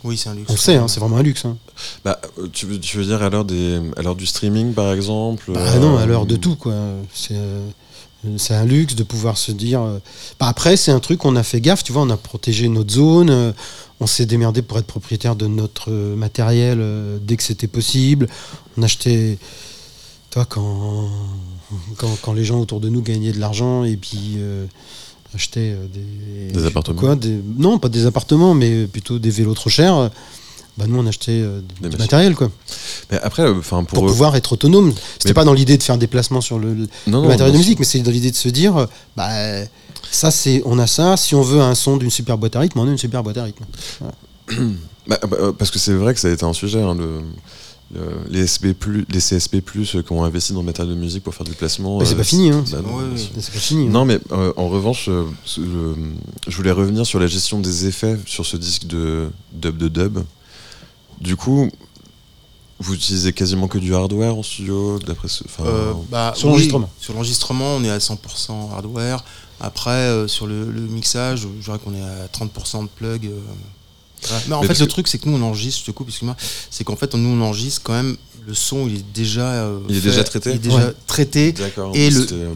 Oui, 0.02 0.16
c'est 0.16 0.30
un 0.30 0.34
luxe. 0.34 0.46
on 0.48 0.54
le 0.54 0.58
sait, 0.58 0.76
hein, 0.76 0.88
c'est 0.88 0.98
vraiment 1.00 1.18
un 1.18 1.22
luxe. 1.22 1.44
hein. 1.44 1.56
Bah, 2.04 2.18
tu, 2.52 2.64
veux, 2.66 2.80
tu 2.80 2.96
veux 2.96 3.04
dire 3.04 3.22
à 3.22 3.28
l'heure 3.28 3.44
des, 3.44 3.80
à 3.98 4.02
l'heure 4.02 4.14
du 4.16 4.24
streaming, 4.24 4.72
par 4.72 4.92
exemple 4.94 5.52
Bah 5.52 5.60
euh, 5.60 5.78
non, 5.78 5.98
à 5.98 6.06
l'heure 6.06 6.24
de 6.24 6.36
tout, 6.36 6.56
quoi. 6.56 6.72
C'est 7.12 7.34
euh, 7.36 7.68
c'est 8.38 8.54
un 8.54 8.64
luxe 8.64 8.94
de 8.94 9.02
pouvoir 9.02 9.36
se 9.36 9.52
dire. 9.52 9.82
euh, 9.82 9.98
Bah 10.38 10.46
après, 10.48 10.76
c'est 10.78 10.90
un 10.90 11.00
truc, 11.00 11.24
on 11.26 11.36
a 11.36 11.42
fait 11.42 11.60
gaffe, 11.60 11.84
tu 11.84 11.92
vois, 11.92 12.02
on 12.02 12.10
a 12.10 12.16
protégé 12.16 12.68
notre 12.68 12.92
zone, 12.92 13.28
euh, 13.30 13.52
on 14.00 14.06
s'est 14.06 14.26
démerdé 14.26 14.62
pour 14.62 14.78
être 14.78 14.86
propriétaire 14.86 15.36
de 15.36 15.46
notre 15.46 15.90
matériel 15.90 16.78
euh, 16.80 17.18
dès 17.22 17.36
que 17.36 17.42
c'était 17.42 17.66
possible. 17.66 18.28
On 18.78 18.82
achetait. 18.82 19.38
Toi, 20.30 20.46
quand, 20.48 21.08
quand, 21.96 22.16
quand 22.22 22.32
les 22.32 22.44
gens 22.44 22.60
autour 22.60 22.80
de 22.80 22.88
nous 22.88 23.02
gagnaient 23.02 23.32
de 23.32 23.40
l'argent 23.40 23.84
et 23.84 23.96
puis 23.96 24.34
euh, 24.38 24.64
achetaient 25.34 25.74
euh, 25.74 25.86
des. 25.92 26.52
Des 26.52 26.66
appartements. 26.66 27.00
quoi, 27.00 27.16
des- 27.16 27.40
Non, 27.58 27.78
pas 27.78 27.88
des 27.88 28.06
appartements, 28.06 28.54
mais 28.54 28.86
plutôt 28.86 29.18
des 29.18 29.30
vélos 29.30 29.54
trop 29.54 29.70
chers. 29.70 30.10
Bah 30.78 30.84
nous, 30.88 30.98
on 30.98 31.06
achetait 31.06 31.32
euh, 31.32 31.60
Des 31.60 31.74
du 31.74 31.82
machines. 31.82 31.98
matériel, 31.98 32.34
quoi 32.36 32.50
Mais 33.10 33.18
après, 33.20 33.42
euh, 33.42 33.54
pour, 33.60 33.84
pour 33.86 34.04
eux- 34.06 34.08
pouvoir 34.08 34.36
être 34.36 34.52
autonome. 34.52 34.92
C'était 35.14 35.30
Mais- 35.30 35.34
pas 35.34 35.44
dans 35.44 35.52
l'idée 35.52 35.76
de 35.76 35.82
faire 35.82 35.96
un 35.96 35.98
déplacement 35.98 36.40
sur 36.40 36.58
le, 36.60 36.72
le- 36.74 36.80
non, 37.08 37.18
le 37.18 37.22
non, 37.24 37.28
matériel 37.28 37.52
de 37.52 37.58
musique, 37.58 37.80
mais 37.80 37.84
c'est 37.84 37.98
dans 38.00 38.10
l'idée 38.12 38.30
de 38.30 38.36
se 38.36 38.48
dire, 38.48 38.86
bah, 39.16 39.28
ça 40.10 40.30
c'est, 40.30 40.62
on 40.64 40.78
a 40.78 40.86
ça. 40.86 41.16
Si 41.16 41.34
on 41.34 41.42
veut 41.42 41.60
un 41.60 41.74
son 41.74 41.96
d'une 41.96 42.10
super 42.10 42.38
boîte 42.38 42.56
à 42.56 42.60
rythme, 42.60 42.78
on 42.80 42.86
a 42.88 42.90
une 42.90 42.98
super 42.98 43.22
boîte 43.22 43.38
à 43.38 43.44
rythme. 43.44 43.64
Bah, 45.06 45.18
bah, 45.22 45.36
euh, 45.40 45.52
parce 45.52 45.70
que 45.70 45.78
c'est 45.78 45.94
vrai 45.94 46.14
que 46.14 46.20
ça 46.20 46.28
a 46.28 46.30
été 46.30 46.44
un 46.44 46.52
sujet. 46.52 46.80
hein, 46.80 46.94
le, 46.94 47.20
le- 47.94 48.00
les, 48.28 48.42
SB+, 48.46 48.74
les 49.08 49.18
CSP+, 49.18 49.56
euh, 49.76 50.02
qui 50.02 50.12
ont 50.12 50.22
investi 50.22 50.52
dans 50.52 50.60
le 50.60 50.66
matériel 50.66 50.94
de 50.94 51.00
musique 51.00 51.24
pour 51.24 51.34
faire 51.34 51.44
du 51.46 51.52
placement. 51.54 51.98
Mais 51.98 52.04
c'est 52.04 52.14
euh, 52.14 52.18
pas 52.18 52.22
fini, 52.24 52.50
hein. 52.50 52.62
bah 52.70 52.78
non, 52.86 52.94
Ouais, 52.96 53.04
bien 53.04 53.12
ouais. 53.14 53.18
sûr. 53.18 53.30
C'est 53.40 53.52
pas 53.52 53.58
fini. 53.58 53.86
hein. 53.86 53.90
Non, 53.90 54.04
mais 54.04 54.20
euh, 54.30 54.52
en 54.56 54.68
revanche, 54.68 55.08
euh, 55.08 55.24
je 55.56 56.56
voulais 56.56 56.70
revenir 56.70 57.04
sur 57.06 57.18
la 57.18 57.26
gestion 57.26 57.58
des 57.60 57.86
effets 57.86 58.16
sur 58.26 58.46
ce 58.46 58.56
disque 58.56 58.86
de 58.86 59.30
dub 59.52 59.78
de 59.78 59.88
dub. 59.88 60.18
Du 61.20 61.34
coup, 61.34 61.68
vous 62.78 62.94
utilisez 62.94 63.32
quasiment 63.32 63.66
que 63.66 63.78
du 63.78 63.94
hardware 63.94 64.36
en 64.36 64.42
studio, 64.42 64.98
d'après 65.00 65.28
ce. 65.28 65.42
Euh, 65.60 65.92
bah, 66.10 66.32
Sur 66.36 66.46
oui, 66.48 66.52
l'enregistrement. 66.52 66.90
Sur 67.00 67.14
l'enregistrement, 67.14 67.76
on 67.76 67.84
est 67.84 67.90
à 67.90 67.98
100% 67.98 68.16
hardware. 68.72 69.24
Après, 69.60 69.90
euh, 69.90 70.26
sur 70.28 70.46
le, 70.46 70.70
le 70.70 70.80
mixage, 70.80 71.40
je 71.40 71.48
dirais 71.64 71.78
qu'on 71.78 71.94
est 71.94 72.02
à 72.02 72.26
30% 72.28 72.82
de 72.84 72.88
plug. 72.88 73.26
euh. 73.26 73.38
Mais 74.48 74.54
en 74.54 74.60
Mais 74.62 74.66
fait, 74.68 74.78
le 74.80 74.86
que- 74.86 74.90
truc, 74.90 75.08
c'est 75.08 75.18
que 75.18 75.28
nous, 75.28 75.36
on 75.36 75.42
enregistre, 75.42 75.80
je 75.80 75.86
te 75.86 75.90
coupe, 75.92 76.08
excuse-moi, 76.08 76.36
c'est 76.70 76.84
qu'en 76.84 76.96
fait, 76.96 77.14
nous, 77.14 77.28
on 77.28 77.42
enregistre 77.42 77.80
quand 77.82 77.92
même, 77.94 78.16
le 78.46 78.54
son, 78.54 78.86
il 78.88 78.96
est 78.96 79.12
déjà. 79.14 79.42
euh, 79.64 79.80
Il 79.88 79.96
est 79.96 80.00
fait, 80.00 80.08
déjà 80.10 80.24
traité 80.24 80.50
Il 80.50 80.56
est 80.56 80.58
déjà 80.58 80.76
Ouais. 80.76 80.94
traité. 81.06 81.52
D'accord. 81.52 81.92
Et 81.94 82.10
le, 82.10 82.26
euh, 82.32 82.54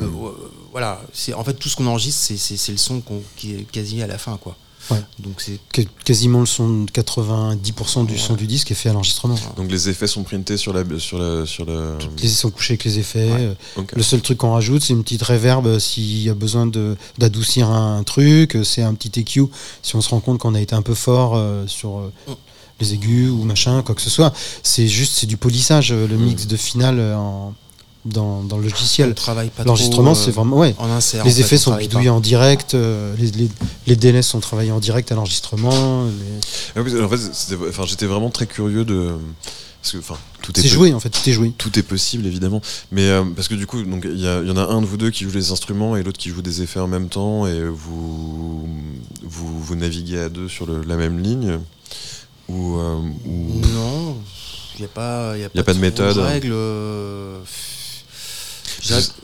voilà, 0.72 1.00
en 1.36 1.44
fait 1.44 1.54
tout 1.54 1.68
ce 1.68 1.76
qu'on 1.76 1.86
enregistre, 1.86 2.32
c'est- 2.36 2.72
le 2.72 2.78
son 2.78 3.02
qui 3.36 3.54
est 3.54 3.62
quasi 3.70 4.02
à 4.02 4.06
la 4.06 4.18
fin, 4.18 4.36
quoi. 4.38 4.56
Ouais. 4.90 5.00
Donc 5.18 5.34
c'est 5.40 5.58
Que- 5.72 5.82
quasiment 6.04 6.40
le 6.40 6.46
son, 6.46 6.82
de 6.84 6.90
90% 6.90 8.04
du 8.06 8.18
son 8.18 8.34
du 8.34 8.46
disque 8.46 8.70
est 8.70 8.74
fait 8.74 8.88
à 8.90 8.92
l'enregistrement. 8.92 9.36
Donc 9.56 9.70
les 9.70 9.88
effets 9.88 10.06
sont 10.06 10.22
printés 10.22 10.56
sur 10.56 10.72
la 10.72 10.84
sur 10.98 11.18
la 11.18 11.46
sur 11.46 11.64
la. 11.64 11.96
Les 12.22 12.28
sont 12.28 12.50
couchés 12.50 12.72
avec 12.74 12.84
les 12.84 12.98
effets. 12.98 13.30
Ouais. 13.32 13.54
euh. 13.78 13.82
Le 13.94 14.02
seul 14.02 14.20
truc 14.20 14.38
qu'on 14.38 14.52
rajoute, 14.52 14.82
c'est 14.82 14.92
une 14.92 15.02
petite 15.02 15.22
reverb 15.22 15.66
euh, 15.66 15.78
s'il 15.78 16.22
y 16.22 16.28
a 16.30 16.34
besoin 16.34 16.66
de- 16.66 16.96
d'adoucir 17.18 17.68
un, 17.70 18.02
truc. 18.02 18.56
euh, 18.56 18.64
C'est 18.64 18.82
un 18.82 18.94
petit 18.94 19.20
EQ 19.20 19.46
si 19.82 19.96
on 19.96 20.00
se 20.00 20.08
rend 20.10 20.20
compte 20.20 20.38
qu'on 20.38 20.54
a 20.54 20.60
été 20.60 20.74
un 20.74 20.82
peu 20.82 20.94
fort 20.94 21.34
euh, 21.36 21.66
sur 21.66 21.98
euh, 21.98 22.12
les 22.80 22.92
aigus 22.94 23.30
ou 23.30 23.44
machin, 23.44 23.82
quoi 23.82 23.94
que 23.94 24.02
ce 24.02 24.10
soit. 24.10 24.32
C'est 24.62 24.88
juste, 24.88 25.14
c'est 25.14 25.26
du 25.26 25.36
polissage, 25.36 25.92
le 25.92 26.16
mix 26.16 26.46
de 26.46 26.56
finale 26.56 27.00
en- 27.14 27.54
dans, 28.04 28.42
dans 28.42 28.58
le 28.58 28.66
on 28.66 28.70
logiciel. 28.70 29.14
travaille 29.14 29.48
pas 29.50 29.64
L'enregistrement, 29.64 30.12
euh, 30.12 30.14
c'est 30.14 30.30
vraiment. 30.30 30.58
Ouais. 30.58 30.74
en 30.78 30.90
insert. 30.90 31.22
en 31.22 31.24
Les 31.26 31.40
effets 31.40 31.56
on 31.56 31.58
sont 31.58 31.76
bidouillés 31.76 32.08
pas. 32.08 32.12
en 32.14 32.20
direct, 32.20 32.74
euh, 32.74 33.14
les, 33.18 33.30
les, 33.30 33.48
les 33.86 33.96
délais 33.96 34.22
sont 34.22 34.40
travaillés 34.40 34.72
en 34.72 34.80
direct 34.80 35.10
à 35.10 35.14
l'enregistrement. 35.14 36.04
les- 36.04 36.40
Ah 36.76 36.80
en 36.80 37.08
fait, 37.08 37.68
enfin, 37.68 37.84
j'étais 37.86 38.06
vraiment 38.06 38.30
très 38.30 38.46
curieux 38.46 38.84
de 38.84 39.12
parce 39.82 39.92
que 39.92 39.98
enfin 39.98 40.16
tout 40.40 40.58
est 40.58 40.66
joué 40.66 40.94
en 40.94 41.00
fait, 41.00 41.10
tout 41.10 41.28
est 41.28 41.32
joué. 41.32 41.52
Tout 41.58 41.78
est 41.78 41.82
possible 41.82 42.26
évidemment, 42.26 42.62
mais 42.90 43.02
euh, 43.08 43.22
parce 43.36 43.48
que 43.48 43.54
du 43.54 43.66
coup, 43.66 43.82
donc 43.82 44.04
il 44.06 44.16
y, 44.18 44.22
il 44.22 44.50
en 44.50 44.56
a 44.56 44.62
un 44.66 44.80
de 44.80 44.86
vous 44.86 44.96
deux 44.96 45.10
qui 45.10 45.24
joue 45.24 45.30
les 45.30 45.50
instruments 45.52 45.94
et 45.94 46.02
l'autre 46.02 46.18
qui 46.18 46.30
joue 46.30 46.40
des 46.40 46.62
effets 46.62 46.80
en 46.80 46.88
même 46.88 47.08
temps 47.10 47.46
et 47.46 47.62
vous 47.68 48.66
vous, 49.22 49.60
vous 49.60 49.74
naviguez 49.76 50.20
à 50.20 50.28
deux 50.30 50.48
sur 50.48 50.64
le- 50.66 50.82
la 50.84 50.96
même 50.96 51.18
ligne 51.22 51.58
ou, 52.48 52.78
euh, 52.78 52.96
ou- 53.26 53.60
Non, 53.74 54.16
il 54.76 54.80
n'y 54.80 54.84
a 54.86 54.88
pas, 54.88 55.36
y 55.36 55.44
a 55.44 55.48
Y 55.54 55.58
a 55.58 55.62
pas 55.62 55.74
de 55.74 55.78
méthode. 55.80 56.16
règle. 56.18 56.50
euh, 56.52 57.38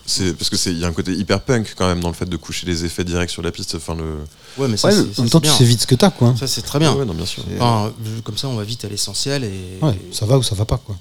c'est 0.06 0.32
parce 0.34 0.48
que 0.50 0.56
c'est 0.56 0.70
il 0.72 0.78
y 0.78 0.84
a 0.84 0.88
un 0.88 0.92
côté 0.92 1.12
hyper 1.12 1.40
punk 1.40 1.74
quand 1.76 1.86
même 1.86 2.00
dans 2.00 2.08
le 2.08 2.14
fait 2.14 2.28
de 2.28 2.36
coucher 2.36 2.66
les 2.66 2.84
effets 2.84 3.04
directs 3.04 3.30
sur 3.30 3.42
la 3.42 3.50
piste. 3.52 3.74
Enfin 3.76 3.94
le 3.94 4.04
Ouais, 4.58 4.68
mais 4.68 4.76
ça, 4.76 4.88
Ouais, 4.88 4.94
en 4.94 5.14
ça, 5.14 5.22
même 5.22 5.30
temps, 5.30 5.40
tu 5.40 5.50
sais 5.50 5.64
vite 5.64 5.82
ce 5.82 5.86
que 5.86 5.94
t'as, 5.94 6.10
quoi. 6.10 6.34
Ça, 6.38 6.46
c'est 6.46 6.62
très 6.62 6.78
bien. 6.78 6.92
Ouais, 6.94 7.04
non, 7.04 7.14
bien 7.14 7.26
sûr. 7.26 7.44
Enfin, 7.58 7.92
je- 8.04 8.20
comme 8.22 8.36
ça, 8.36 8.48
on 8.48 8.56
va 8.56 8.64
vite 8.64 8.84
à 8.84 8.88
l'essentiel 8.88 9.44
et. 9.44 9.84
Ouais, 9.84 9.98
ça 10.12 10.26
va 10.26 10.38
ou 10.38 10.42
ça 10.42 10.54
va 10.54 10.64
pas, 10.64 10.78
quoi. 10.78 10.96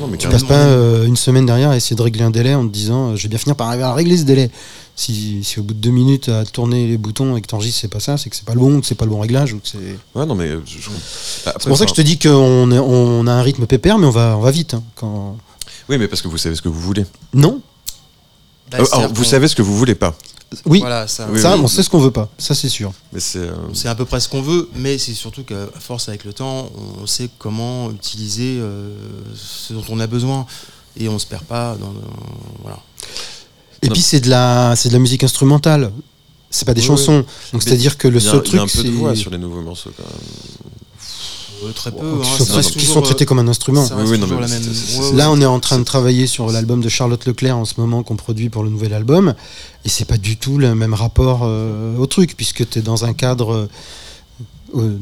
Non, 0.00 0.06
mais 0.08 0.18
Tu 0.18 0.28
passes 0.28 0.44
pas 0.44 0.54
euh, 0.66 1.04
une 1.06 1.16
semaine 1.16 1.46
derrière 1.46 1.70
à 1.70 1.76
essayer 1.76 1.96
de 1.96 2.02
régler 2.02 2.22
un 2.22 2.30
délai 2.30 2.54
en 2.54 2.66
te 2.66 2.72
disant 2.72 3.10
euh, 3.10 3.16
je 3.16 3.22
vais 3.24 3.28
bien 3.28 3.38
finir 3.38 3.56
par 3.56 3.68
arriver 3.68 3.82
à 3.82 3.92
régler 3.94 4.16
ce 4.16 4.22
délai. 4.22 4.50
Si, 4.94 5.42
si 5.42 5.58
au 5.58 5.62
bout 5.62 5.74
de 5.74 5.78
deux 5.80 5.90
minutes 5.90 6.28
à 6.28 6.44
tourner 6.44 6.86
les 6.86 6.98
boutons 6.98 7.36
et 7.36 7.40
que 7.40 7.46
t'enregistres 7.46 7.80
c'est 7.80 7.88
pas 7.88 7.98
ça, 8.00 8.16
c'est 8.18 8.28
que 8.30 8.36
c'est 8.36 8.44
pas 8.44 8.54
le 8.54 8.60
bon, 8.60 8.80
que 8.80 8.86
c'est 8.86 8.94
pas 8.94 9.04
le 9.06 9.10
bon 9.10 9.20
réglage. 9.20 9.52
ou 9.54 9.58
que 9.58 9.66
C'est 9.66 9.78
Ouais, 10.14 10.26
non, 10.26 10.34
mais 10.36 10.48
euh, 10.48 10.62
je- 10.66 10.78
c'est 11.44 11.68
pour 11.68 11.76
ça 11.78 11.84
que 11.86 11.90
je 11.90 11.94
te 11.96 12.02
dis 12.02 12.18
qu'on 12.18 12.70
on 12.70 13.26
a 13.26 13.32
un 13.32 13.42
rythme 13.42 13.66
pépère, 13.66 13.98
mais 13.98 14.06
on 14.06 14.10
va, 14.10 14.36
on 14.36 14.40
va 14.42 14.50
vite. 14.50 14.74
hein, 14.74 14.82
quand... 14.94 15.36
Oui, 15.90 15.98
mais 15.98 16.08
parce 16.08 16.22
que 16.22 16.28
vous 16.28 16.38
savez 16.38 16.54
ce 16.54 16.62
que 16.62 16.68
vous 16.68 16.80
voulez. 16.80 17.04
Non 17.34 17.60
Bah, 18.70 18.78
Euh, 18.80 18.84
c'est-à-dire 18.84 19.08
vous 19.08 19.22
qu'on- 19.24 19.28
savez 19.28 19.48
ce 19.48 19.56
que 19.56 19.62
vous 19.62 19.76
voulez 19.76 19.96
pas. 19.96 20.14
Oui, 20.66 20.80
Voilà, 20.80 21.06
ça, 21.08 21.28
Oui, 21.30 21.40
ça, 21.40 21.54
oui. 21.56 21.60
on 21.62 21.68
sait 21.68 21.82
ce 21.82 21.90
qu'on 21.90 21.98
veut 22.00 22.10
pas. 22.10 22.28
Ça, 22.38 22.54
c'est 22.54 22.68
sûr. 22.68 22.92
Mais 23.12 23.20
c'est. 23.20 23.38
euh, 23.38 23.54
à 23.84 23.94
peu 23.94 24.04
près 24.04 24.18
ce 24.20 24.28
qu'on 24.28 24.42
veut, 24.42 24.68
mais 24.76 24.98
c'est 24.98 25.14
surtout 25.14 25.42
qu'à 25.44 25.66
force 25.78 26.08
avec 26.08 26.24
le 26.24 26.32
temps, 26.32 26.70
on 27.00 27.06
sait 27.06 27.28
comment 27.38 27.90
utiliser 27.90 28.58
euh, 28.60 28.92
ce 29.34 29.72
dont 29.74 29.84
on 29.90 29.98
a 30.00 30.06
besoin 30.08 30.46
et 30.96 31.08
on 31.08 31.18
se 31.18 31.26
perd 31.26 31.42
pas 31.44 31.76
dans. 31.80 31.88
dans- 31.92 32.00
voilà. 32.62 32.78
Et 33.82 33.86
Non. 33.88 33.92
puis, 33.92 34.02
c'est 34.02 34.20
de, 34.20 34.28
la, 34.30 34.74
c'est 34.76 34.88
de 34.88 34.92
la 34.94 34.98
musique 35.00 35.22
instrumentale. 35.24 35.92
C'est 36.50 36.64
pas 36.64 36.74
des 36.74 36.80
Oui, 36.80 36.86
chansons. 36.88 37.18
Donc, 37.18 37.26
Mais 37.54 37.60
c'est-à-dire 37.60 37.96
que 37.96 38.08
le 38.08 38.18
il 38.18 38.24
y 38.24 38.28
a- 38.28 38.30
seul 38.30 38.42
il 38.44 38.52
y 38.52 38.56
a 38.56 38.58
truc, 38.66 38.76
un 38.76 38.82
peu 38.82 38.88
de 38.88 38.90
voix 38.94 39.14
c'est. 39.14 39.20
sur 39.22 39.30
les 39.30 39.38
nouveaux 39.38 39.62
morceaux 39.62 39.90
quand 39.96 40.02
même. 40.02 40.72
Euh, 41.64 41.72
très 41.72 41.90
peu. 41.90 41.98
qui 41.98 42.04
hein, 42.04 42.36
sont, 42.38 42.44
ça 42.44 42.54
reste 42.56 42.70
qui 42.72 42.78
toujours, 42.78 42.94
sont 42.94 43.00
euh, 43.00 43.04
traités 43.04 43.26
comme 43.26 43.38
un 43.38 43.48
instrument. 43.48 43.84
ça 43.84 43.96
Oui, 43.96 44.18
non, 44.18 44.26
mais 44.26 44.36
même. 44.36 44.48
ouais, 44.48 45.12
Là, 45.14 45.30
on 45.30 45.40
est 45.40 45.46
en 45.46 45.60
train 45.60 45.78
de 45.78 45.84
travailler 45.84 46.26
sur 46.26 46.50
l'album 46.50 46.80
de 46.80 46.88
Charlotte 46.88 47.24
Leclerc 47.26 47.56
en 47.56 47.64
ce 47.64 47.74
moment 47.78 48.02
qu'on 48.02 48.16
produit 48.16 48.48
pour 48.48 48.62
le 48.62 48.70
nouvel 48.70 48.92
album. 48.94 49.34
Et 49.84 49.88
c'est 49.88 50.04
pas 50.04 50.18
du 50.18 50.36
tout 50.36 50.58
le 50.58 50.74
même 50.74 50.94
rapport 50.94 51.40
euh, 51.44 51.96
au 51.96 52.06
truc, 52.06 52.36
puisque 52.36 52.68
tu 52.68 52.78
es 52.78 52.82
dans 52.82 53.04
un 53.04 53.12
cadre. 53.12 53.68
euh, 54.76 54.96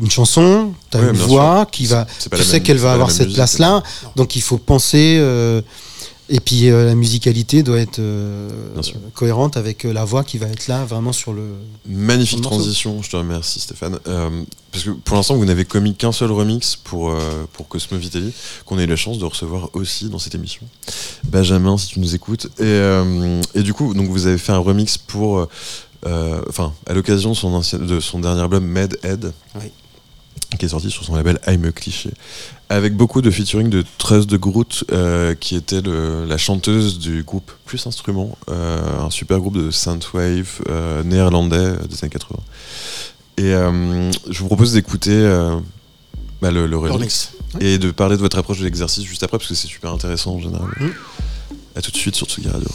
une 0.00 0.10
chanson, 0.10 0.74
tu 0.90 0.98
as 0.98 1.00
Ouais, 1.00 1.10
une 1.10 1.16
voix 1.16 1.66
qui 1.70 1.86
va. 1.86 2.06
Tu 2.30 2.42
sais 2.42 2.60
qu'elle 2.60 2.76
va 2.78 2.92
avoir 2.92 3.10
cette 3.10 3.32
place-là. 3.32 3.82
Donc 4.16 4.36
il 4.36 4.42
faut 4.42 4.58
penser. 4.58 5.18
Et 6.28 6.40
puis 6.40 6.68
euh, 6.68 6.84
la 6.86 6.94
musicalité 6.94 7.62
doit 7.62 7.78
être 7.78 7.98
euh, 8.00 8.48
cohérente 9.14 9.56
avec 9.56 9.84
euh, 9.84 9.92
la 9.92 10.04
voix 10.04 10.24
qui 10.24 10.36
va 10.38 10.46
être 10.46 10.66
là 10.68 10.84
vraiment 10.84 11.12
sur 11.12 11.32
le. 11.32 11.42
Magnifique 11.86 12.28
Sur 12.28 12.36
le 12.38 12.42
morceau. 12.42 12.58
transition, 12.58 13.02
je 13.02 13.10
te 13.10 13.16
remercie 13.16 13.60
Stéphane. 13.60 13.98
Parce 14.70 14.84
que 14.84 14.90
pour 14.90 15.16
l'instant, 15.16 15.36
vous 15.36 15.44
n'avez 15.46 15.64
commis 15.64 15.94
qu'un 15.94 16.12
seul 16.12 16.30
remix 16.30 16.76
pour, 16.76 17.14
pour 17.54 17.68
Cosmo 17.68 17.96
Vitelli, 17.98 18.32
qu'on 18.66 18.76
a 18.78 18.82
eu 18.82 18.86
la 18.86 18.96
chance 18.96 19.18
de 19.18 19.24
recevoir 19.24 19.70
aussi 19.72 20.08
dans 20.10 20.18
cette 20.18 20.34
émission. 20.34 20.66
Benjamin, 21.24 21.78
si 21.78 21.88
tu 21.88 22.00
nous 22.00 22.14
écoutes. 22.14 22.48
Et, 22.60 22.80
et 23.54 23.62
du 23.62 23.72
coup, 23.72 23.94
donc 23.94 24.08
vous 24.10 24.26
avez 24.26 24.38
fait 24.38 24.52
un 24.52 24.58
remix 24.58 24.98
pour. 24.98 25.48
Enfin, 26.04 26.72
à 26.86 26.92
l'occasion 26.94 27.30
de 27.30 27.36
son, 27.36 27.52
ancien- 27.54 27.78
de 27.78 27.98
son 28.00 28.20
dernier 28.20 28.40
album, 28.42 28.64
Med 28.64 28.98
Head, 29.02 29.32
Oui. 29.56 29.70
qui 30.58 30.64
est 30.66 30.68
sorti 30.68 30.90
sur 30.90 31.04
son 31.04 31.14
label 31.16 31.38
I'm 31.46 31.64
a 31.64 31.72
Cliché, 31.72 32.10
avec 32.70 32.94
beaucoup 32.96 33.22
de 33.22 33.30
featuring 33.30 33.70
de 33.70 33.82
Trust 33.96 34.28
de 34.28 34.36
Groot, 34.36 34.84
euh, 34.92 35.34
qui 35.34 35.56
était 35.56 35.80
le- 35.80 36.26
la 36.26 36.36
chanteuse 36.36 36.98
du 36.98 37.22
groupe 37.22 37.50
Plus 37.64 37.86
Instrument, 37.86 38.36
euh, 38.50 38.78
un 39.00 39.10
super 39.10 39.38
groupe 39.40 39.56
de 39.56 39.70
synthwave 39.70 40.60
euh, 40.68 41.02
néerlandais 41.02 41.72
des 41.88 42.04
années 42.04 42.10
80. 42.10 42.40
Et 43.38 43.52
je 44.30 44.38
vous 44.40 44.46
propose 44.46 44.72
d'écouter 44.72 45.22
bah, 46.42 46.50
le, 46.50 46.66
le 46.66 46.76
remix 46.76 47.30
et 47.60 47.78
de 47.78 47.90
parler 47.92 48.16
de 48.16 48.20
votre 48.20 48.36
approche 48.36 48.58
de 48.58 48.64
l'exercice 48.64 49.04
juste 49.04 49.22
après, 49.22 49.38
parce 49.38 49.48
que 49.48 49.54
c'est 49.54 49.68
super 49.68 49.92
intéressant 49.92 50.34
en 50.34 50.40
général. 50.40 50.68
Mm. 50.80 50.88
À 51.76 51.80
tout 51.80 51.92
de 51.92 51.96
suite 51.96 52.16
sur 52.16 52.26
Tsugi 52.26 52.48
Radio. 52.48 52.68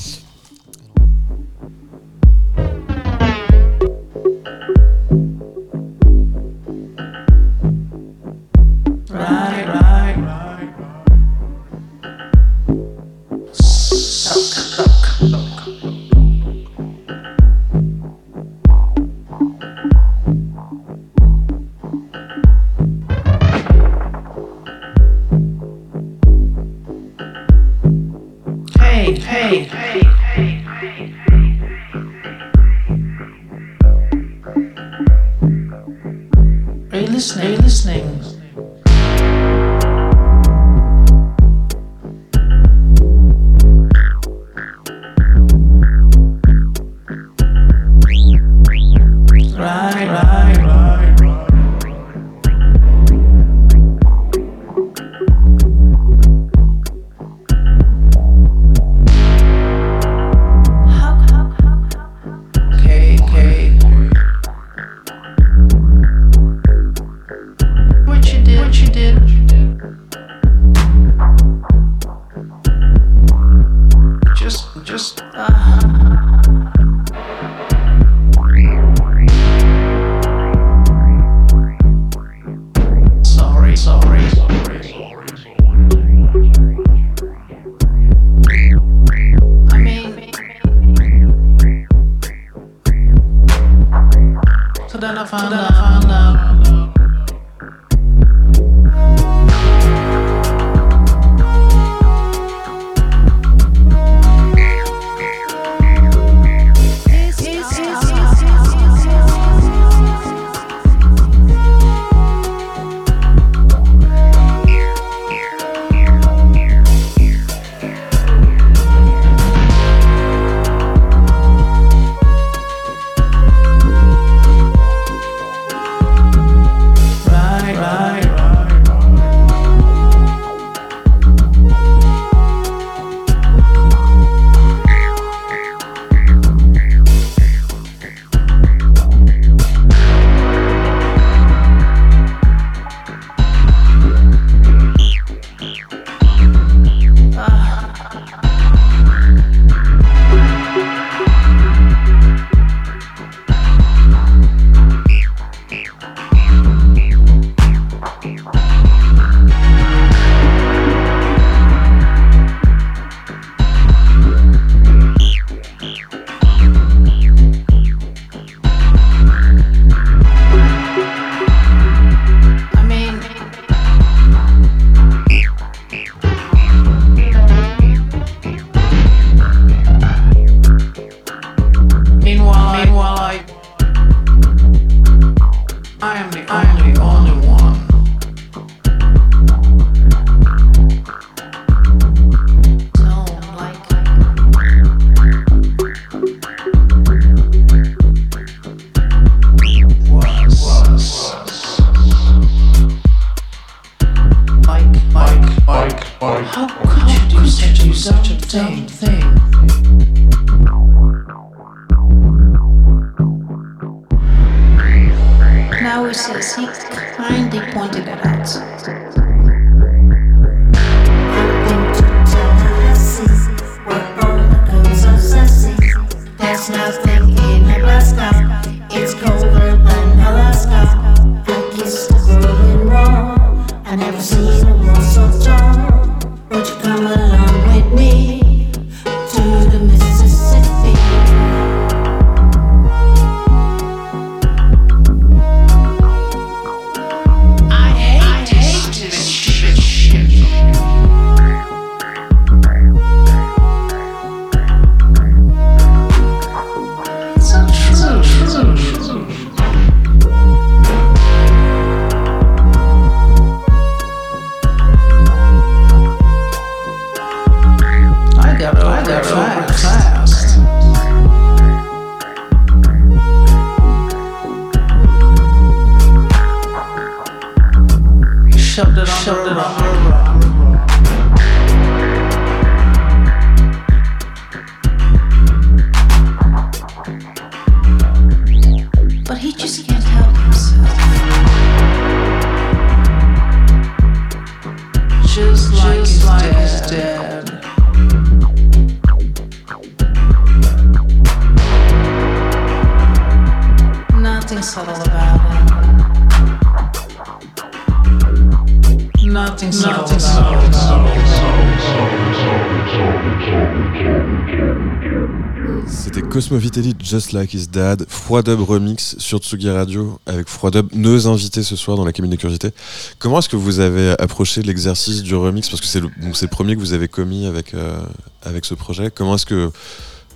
Just 317.13 317.31
Like 317.31 317.53
His 317.53 317.67
Dad, 317.67 318.05
Froidub 318.09 318.59
Remix 318.61 319.15
sur 319.19 319.37
Tsugi 319.37 319.69
Radio 319.69 320.19
avec 320.25 320.47
Froidub, 320.49 320.87
nos 320.93 321.27
invités 321.27 321.61
ce 321.61 321.75
soir 321.75 321.95
dans 321.95 322.05
la 322.05 322.11
cabine 322.11 322.31
de 322.31 322.35
curiosité. 322.37 322.71
Comment 323.19 323.37
est-ce 323.37 323.49
que 323.49 323.55
vous 323.55 323.79
avez 323.79 324.15
approché 324.19 324.63
l'exercice 324.63 325.21
du 325.21 325.35
remix? 325.35 325.69
Parce 325.69 325.79
que 325.79 325.85
c'est 325.85 325.99
le, 325.99 326.09
donc 326.23 326.35
c'est 326.35 326.45
le 326.47 326.49
premier 326.49 326.73
que 326.75 326.79
vous 326.79 326.93
avez 326.93 327.07
commis 327.07 327.45
avec, 327.45 327.75
euh, 327.75 328.01
avec 328.41 328.65
ce 328.65 328.73
projet. 328.73 329.11
Comment 329.13 329.35
est-ce 329.35 329.45
que 329.45 329.69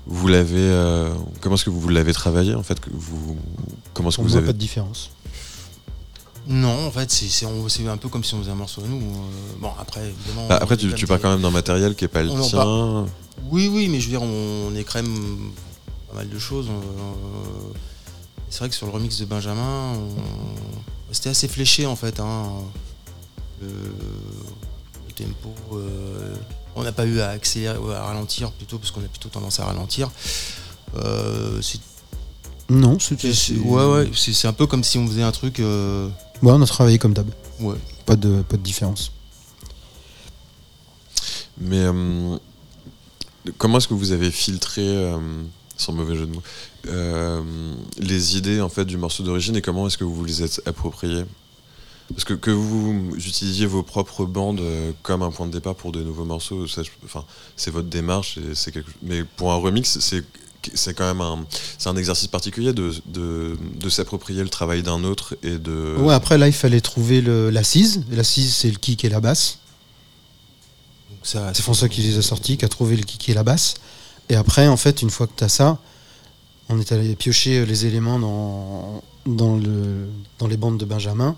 vous 0.06 0.28
l'avez, 0.28 0.54
euh, 0.60 1.10
comment 1.42 1.56
est-ce 1.56 1.66
que 1.66 1.72
vous 1.72 1.90
l'avez 1.90 2.14
travaillé 2.14 2.54
en 2.54 2.62
fait 2.62 2.80
que 2.80 2.92
vous, 2.94 3.36
Comment 3.96 4.10
est-ce 4.10 4.18
que 4.18 4.22
vous 4.22 4.36
avez 4.36 4.46
pas 4.46 4.54
de 4.54 4.58
différence. 4.60 5.10
Non, 6.48 6.86
en 6.86 6.92
fait, 6.92 7.10
c'est 7.10 7.26
c'est- 7.28 7.48
on- 7.48 7.68
c'est 7.68 7.88
un 7.88 7.98
peu 7.98 8.08
comme 8.08 8.24
si 8.24 8.36
on 8.36 8.40
faisait 8.40 8.52
un 8.52 8.56
morceau 8.56 8.82
à 8.84 8.88
nous. 8.88 8.98
euh, 8.98 9.60
bon, 9.60 9.72
après, 9.82 10.02
évidemment. 10.02 10.46
Ah, 10.52 10.60
Après, 10.62 10.78
tu, 10.78 10.92
est 10.92 10.94
tu 10.94 11.08
quand 11.08 11.14
même 11.16 11.22
quand 11.24 11.32
même 11.32 11.42
d'un 11.42 11.50
matériel 11.50 11.96
qui 11.96 12.06
est 12.06 12.08
pas 12.08 12.22
le 12.22 12.30
On 12.30 12.40
en 12.40 12.48
tien. 12.48 13.06
Oui, 13.52 13.68
oui, 13.74 13.88
mais 13.90 14.00
je 14.00 14.06
veux 14.06 14.12
dire, 14.12 14.22
on, 14.22 14.70
on 14.72 14.76
écrème 14.76 15.08
pas 15.08 15.67
mal 16.18 16.30
de 16.30 16.40
choses. 16.40 16.68
euh, 16.70 17.74
c'est 18.50 18.60
vrai 18.60 18.70
que 18.70 18.76
sur 18.76 18.86
le 18.88 18.92
remix 18.94 19.18
de 19.20 19.26
Benjamin, 19.26 19.94
on- 19.96 20.16
c'était 21.12 21.30
assez 21.30 21.48
fléché 21.48 21.86
en 21.86 21.96
fait. 21.96 22.20
hein. 22.20 22.50
Le, 23.62 23.68
le 23.68 25.14
tempo, 25.14 25.54
euh, 25.74 26.36
on 26.76 26.84
n'a 26.84 26.92
pas 26.92 27.06
eu 27.06 27.20
à 27.22 27.30
accélérer 27.30 27.78
ou 27.78 27.90
à 27.90 28.04
ralentir 28.04 28.52
plutôt, 28.52 28.78
parce 28.78 28.92
qu'on 28.92 29.02
a 29.02 29.08
plutôt 29.08 29.30
tendance 29.30 29.60
à 29.60 29.66
ralentir. 29.66 30.10
Euh, 30.96 31.60
c'est- 31.62 31.80
Non, 32.70 33.00
c'était. 33.00 33.34
c'est- 33.34 33.58
ouais, 33.58 33.86
ouais, 33.86 34.12
c'est 34.16 34.34
c'est 34.34 34.48
un 34.48 34.54
peu 34.54 34.68
comme 34.68 34.84
si 34.84 34.98
on 34.98 35.08
faisait 35.08 35.24
un 35.24 35.32
truc. 35.32 35.60
euh, 35.60 36.08
Ouais, 36.44 36.52
on 36.52 36.62
a 36.62 36.68
travaillé 36.68 37.00
comme 37.00 37.14
d'hab. 37.14 37.30
ouais. 37.60 37.76
Pas 38.06 38.16
de, 38.16 38.42
pas 38.44 38.58
de 38.58 38.62
différence. 38.62 39.12
Mais 41.60 41.80
euh, 41.80 42.38
comment 43.58 43.80
est-ce 43.80 43.88
que 43.88 43.96
vous 43.96 44.12
avez 44.12 44.30
filtré, 44.32 44.84
euh, 44.86 45.18
sans 45.78 45.94
mauvais 45.94 46.16
jeu 46.16 46.26
de 46.26 46.34
mots, 46.34 46.44
euh, 46.88 47.42
les 48.00 48.38
idées 48.38 48.62
en 48.62 48.70
fait 48.70 48.86
du 48.86 48.98
morceau 48.98 49.24
d'origine 49.24 49.56
et 49.56 49.62
comment 49.62 49.88
est-ce 49.88 49.98
que 49.98 50.04
vous 50.04 50.16
vous 50.16 50.26
les 50.26 50.44
êtes 50.44 50.62
appropriées 50.66 51.26
Parce 52.10 52.24
que 52.24 52.34
que 52.34 52.52
vous 52.52 53.14
utilisiez 53.16 53.66
vos 53.66 53.84
propres 53.84 54.26
bandes 54.26 54.60
euh, 54.60 54.92
comme 55.04 55.22
un 55.22 55.32
point 55.32 55.48
de 55.48 55.52
départ 55.52 55.76
pour 55.76 55.92
de 55.92 56.02
nouveaux 56.02 56.26
morceaux, 56.26 56.66
enfin, 57.06 57.24
c'est 57.56 57.72
votre 57.72 57.90
démarche, 57.90 58.40
c'est 58.54 58.72
quelque... 58.72 58.92
mais 59.02 59.24
pour 59.24 59.52
un 59.52 59.58
remix, 59.58 60.00
c'est 60.00 60.24
c'est 60.74 60.94
quand 60.94 61.06
même 61.06 61.22
un, 61.22 61.46
c'est 61.78 61.88
un 61.88 61.96
exercice 61.96 62.28
particulier 62.28 62.74
de, 62.74 62.92
de, 63.06 63.90
s'approprier 63.90 64.44
le 64.44 64.50
travail 64.50 64.84
d'un 64.84 65.04
autre 65.06 65.38
et 65.44 65.58
de... 65.58 65.96
Ouais, 66.00 66.14
après, 66.14 66.38
là, 66.38 66.48
il 66.48 66.54
fallait 66.54 66.82
trouver 66.82 67.22
l'assise. 67.22 68.04
L'assise, 68.12 68.54
c'est 68.54 68.70
le 68.70 68.78
kick 68.78 69.06
et 69.06 69.10
la 69.10 69.22
basse. 69.22 69.60
C'est 71.24 71.62
François 71.62 71.90
qui 71.90 72.02
les 72.02 72.18
a 72.18 72.22
sortis, 72.22 72.58
qui 72.58 72.66
a 72.66 72.70
trouvé 72.70 72.96
le 72.96 73.04
kick 73.04 73.30
et 73.30 73.34
la 73.34 73.44
basse. 73.44 73.76
Et 74.30 74.36
après, 74.36 74.68
en 74.68 74.78
fait, 74.78 75.02
une 75.02 75.10
fois 75.10 75.28
que 75.28 75.34
tu 75.36 75.44
as 75.44 75.50
ça, 75.50 75.78
on 76.70 76.80
est 76.80 76.92
allé 76.92 77.16
piocher 77.16 77.66
les 77.66 77.86
éléments 77.86 78.20
dans, 78.20 79.04
dans, 79.26 79.56
le, 79.56 80.10
dans 80.40 80.48
les 80.48 80.58
bandes 80.58 80.78
de 80.78 80.86
Benjamin. 80.86 81.36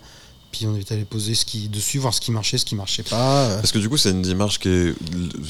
Puis 0.52 0.66
on 0.66 0.76
est 0.76 0.92
allé 0.92 1.06
poser 1.06 1.36
ce 1.36 1.46
qui, 1.46 1.70
dessus, 1.70 2.00
voir 2.00 2.14
ce 2.14 2.22
qui 2.22 2.32
marchait, 2.32 2.58
ce 2.58 2.66
qui 2.66 2.74
marchait 2.74 3.04
pas. 3.04 3.56
Parce 3.58 3.72
que 3.72 3.78
du 3.78 3.88
coup, 3.88 3.98
c'est 3.98 4.10
une 4.10 4.24
démarche 4.24 4.58
qui 4.58 4.70
est 4.70 4.96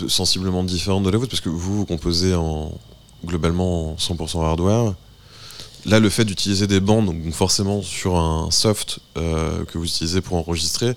sensiblement 0.10 0.64
différente 0.64 1.04
de 1.04 1.10
la 1.10 1.18
vôtre, 1.18 1.30
parce 1.30 1.42
que 1.42 1.48
vous, 1.48 1.78
vous 1.78 1.86
composez 1.86 2.36
en, 2.36 2.74
globalement 3.26 3.92
en 3.92 3.96
100% 3.96 4.44
hardware. 4.44 4.94
Là, 5.86 6.00
le 6.00 6.10
fait 6.10 6.26
d'utiliser 6.26 6.68
des 6.68 6.82
bandes, 6.82 7.06
donc 7.06 7.32
forcément 7.32 7.82
sur 7.82 8.18
un 8.18 8.52
soft 8.52 9.00
euh, 9.18 9.64
que 9.66 9.78
vous 9.78 9.86
utilisez 9.86 10.20
pour 10.20 10.36
enregistrer, 10.36 10.96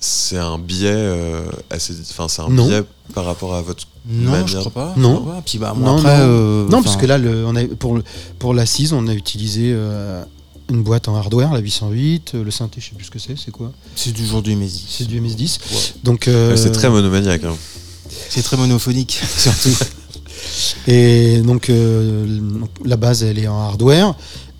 c'est 0.00 0.38
un 0.38 0.58
biais 0.58 0.90
euh, 0.92 1.46
assez, 1.70 1.94
enfin 2.10 2.28
c'est 2.28 2.42
un 2.42 2.48
Non. 2.48 2.66
biais 2.68 2.82
par 3.14 3.24
rapport 3.24 3.54
à 3.54 3.62
votre 3.62 3.84
Non, 4.08 4.30
manière- 4.32 4.46
je 4.48 4.58
crois 4.58 4.70
pas. 4.72 4.94
Non. 4.96 5.20
crois 5.22 5.34
pas. 5.34 5.42
Puis 5.44 5.58
bah, 5.58 5.74
moi, 5.76 5.90
non, 5.92 5.98
après, 5.98 6.18
non. 6.18 6.24
euh, 6.24 6.68
non, 6.68 6.82
parce 6.82 6.96
que 6.96 7.06
là, 7.06 7.18
le, 7.18 7.44
on 7.46 7.56
a, 7.56 7.64
pour, 7.64 7.96
le- 7.96 8.04
pour 8.38 8.54
l'assise, 8.54 8.92
on 8.92 9.06
a 9.08 9.14
utilisé 9.14 9.72
euh, 9.74 10.22
une 10.70 10.82
boîte 10.82 11.08
en 11.08 11.16
hardware, 11.16 11.52
la 11.52 11.60
808. 11.60 12.32
euh, 12.34 12.44
Le 12.44 12.50
synthé, 12.50 12.80
je 12.80 12.86
sais 12.90 12.94
plus 12.94 13.04
ce 13.06 13.10
que 13.10 13.18
c'est, 13.18 13.36
c'est 13.38 13.50
quoi? 13.52 13.72
C'est 13.94 14.12
du 14.12 14.26
jour 14.26 14.42
du 14.42 14.54
MS10. 14.54 14.80
C'est 14.88 15.06
du 15.06 15.20
MS10. 15.20 15.58
Ouais. 15.72 15.78
Donc, 16.04 16.28
euh, 16.28 16.56
c'est 16.56 16.72
très 16.72 16.90
monomaniaque. 16.90 17.44
hein. 17.44 17.54
C'est 18.28 18.42
très 18.42 18.56
monophonique, 18.56 19.20
surtout. 19.36 19.70
Et 20.86 21.40
donc, 21.40 21.70
euh, 21.70 22.26
donc, 22.26 22.70
la 22.84 22.96
base, 22.96 23.22
elle 23.22 23.38
est 23.38 23.48
en 23.48 23.58
hardware. 23.60 24.14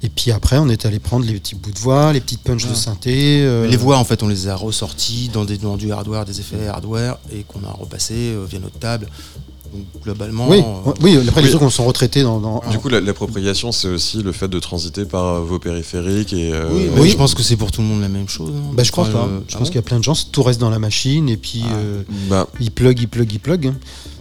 Et 0.07 0.09
puis 0.09 0.31
après, 0.31 0.57
on 0.59 0.69
est 0.69 0.87
allé 0.87 1.01
prendre 1.01 1.27
les 1.27 1.33
petits 1.35 1.57
bouts 1.57 1.73
de 1.73 1.78
voix, 1.81 2.12
les 2.12 2.20
petites 2.20 2.43
punches 2.43 2.65
de 2.66 2.70
Ah. 2.73 2.77
synthé. 2.77 3.41
euh, 3.43 3.66
Les 3.66 3.77
voix, 3.77 3.99
en 3.99 4.05
fait, 4.05 4.23
on 4.23 4.28
les 4.28 4.47
a 4.47 4.55
ressorties 4.55 5.31
dans, 5.33 5.45
des, 5.45 5.59
dans 5.59 5.77
du 5.77 5.91
hardware, 5.91 6.24
des 6.24 6.39
effets 6.39 6.69
hardware, 6.69 7.19
et 7.35 7.43
qu'on 7.43 7.65
a 7.66 7.73
repassé 7.73 8.15
euh, 8.15 8.45
via 8.49 8.61
notre 8.61 8.78
table. 8.78 9.09
Donc, 9.74 9.83
globalement. 10.05 10.47
Oui, 10.49 10.61
euh, 10.65 10.93
oui, 11.03 11.19
après 11.27 11.41
les 11.41 11.49
Oui. 11.49 11.51
trucs, 11.51 11.62
on 11.62 11.70
sont 11.70 11.85
retraités 11.85 12.23
dans. 12.23 12.39
dans- 12.39 12.62
Du 12.70 12.78
coup, 12.78 12.89
la- 12.89 13.01
l'appropriation, 13.01 13.73
c'est 13.73 13.89
aussi 13.89 14.23
le 14.23 14.31
fait 14.31 14.47
de 14.47 14.61
transiter 14.61 15.05
par 15.07 15.41
vos 15.43 15.59
périphériques 15.59 16.33
et. 16.33 16.53
euh, 16.53 16.69
oui, 16.97 17.11
je 17.11 17.16
pense 17.16 17.35
que 17.35 17.43
c'est 17.43 17.57
pour 17.57 17.73
tout 17.73 17.81
le 17.81 17.89
monde 17.89 18.01
la 18.01 18.09
même 18.09 18.28
chose. 18.28 18.53
hein. 18.57 18.70
Bah, 18.74 18.85
je 18.85 18.93
crois 18.93 19.05
Enfin, 19.09 19.12
pas. 19.12 19.27
je 19.49 19.55
ah 19.57 19.59
pense 19.59 19.62
bon 19.62 19.65
qu'il 19.66 19.74
y 19.74 19.78
a 19.78 19.83
plein 19.83 19.99
de 19.99 20.05
gens, 20.05 20.15
tout 20.31 20.45
reste 20.45 20.61
dans 20.61 20.70
la 20.70 20.78
machine 20.78 21.28
et 21.28 21.37
puis 21.37 21.65
Ah. 21.69 21.74
euh, 21.74 22.03
Bah, 22.31 22.47
ils 22.61 22.70
plug, 22.70 23.01
ils 23.01 23.09
plug, 23.09 23.33
ils 23.33 23.41
plug. 23.41 23.65
Ouais, 23.66 23.73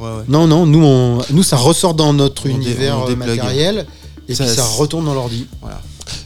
ouais. 0.02 0.10
Non, 0.28 0.48
non, 0.48 0.66
nous, 0.66 0.84
on, 0.84 1.20
nous 1.30 1.44
ça 1.44 1.58
ressort 1.58 1.94
dans 1.94 2.12
notre 2.12 2.48
On 2.48 2.50
univers 2.50 2.98
matériel 3.16 3.86
et 4.28 4.36
Ça, 4.36 4.44
puis 4.46 4.54
ça 4.56 4.64
c'est- 4.64 4.78
retourne 4.80 5.06
dans 5.06 5.14
l'ordi. 5.14 5.48
Voilà. 5.62 5.82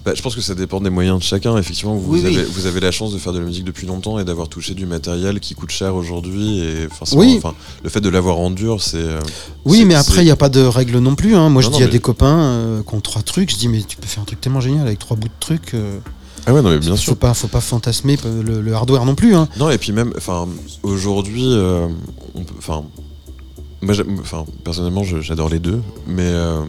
Bah, 0.05 0.11
je 0.15 0.21
pense 0.21 0.35
que 0.35 0.41
ça 0.41 0.55
dépend 0.55 0.81
des 0.81 0.89
moyens 0.89 1.19
de 1.19 1.23
chacun. 1.23 1.57
Effectivement, 1.57 1.95
vous, 1.95 2.13
Oui, 2.13 2.25
avez, 2.25 2.43
vous 2.43 2.65
avez 2.65 2.79
la 2.79 2.91
chance 2.91 3.13
de 3.13 3.17
faire 3.17 3.31
de 3.33 3.39
la 3.39 3.45
musique 3.45 3.63
depuis 3.63 3.87
longtemps 3.87 4.19
et 4.19 4.25
d'avoir 4.25 4.49
touché 4.49 4.73
du 4.73 4.85
matériel 4.85 5.39
qui 5.39 5.55
coûte 5.55 5.71
cher 5.71 5.95
aujourd'hui. 5.95 6.59
Et 6.59 6.87
Oui. 7.13 7.39
le 7.83 7.89
fait 7.89 8.01
de 8.01 8.09
l'avoir 8.09 8.37
en 8.37 8.51
dur, 8.51 8.81
c'est. 8.81 8.97
euh, 8.97 9.19
Oui, 9.65 9.85
mais 9.85 9.95
après, 9.95 10.21
il 10.21 10.25
n'y 10.25 10.31
a 10.31 10.35
pas 10.35 10.49
de 10.49 10.61
règle 10.61 10.99
non 10.99 11.15
plus. 11.15 11.35
hein. 11.35 11.49
Moi, 11.49 11.61
Non, 11.61 11.67
je 11.67 11.71
non, 11.71 11.77
dis 11.77 11.83
à 11.83 11.85
mais- 11.87 11.91
des 11.93 11.99
copains 11.99 12.39
euh, 12.39 12.83
qui 12.83 12.93
ont 12.95 13.01
trois 13.01 13.21
trucs, 13.21 13.51
je 13.51 13.57
dis, 13.57 13.67
mais 13.67 13.81
tu 13.81 13.97
peux 13.97 14.07
faire 14.07 14.21
un 14.23 14.25
truc 14.25 14.41
tellement 14.41 14.61
génial 14.61 14.85
avec 14.87 14.99
trois 14.99 15.15
bouts 15.17 15.27
de 15.27 15.33
trucs. 15.39 15.73
euh, 15.73 15.99
Ah 16.45 16.53
ouais, 16.53 16.61
non, 16.61 16.69
mais 16.71 16.79
bien 16.79 16.91
faut 16.91 16.97
sûr. 16.97 17.15
pas, 17.17 17.33
faut 17.33 17.47
pas 17.49 17.61
fantasmer 17.61 18.17
le, 18.43 18.61
le 18.61 18.73
hardware 18.73 19.05
non 19.05 19.15
plus. 19.15 19.35
hein. 19.35 19.47
Non, 19.57 19.69
et 19.69 19.77
puis 19.77 19.91
même, 19.91 20.13
enfin, 20.17 20.47
aujourd'hui, 20.83 21.45
euh, 21.45 21.87
on 22.35 22.43
peut- 22.43 22.55
enfin, 22.57 22.83
moi, 23.81 23.93
enfin, 24.21 24.45
personnellement, 24.63 25.03
j'adore 25.03 25.49
les 25.49 25.59
deux, 25.59 25.81
mais 26.07 26.23
euh, 26.25 26.63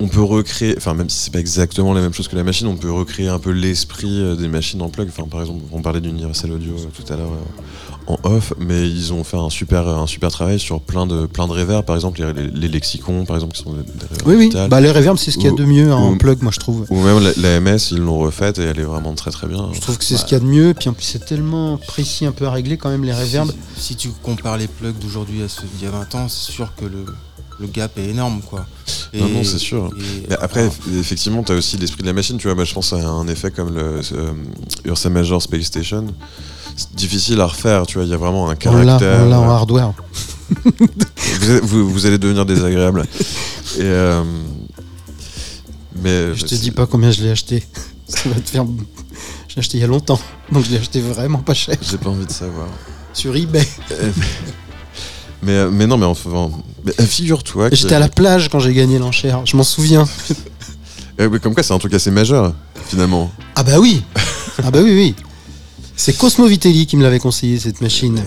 on 0.00 0.08
peut 0.08 0.22
recréer, 0.22 0.74
enfin, 0.76 0.94
même 0.94 1.08
si 1.10 1.18
c'est 1.18 1.32
pas 1.32 1.40
exactement 1.40 1.92
la 1.92 2.00
même 2.00 2.14
chose 2.14 2.26
que 2.28 2.36
la 2.36 2.44
machine, 2.44 2.66
on 2.66 2.76
peut 2.76 2.90
recréer 2.90 3.28
un 3.28 3.38
peu 3.38 3.50
l'esprit 3.50 4.20
euh, 4.22 4.34
des 4.34 4.48
machines 4.48 4.80
en 4.82 4.88
plug. 4.88 5.08
Enfin, 5.08 5.28
par 5.28 5.40
exemple, 5.42 5.60
on 5.72 5.82
parlait 5.82 6.00
d'Universal 6.00 6.52
Audio 6.52 6.72
euh, 6.74 6.86
tout 6.94 7.12
à 7.12 7.16
l'heure 7.16 7.30
euh, 7.32 7.62
en 8.12 8.18
off, 8.24 8.54
mais 8.58 8.88
ils 8.88 9.12
ont 9.12 9.22
fait 9.24 9.36
un 9.36 9.50
super, 9.50 9.86
un 9.86 10.06
super 10.06 10.30
travail 10.30 10.58
sur 10.58 10.80
plein 10.80 11.06
de, 11.06 11.26
plein 11.26 11.46
de 11.46 11.52
reverbs, 11.52 11.84
par 11.84 11.94
exemple, 11.96 12.20
les, 12.22 12.32
les- 12.32 12.50
les 12.50 12.68
lexicons, 12.68 13.24
par 13.26 13.36
exemple, 13.36 13.52
qui 13.54 13.62
sont 13.62 13.72
des, 13.74 13.82
des 13.82 14.06
reverbs 14.10 14.26
Oui, 14.26 14.34
oui. 14.36 14.68
Bah, 14.68 14.80
les 14.80 14.90
reverbs, 14.90 15.18
c'est 15.18 15.30
ce 15.30 15.36
qu'il 15.36 15.46
y 15.50 15.52
a 15.52 15.56
de 15.56 15.64
mieux 15.64 15.92
hein, 15.92 15.96
en 15.96 16.16
plug, 16.16 16.42
moi, 16.42 16.50
je 16.52 16.58
trouve. 16.60 16.86
Ou 16.90 17.00
même 17.02 17.22
la, 17.22 17.32
la 17.36 17.60
MS, 17.60 17.90
ils 17.92 17.98
l'ont 17.98 18.18
refaite 18.18 18.58
et 18.58 18.62
elle 18.62 18.78
est 18.80 18.84
vraiment 18.84 19.14
très 19.14 19.30
très 19.30 19.46
bien. 19.46 19.68
Je 19.72 19.80
trouve 19.80 19.98
que 19.98 20.04
c'est 20.04 20.16
ce 20.16 20.24
qu'il 20.24 20.32
y 20.32 20.40
a 20.40 20.40
de 20.40 20.48
mieux. 20.48 20.72
Puis 20.74 20.88
en 20.88 20.92
plus, 20.94 21.04
c'est 21.04 21.24
tellement 21.26 21.76
précis, 21.76 22.24
un 22.26 22.32
peu 22.32 22.46
à 22.46 22.50
régler 22.50 22.78
quand 22.78 22.88
même 22.88 23.04
les 23.04 23.12
reverbs. 23.12 23.52
Si, 23.76 23.82
si 23.88 23.96
tu 23.96 24.08
compares 24.22 24.56
les 24.56 24.66
plugs 24.66 24.98
d'aujourd'hui 24.98 25.42
à 25.42 25.48
ceux 25.48 25.64
d'il 25.76 25.84
y 25.84 25.88
a 25.88 25.92
20 25.92 26.14
ans, 26.14 26.28
c'est 26.28 26.50
sûr 26.52 26.72
que 26.74 26.86
le, 26.86 27.04
le 27.60 27.66
gap 27.66 27.96
est 27.98 28.08
énorme. 28.08 28.40
Quoi. 28.42 28.66
Non, 29.14 29.28
non, 29.28 29.44
c'est 29.44 29.58
sûr. 29.58 29.90
et- 29.96 30.26
Mais 30.30 30.36
après, 30.40 30.68
effectivement, 30.98 31.42
tu 31.42 31.52
as 31.52 31.56
aussi 31.56 31.76
l'esprit 31.76 32.02
de 32.02 32.06
la 32.06 32.12
machine. 32.12 32.38
Tu 32.38 32.46
vois, 32.46 32.54
moi, 32.54 32.64
je 32.64 32.72
pense 32.74 32.92
à 32.92 32.96
un 32.96 33.26
effet 33.28 33.50
comme 33.50 33.74
le 33.74 34.00
euh, 34.12 34.32
Ursa 34.84 35.10
Major 35.10 35.40
Space 35.42 35.64
Station. 35.64 36.06
C'est 36.76 36.94
difficile 36.94 37.40
à 37.40 37.46
refaire, 37.46 37.86
tu 37.86 37.98
vois. 37.98 38.04
Il 38.04 38.10
y 38.10 38.14
a 38.14 38.16
vraiment 38.16 38.48
un 38.48 38.54
caractère. 38.56 39.20
on 39.24 39.28
l'a 39.28 39.40
en 39.40 39.50
hardware. 39.50 39.92
vous, 40.80 41.58
vous- 41.62 41.90
vous 41.90 42.06
allez 42.06 42.18
devenir 42.18 42.46
désagréable. 42.46 43.02
Et, 43.76 43.82
euh, 43.82 44.22
mais 46.02 46.34
Je 46.34 46.44
te 46.46 46.54
dis 46.54 46.70
pas 46.70 46.86
combien 46.86 47.10
je 47.10 47.22
l'ai 47.22 47.30
acheté. 47.30 47.64
Ça 48.06 48.28
va 48.28 48.36
te 48.40 48.48
faire. 48.48 48.64
Je 49.48 49.54
l'ai 49.54 49.58
acheté 49.60 49.78
il 49.78 49.80
y 49.80 49.84
a 49.84 49.86
longtemps. 49.88 50.20
Donc 50.50 50.64
je 50.64 50.70
l'ai 50.70 50.78
acheté 50.78 51.00
vraiment 51.00 51.38
pas 51.38 51.54
cher. 51.54 51.76
J'ai 51.82 51.98
pas 51.98 52.10
envie 52.10 52.26
de 52.26 52.32
savoir. 52.32 52.68
Sur 53.12 53.34
eBay. 53.36 53.66
Mais, 55.42 55.52
euh, 55.52 55.70
mais 55.70 55.86
non, 55.86 55.96
mais 55.96 56.06
enfin, 56.06 56.50
mais, 56.84 56.92
euh, 57.00 57.04
figure-toi. 57.06 57.70
Que- 57.70 57.76
J'étais 57.76 57.94
à 57.94 57.98
la 57.98 58.08
plage 58.08 58.48
quand 58.50 58.58
j'ai 58.60 58.74
gagné 58.74 58.98
l'enchère. 58.98 59.40
Je 59.46 59.56
m'en 59.56 59.64
souviens. 59.64 60.06
Mais 61.18 61.38
comme 61.38 61.52
quoi, 61.52 61.62
c'est 61.62 61.74
un 61.74 61.78
truc 61.78 61.92
assez 61.92 62.10
majeur, 62.10 62.54
finalement. 62.86 63.30
Ah 63.54 63.62
bah 63.62 63.78
oui. 63.78 64.02
Ah 64.64 64.70
bah 64.70 64.78
oui, 64.82 64.90
oui. 64.94 65.14
C'est 66.00 66.16
Cosmo 66.16 66.46
Vitelli 66.46 66.86
qui 66.86 66.96
me 66.96 67.02
l'avait 67.02 67.18
conseillé 67.18 67.58
cette 67.58 67.82
machine. 67.82 68.18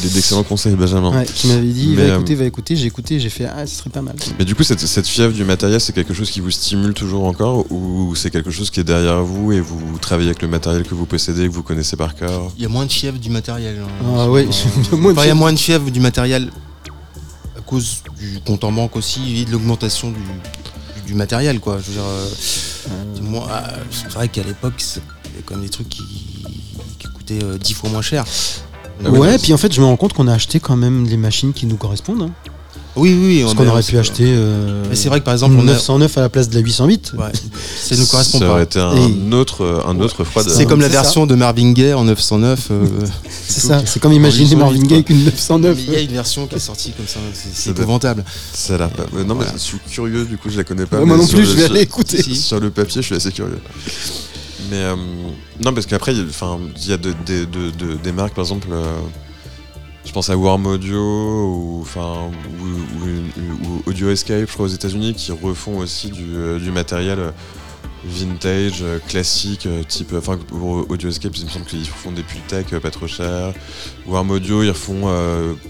Il 0.00 0.06
est 0.06 0.14
d'excellents 0.14 0.44
conseils, 0.44 0.74
Benjamin. 0.76 1.14
Ouais, 1.14 1.26
qui 1.26 1.48
m'avait 1.48 1.66
dit 1.66 1.88
Mais, 1.94 2.06
va 2.06 2.14
euh, 2.14 2.16
écouter, 2.16 2.34
va 2.34 2.44
écouter. 2.46 2.74
J'ai 2.74 2.86
écouté, 2.86 3.20
j'ai 3.20 3.28
fait 3.28 3.44
ah 3.44 3.66
ce 3.66 3.76
serait 3.76 3.90
pas 3.90 4.00
mal. 4.00 4.16
Mais 4.38 4.46
du 4.46 4.54
coup, 4.54 4.62
cette, 4.62 4.80
cette 4.80 5.06
fièvre 5.06 5.34
du 5.34 5.44
matériel, 5.44 5.78
c'est 5.78 5.92
quelque 5.92 6.14
chose 6.14 6.30
qui 6.30 6.40
vous 6.40 6.50
stimule 6.50 6.94
toujours 6.94 7.24
encore 7.26 7.70
ou 7.70 8.14
c'est 8.16 8.30
quelque 8.30 8.50
chose 8.50 8.70
qui 8.70 8.80
est 8.80 8.84
derrière 8.84 9.22
vous 9.22 9.52
et 9.52 9.60
vous 9.60 9.98
travaillez 9.98 10.30
avec 10.30 10.40
le 10.40 10.48
matériel 10.48 10.84
que 10.84 10.94
vous 10.94 11.04
possédez, 11.04 11.46
que 11.48 11.52
vous 11.52 11.62
connaissez 11.62 11.96
par 11.96 12.14
cœur? 12.14 12.50
Il 12.56 12.62
y 12.62 12.64
a 12.64 12.70
moins 12.70 12.86
de 12.86 12.92
fièvre 12.92 13.18
du 13.18 13.28
matériel. 13.28 13.78
hein. 13.84 14.06
Ah 14.16 14.30
ouais, 14.30 14.48
Euh, 14.92 14.96
moins 14.96 15.12
de 15.12 15.18
enfin, 15.18 15.26
il 15.26 15.28
y 15.28 15.30
a 15.30 15.34
moins 15.34 15.52
de 15.52 15.58
fièvre 15.58 15.90
du 15.90 16.00
matériel 16.00 16.50
à 17.58 17.60
cause 17.60 18.02
du 18.18 18.40
compte 18.40 18.64
en 18.64 18.72
banque 18.72 18.96
aussi 18.96 19.40
et 19.40 19.44
de 19.44 19.50
l'augmentation 19.50 20.14
du, 21.06 21.12
matériel. 21.14 21.60
Quoi. 21.60 21.78
Je 21.78 21.88
veux 21.88 21.92
dire, 21.92 22.02
euh, 22.06 23.20
moi, 23.20 23.46
ah, 23.50 23.74
c'est 23.90 24.10
vrai 24.12 24.28
qu'à 24.28 24.44
l'époque, 24.44 24.74
c'est- 24.78 25.00
il 25.26 25.30
y 25.32 25.34
avait 25.34 25.42
quand 25.44 25.56
même 25.56 25.64
des 25.64 25.70
trucs 25.70 25.90
qui, 25.90 26.02
qui 27.28 27.34
coûtaient 27.38 27.44
euh, 27.46 27.58
10 27.58 27.74
fois 27.74 27.90
moins 27.90 28.02
cher. 28.02 28.24
Ah 29.04 29.10
ouais, 29.10 29.28
mais 29.32 29.38
puis 29.38 29.52
en 29.52 29.56
fait, 29.58 29.72
je 29.72 29.80
me 29.80 29.86
rends 29.86 29.96
compte 29.96 30.12
qu'on 30.12 30.26
a 30.26 30.34
acheté 30.34 30.58
quand 30.60 30.76
même 30.76 31.06
les 31.06 31.16
machines 31.16 31.52
qui 31.52 31.66
nous 31.66 31.76
correspondent. 31.76 32.22
hein. 32.22 32.30
Oui, 32.96 33.16
oui. 33.16 33.44
Ce 33.46 33.52
on- 33.52 33.54
qu'on 33.54 33.68
aurait 33.68 33.82
pu 33.84 33.96
acheter 33.96 34.24
euh, 34.26 34.82
Mais 34.90 34.96
c'est 34.96 35.08
vrai 35.08 35.20
que 35.20 35.24
par 35.24 35.32
exemple, 35.34 35.54
une 35.54 35.60
on 35.60 35.68
a- 35.68 35.74
909 35.74 36.18
à 36.18 36.22
la 36.22 36.28
place 36.28 36.48
de 36.48 36.54
la 36.56 36.60
808. 36.62 37.12
Ouais, 37.16 37.26
ça 37.80 37.94
ne 37.94 38.04
correspond 38.04 38.40
ça 38.40 38.46
pas. 38.46 38.50
aurait 38.52 38.64
été 38.64 38.80
un 38.80 38.96
Et- 38.96 39.34
autre, 39.34 39.82
un 39.86 40.00
autre 40.00 40.24
froid 40.24 40.42
de- 40.42 40.48
C'est 40.48 40.64
comme 40.66 40.80
la 40.80 40.88
ça. 40.88 41.02
version 41.02 41.24
de 41.26 41.36
Marvin 41.36 41.70
Gaye 41.72 41.92
en 41.94 42.02
909. 42.02 42.68
euh, 42.72 42.84
C'est 43.48 43.60
ça, 43.60 43.82
c'est 43.86 44.00
comme 44.00 44.12
imaginer 44.12 44.46
808, 44.50 44.56
Marvin 44.58 44.80
Gaye 44.82 45.04
une 45.10 45.16
mais 45.18 45.24
909. 45.30 45.78
il 45.86 45.92
y 45.92 45.96
a 45.96 46.00
une 46.00 46.10
version 46.10 46.46
qui 46.48 46.56
est 46.56 46.58
sortie 46.58 46.90
comme 46.90 47.06
ça, 47.06 47.20
c'est- 47.34 47.54
Ça 47.66 47.70
épouvantable. 47.70 48.24
Ça 48.52 48.74
a 48.74 48.78
pas. 48.88 49.04
non, 49.12 49.22
mais 49.28 49.34
Voilà. 49.34 49.52
je 49.52 49.58
suis 49.58 49.78
curieux, 49.88 50.24
du 50.24 50.36
coup, 50.36 50.50
je 50.50 50.56
la 50.56 50.64
connais 50.64 50.86
pas. 50.86 50.98
Ouais, 50.98 51.04
moi 51.06 51.16
non 51.16 51.26
plus, 51.26 51.44
je 51.46 51.52
vais 51.52 51.66
aller 51.66 51.82
écouter. 51.82 52.20
Sur 52.34 52.58
le 52.58 52.70
papier, 52.70 53.00
je 53.00 53.06
suis 53.06 53.14
assez 53.14 53.30
curieux. 53.30 53.60
Mais 54.70 54.76
euh, 54.82 54.96
non, 55.64 55.72
parce 55.72 55.86
qu'après, 55.86 56.12
il 56.14 56.18
y 56.18 56.92
a- 56.92 56.96
des 56.98 58.12
marques, 58.12 58.34
par 58.34 58.44
exemple, 58.44 58.68
euh, 58.70 58.98
je 60.04 60.12
pense 60.12 60.30
à 60.30 60.36
Warm 60.36 60.66
Audio 60.66 60.98
ou, 61.00 61.84
ou, 61.86 63.82
Audio 63.86 64.10
Escape, 64.10 64.46
je 64.48 64.52
crois, 64.52 64.66
aux 64.66 64.68
États-Unis, 64.68 65.14
qui 65.14 65.32
refont 65.32 65.78
aussi 65.78 66.10
du, 66.10 66.24
euh, 66.34 66.58
du 66.58 66.70
matériel 66.70 67.18
euh, 67.18 67.30
vintage, 68.04 68.84
classique, 69.08 69.68
type. 69.88 70.12
Enfin, 70.16 70.38
pour 70.38 70.86
Audio 70.90 71.08
Escape, 71.08 71.36
il 71.36 71.44
me 71.44 71.50
semble 71.50 71.64
qu'ils 71.66 71.84
font 71.86 72.12
des 72.12 72.22
Pultec 72.22 72.72
euh, 72.72 72.80
pas 72.80 72.90
trop 72.90 73.06
chers. 73.06 73.52
Warm 74.06 74.30
Audio, 74.30 74.62
ils 74.62 74.70
refont 74.70 75.08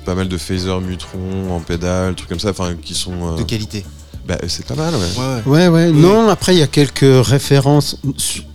pas 0.05 0.15
mal 0.15 0.29
de 0.29 0.37
phasers 0.39 0.81
Mutron 0.81 1.53
en 1.55 1.61
pédale, 1.61 2.15
trucs 2.15 2.29
comme 2.29 2.41
ça, 2.41 2.51
enfin, 2.51 2.75
qui 2.81 2.95
sont. 2.95 3.37
De 3.37 3.43
qualité. 3.43 3.85
Bah, 4.29 4.37
c'est 4.47 4.67
pas 4.67 4.75
mal, 4.75 4.95
ouais. 4.95 5.01
Ouais, 5.01 5.25
ouais. 5.25 5.43
Ouais, 5.47 5.69
ouais. 5.69 5.91
Oui. 5.91 6.01
Non, 6.01 6.29
après, 6.29 6.55
il 6.55 6.59
y 6.59 6.63
a 6.63 6.67
quelques 6.67 7.27
références, 7.27 7.97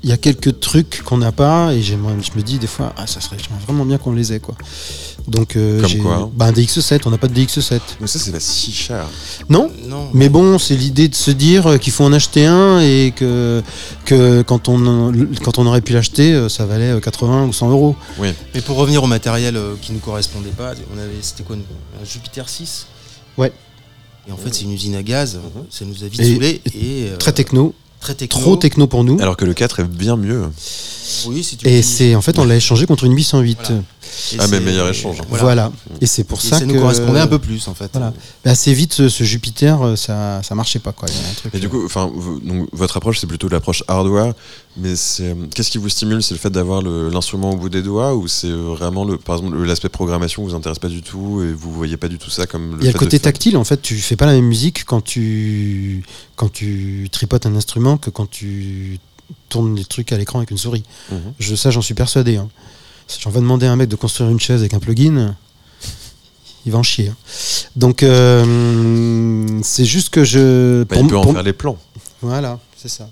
il 0.04 0.10
y 0.10 0.14
a 0.14 0.18
quelques 0.18 0.60
trucs 0.60 1.02
qu'on 1.04 1.18
n'a 1.18 1.32
pas, 1.32 1.74
et 1.74 1.82
je 1.82 1.96
me 1.96 2.42
dis 2.42 2.60
des 2.60 2.68
fois, 2.68 2.94
ah, 2.96 3.08
ça 3.08 3.20
serait 3.22 3.38
j'aimerais 3.40 3.64
vraiment 3.66 3.84
bien 3.84 3.98
qu'on 3.98 4.12
les 4.14 4.34
ait, 4.34 4.40
quoi. 4.40 4.56
Donc, 5.28 5.56
euh, 5.56 5.80
Comme 5.82 5.90
j'ai- 5.90 5.98
quoi 6.00 6.30
bah, 6.36 6.46
un 6.48 6.52
DX7, 6.52 7.02
on 7.06 7.10
n'a 7.10 7.18
pas 7.18 7.28
de 7.28 7.34
DX7. 7.34 7.80
Mais 8.02 8.08
ça, 8.08 8.20
c'est 8.20 8.32
pas 8.32 8.40
si 8.40 8.72
cher. 8.72 9.06
Non? 9.50 9.72
Non. 9.88 10.10
Mais 10.14 10.30
bon, 10.30 10.60
c'est 10.60 10.76
l'idée 10.76 11.08
de 11.08 11.16
se 11.16 11.32
dire 11.32 11.66
euh, 11.66 11.78
qu'il 11.78 11.94
faut 11.94 12.04
en 12.04 12.12
acheter 12.14 12.46
un 12.46 12.80
et 12.82 13.14
que, 13.16 13.64
que 14.06 14.42
quand, 14.44 14.68
on, 14.68 15.12
quand 15.44 15.58
on 15.60 15.66
aurait 15.66 15.82
pu 15.82 15.94
l'acheter, 15.94 16.34
euh, 16.34 16.50
ça 16.50 16.66
valait 16.66 16.92
euh, 16.92 17.00
80 17.00 17.46
ou 17.46 17.54
100 17.54 17.70
euros. 17.72 17.96
Mais 18.20 18.62
pour 18.66 18.76
revenir 18.78 19.02
au 19.04 19.08
matériel 19.08 19.58
qui 19.82 19.94
ne 19.94 20.00
correspondait 20.00 20.50
pas, 20.50 20.74
on 20.94 20.98
avait, 21.00 21.14
c'était 21.22 21.44
quoi 21.44 21.56
Un 21.56 22.06
Jupiter 22.06 22.48
6 22.50 22.86
Ouais. 23.38 23.52
Et 24.28 24.32
en 24.32 24.38
fait, 24.38 24.54
c'est 24.54 24.64
une 24.64 24.72
usine 24.72 24.96
à 24.96 25.04
gaz, 25.04 25.40
ça 25.70 25.86
nous 25.86 26.04
a 26.04 26.08
vite 26.08 26.22
Et-. 26.22 26.62
Et, 26.76 27.10
euh, 27.10 27.18
Très 27.18 27.34
techno, 27.34 27.74
très 28.00 28.16
techno. 28.16 28.40
trop 28.40 28.56
techno 28.56 28.88
pour 28.88 29.04
nous. 29.04 29.18
Alors 29.20 29.36
que 29.38 29.46
le 29.46 29.54
4 29.54 29.82
est 29.82 29.84
bien 29.84 30.16
mieux. 30.16 30.44
Oui, 31.28 31.44
si 31.44 31.58
tu 31.58 31.68
Et 31.68 31.78
veux. 31.78 31.82
c'est 31.82 32.16
en 32.16 32.22
fait, 32.22 32.40
on 32.40 32.46
l'a 32.46 32.56
échangé 32.56 32.86
contre 32.86 33.04
une 33.04 33.14
808. 33.16 33.58
Voilà. 33.62 33.82
Et 34.32 34.38
Ah, 34.40 34.48
mais 34.48 34.58
c'est- 34.58 34.60
meilleur 34.64 34.88
échange. 34.90 35.18
Voilà. 35.30 35.72
Et 36.00 36.06
c'est 36.06 36.24
pour 36.24 36.38
Et 36.40 36.42
ça, 36.42 36.60
ça, 36.60 36.66
que 36.66 36.66
nous 36.72 36.80
correspondait 36.80 37.20
un 37.20 37.28
peu 37.28 37.40
plus, 37.40 37.68
en 37.68 37.74
fait. 37.74 37.90
Voilà. 37.94 38.14
Mais 38.46 38.52
assez 38.52 38.74
vite, 38.74 38.94
ce, 38.94 39.10
ce 39.10 39.24
Jupiter, 39.24 39.82
euh, 39.82 39.96
ça, 39.96 40.40
ça 40.44 40.54
marchait 40.56 40.80
pas, 40.80 40.92
quoi. 40.92 41.10
Il 41.10 41.16
y 41.16 41.18
a 41.26 41.30
un 41.30 41.34
truc, 41.34 41.56
Et 41.56 41.60
du 41.60 41.66
euh, 41.66 41.70
coup, 41.70 41.84
enfin, 41.86 42.10
v- 42.16 42.48
donc, 42.48 42.70
votre 42.72 42.96
approche, 42.98 43.20
c'est 43.20 43.28
plutôt 43.28 43.50
l'approche 43.50 43.84
hardware. 43.88 44.34
Mais 44.76 44.94
euh, 45.20 45.36
qu'est-ce 45.54 45.70
qui 45.70 45.78
vous 45.78 45.90
stimule? 45.90 46.24
C'est 46.24 46.34
le 46.34 46.40
fait 46.40 46.50
d'avoir 46.50 46.82
l'instrument 46.82 47.52
au 47.52 47.56
bout 47.58 47.70
des 47.70 47.84
doigts 47.84 48.16
ou 48.16 48.28
c'est 48.28 48.50
vraiment 48.50 49.06
le, 49.06 49.18
par 49.20 49.36
exemple, 49.38 49.56
le- 49.56 49.66
l'aspect 49.66 49.90
programmation 49.90 50.44
vous 50.44 50.56
intéresse 50.56 50.80
pas 50.80 50.88
du 50.90 51.04
tout 51.04 51.44
et 51.44 51.54
vous 51.54 51.72
voyez 51.72 51.96
pas 51.96 52.08
du 52.08 52.18
tout 52.18 52.32
ça 52.32 52.48
comme 52.48 52.78
le 52.78 52.82
Il 52.82 52.86
y 52.86 52.90
a 52.90 52.92
le 52.92 52.98
côté 52.98 53.20
tactile, 53.20 53.56
en 53.58 53.64
fait, 53.64 53.82
tu 53.84 53.96
fais 53.98 54.16
pas 54.16 54.26
la 54.26 54.34
même 54.34 54.46
musique 54.48 54.84
quand 54.86 55.02
tu, 55.02 56.04
quand 56.36 56.52
tu 56.52 57.08
tripotes 57.12 57.46
un 57.46 57.56
instrument 57.56 57.98
que 57.98 58.10
quand 58.10 58.28
tu 58.30 58.98
tournes 59.50 59.76
les 59.76 59.86
trucs 59.86 60.12
à 60.12 60.18
l'écran 60.18 60.40
avec 60.40 60.50
une 60.50 60.58
souris. 60.58 60.84
Mhm. 61.12 61.20
Je, 61.40 61.56
ça, 61.56 61.70
j'en 61.70 61.82
suis 61.84 61.94
persuadé. 61.94 62.38
Hein. 62.38 62.50
Si 63.08 63.20
j'en 63.22 63.30
vais 63.30 63.42
demander 63.42 63.68
à 63.68 63.72
un 63.72 63.76
mec 63.76 63.90
de 63.90 63.96
construire 63.96 64.30
une 64.32 64.40
chaise 64.40 64.62
avec 64.62 64.74
un 64.74 64.80
plugin, 64.80 65.36
il 66.66 66.72
va 66.72 66.80
en 66.80 66.84
chier. 66.84 67.10
hein. 67.10 67.16
Donc, 67.76 68.02
euh, 68.02 69.60
c'est 69.62 69.86
juste 69.86 70.10
que 70.10 70.24
je. 70.24 70.84
Bah, 70.84 70.96
pour- 70.96 71.04
il 71.06 71.10
peut 71.10 71.18
en 71.18 71.22
pour- 71.24 71.34
faire 71.34 71.44
les 71.44 71.54
plans. 71.54 71.78
Voilà, 72.22 72.60
c'est 72.76 72.90
ça. 72.90 73.08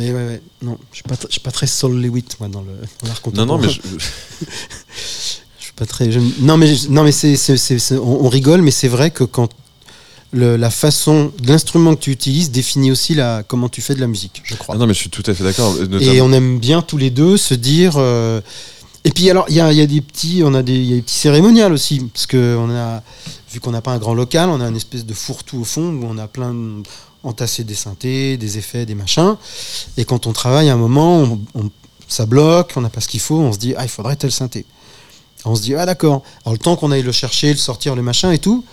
Mais 0.00 0.10
ouais, 0.12 0.26
ouais, 0.26 0.42
non, 0.62 0.78
je 0.92 0.96
suis 0.96 1.02
pas, 1.04 1.14
je 1.26 1.32
suis 1.32 1.40
pas 1.40 1.50
très 1.50 1.66
Soul 1.66 2.00
Lewitt, 2.00 2.36
moi, 2.40 2.48
dans 2.48 2.60
le 2.62 2.72
dans 3.02 3.08
l'art 3.08 3.20
Non, 3.34 3.46
non, 3.46 3.58
contemporain. 3.58 3.66
mais 3.66 3.68
je- 3.68 3.80
Je 5.58 5.64
suis 5.64 5.72
pas 5.74 5.86
très. 5.86 6.10
je- 6.10 6.20
Non, 6.40 6.56
mais, 6.56 6.72
non, 6.88 7.04
mais 7.04 7.12
c'est, 7.12 7.36
c'est- 7.36 7.56
c'est- 7.56 7.78
c'est- 7.78 7.96
on, 7.98 8.24
on 8.24 8.28
rigole, 8.28 8.62
mais 8.62 8.70
c'est 8.70 8.88
vrai 8.88 9.10
que 9.10 9.24
quand 9.24 9.50
le- 10.32 10.56
la 10.56 10.70
façon, 10.70 11.32
l'instrument 11.44 11.94
que 11.94 12.00
tu 12.00 12.10
utilises 12.12 12.50
définit 12.50 12.90
aussi 12.90 13.14
la, 13.14 13.42
comment 13.46 13.68
tu 13.68 13.80
fais 13.82 13.94
de 13.94 14.00
la 14.00 14.06
musique, 14.06 14.40
je 14.44 14.54
crois. 14.54 14.74
Ah 14.74 14.78
non, 14.78 14.86
mais 14.86 14.94
je 14.94 15.00
suis 15.00 15.10
tout 15.10 15.22
à 15.26 15.34
fait 15.34 15.44
d'accord. 15.44 15.76
Et 15.82 15.86
Notamment- 15.86 16.24
on 16.24 16.32
aime 16.32 16.58
bien 16.58 16.82
tous 16.82 16.96
les 16.98 17.10
deux 17.10 17.36
se 17.36 17.54
dire. 17.54 17.94
euh, 17.96 18.40
Et 19.04 19.10
puis 19.12 19.30
alors, 19.30 19.46
il 19.48 19.54
y 19.56 19.60
a, 19.60 19.72
y 19.72 19.80
a 19.80 19.86
des 19.86 20.02
petits, 20.02 20.42
on 20.44 20.52
a 20.52 20.62
des, 20.62 20.76
y 20.78 20.92
a 20.92 20.96
des 20.96 21.02
petits 21.02 21.14
cérémoniales 21.18 21.72
aussi, 21.72 22.00
parce 22.12 22.26
que 22.26 22.54
on 22.58 22.70
a, 22.70 23.02
vu 23.52 23.58
qu'on 23.58 23.70
n'a 23.70 23.80
pas 23.80 23.92
un 23.92 23.98
grand 23.98 24.12
local, 24.14 24.50
on 24.50 24.60
a 24.60 24.68
une 24.68 24.76
espèce 24.76 25.06
de 25.06 25.14
fourre-tout 25.14 25.58
au 25.58 25.64
fond 25.64 25.88
où 25.90 26.04
on 26.06 26.18
a 26.18 26.28
plein 26.28 26.52
de- 26.52 26.82
entassé 27.22 27.64
des 27.64 27.74
synthés, 27.74 28.36
des 28.36 28.58
effets, 28.58 28.86
des 28.86 28.94
machins. 28.94 29.36
Et 29.96 30.04
quand 30.04 30.26
on 30.26 30.32
travaille, 30.32 30.68
à 30.70 30.74
un 30.74 30.78
moment, 30.78 31.18
on- 31.18 31.40
on- 31.54 31.70
ça 32.08 32.26
bloque, 32.26 32.72
on 32.76 32.80
n'a 32.80 32.88
pas 32.90 33.00
ce 33.00 33.08
qu'il 33.08 33.20
faut, 33.20 33.38
on 33.38 33.52
se 33.52 33.58
dit 33.58 33.74
ah 33.76 33.84
il 33.84 33.88
faudrait 33.88 34.16
tel 34.16 34.32
synthé. 34.32 34.64
On 35.44 35.54
se 35.54 35.62
dit 35.62 35.74
ah 35.74 35.86
d'accord. 35.86 36.22
Alors 36.44 36.52
le 36.54 36.58
temps 36.58 36.76
qu'on 36.76 36.90
aille 36.90 37.02
le 37.02 37.12
chercher, 37.12 37.50
le 37.50 37.58
sortir, 37.58 37.94
le 37.94 38.02
machin 38.02 38.32
et 38.32 38.38
tout. 38.38 38.64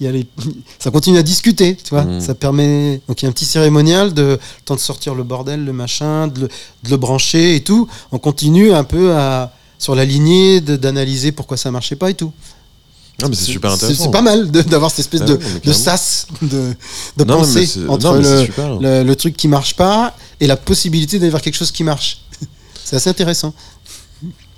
Il 0.00 0.04
y 0.04 0.08
a 0.08 0.12
les... 0.12 0.26
Ça 0.78 0.90
continue 0.90 1.16
à 1.18 1.22
discuter, 1.22 1.74
tu 1.76 1.90
vois. 1.90 2.04
Mhm. 2.04 2.20
Ça 2.20 2.34
permet. 2.34 3.00
Donc 3.08 3.22
il 3.22 3.24
y 3.24 3.26
a 3.26 3.30
un 3.30 3.32
petit 3.32 3.44
cérémonial 3.46 4.12
de 4.14 4.22
le 4.22 4.38
temps 4.64 4.74
de 4.74 4.80
sortir 4.80 5.14
le 5.14 5.22
bordel, 5.24 5.64
le 5.64 5.72
machin, 5.72 6.26
de 6.28 6.42
le, 6.42 6.48
de 6.48 6.90
le 6.90 6.96
brancher 6.96 7.56
et 7.56 7.62
tout. 7.62 7.88
On 8.12 8.18
continue 8.18 8.72
un 8.72 8.84
peu 8.84 9.14
à 9.16 9.52
sur 9.78 9.94
la 9.94 10.04
lignée 10.06 10.60
d'analyser 10.62 11.32
pourquoi 11.32 11.56
ça 11.58 11.70
marchait 11.70 11.96
pas 11.96 12.10
et 12.10 12.14
tout. 12.14 12.32
Non, 13.22 13.28
mais 13.30 13.34
c'est 13.34 13.44
super 13.44 13.72
intéressant. 13.72 14.04
C'est 14.04 14.10
pas 14.10 14.20
mal 14.22 14.50
de- 14.50 14.60
d'avoir 14.62 14.90
cette 14.90 15.00
espèce 15.00 15.22
Ah 15.22 15.26
de, 15.26 15.40
de 15.64 15.72
sas 15.72 16.26
de, 16.42 16.74
de 17.16 17.24
Non, 17.24 17.38
pensée 17.38 17.68
entre 17.88 18.04
non, 18.12 18.18
mais 18.18 18.24
c'est 18.24 18.40
le, 18.40 18.44
super. 18.44 18.78
le, 18.80 19.02
le 19.04 19.16
truc 19.16 19.36
qui 19.36 19.48
marche 19.48 19.74
pas 19.74 20.14
et 20.40 20.46
la 20.46 20.56
possibilité 20.56 21.18
d'aller 21.18 21.30
vers 21.30 21.40
quelque 21.40 21.54
chose 21.56 21.70
qui 21.72 21.82
marche. 21.84 22.18
C'est 22.84 22.96
assez 22.96 23.08
intéressant. 23.10 23.54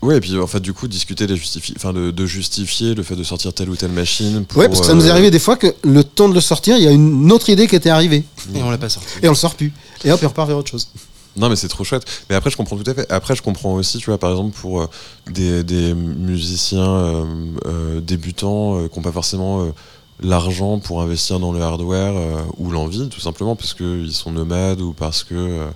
Ouais, 0.02 0.16
et 0.18 0.20
puis 0.20 0.38
en 0.38 0.46
fait, 0.46 0.60
du 0.60 0.72
coup, 0.72 0.86
discuter 0.86 1.26
de, 1.26 1.34
justifier, 1.34 1.74
enfin, 1.76 1.92
de, 1.92 2.12
de 2.12 2.26
justifier 2.26 2.94
le 2.94 3.02
fait 3.02 3.16
de 3.16 3.24
sortir 3.24 3.52
telle 3.52 3.68
ou 3.68 3.74
telle 3.74 3.90
machine. 3.90 4.44
Pour, 4.44 4.58
Ouais, 4.58 4.68
parce 4.68 4.80
que 4.80 4.86
ça 4.86 4.94
nous 4.94 5.04
est 5.06 5.08
euh, 5.08 5.12
arrivé 5.12 5.30
des 5.32 5.40
fois 5.40 5.56
que 5.56 5.74
le 5.82 6.04
temps 6.04 6.28
de 6.28 6.34
le 6.34 6.40
sortir, 6.40 6.76
il 6.76 6.84
y 6.84 6.86
a 6.86 6.92
une 6.92 7.32
autre 7.32 7.50
idée 7.50 7.66
qui 7.66 7.74
était 7.74 7.90
arrivée 7.90 8.24
Et 8.54 8.62
on 8.62 8.70
l'a 8.70 8.78
pas 8.78 8.88
sorti. 8.88 9.08
et 9.22 9.26
on 9.28 9.32
le 9.32 9.36
sort 9.36 9.54
plus. 9.56 9.72
Et 10.04 10.12
hop, 10.12 10.20
il 10.22 10.26
repart 10.26 10.46
vers 10.46 10.56
autre 10.58 10.70
chose. 10.70 10.88
Non, 11.38 11.48
mais 11.48 11.56
c'est 11.56 11.68
trop 11.68 11.84
chouette. 11.84 12.04
Mais 12.28 12.34
après, 12.36 12.50
je 12.50 12.56
comprends 12.56 12.76
tout 12.76 12.90
à 12.90 12.94
fait. 12.94 13.10
Après, 13.10 13.36
je 13.36 13.42
comprends 13.42 13.74
aussi, 13.74 13.98
tu 13.98 14.06
vois, 14.06 14.18
par 14.18 14.30
exemple, 14.30 14.56
pour 14.58 14.82
euh, 14.82 14.88
des, 15.30 15.94
musiciens 15.94 16.88
euh, 16.88 17.24
euh, 17.66 18.00
débutants 18.00 18.88
qui 18.88 18.98
n'ont 18.98 19.02
pas 19.02 19.12
forcément 19.12 19.72
l'argent 20.20 20.80
pour 20.80 21.00
investir 21.00 21.38
dans 21.38 21.52
le 21.52 21.60
hardware 21.62 22.14
ou 22.58 22.70
l'envie, 22.70 23.08
tout 23.08 23.20
simplement, 23.20 23.54
parce 23.56 23.72
qu'ils 23.74 24.12
sont 24.12 24.32
nomades 24.32 24.80
ou 24.80 24.92
parce 24.92 25.22
que. 25.24 25.68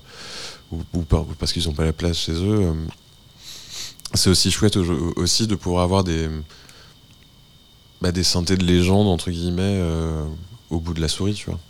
ou, 0.72 0.82
ou 0.94 1.02
par- 1.02 1.22
ou 1.22 1.34
parce 1.38 1.52
qu'ils 1.52 1.66
n'ont 1.66 1.74
pas 1.74 1.84
la 1.84 1.92
place 1.92 2.16
chez 2.18 2.32
eux. 2.32 2.72
c'est 4.14 4.30
aussi 4.30 4.50
chouette 4.50 4.76
au- 4.76 5.12
aussi 5.16 5.46
de 5.46 5.54
pouvoir 5.54 5.84
avoir 5.84 6.02
des. 6.02 6.28
bah, 8.00 8.10
des 8.10 8.24
synthés 8.24 8.56
de 8.56 8.64
légende, 8.64 9.06
entre 9.06 9.30
guillemets, 9.30 9.80
au 10.70 10.80
bout 10.80 10.94
de 10.94 11.00
la 11.00 11.08
souris, 11.08 11.34
tu 11.34 11.50
vois. 11.50 11.60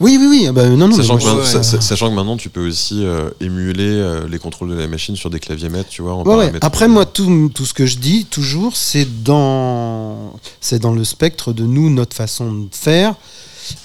Oui, 0.00 0.16
oui, 0.20 0.26
oui. 0.30 0.46
ah 0.48 0.52
bah, 0.52 0.68
non, 0.68 0.88
non, 0.88 0.96
Sachant, 0.96 1.16
mais 1.16 1.22
que 1.22 1.26
maintenant, 1.28 1.80
sachant 1.80 2.36
que 2.36 2.40
tu 2.40 2.50
peux 2.50 2.66
aussi 2.66 3.04
euh, 3.04 3.30
émuler 3.40 3.88
euh, 3.88 4.28
les 4.28 4.38
contrôles 4.38 4.70
de 4.70 4.74
la 4.74 4.86
machine 4.86 5.16
sur 5.16 5.28
des 5.30 5.40
claviers 5.40 5.68
maîtres, 5.68 5.88
tu 5.88 6.02
vois. 6.02 6.14
En 6.14 6.22
Ouais. 6.24 6.52
Après, 6.60 6.86
moi, 6.86 7.04
tout, 7.04 7.50
tout 7.52 7.64
ce 7.64 7.74
que 7.74 7.84
je 7.86 7.96
dis, 7.98 8.24
toujours, 8.24 8.76
c'est 8.76 9.06
dans, 9.24 10.34
c'est 10.60 10.78
dans 10.78 10.92
le 10.92 11.04
spectre 11.04 11.52
de 11.52 11.64
nous, 11.64 11.90
notre 11.90 12.14
façon 12.14 12.52
de 12.52 12.68
faire. 12.72 13.14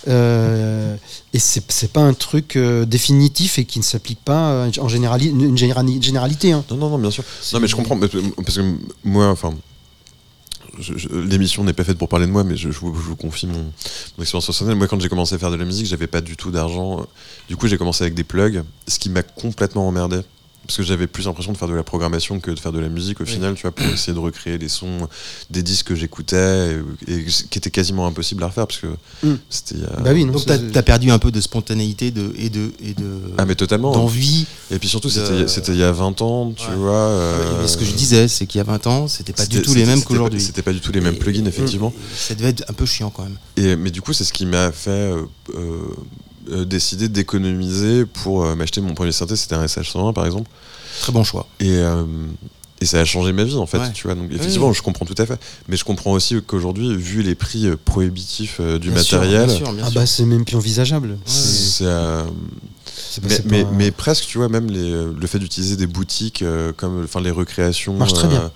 Euh, 0.07 0.95
et 1.33 1.39
c'est 1.39 1.63
c'est 1.69 1.91
pas 1.91 1.99
un 2.01 2.13
truc 2.13 2.55
euh, 2.55 2.85
définitif 2.85 3.59
et 3.59 3.65
qui 3.65 3.79
ne 3.79 3.83
s'applique 3.83 4.23
pas 4.23 4.51
euh, 4.51 4.71
en 4.79 4.87
générali 4.87 5.27
une 5.27 5.57
générali- 5.57 6.01
généralité. 6.01 6.53
hein. 6.53 6.63
Non, 6.71 6.77
non, 6.77 6.89
non, 6.91 6.97
bien 6.97 7.11
sûr. 7.11 7.23
Non, 7.53 7.59
mais 7.59 7.67
je 7.67 7.75
comprends. 7.75 7.97
Parce 7.99 8.55
que 8.57 8.75
moi, 9.03 9.27
enfin. 9.27 9.53
L'émission 11.11 11.63
n'est 11.63 11.73
pas 11.73 11.83
faite 11.83 11.97
pour 11.97 12.09
parler 12.09 12.25
de 12.25 12.31
moi, 12.31 12.43
mais 12.43 12.55
je, 12.55 12.71
je 12.71 12.79
vous, 12.79 12.95
je 12.95 13.01
vous 13.01 13.15
confie 13.15 13.45
mon, 13.45 13.71
mon 14.17 14.21
expérience 14.21 14.45
personnelle. 14.45 14.75
Moi, 14.75 14.87
quand 14.87 14.99
j'ai 14.99 15.09
commencé 15.09 15.35
à 15.35 15.37
faire 15.37 15.51
de 15.51 15.55
la 15.55 15.65
musique, 15.65 15.85
j'avais 15.85 16.07
pas 16.07 16.21
du 16.21 16.35
tout 16.35 16.51
d'argent. 16.51 17.05
Du 17.47 17.55
coup, 17.55 17.67
j'ai 17.67 17.77
commencé 17.77 18.03
avec 18.03 18.15
des 18.15 18.23
plugs, 18.23 18.63
ce 18.87 18.97
qui 18.97 19.09
m'a 19.09 19.23
complètement 19.23 19.87
emmerdé. 19.87 20.21
Parce 20.65 20.77
que 20.77 20.83
j'avais 20.83 21.07
plus 21.07 21.25
l'impression 21.25 21.51
de 21.51 21.57
faire 21.57 21.67
de 21.67 21.73
la 21.73 21.83
programmation 21.83 22.39
que 22.39 22.49
de 22.49 22.57
faire 22.59 22.71
de 22.71 22.79
la 22.79 22.87
musique 22.87 23.19
au 23.19 23.25
Oui. 23.25 23.29
final, 23.31 23.53
tu 23.55 23.63
vois, 23.63 23.71
pour 23.71 23.85
essayer 23.87 24.13
de 24.13 24.19
recréer 24.19 24.57
les 24.57 24.69
sons 24.69 25.09
des 25.49 25.61
disques 25.61 25.87
que 25.87 25.95
j'écoutais 25.95 26.77
et, 27.07 27.11
et 27.13 27.25
qui 27.49 27.57
était 27.57 27.69
quasiment 27.69 28.07
impossible 28.07 28.41
à 28.43 28.47
refaire 28.47 28.65
parce 28.65 28.79
que 28.79 28.87
Mm. 29.27 29.35
c'était. 29.49 29.75
il 29.75 29.81
y 29.81 29.85
a- 29.85 29.99
Bah 29.99 30.11
oui, 30.13 30.25
Donc 30.25 30.45
t'as 30.45 30.55
as 30.79 30.83
perdu 30.83 31.11
un 31.11 31.19
peu 31.19 31.31
de 31.31 31.41
spontanéité 31.41 32.11
de, 32.11 32.33
et 32.37 32.49
de 32.49 32.71
et 32.81 32.93
de 32.93 33.19
Ah, 33.37 33.45
mais 33.45 33.55
totalement. 33.55 33.91
d'envie. 33.91 34.45
Et 34.71 34.79
puis 34.79 34.87
surtout, 34.87 35.09
de- 35.09 35.13
c'était 35.13 35.47
c'était 35.49 35.73
il 35.73 35.79
y 35.79 35.83
a 35.83 35.91
20 35.91 36.21
ans, 36.21 36.53
tu 36.55 36.65
Ouais. 36.69 36.75
vois. 36.75 36.93
euh, 36.93 37.61
Mais 37.61 37.67
ce 37.67 37.75
que 37.77 37.83
je 37.83 37.91
disais, 37.93 38.29
c'est 38.29 38.45
qu'il 38.47 38.59
y 38.59 38.61
a 38.61 38.65
20 38.65 38.87
ans, 38.87 39.09
c'était 39.09 39.33
pas 39.33 39.45
du 39.45 39.61
tout 39.61 39.73
les 39.73 39.85
mêmes 39.85 40.01
qu'aujourd'hui. 40.01 40.39
C'était 40.41 40.61
pas 40.61 40.71
du 40.73 40.79
tout 40.79 40.93
les 40.93 41.01
mêmes 41.01 41.15
Et- 41.15 41.19
plugins, 41.19 41.45
effectivement. 41.45 41.93
Ça 42.15 42.35
devait 42.35 42.49
être 42.49 42.63
un 42.69 42.73
peu 42.73 42.85
chiant 42.85 43.09
quand 43.09 43.23
même. 43.23 43.37
Et, 43.57 43.75
mais 43.75 43.91
du 43.91 44.01
coup, 44.01 44.13
c'est 44.13 44.23
ce 44.23 44.31
qui 44.31 44.45
m'a 44.45 44.71
fait 44.71 44.89
euh, 44.89 45.25
euh, 46.51 46.65
décider 46.65 47.09
d'économiser 47.09 48.05
pour 48.05 48.43
euh, 48.43 48.55
m'acheter 48.55 48.81
mon 48.81 48.93
premier 48.93 49.11
synthé. 49.11 49.35
C'était 49.35 49.55
un 49.55 49.65
SH101 49.65 50.13
par 50.13 50.25
exemple. 50.25 50.49
Très 51.01 51.11
bon 51.11 51.23
choix. 51.23 51.47
Et, 51.59 51.69
euh, 51.69 52.03
Et 52.81 52.85
ça 52.85 52.99
a 52.99 53.05
changé 53.05 53.31
ma 53.31 53.45
vie 53.45 53.55
en 53.55 53.65
fait, 53.65 53.77
Ouais. 53.77 53.91
tu 53.93 54.07
vois. 54.07 54.15
Donc 54.15 54.29
effectivement, 54.31 54.67
Oui. 54.67 54.73
je 54.75 54.81
comprends 54.81 55.05
tout 55.05 55.15
à 55.17 55.25
fait. 55.25 55.39
Mais 55.69 55.77
je 55.77 55.85
comprends 55.85 56.11
aussi 56.11 56.35
qu'aujourd'hui, 56.45 56.95
vu 56.97 57.21
les 57.23 57.33
prix 57.35 57.67
euh, 57.67 57.77
prohibitifs 57.85 58.57
euh, 58.59 58.77
du 58.77 58.91
Bien 58.91 59.01
sûr, 59.01 59.19
matériel, 59.19 59.45
bien 59.47 59.55
sûr, 59.55 59.71
bien 59.73 59.83
Ah 59.85 59.89
sûr. 59.91 59.99
bah 60.01 60.05
c'est 60.05 60.25
même 60.25 60.43
plus 60.43 60.57
envisageable. 60.57 61.17
euh, 61.81 62.25
C'est 62.95 63.45
mais, 63.45 63.65
mais, 63.71 63.91
presque, 63.91 64.25
tu 64.25 64.37
vois, 64.37 64.49
même 64.49 64.69
les, 64.69 64.89
le 64.91 65.27
fait 65.27 65.39
d'utiliser 65.39 65.75
des 65.77 65.87
boutiques 65.87 66.41
euh, 66.41 66.73
comme 66.75 67.03
enfin 67.03 67.21
les 67.21 67.31
recréations. 67.31 67.93
Marche 67.95 68.13
très 68.13 68.27
bien. 68.27 68.51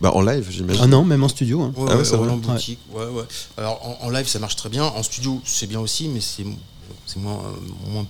bah, 0.00 0.12
en 0.14 0.20
live, 0.22 0.46
j'imagine. 0.50 0.82
Ah 0.84 0.86
non, 0.86 1.04
même 1.04 1.22
en 1.24 1.28
studio. 1.28 1.62
hein. 1.62 1.72
Ouais, 1.76 1.86
Ah 1.88 1.92
ouais, 1.92 1.98
ouais, 1.98 2.04
c'est 2.04 2.12
ouais, 2.12 2.18
vrai 2.18 2.30
en 2.30 2.36
boutique. 2.36 2.78
Ouais, 2.92 3.06
ouais. 3.06 3.24
Alors 3.56 3.80
en, 4.02 4.06
en 4.06 4.10
live 4.10 4.28
ça 4.28 4.38
marche 4.38 4.56
très 4.56 4.68
bien, 4.68 4.84
en 4.84 5.02
studio 5.02 5.40
c'est 5.44 5.66
bien 5.66 5.80
aussi, 5.80 6.08
mais 6.08 6.20
c'est 6.20 6.44
c'est 7.06 7.20
moins, 7.20 7.34
euh, 7.34 7.90
moins 7.90 8.06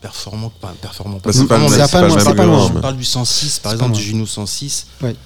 performant 0.00 0.50
que 0.50 0.60
pas 0.60 0.74
performant. 0.80 1.18
Bah, 1.22 1.32
c'est 1.32 1.46
pas 1.46 1.56
pas 1.56 2.06
loin, 2.06 2.34
pas 2.34 2.44
loin. 2.44 2.72
On 2.74 2.80
parle 2.80 2.96
du 2.96 3.04
106, 3.04 3.60
par 3.60 3.72
exemple 3.72 3.92
du. 3.92 4.02
Juno 4.02 4.26
106. 4.26 4.86
Ouais. 5.02 5.16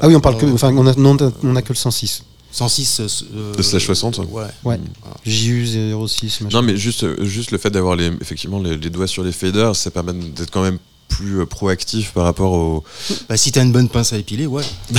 Ah 0.00 0.08
oui, 0.08 0.14
on 0.14 0.20
parle 0.20 0.36
que, 0.36 0.46
enfin, 0.46 0.72
on 0.74 0.86
a, 0.86 0.94
non, 0.94 1.16
on 1.42 1.56
a 1.56 1.62
que 1.62 1.70
le 1.70 1.74
106. 1.74 2.24
106 2.52 3.00
euh, 3.34 3.54
De 3.54 3.62
slash 3.62 3.86
60. 3.86 4.18
Ouais. 4.30 4.44
Ouais. 4.64 4.80
JU 5.24 5.66
06, 5.66 6.40
machin. 6.42 6.56
Non, 6.56 6.62
mais 6.62 6.76
juste, 6.76 7.04
euh, 7.04 7.24
juste 7.24 7.52
le 7.52 7.58
fait 7.58 7.70
d'avoir 7.70 7.96
les, 7.96 8.06
effectivement 8.20 8.60
les, 8.60 8.76
les 8.76 8.90
doigts 8.90 9.06
sur 9.06 9.22
les 9.22 9.32
faders, 9.32 9.76
ça 9.76 9.90
permet 9.90 10.12
d'être 10.12 10.50
quand 10.50 10.62
même 10.62 10.78
plus 11.08 11.40
euh, 11.40 11.46
proactif 11.46 12.12
par 12.12 12.24
rapport 12.24 12.52
au. 12.52 12.84
Bah, 13.28 13.36
si 13.36 13.52
t'as 13.52 13.62
une 13.62 13.72
bonne 13.72 13.88
pince 13.88 14.12
à 14.12 14.18
épiler, 14.18 14.46
ouais. 14.46 14.64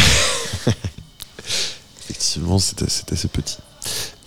Effectivement, 2.04 2.60
c'est 2.60 2.90
c'est 2.90 3.12
assez 3.12 3.28
petit. 3.28 3.58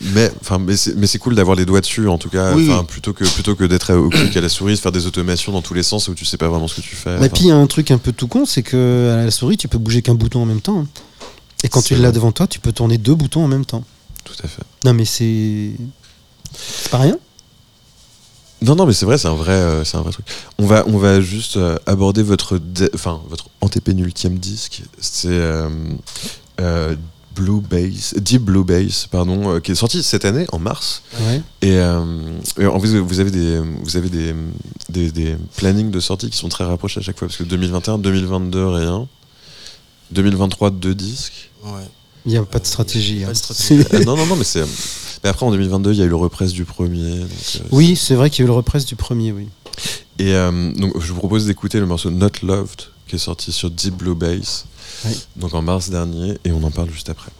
Mais, 0.00 0.30
enfin, 0.40 0.58
mais 0.58 0.76
c'est 0.76 1.18
cool 1.18 1.34
d'avoir 1.34 1.56
les 1.56 1.64
doigts 1.64 1.80
dessus, 1.80 2.08
en 2.08 2.18
tout 2.18 2.28
cas, 2.28 2.54
Oui, 2.54 2.68
enfin, 2.68 2.80
oui. 2.80 2.86
plutôt 2.86 3.12
que 3.14 3.24
plutôt 3.24 3.54
que 3.54 3.64
d'être 3.64 3.94
au 3.94 4.08
clic 4.10 4.36
à 4.36 4.40
la 4.40 4.48
souris, 4.48 4.74
de 4.74 4.78
faire 4.80 4.92
des 4.92 5.06
automations 5.06 5.52
dans 5.52 5.62
tous 5.62 5.72
les 5.74 5.82
sens 5.82 6.08
où 6.08 6.14
tu 6.14 6.24
sais 6.24 6.36
pas 6.36 6.48
vraiment 6.48 6.68
ce 6.68 6.74
que 6.76 6.80
tu 6.82 6.94
fais. 6.96 7.14
Et 7.24 7.28
puis 7.30 7.44
il 7.44 7.48
y 7.48 7.50
a 7.52 7.56
un 7.56 7.66
truc 7.66 7.90
un 7.90 7.98
peu 7.98 8.12
tout 8.12 8.28
con, 8.28 8.44
c'est 8.44 8.62
que 8.62 9.16
à 9.18 9.24
la 9.24 9.30
souris, 9.30 9.56
tu 9.56 9.68
peux 9.68 9.78
bouger 9.78 10.02
qu'un 10.02 10.14
bouton 10.14 10.42
en 10.42 10.46
même 10.46 10.60
temps. 10.60 10.80
hein. 10.80 10.86
Et 11.62 11.68
quand 11.68 11.80
tu 11.80 11.94
l'as 11.96 12.12
devant 12.12 12.32
toi, 12.32 12.46
tu 12.46 12.58
peux 12.60 12.72
tourner 12.72 12.98
deux 12.98 13.14
boutons 13.14 13.44
en 13.44 13.48
même 13.48 13.64
temps. 13.64 13.84
tout 14.24 14.34
à 14.42 14.48
fait. 14.48 14.62
Non 14.84 14.92
mais 14.92 15.04
c'est 15.06 15.70
c'est 16.54 16.90
pas 16.90 16.98
rien. 16.98 17.16
Non, 18.62 18.76
non, 18.76 18.86
mais 18.86 18.94
c'est 18.94 19.04
vrai, 19.04 19.18
c'est 19.18 19.28
un 19.28 19.34
vrai, 19.34 19.52
euh, 19.52 19.84
c'est 19.84 19.98
un 19.98 20.00
vrai 20.00 20.12
truc. 20.12 20.24
On 20.58 20.64
va, 20.64 20.84
on 20.86 20.96
va 20.96 21.20
juste 21.20 21.58
euh, 21.58 21.76
aborder 21.84 22.22
votre, 22.22 22.58
enfin, 22.94 23.20
votre 23.28 23.48
antépénultième 23.60 24.38
disque. 24.38 24.82
C'est 25.00 25.28
euh, 25.30 25.68
Blue 27.34 27.60
Bass, 27.60 28.14
Deep 28.16 28.42
Blue 28.42 28.64
Bass, 28.64 29.06
pardon, 29.10 29.54
euh, 29.54 29.60
qui 29.60 29.72
est 29.72 29.74
sorti 29.74 30.02
cette 30.02 30.24
année 30.24 30.46
en 30.52 30.58
mars. 30.58 31.02
Ouais. 31.20 31.42
Et, 31.62 31.72
euh, 31.78 32.04
et 32.58 32.66
en 32.66 32.78
plus, 32.80 32.96
vous 32.96 33.20
avez 33.20 33.30
des, 33.30 33.58
vous 33.82 33.96
avez 33.96 34.08
des, 34.08 34.34
des, 34.88 35.10
des 35.10 35.36
plannings 35.56 35.90
de 35.90 36.00
sortie 36.00 36.30
qui 36.30 36.36
sont 36.36 36.48
très 36.48 36.64
rapprochés 36.64 37.00
à 37.00 37.02
chaque 37.02 37.18
fois, 37.18 37.28
parce 37.28 37.38
que 37.38 37.44
2021, 37.44 37.98
2022, 37.98 38.66
rien. 38.68 39.08
2023, 40.10 40.70
deux 40.70 40.94
disques. 40.94 41.50
ouais. 41.64 41.70
Il 42.26 42.30
n'y 42.32 42.38
a 42.38 42.42
pas 42.44 42.58
de 42.58 42.64
stratégie. 42.66 43.20
Pas 43.20 43.26
hein. 43.28 43.32
de 43.32 43.36
stratégie. 43.36 43.82
C'est- 43.82 43.94
Euh, 43.94 44.04
non, 44.04 44.16
non, 44.16 44.24
non, 44.24 44.36
mais 44.36 44.44
c'est. 44.44 44.64
Mais 45.22 45.28
après, 45.30 45.44
en 45.44 45.50
2022, 45.50 45.92
il 45.92 45.98
y 45.98 46.02
a 46.02 46.06
eu 46.06 46.08
le 46.08 46.16
represse 46.16 46.52
du 46.52 46.64
premier. 46.64 47.18
donc, 47.18 47.28
euh, 47.56 47.58
Oui, 47.70 47.96
c'est 47.96 48.14
vrai 48.14 48.30
qu'il 48.30 48.38
y 48.38 48.42
a 48.42 48.44
eu 48.44 48.48
le 48.48 48.54
represse 48.54 48.86
du 48.86 48.96
premier, 48.96 49.30
oui. 49.32 49.48
Et 50.18 50.32
euh, 50.34 50.72
donc, 50.72 50.98
je 51.00 51.12
vous 51.12 51.18
propose 51.18 51.44
d'écouter 51.44 51.80
le 51.80 51.86
morceau 51.86 52.10
Not 52.10 52.30
Loved, 52.42 52.82
qui 53.08 53.16
est 53.16 53.18
sorti 53.18 53.52
sur 53.52 53.70
Deep 53.70 53.96
Blue 53.96 54.14
Bass, 54.14 54.64
Oui. 55.04 55.26
donc 55.36 55.54
en 55.54 55.62
mars 55.62 55.90
dernier, 55.90 56.38
et 56.44 56.52
on 56.52 56.62
en 56.62 56.70
parle 56.70 56.90
juste 56.90 57.10
après. 57.10 57.30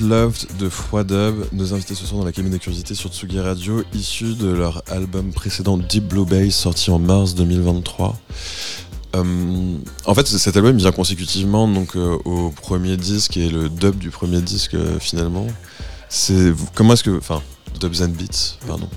Loved 0.00 0.56
de 0.58 0.68
Froid 0.68 1.04
Dub, 1.04 1.44
nos 1.52 1.74
invités 1.74 1.94
ce 1.94 2.06
soir 2.06 2.20
dans 2.20 2.26
la 2.26 2.32
cabine 2.32 2.52
des 2.52 2.58
curiosités 2.58 2.94
sur 2.94 3.10
Tsugi 3.10 3.40
Radio, 3.40 3.82
issus 3.94 4.34
de 4.34 4.48
leur 4.48 4.82
album 4.88 5.32
précédent 5.32 5.76
Deep 5.76 6.08
Blue 6.08 6.24
Bass, 6.24 6.54
sorti 6.54 6.90
en 6.90 6.98
mars 6.98 7.34
2023. 7.34 8.18
Euh, 9.14 9.76
en 10.06 10.14
fait, 10.14 10.26
cet 10.26 10.56
album 10.56 10.76
vient 10.76 10.92
consécutivement 10.92 11.68
donc, 11.68 11.96
euh, 11.96 12.18
au 12.24 12.50
premier 12.50 12.96
disque 12.96 13.36
et 13.36 13.50
le 13.50 13.68
dub 13.68 13.98
du 13.98 14.10
premier 14.10 14.40
disque 14.40 14.74
euh, 14.74 14.98
finalement. 14.98 15.46
C'est 16.08 16.52
comment 16.74 16.94
est-ce 16.94 17.04
que, 17.04 17.16
enfin, 17.16 17.42
Dubs 17.80 18.02
and 18.02 18.08
Beats, 18.08 18.58
pardon. 18.66 18.88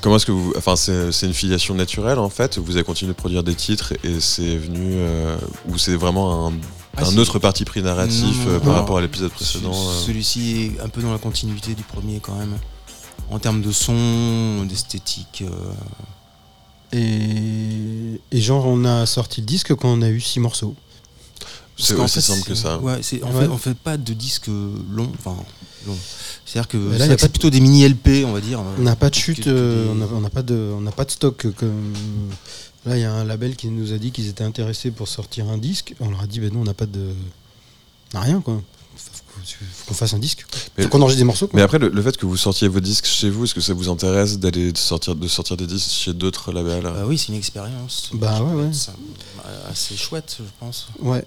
Comment 0.00 0.16
est-ce 0.16 0.26
que 0.26 0.32
vous, 0.32 0.52
enfin, 0.56 0.76
c'est 0.76 1.26
une 1.26 1.34
filiation 1.34 1.74
naturelle 1.74 2.18
en 2.18 2.30
fait. 2.30 2.58
Vous 2.58 2.76
avez 2.76 2.84
continué 2.84 3.12
de 3.12 3.16
produire 3.16 3.42
des 3.42 3.54
titres 3.54 3.94
et 4.04 4.20
c'est 4.20 4.56
venu 4.56 4.96
ou 5.68 5.78
c'est 5.78 5.96
vraiment 5.96 6.48
un, 6.48 6.52
Ah, 6.96 7.04
un 7.06 7.16
autre 7.18 7.38
parti 7.38 7.64
pris 7.64 7.82
narratif 7.82 8.22
Non, 8.44 8.48
euh, 8.48 8.52
non, 8.54 8.60
par 8.60 8.68
non. 8.68 8.74
rapport 8.74 8.98
à 8.98 9.00
l'épisode 9.02 9.30
précédent. 9.32 9.72
Ce- 9.72 9.78
euh. 10.02 10.06
Celui-ci 10.06 10.72
est 10.76 10.80
un 10.80 10.88
peu 10.88 11.02
dans 11.02 11.12
la 11.12 11.18
continuité 11.18 11.74
du 11.74 11.82
premier 11.82 12.20
quand 12.20 12.34
même. 12.34 12.56
En 13.30 13.38
termes 13.38 13.60
de 13.62 13.72
son, 13.72 14.64
d'esthétique. 14.68 15.42
euh, 15.46 15.72
Et, 16.92 18.20
et 18.30 18.40
genre, 18.40 18.66
on 18.66 18.84
a 18.84 19.06
sorti 19.06 19.40
le 19.40 19.46
disque 19.46 19.74
quand 19.74 19.88
on 19.88 20.02
a 20.02 20.08
eu 20.08 20.20
six 20.20 20.40
morceaux. 20.40 20.74
C'est 21.78 21.94
aussi 21.94 22.22
simple 22.22 22.42
que 22.46 22.54
ça. 22.54 22.78
Ouais, 22.78 22.92
en 22.94 22.96
Ouais. 22.96 23.02
fait, 23.02 23.48
on 23.48 23.58
fait 23.58 23.74
pas 23.74 23.96
de 23.98 24.14
disques 24.14 24.46
longs. 24.46 25.12
Enfin, 25.18 25.36
longs. 25.86 25.98
C'est-à-dire 26.64 26.68
que 26.68 26.98
là, 26.98 27.04
a 27.04 27.08
c'est 27.08 27.20
pas 27.20 27.26
de- 27.26 27.32
plutôt 27.32 27.50
des 27.50 27.60
mini 27.60 27.84
LP, 27.86 28.24
on 28.26 28.32
va 28.32 28.40
dire. 28.40 28.62
On 28.78 28.82
n'a 28.82 28.96
pas 28.96 29.10
de 29.10 29.14
chute, 29.14 29.44
que 29.44 29.50
euh, 29.50 29.84
des- 29.94 30.04
on 30.14 30.20
n'a 30.20 30.30
pas, 30.30 30.42
de- 30.42 30.72
on 30.76 30.80
n'a 30.80 30.90
pas 30.92 31.04
de 31.04 31.10
stock. 31.10 31.44
euh, 31.44 31.52
Comme... 31.56 31.92
Là, 32.86 32.96
il 32.96 33.00
y 33.00 33.04
a 33.04 33.12
un 33.12 33.24
label 33.24 33.56
qui 33.56 33.66
nous 33.68 33.92
a 33.92 33.98
dit 33.98 34.10
qu'ils 34.12 34.28
étaient 34.28 34.44
intéressés 34.44 34.90
pour 34.90 35.08
sortir 35.08 35.48
un 35.48 35.58
disque. 35.58 35.94
On 36.00 36.08
leur 36.10 36.22
a 36.22 36.26
dit, 36.26 36.38
ben 36.40 36.52
non, 36.52 36.60
on 36.60 36.64
n'a 36.64 36.72
pas 36.74 36.86
de. 36.86 37.00
On 38.14 38.18
n'a 38.18 38.24
rien, 38.24 38.40
quoi. 38.40 38.62
Faut, 38.96 39.40
faut 39.44 39.84
qu'on 39.88 39.94
fasse 39.94 40.14
un 40.14 40.18
disque. 40.18 40.46
Faut 40.78 40.88
qu'on 40.88 41.02
enregistre 41.02 41.18
des 41.20 41.24
morceaux, 41.24 41.46
quoi. 41.48 41.56
Mais 41.58 41.62
après, 41.62 41.78
le, 41.78 41.88
le 41.88 42.02
fait 42.02 42.16
que 42.16 42.24
vous 42.26 42.36
sortiez 42.36 42.68
vos 42.68 42.80
disques 42.80 43.04
chez 43.06 43.28
vous, 43.28 43.44
est-ce 43.44 43.54
que 43.54 43.60
ça 43.60 43.74
vous 43.74 43.88
intéresse 43.90 44.38
d'aller 44.38 44.72
de 44.72 44.78
sortir, 44.78 45.14
de 45.16 45.28
sortir 45.28 45.56
des 45.56 45.66
disques 45.66 45.90
chez 45.90 46.14
d'autres 46.14 46.52
labels? 46.52 46.84
Bah 46.84 47.04
oui, 47.06 47.18
c'est 47.18 47.28
une 47.28 47.34
expérience. 47.34 48.10
Bah 48.14 48.40
ouais, 48.40 48.54
ouais. 48.62 48.70
C'est 48.72 48.92
assez 49.68 49.96
chouette, 49.96 50.36
je 50.38 50.44
pense. 50.60 50.88
Ouais. 51.00 51.24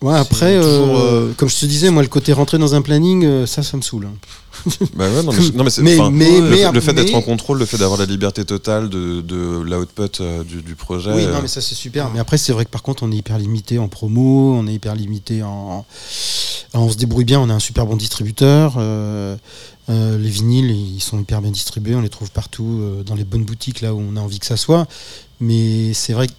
Ouais, 0.00 0.16
après, 0.18 0.56
toujours, 0.60 0.98
euh, 0.98 1.28
euh, 1.28 1.32
comme 1.36 1.48
je 1.48 1.58
te 1.60 1.66
disais, 1.66 1.90
moi, 1.90 2.02
le 2.02 2.08
côté 2.08 2.32
rentrer 2.32 2.58
dans 2.58 2.74
un 2.74 2.82
planning, 2.82 3.24
euh, 3.24 3.46
ça, 3.46 3.62
ça 3.62 3.76
me 3.76 3.82
saoule. 3.82 4.06
hein. 4.06 4.14
Bah 4.94 5.08
ouais, 5.10 5.22
non, 5.22 5.32
mais, 5.32 5.48
non, 5.54 5.64
mais 5.64 5.70
c'est- 5.70 5.82
Mais- 5.82 5.98
enfin, 5.98 6.10
mais- 6.10 6.40
le, 6.40 6.54
fait- 6.56 6.72
le 6.72 6.80
fait 6.80 6.92
mais- 6.92 7.04
d'être 7.04 7.14
en 7.14 7.22
contrôle, 7.22 7.58
le 7.58 7.64
fait 7.66 7.78
d'avoir 7.78 7.98
la 7.98 8.06
liberté 8.06 8.44
totale 8.44 8.88
de, 8.88 9.20
de 9.20 9.60
l'output 9.60 10.20
euh, 10.20 10.44
du, 10.44 10.62
du 10.62 10.74
projet. 10.74 11.10
Oui, 11.12 11.24
euh, 11.24 11.32
non, 11.32 11.40
mais 11.42 11.48
ça 11.48 11.60
c'est 11.60 11.74
super. 11.74 12.10
Mais 12.10 12.18
après, 12.20 12.36
c'est 12.38 12.52
vrai 12.52 12.64
que 12.64 12.70
par 12.70 12.82
contre, 12.82 13.02
on 13.02 13.10
est 13.12 13.16
hyper 13.16 13.38
limité 13.38 13.78
en 13.78 13.88
promo, 13.88 14.54
on 14.54 14.66
est 14.66 14.74
hyper 14.74 14.94
limité 14.94 15.42
en. 15.42 15.84
Alors, 16.74 16.86
on 16.86 16.90
se 16.90 16.96
débrouille 16.96 17.24
bien, 17.24 17.40
on 17.40 17.50
a 17.50 17.54
un 17.54 17.58
super 17.58 17.86
bon 17.86 17.96
distributeur. 17.96 18.74
euh, 18.78 19.36
euh, 19.90 20.16
les 20.16 20.28
vinyles, 20.30 20.70
ils 20.70 21.00
sont 21.00 21.18
hyper 21.20 21.42
bien 21.42 21.50
distribués, 21.50 21.94
on 21.96 22.00
les 22.00 22.08
trouve 22.08 22.30
partout 22.30 22.78
euh, 22.80 23.02
dans 23.02 23.14
les 23.14 23.24
bonnes 23.24 23.44
boutiques 23.44 23.80
là 23.80 23.92
où 23.94 24.00
on 24.00 24.16
a 24.16 24.20
envie 24.20 24.38
que 24.38 24.46
ça 24.46 24.56
soit. 24.56 24.86
Mais 25.40 25.92
c'est 25.94 26.12
vrai 26.12 26.28
que. 26.28 26.32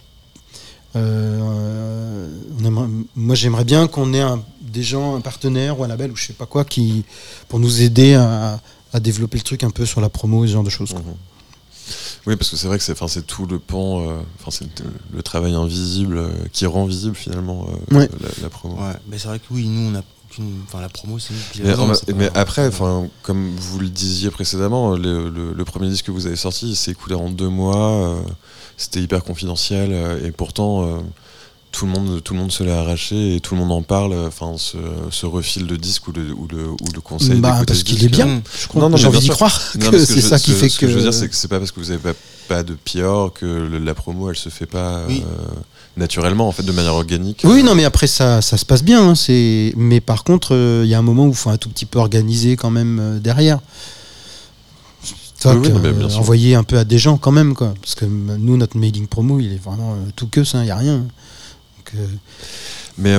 Euh, 0.96 2.28
on 2.60 2.64
aimerait- 2.64 2.88
moi, 3.16 3.34
j'aimerais 3.34 3.64
bien 3.64 3.86
qu'on 3.86 4.12
ait 4.14 4.20
un- 4.20 4.42
des 4.60 4.82
gens, 4.82 5.14
un 5.16 5.20
partenaire 5.20 5.78
ou 5.78 5.84
un 5.84 5.88
label 5.88 6.10
ou 6.10 6.16
je 6.16 6.26
sais 6.26 6.32
pas 6.32 6.46
quoi, 6.46 6.64
qui 6.64 7.04
pour 7.48 7.58
nous 7.60 7.82
aider 7.82 8.14
à, 8.14 8.60
à 8.92 9.00
développer 9.00 9.38
le 9.38 9.44
truc 9.44 9.62
un 9.64 9.70
peu 9.70 9.86
sur 9.86 10.00
la 10.00 10.08
promo 10.08 10.44
et 10.44 10.48
ce 10.48 10.52
genre 10.54 10.64
de 10.64 10.70
choses. 10.70 10.90
quoi. 10.90 11.00
Mhm. 11.00 11.14
Oui, 12.26 12.36
parce 12.36 12.50
que 12.50 12.56
c'est 12.56 12.66
vrai 12.66 12.78
que 12.78 12.84
c'est, 12.84 12.92
enfin, 12.92 13.06
c'est 13.08 13.26
tout 13.26 13.44
le 13.46 13.58
pan, 13.58 14.00
euh, 14.00 14.18
enfin, 14.40 14.50
c'est 14.50 14.64
le, 14.82 14.90
le 15.12 15.22
travail 15.22 15.54
invisible 15.54 16.16
euh, 16.16 16.30
qui 16.52 16.64
rend 16.64 16.86
visible 16.86 17.14
finalement 17.14 17.66
euh, 17.92 17.98
Ouais. 17.98 18.08
la, 18.20 18.28
la 18.42 18.48
promo. 18.48 18.76
Ouais, 18.76 18.94
mais 19.08 19.18
c'est 19.18 19.28
vrai 19.28 19.38
que 19.38 19.44
oui, 19.50 19.68
nous, 19.68 19.90
on 19.90 19.94
a 19.98 20.02
aucune. 20.34 20.52
Enfin, 20.66 20.80
la 20.80 20.88
promo, 20.88 21.18
c'est 21.18 21.34
qui 21.52 21.62
Mais, 21.62 21.74
en- 21.74 21.94
c'est 21.94 22.14
mais 22.14 22.30
pas- 22.30 22.40
après, 22.40 22.66
enfin, 22.66 23.08
comme 23.22 23.54
vous 23.56 23.78
le 23.78 23.88
disiez 23.88 24.30
précédemment, 24.30 24.96
le, 24.96 25.28
le- 25.30 25.52
le 25.52 25.64
premier 25.64 25.88
disque 25.88 26.06
que 26.06 26.10
vous 26.10 26.26
avez 26.26 26.36
sorti, 26.36 26.70
il 26.70 26.76
s'est 26.76 26.90
écoulé 26.92 27.14
en 27.14 27.30
deux 27.30 27.48
mois. 27.48 27.90
euh, 27.90 28.20
c'était 28.76 29.00
hyper 29.00 29.22
confidentiel 29.22 29.90
euh, 29.92 30.26
et 30.26 30.32
pourtant 30.32 30.82
euh, 30.84 30.98
tout 31.70 31.86
le 31.86 31.92
monde, 31.92 32.22
tout 32.22 32.34
le 32.34 32.40
monde 32.40 32.50
se 32.52 32.62
l'a 32.64 32.80
arraché 32.80 33.36
et 33.36 33.40
tout 33.40 33.54
le 33.54 33.60
monde 33.60 33.70
en 33.72 33.82
parle. 33.82 34.14
Enfin, 34.26 34.54
ce, 34.56 34.76
ce 35.10 35.26
refil 35.26 35.66
de 35.66 35.76
disque 35.76 36.08
ou 36.08 36.12
le, 36.12 36.32
ou 36.32 36.46
le, 36.48 36.68
ou 36.68 36.76
le 36.94 37.00
conseil. 37.00 37.40
Bah, 37.40 37.62
parce 37.66 37.80
ce 37.80 37.84
qu'il 37.84 38.04
est 38.04 38.08
bien. 38.08 38.42
Je. 38.72 38.78
Non, 38.78 38.88
non, 38.88 38.96
J'ai 38.96 39.04
mais 39.04 39.08
envie 39.16 39.20
d'y 39.20 39.28
croire 39.28 39.60
mais 39.76 39.84
ce 39.98 40.04
c'est 40.06 40.20
je- 40.20 40.26
ça 40.26 40.38
qui 40.38 40.50
ce- 40.52 40.56
fait 40.56 40.68
ce 40.68 40.78
que. 40.78 40.88
je 40.88 40.94
veux 40.94 41.02
dire, 41.02 41.14
c'est 41.14 41.28
que 41.28 41.34
c'est 41.36 41.48
pas 41.48 41.58
parce 41.58 41.70
que 41.72 41.80
vous 41.80 41.90
avez 41.90 42.00
pas, 42.00 42.12
pas 42.48 42.62
de 42.62 42.74
PR 42.74 43.32
que 43.32 43.44
le- 43.46 43.78
la 43.78 43.94
promo, 43.94 44.30
elle 44.30 44.36
se 44.36 44.48
fait 44.50 44.66
pas 44.66 45.02
Oui. 45.08 45.22
euh, 45.24 45.60
naturellement, 45.96 46.48
en 46.48 46.52
fait, 46.52 46.62
de 46.62 46.72
manière 46.72 46.94
organique. 46.94 47.42
Oui, 47.44 47.62
non, 47.62 47.74
mais 47.74 47.84
après 47.84 48.06
ça, 48.06 48.42
ça 48.42 48.56
se 48.56 48.64
passe 48.64 48.82
bien. 48.82 49.10
hein, 49.10 49.14
c'est... 49.14 49.72
Mais 49.76 50.00
par 50.00 50.24
contre, 50.24 50.54
euh, 50.54 50.82
il 50.84 50.90
y 50.90 50.94
a 50.94 50.98
un 50.98 51.02
moment 51.02 51.26
où 51.26 51.30
il 51.30 51.34
faut 51.34 51.50
un 51.50 51.56
tout 51.56 51.68
petit 51.68 51.86
peu 51.86 51.98
organiser 51.98 52.56
quand 52.56 52.70
même 52.70 52.98
euh, 53.00 53.18
derrière. 53.18 53.60
Oui, 55.46 55.52
oui, 55.62 55.70
euh, 55.84 56.08
envoyer 56.16 56.54
un 56.54 56.64
peu 56.64 56.78
à 56.78 56.84
des 56.84 56.96
gens 56.96 57.18
quand 57.18 57.30
même, 57.30 57.54
quoi. 57.54 57.74
Parce 57.82 57.94
que 57.94 58.06
nous, 58.06 58.56
notre 58.56 58.78
mailing 58.78 59.06
promo, 59.06 59.40
il 59.40 59.52
est 59.52 59.62
vraiment 59.62 59.96
tout 60.16 60.26
que 60.26 60.42
ça, 60.42 60.60
il 60.60 60.64
n'y 60.64 60.70
a 60.70 60.76
rien. 60.76 60.98
Donc, 60.98 62.02
Mais 62.96 63.18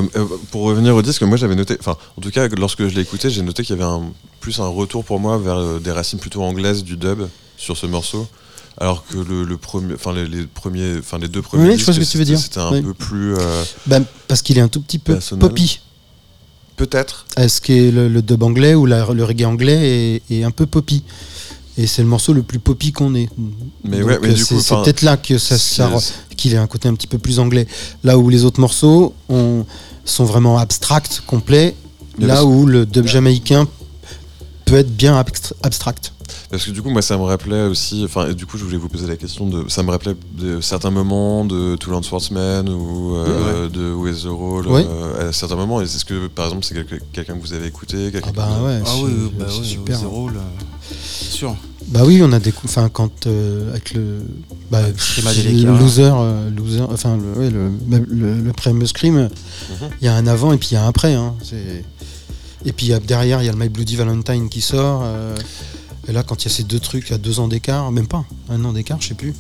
pour 0.49 0.63
revenir 0.63 0.95
au 0.95 1.03
disque, 1.03 1.21
moi 1.21 1.37
j'avais 1.37 1.53
noté, 1.53 1.77
enfin 1.79 1.97
en 2.17 2.21
tout 2.21 2.31
cas 2.31 2.47
lorsque 2.57 2.87
je 2.87 2.95
l'ai 2.95 3.01
écouté, 3.01 3.29
j'ai 3.29 3.43
noté 3.43 3.61
qu'il 3.61 3.75
y 3.75 3.79
avait 3.79 3.87
un, 3.87 4.05
plus 4.39 4.59
un 4.59 4.67
retour 4.67 5.05
pour 5.05 5.19
moi 5.19 5.37
vers 5.37 5.79
des 5.79 5.91
racines 5.91 6.17
plutôt 6.17 6.41
anglaises 6.41 6.83
du 6.83 6.97
dub 6.97 7.27
sur 7.57 7.77
ce 7.77 7.85
morceau, 7.85 8.27
alors 8.77 9.05
que 9.05 9.17
le, 9.17 9.43
le 9.43 9.57
premier, 9.57 9.93
enfin 9.93 10.13
les, 10.13 10.27
les 10.27 10.43
premiers, 10.43 10.97
enfin 10.99 11.17
les 11.17 11.27
deux 11.27 11.41
premiers 11.41 11.69
Oui, 11.69 11.77
je 11.79 11.85
que 11.85 11.91
tu 11.91 11.99
veux 11.99 12.05
c'était- 12.05 12.23
dire. 12.25 12.39
c'était 12.39 12.59
un 12.59 12.71
Oui. 12.71 12.81
peu 12.81 12.93
plus 12.93 13.35
euh, 13.35 13.63
bah, 13.87 13.99
parce 14.27 14.41
qu'il 14.41 14.57
est 14.57 14.61
un 14.61 14.67
tout 14.67 14.81
petit 14.81 14.99
peu 14.99 15.13
Personnel. 15.13 15.47
poppy. 15.47 15.79
peut-être. 16.75 17.25
Est-ce 17.37 17.61
que 17.61 17.71
le, 17.73 18.09
le 18.09 18.21
dub 18.21 18.43
anglais 18.43 18.75
ou 18.75 18.85
la- 18.85 19.05
le 19.13 19.23
reggae 19.23 19.45
anglais 19.45 20.21
est, 20.29 20.33
est 20.39 20.43
un 20.43 20.51
peu 20.51 20.65
poppy? 20.65 21.03
Et 21.77 21.87
c'est 21.87 22.01
le 22.01 22.07
morceau 22.07 22.31
le 22.33 22.41
plus 22.41 22.59
poppy 22.59 22.91
qu'on 22.93 23.15
ait. 23.15 23.29
Mais 23.83 24.01
ouais, 24.01 24.17
mais 24.21 24.33
du 24.33 24.41
c'est, 24.43 24.55
peut-être 24.55 25.01
là 25.01 25.17
que 25.17 25.37
ça, 25.37 25.57
qu'il 26.37 26.53
ait 26.53 26.57
un 26.57 26.67
côté 26.67 26.87
un 26.87 26.95
petit 26.95 27.07
peu 27.07 27.17
plus 27.17 27.39
anglais. 27.39 27.67
Là 28.03 28.17
où 28.17 28.29
les 28.29 28.45
autres 28.45 28.61
morceaux 28.61 29.13
ont- 29.27 29.65
sont 30.05 30.23
vraiment 30.23 30.57
abstracts, 30.57 31.21
complets. 31.27 31.75
Là 32.17 32.45
où 32.45 32.65
le 32.65 32.85
dub 32.85 33.07
jamaïcain 33.07 33.67
peut 34.65 34.75
être 34.75 34.95
bien 34.95 35.19
abstra- 35.21 35.53
abstract. 35.63 36.13
Parce 36.49 36.65
que 36.65 36.71
du 36.71 36.81
coup, 36.81 36.89
moi, 36.89 37.01
ça 37.01 37.17
me 37.17 37.23
rappelait 37.23 37.63
aussi. 37.63 38.03
Enfin, 38.05 38.31
du 38.33 38.45
coup, 38.45 38.57
je 38.57 38.63
voulais 38.63 38.77
vous 38.77 38.89
poser 38.89 39.07
la 39.07 39.15
question 39.17 39.47
de. 39.47 39.65
Ça 39.69 39.83
me 39.83 39.91
rappelait 39.91 40.15
de 40.37 40.61
certains 40.61 40.91
moments 40.91 41.45
de 41.45 41.75
Toulon 41.75 42.01
Sportsman 42.03 42.67
ou 42.69 43.15
euh, 43.15 43.69
de 43.69 43.91
Où 43.93 44.07
is 44.07 44.23
the 44.23 44.27
Roll 44.27 44.67
Ouais. 44.67 44.85
euh, 44.87 45.29
à 45.29 45.33
certains 45.33 45.55
moments. 45.55 45.81
Et 45.81 45.85
est-ce 45.85 46.05
que, 46.05 46.27
par 46.27 46.45
exemple, 46.45 46.63
c'est 46.65 46.75
quelqu'un 47.13 47.35
que 47.35 47.41
vous 47.41 47.53
avez 47.53 47.67
écouté 47.67 48.11
quelqu'un 48.11 48.29
Ah 48.29 48.31
bah 48.35 48.49
que 48.59 48.65
ouais, 48.65 48.79
Ah 48.85 48.89
c'est, 48.95 49.01
oui, 49.03 49.11
oui, 49.15 49.31
bah 49.37 49.45
c'est 49.49 49.59
oui, 49.59 49.65
super. 49.65 49.99
Zéro, 49.99 50.29
là. 50.29 50.41
C'est 50.89 51.31
sûr. 51.31 51.55
Bah 51.87 52.01
oui, 52.03 52.19
on 52.23 52.31
a 52.31 52.39
des 52.39 52.51
coups. 52.51 52.71
Enfin, 52.71 52.89
quand 52.89 53.27
euh, 53.27 53.69
avec 53.71 53.93
le, 53.93 54.19
bah, 54.71 54.81
le 54.87 55.77
loser, 55.79 56.09
euh, 56.15 56.49
loser, 56.49 56.81
enfin 56.81 57.15
le, 57.17 57.39
ouais, 57.39 57.49
le, 57.51 57.69
le, 58.09 58.41
le 58.41 58.53
premier 58.53 58.87
scream, 58.87 59.15
Mhm. 59.15 59.89
il 60.01 60.05
y 60.05 60.07
a 60.07 60.15
un 60.15 60.25
avant 60.27 60.51
et 60.53 60.57
puis 60.57 60.69
il 60.71 60.73
y 60.75 60.77
a 60.77 60.83
un 60.83 60.87
après. 60.89 61.13
hein. 61.13 61.35
Et 62.65 62.71
puis 62.71 62.87
il 62.87 62.89
y 62.89 62.93
a- 62.93 62.99
derrière, 62.99 63.43
il 63.43 63.45
y 63.45 63.49
a 63.49 63.51
le 63.51 63.57
My 63.59 63.69
Bloody 63.69 63.95
Valentine 63.95 64.49
qui 64.49 64.61
sort. 64.61 65.01
euh, 65.05 65.35
Et 66.07 66.11
là, 66.11 66.23
quand 66.23 66.43
il 66.43 66.49
y 66.49 66.51
a 66.51 66.55
ces 66.55 66.63
deux 66.63 66.79
trucs 66.79 67.11
à 67.11 67.17
deux 67.17 67.39
ans 67.39 67.47
d'écart, 67.47 67.91
même 67.91 68.07
pas, 68.07 68.25
un 68.49 68.63
an 68.65 68.73
d'écart, 68.73 69.01
je 69.01 69.07
sais 69.09 69.13
plus. 69.15 69.33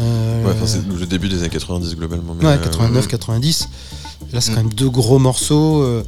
Euh, 0.00 0.44
Ouais, 0.44 0.52
enfin, 0.52 0.66
c'est 0.66 0.86
le 0.86 1.06
début 1.06 1.28
des 1.28 1.38
années 1.40 1.48
90 1.50 1.94
globalement. 1.96 2.34
mais, 2.38 2.46
ouais, 2.46 2.52
euh, 2.54 2.58
89, 2.58 3.06
90. 3.08 3.68
Et 4.30 4.34
là, 4.34 4.40
c'est 4.40 4.52
Mm. 4.52 4.54
quand 4.54 4.62
même 4.64 4.72
deux 4.72 4.88
gros 4.90 5.18
morceaux 5.18 5.82
euh, 5.82 6.02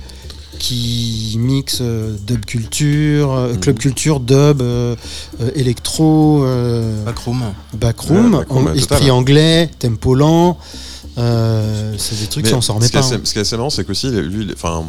qui 0.59 1.37
mixent 1.39 1.79
euh, 1.83 2.17
dub 2.27 2.45
culture, 2.45 3.33
euh, 3.33 3.55
Mm. 3.55 3.61
club 3.61 3.79
culture, 3.79 4.21
dub, 4.21 4.63
euh, 4.63 4.97
euh, 5.41 5.51
électro, 5.55 6.43
euh, 6.45 7.05
Backroom. 7.05 7.43
backroom, 7.75 8.33
Ouais, 8.35 8.39
backroom, 8.41 8.67
en- 8.69 8.73
esprit 8.75 8.97
total. 8.97 9.11
anglais, 9.13 9.71
tempo 9.79 10.15
lent. 10.15 10.59
euh, 11.19 11.95
c'est 11.99 12.19
des 12.21 12.27
trucs, 12.29 12.45
mais 12.45 12.51
ça, 12.51 12.57
on 12.59 12.61
s'en 12.61 12.75
remet 12.75 12.87
ce 12.87 12.93
qui 12.93 12.97
est 12.97 13.01
pas. 13.01 13.07
assez- 13.07 13.15
hein. 13.17 13.21
Ce 13.25 13.33
qui 13.33 13.39
est 13.39 13.43
assez 13.43 13.57
marrant, 13.57 13.71
c'est 13.71 13.85
qu'aussi, 13.85 14.09
lui, 14.11 14.47
enfin, 14.53 14.85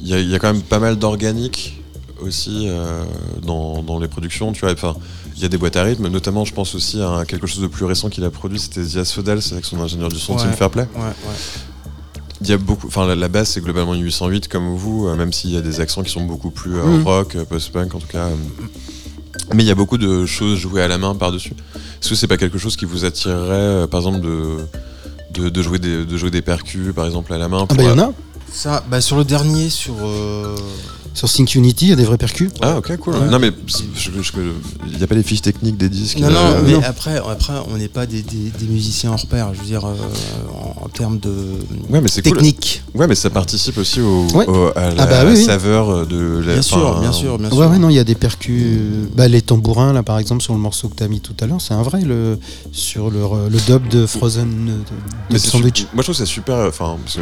il 0.00 0.06
y, 0.16 0.24
y 0.30 0.34
a 0.34 0.38
quand 0.38 0.50
même 0.52 0.62
pas 0.62 0.78
mal 0.78 0.96
d'organique 0.98 1.79
aussi 2.22 2.66
euh, 2.68 3.02
dans, 3.42 3.82
dans 3.82 3.98
les 3.98 4.08
productions. 4.08 4.52
Tu 4.52 4.60
vois, 4.60 4.72
enfin, 4.72 4.94
il 5.36 5.42
y 5.42 5.44
a 5.44 5.48
des 5.48 5.58
boîtes 5.58 5.76
à 5.76 5.82
rythme, 5.82 6.08
notamment, 6.08 6.44
je 6.44 6.52
pense 6.54 6.74
aussi 6.74 7.00
à 7.00 7.24
quelque 7.26 7.46
chose 7.46 7.62
de 7.62 7.66
plus 7.66 7.84
récent 7.84 8.08
qu'il 8.10 8.24
a 8.24 8.30
produit, 8.30 8.58
c'était 8.58 8.82
Zias 8.82 9.12
Fodel, 9.14 9.40
c'est 9.42 9.52
avec 9.54 9.64
son 9.64 9.80
ingénieur 9.80 10.08
du 10.08 10.18
son, 10.18 10.34
Ouais. 10.34 10.42
Tim 10.42 10.52
Fairplay. 10.52 10.86
Ouais, 10.94 11.00
ouais. 11.02 11.34
Il 12.42 12.48
y 12.48 12.52
a 12.52 12.56
beaucoup, 12.56 12.86
enfin 12.86 13.06
la, 13.06 13.14
la 13.14 13.28
base 13.28 13.48
c'est 13.50 13.60
globalement 13.60 13.94
une 13.94 14.02
808 14.02 14.48
comme 14.48 14.74
vous, 14.74 15.06
euh, 15.08 15.14
même 15.14 15.30
s'il 15.32 15.50
y 15.50 15.56
a 15.58 15.60
des 15.60 15.80
accents 15.80 16.02
qui 16.02 16.10
sont 16.10 16.24
beaucoup 16.24 16.50
plus 16.50 16.74
euh, 16.78 16.84
Mhm. 16.84 17.02
rock, 17.04 17.36
post-punk 17.48 17.94
en 17.94 17.98
tout 17.98 18.06
cas. 18.06 18.28
euh. 18.28 18.34
mais 19.54 19.62
il 19.62 19.66
y 19.66 19.70
a 19.70 19.74
beaucoup 19.74 19.98
de 19.98 20.24
choses 20.26 20.58
jouées 20.58 20.82
à 20.82 20.88
la 20.88 20.96
main 20.96 21.14
par-dessus. 21.14 21.52
Est-ce 22.02 22.08
que 22.08 22.14
c'est 22.14 22.26
pas 22.28 22.38
quelque 22.38 22.56
chose 22.58 22.76
qui 22.76 22.86
vous 22.86 23.04
attirerait, 23.04 23.36
euh, 23.84 23.86
par 23.86 24.00
exemple, 24.00 24.20
de, 24.20 24.56
de, 25.34 25.48
de 25.50 25.62
jouer 25.62 25.78
des, 25.78 26.06
de 26.06 26.16
jouer 26.16 26.30
des 26.30 26.40
percus, 26.42 26.94
par 26.94 27.04
exemple, 27.04 27.30
à 27.34 27.38
la 27.38 27.48
main 27.48 27.66
Ah 27.68 27.74
bah 27.74 27.82
il 27.82 27.88
y 27.88 27.92
en 27.92 27.98
a. 27.98 28.12
Ça, 28.50 28.82
bah 28.90 29.00
sur 29.02 29.16
le 29.18 29.24
dernier, 29.24 29.68
sur, 29.68 29.94
euh, 30.02 30.56
Sur 31.12 31.28
Sync 31.28 31.54
Unity, 31.56 31.86
il 31.86 31.88
y 31.90 31.92
a 31.92 31.96
des 31.96 32.04
vrais 32.04 32.16
percus. 32.16 32.50
Ah, 32.62 32.78
ok, 32.78 32.96
cool. 32.98 33.14
Ouais. 33.14 33.28
Non, 33.28 33.38
mais 33.40 33.50
il 33.50 34.96
n'y 34.96 35.02
a 35.02 35.06
pas 35.06 35.14
les 35.16 35.22
fiches 35.24 35.42
techniques 35.42 35.76
des 35.76 35.88
disques. 35.88 36.18
Non, 36.20 36.30
non, 36.30 36.36
euh, 36.38 36.62
mais 36.64 36.72
non. 36.74 36.80
après, 36.86 37.16
après, 37.18 37.52
on 37.68 37.76
n'est 37.76 37.88
pas 37.88 38.06
des, 38.06 38.22
des- 38.22 38.50
des 38.56 38.66
musiciens 38.66 39.10
hors 39.12 39.26
pair. 39.26 39.52
Je 39.52 39.58
veux 39.60 39.66
dire, 39.66 39.84
euh, 39.84 39.94
en, 40.54 40.84
en 40.84 40.88
termes 40.88 41.18
de 41.18 41.34
Ouais, 41.90 42.00
mais 42.00 42.08
c'est 42.08 42.22
cool. 42.22 42.34
technique. 42.34 42.82
Ouais, 42.94 43.08
mais 43.08 43.16
ça 43.16 43.28
participe 43.28 43.76
aussi 43.78 44.00
au, 44.00 44.26
Ouais. 44.34 44.46
au- 44.48 44.70
à 44.76 44.90
la 44.94 45.02
Ah 45.02 45.06
bah 45.06 45.22
oui, 45.26 45.32
oui. 45.36 45.44
saveur 45.44 46.06
de 46.06 46.42
la. 46.46 46.52
Bien 46.54 46.62
sûr, 46.62 47.00
bien 47.00 47.12
sûr, 47.12 47.38
bien 47.38 47.48
Ouais, 47.50 47.56
sûr. 47.56 47.70
ouais, 47.70 47.78
non, 47.78 47.88
il 47.90 47.96
y 47.96 47.98
a 47.98 48.04
des 48.04 48.14
percus. 48.14 48.62
euh, 48.64 49.06
Bah, 49.16 49.26
les 49.26 49.42
tambourins, 49.42 49.92
là, 49.92 50.02
par 50.04 50.18
exemple, 50.20 50.42
sur 50.42 50.54
le 50.54 50.60
morceau 50.60 50.88
que 50.88 50.94
tu 50.94 51.02
as 51.02 51.08
mis 51.08 51.20
tout 51.20 51.34
à 51.40 51.46
l'heure, 51.46 51.60
c'est 51.60 51.74
un 51.74 51.82
vrai, 51.82 52.02
le, 52.02 52.38
sur 52.72 53.10
le, 53.10 53.20
le 53.50 53.58
dub 53.66 53.88
de 53.88 54.06
Frozen 54.06 54.48
euh, 54.48 54.72
de, 54.72 54.78
de 54.78 54.84
Mais 55.32 55.38
c'est 55.40 55.48
Sandwich. 55.48 55.82
Moi, 55.92 56.02
je 56.02 56.02
trouve 56.04 56.14
ça 56.14 56.24
super. 56.26 56.54
Enfin, 56.68 56.96
que 57.04 57.10
c'est- 57.10 57.20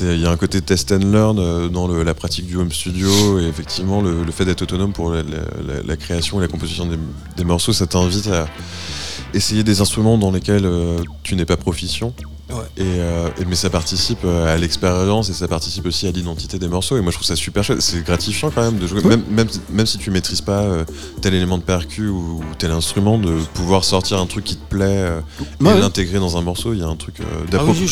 il 0.00 0.20
y 0.20 0.26
a 0.26 0.30
un 0.30 0.36
côté 0.36 0.60
test 0.60 0.92
and 0.92 1.10
learn 1.10 1.38
euh, 1.38 1.68
dans 1.68 1.86
la 1.88 2.14
pratique 2.14 2.46
du 2.46 2.56
home 2.56 2.72
studio 2.72 3.38
et 3.38 3.44
effectivement 3.44 4.00
le, 4.00 4.24
fait 4.30 4.44
d'être 4.44 4.62
autonome 4.62 4.92
pour 4.92 5.12
la, 5.12 5.96
création 5.96 6.38
et 6.38 6.42
la 6.42 6.48
composition 6.48 6.86
des, 6.86 6.98
des 7.36 7.44
morceaux, 7.44 7.72
ça 7.72 7.86
t'invite 7.86 8.26
à 8.28 8.46
essayer 9.34 9.62
des 9.62 9.80
instruments 9.80 10.16
dans 10.16 10.30
lesquels 10.30 10.64
euh, 10.64 10.98
tu 11.22 11.36
n'es 11.36 11.44
pas 11.44 11.56
proficient. 11.56 12.14
Ouais. 12.50 12.56
Et, 12.76 12.82
euh, 12.82 13.28
et- 13.40 13.44
mais 13.46 13.54
ça 13.54 13.70
participe 13.70 14.18
euh, 14.24 14.52
à 14.54 14.56
l'expérience 14.58 15.30
et 15.30 15.32
ça 15.32 15.48
participe 15.48 15.86
aussi 15.86 16.06
à 16.06 16.10
l'identité 16.10 16.58
des 16.58 16.68
morceaux. 16.68 16.96
Et 16.98 17.00
moi, 17.00 17.10
je 17.10 17.16
trouve 17.16 17.26
ça 17.26 17.36
super 17.36 17.64
chouette. 17.64 17.80
C'est 17.80 18.04
gratifiant 18.04 18.50
quand 18.54 18.62
même 18.62 18.78
de 18.78 18.86
jouer, 18.86 19.02
même, 19.02 19.22
même, 19.30 19.46
même 19.70 19.86
si 19.86 19.96
tu 19.98 20.10
maîtrises 20.10 20.42
pas 20.42 20.60
euh, 20.62 20.84
tel 21.22 21.32
élément 21.34 21.56
de 21.56 21.62
percu 21.62 22.08
ou, 22.08 22.40
ou 22.40 22.44
tel 22.58 22.70
instrument, 22.70 23.18
de 23.18 23.32
pouvoir 23.54 23.82
sortir 23.84 24.18
un 24.20 24.26
truc 24.26 24.44
qui 24.44 24.56
te 24.56 24.68
plaît 24.68 24.84
euh, 24.86 25.20
et 25.60 25.64
ouais. 25.64 25.80
l'intégrer 25.80 26.18
dans 26.18 26.36
un 26.36 26.42
morceau. 26.42 26.74
Il 26.74 26.80
y 26.80 26.82
a 26.82 26.86
un 26.86 26.96
truc 26.96 27.20
euh, 27.20 27.24
Ah 27.52 27.64
oui, 27.66 27.88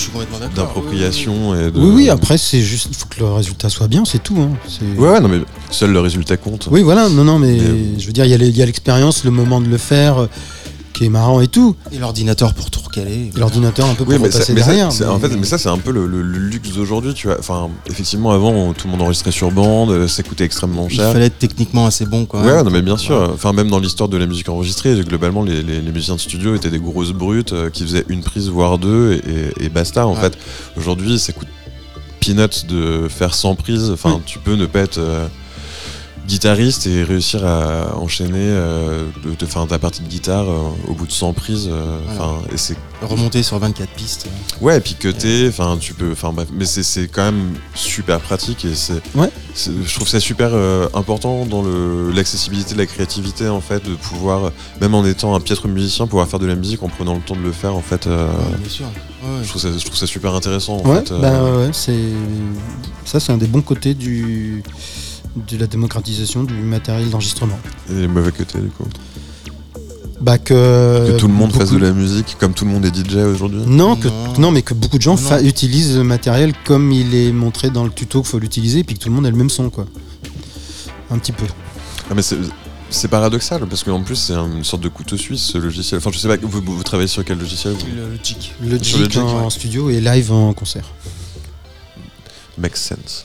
d'appropriation 0.55 1.55
et 1.55 1.71
de. 1.71 1.79
Oui, 1.81 1.91
oui, 1.95 2.09
après, 2.11 2.39
c'est 2.39 2.61
juste, 2.63 2.89
il 2.91 2.95
faut 2.97 3.07
que 3.07 3.21
le 3.21 3.33
résultat 3.33 3.69
soit 3.69 3.89
bien, 3.89 4.05
c'est 4.05 4.23
tout. 4.23 4.37
hein. 4.39 4.51
Ouais, 4.99 5.09
ouais, 5.09 5.21
non, 5.21 5.29
mais 5.29 5.41
seul 5.71 5.93
le 5.93 6.01
résultat 6.01 6.37
compte. 6.37 6.69
Oui, 6.71 6.83
voilà, 6.83 7.09
non, 7.09 7.25
non, 7.25 7.39
mais 7.39 7.53
Mais- 7.53 7.99
je 8.01 8.07
veux 8.07 8.13
dire, 8.13 8.25
il 8.25 8.31
y 8.57 8.63
a 8.63 8.67
l'expérience, 8.67 9.25
le 9.25 9.31
moment 9.31 9.61
de 9.61 9.69
le 9.69 9.79
faire, 9.79 10.29
qui 10.93 11.05
est 11.05 11.09
marrant 11.09 11.41
et 11.41 11.49
tout. 11.49 11.77
Et 11.93 11.99
l'ordinateur 11.99 12.55
pour 12.55 12.71
tout 12.71 12.81
recaler. 12.81 13.31
L'ordinateur 13.37 13.87
un 13.87 13.95
peu 13.95 14.05
pour 14.05 14.13
Oui, 14.15 14.21
mais, 14.23 14.31
ça, 14.31 14.53
mais 14.53 14.61
ça, 14.91 15.13
en 15.13 15.19
fait, 15.19 15.29
mais 15.37 15.45
ça, 15.45 15.59
c'est 15.59 15.69
un 15.69 15.79
peu 15.79 15.91
le, 15.91 16.07
le- 16.07 16.23
le 16.23 16.39
luxe 16.39 16.71
d'aujourd'hui, 16.73 17.15
tu 17.15 17.27
vois. 17.27 17.37
Enfin, 17.39 17.69
effectivement, 17.87 18.31
avant, 18.31 18.73
tout 18.73 18.87
le 18.87 18.93
monde 18.93 19.03
enregistrait 19.03 19.31
sur 19.33 19.51
bande, 19.51 19.91
euh, 19.91 20.09
ça 20.09 20.23
coûtait 20.23 20.45
extrêmement 20.45 20.87
Il 20.91 20.97
cher. 20.97 21.13
fallait 21.13 21.27
être 21.27 21.39
techniquement 21.39 21.87
assez 21.87 22.07
bon, 22.07 22.25
quoi. 22.27 22.43
Ouais, 22.43 22.63
non, 22.63 22.71
mais 22.71 22.83
bien 22.83 22.97
sûr. 22.97 23.17
Ouais. 23.21 23.29
Enfin, 23.35 23.53
même 23.53 23.69
dans 23.71 23.79
l'histoire 23.81 24.09
de 24.09 24.17
la 24.17 24.27
musique 24.27 24.49
enregistrée, 24.49 24.95
globalement, 25.01 25.43
les, 25.43 25.63
les- 25.63 25.81
les 25.81 25.93
musiciens 25.93 26.17
de 26.17 26.21
studio 26.21 26.55
étaient 26.55 26.71
des 26.71 26.79
grosses 26.81 27.13
brutes 27.13 27.53
euh, 27.53 27.71
qui 27.71 27.83
faisaient 27.85 28.05
une 28.09 28.23
prise, 28.23 28.49
voire 28.49 28.79
deux, 28.79 29.21
et, 29.59 29.65
et 29.65 29.69
basta. 29.69 30.07
En 30.07 30.15
Ouais. 30.15 30.21
fait, 30.21 30.37
aujourd'hui, 30.77 31.19
ça 31.19 31.33
coûte 31.33 31.49
peanuts 32.21 32.67
de 32.69 33.09
faire 33.09 33.35
100 33.35 33.55
prises. 33.57 33.91
Enfin, 33.91 34.21
tu 34.25 34.39
peux 34.39 34.55
ne 34.55 34.67
pas 34.67 34.81
être 34.81 34.99
euh, 34.99 35.27
guitariste 36.27 36.87
et 36.87 37.03
réussir 37.03 37.45
à 37.47 37.97
enchaîner 37.99 38.39
euh, 38.39 39.05
de- 39.25 39.31
de- 39.35 39.45
enfin, 39.45 39.67
ta 39.67 39.79
partie 39.79 40.03
de 40.03 40.09
guitare 40.09 40.49
euh, 40.49 40.59
au 40.89 40.95
bout 40.95 41.07
de 41.07 41.13
100 41.13 41.33
prises. 41.33 41.69
euh, 41.71 41.99
Voilà. 42.17 42.33
Et 42.53 42.57
c'est 42.57 42.77
Remonter 43.03 43.43
sur 43.43 43.59
24 43.59 43.91
pistes. 43.91 44.29
Ouais, 44.61 44.77
et 44.77 44.81
puis 44.81 44.95
cutter, 44.95 45.49
enfin 45.49 45.77
tu 45.81 45.93
peux, 45.93 46.13
enfin 46.13 46.33
bref, 46.33 46.47
mais 46.57 46.65
c'est 46.65 46.85
c'est 46.85 47.09
quand 47.09 47.25
même 47.25 47.55
super 47.75 48.21
pratique 48.21 48.65
et 48.65 48.77
c'est, 48.77 49.03
Ouais. 49.17 49.29
c'est- 49.55 49.73
je 49.85 49.93
trouve 49.97 50.07
ça 50.07 50.21
super 50.21 50.51
euh, 50.53 50.87
important 50.95 51.45
dans 51.45 51.63
le 51.63 52.13
l'accessibilité 52.13 52.75
de 52.75 52.79
la 52.79 52.87
créativité 52.87 53.49
en 53.49 53.61
fait, 53.61 53.85
de 53.85 53.97
pouvoir, 53.97 54.53
même 54.81 54.95
en 54.95 55.05
étant 55.05 55.35
un 55.35 55.41
piètre 55.41 55.67
musicien, 55.67 56.07
pouvoir 56.07 56.29
faire 56.29 56.39
de 56.39 56.47
la 56.47 56.55
musique 56.55 56.85
en 56.85 56.89
prenant 56.89 57.15
le 57.15 57.21
temps 57.21 57.35
de 57.35 57.41
le 57.43 57.51
faire 57.51 57.75
en 57.75 57.83
fait. 57.83 58.07
Ouais, 58.07 58.13
bien 58.61 58.69
sûr. 58.71 58.87
Ouais, 58.87 59.41
je, 59.43 59.49
trouve 59.49 59.61
ça, 59.63 59.69
je 59.77 59.85
trouve 59.85 59.97
ça 59.99 60.07
super 60.07 60.33
intéressant 60.37 60.77
en 60.77 60.89
Ouais, 60.89 60.99
fait. 61.05 61.13
bah 61.21 61.43
ouais, 61.43 61.71
c'est 61.73 61.99
ça, 63.05 63.19
c'est 63.19 63.33
un 63.33 63.37
des 63.37 63.49
bons 63.49 63.63
côtés 63.63 63.95
du 63.95 64.63
de 65.37 65.57
la 65.57 65.67
démocratisation 65.67 66.45
du 66.45 66.55
matériel 66.55 67.09
d'enregistrement. 67.11 67.59
et 67.91 67.95
les 67.95 68.09
mauvais 68.09 68.33
côtés 68.33 68.59
du 68.59 68.69
coup. 68.69 68.85
Bah 70.21 70.39
que, 70.39 71.13
que 71.13 71.19
tout 71.19 71.27
le 71.27 71.35
monde 71.35 71.53
fasse 71.53 71.73
de 71.73 71.79
la 71.79 71.91
musique 71.93 72.37
comme 72.39 72.55
tout 72.55 72.65
le 72.65 72.71
monde 72.71 72.85
est 72.85 72.95
DJ 72.95 73.17
aujourd'hui. 73.17 73.61
Non, 73.67 73.97
que, 73.97 74.07
Non. 74.07 74.33
non, 74.39 74.51
mais 74.53 74.63
que 74.63 74.73
beaucoup 74.73 74.97
de 74.99 75.03
gens 75.03 75.13
Non, 75.13 75.17
fa- 75.17 75.43
non. 75.43 75.49
utilisent 75.49 75.97
le 75.97 76.05
matériel 76.05 76.53
comme 76.65 76.93
il 76.93 77.13
est 77.15 77.33
montré 77.33 77.71
dans 77.71 77.83
le 77.83 77.91
tuto 77.91 78.21
qu'il 78.23 78.31
faut 78.31 78.39
l'utiliser, 78.39 78.81
et 78.81 78.85
puis 78.85 78.95
que 78.97 79.01
tout 79.01 79.09
le 79.09 79.15
monde 79.17 79.27
ait 79.27 79.31
le 79.33 79.37
même 79.37 79.51
son, 79.51 79.69
quoi. 79.69 79.87
Un 81.11 81.19
petit 81.19 81.33
peu. 81.33 81.45
Ah, 82.09 82.15
mais 82.15 82.23
c'est 82.91 83.09
paradoxal 83.09 83.67
parce 83.67 83.83
qu'en 83.83 84.03
plus 84.03 84.15
c'est 84.17 84.35
une 84.35 84.63
sorte 84.65 84.83
de 84.83 84.89
couteau 84.89 85.17
suisse 85.17 85.41
ce 85.43 85.59
logiciel. 85.59 85.99
Enfin 85.99 86.11
je 86.13 86.19
sais 86.19 86.29
pas, 86.29 86.37
vous, 86.41 86.83
travaillez 86.85 87.09
sur 87.09 87.25
quel 87.25 87.39
logiciel 87.39 87.73
vous 87.73 87.87
Le, 87.87 88.13
le 88.71 88.79
jig 88.79 89.11
jig, 89.11 89.19
en 89.19 89.51
studio 89.51 89.91
et 89.91 90.01
live 90.01 90.31
en 90.31 90.53
concert. 90.53 90.85
Makes 92.59 92.77
sense. 92.77 93.25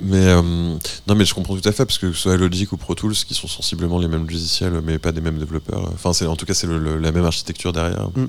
Mais 0.00 0.26
euh, 0.26 0.42
non, 0.42 1.14
mais 1.14 1.24
je 1.24 1.34
comprends 1.34 1.56
tout 1.56 1.68
à 1.68 1.72
fait 1.72 1.84
parce 1.86 1.98
que 1.98 2.06
que 2.06 2.12
ce 2.12 2.20
soit 2.22 2.36
Logic 2.36 2.70
ou 2.72 2.76
Pro 2.76 2.94
Tools, 2.94 3.14
qui 3.14 3.34
sont 3.34 3.46
sensiblement 3.48 3.98
les 4.00 4.08
mêmes 4.08 4.26
logiciels, 4.26 4.80
mais 4.84 4.98
pas 4.98 5.12
des 5.12 5.20
mêmes 5.20 5.38
développeurs. 5.38 5.88
Enfin, 5.94 6.12
c'est 6.12 6.26
en 6.26 6.34
tout 6.36 6.46
cas 6.46 6.54
c'est 6.54 6.66
la 6.66 7.12
même 7.12 7.24
architecture 7.24 7.72
derrière. 7.72 8.08
Mm. 8.16 8.26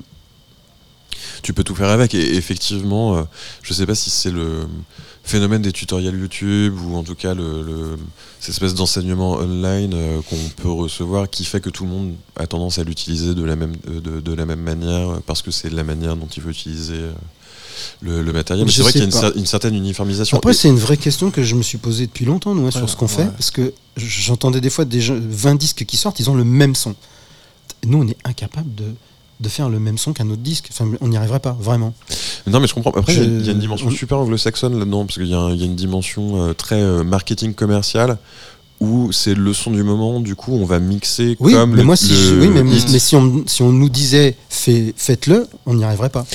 Tu 1.41 1.53
peux 1.53 1.63
tout 1.63 1.75
faire 1.75 1.89
avec. 1.89 2.13
Et 2.13 2.35
effectivement, 2.35 3.17
euh, 3.17 3.23
je 3.63 3.73
sais 3.73 3.85
pas 3.85 3.95
si 3.95 4.09
c'est 4.09 4.31
le 4.31 4.67
phénomène 5.23 5.61
des 5.63 5.71
tutoriels 5.71 6.19
YouTube 6.19 6.75
ou 6.85 6.95
en 6.95 7.03
tout 7.03 7.15
cas 7.15 7.33
le, 7.33 7.63
le- 7.63 7.97
cette 8.39 8.49
espèce 8.51 8.75
d'enseignement 8.75 9.33
online 9.37 9.93
euh, 9.95 10.21
qu'on 10.29 10.37
peut 10.61 10.69
recevoir 10.69 11.29
qui 11.31 11.45
fait 11.45 11.61
que 11.61 11.71
tout 11.71 11.83
le 11.83 11.89
monde 11.89 12.13
a 12.35 12.45
tendance 12.45 12.77
à 12.77 12.83
l'utiliser 12.83 13.33
de 13.33 13.43
la 13.43 13.55
même 13.55 13.73
euh, 13.89 14.01
de, 14.01 14.19
de 14.19 14.33
la 14.33 14.45
même 14.45 14.61
manière 14.61 15.19
parce 15.25 15.41
que 15.41 15.49
c'est 15.49 15.71
la 15.71 15.83
manière 15.83 16.15
dont 16.15 16.27
il 16.27 16.43
veut 16.43 16.51
utiliser. 16.51 17.01
Le, 18.01 18.21
le 18.21 18.33
matériel. 18.33 18.65
Mais 18.65 18.71
c'est 18.71 18.81
vrai 18.81 18.91
qu'il 18.91 19.01
y 19.01 19.03
a 19.03 19.07
une, 19.07 19.11
pas. 19.11 19.29
cer- 19.29 19.37
une 19.37 19.45
certaine 19.45 19.75
uniformisation. 19.75 20.37
Après, 20.37 20.51
Et- 20.51 20.55
c'est 20.55 20.69
une 20.69 20.77
vraie 20.79 20.97
question 20.97 21.31
que 21.31 21.43
je 21.43 21.55
me 21.55 21.63
suis 21.63 21.77
posée 21.77 22.05
depuis 22.07 22.25
longtemps, 22.25 22.55
nous, 22.55 22.65
hein, 22.67 22.71
sur 22.71 22.89
ce 22.89 22.95
qu'on 22.95 23.07
fait, 23.07 23.25
parce 23.31 23.51
que 23.51 23.73
j'entendais 23.97 24.61
des 24.61 24.69
fois 24.69 24.85
des 24.85 25.01
gens- 25.01 25.17
20 25.19 25.55
disques 25.55 25.85
qui 25.85 25.97
sortent, 25.97 26.19
ils 26.19 26.29
ont 26.29 26.35
le 26.35 26.43
même 26.43 26.75
son. 26.75 26.95
Nous, 27.85 27.97
on 28.01 28.07
est 28.07 28.17
incapable 28.23 28.73
de, 28.75 28.85
de 29.41 29.49
faire 29.49 29.69
le 29.69 29.79
même 29.79 29.97
son 29.97 30.13
qu'un 30.13 30.29
autre 30.29 30.41
disque. 30.41 30.69
Enfin, 30.71 30.89
on 31.01 31.07
n'y 31.09 31.17
arriverait 31.17 31.39
pas, 31.39 31.55
vraiment. 31.59 31.93
Non, 32.47 32.59
mais 32.59 32.67
je 32.67 32.73
comprends. 32.73 32.91
Après, 32.91 33.13
il 33.13 33.19
y 33.19 33.21
a- 33.21 33.25
Je- 33.25 33.29
il 33.29 33.45
y, 33.45 33.49
a 33.49 33.51
une 33.51 33.59
dimension 33.59 33.87
on- 33.87 33.91
super 33.91 34.17
anglo-saxonne 34.19 34.77
là-dedans, 34.79 35.05
parce 35.05 35.17
qu'il 35.19 35.27
y, 35.27 35.33
a 35.35 35.49
y 35.51 35.65
une 35.65 35.75
dimension 35.75 36.41
euh, 36.49 36.53
très 36.53 36.81
euh, 36.81 37.03
marketing 37.03 37.53
commercial 37.53 38.17
où 38.81 39.11
c'est 39.13 39.35
le 39.35 39.53
son 39.53 39.71
du 39.71 39.83
moment. 39.83 40.19
Du 40.19 40.35
coup, 40.35 40.53
on 40.53 40.65
va 40.65 40.79
mixer 40.79 41.37
Oui, 41.39 41.53
comme 41.53 41.71
mais 41.71 41.77
le, 41.77 41.83
moi, 41.83 41.95
si, 41.95 42.09
le 42.09 42.15
je- 42.15 42.35
oui, 42.35 42.47
mais, 42.49 42.99
si, 42.99 43.15
on, 43.15 43.43
si 43.47 43.61
on 43.61 43.71
nous 43.71 43.89
disait 43.89 44.35
fait- 44.49 44.93
faites-le, 44.97 45.47
on 45.65 45.75
n'y 45.75 45.83
arriverait 45.83 46.09
pas. 46.09 46.25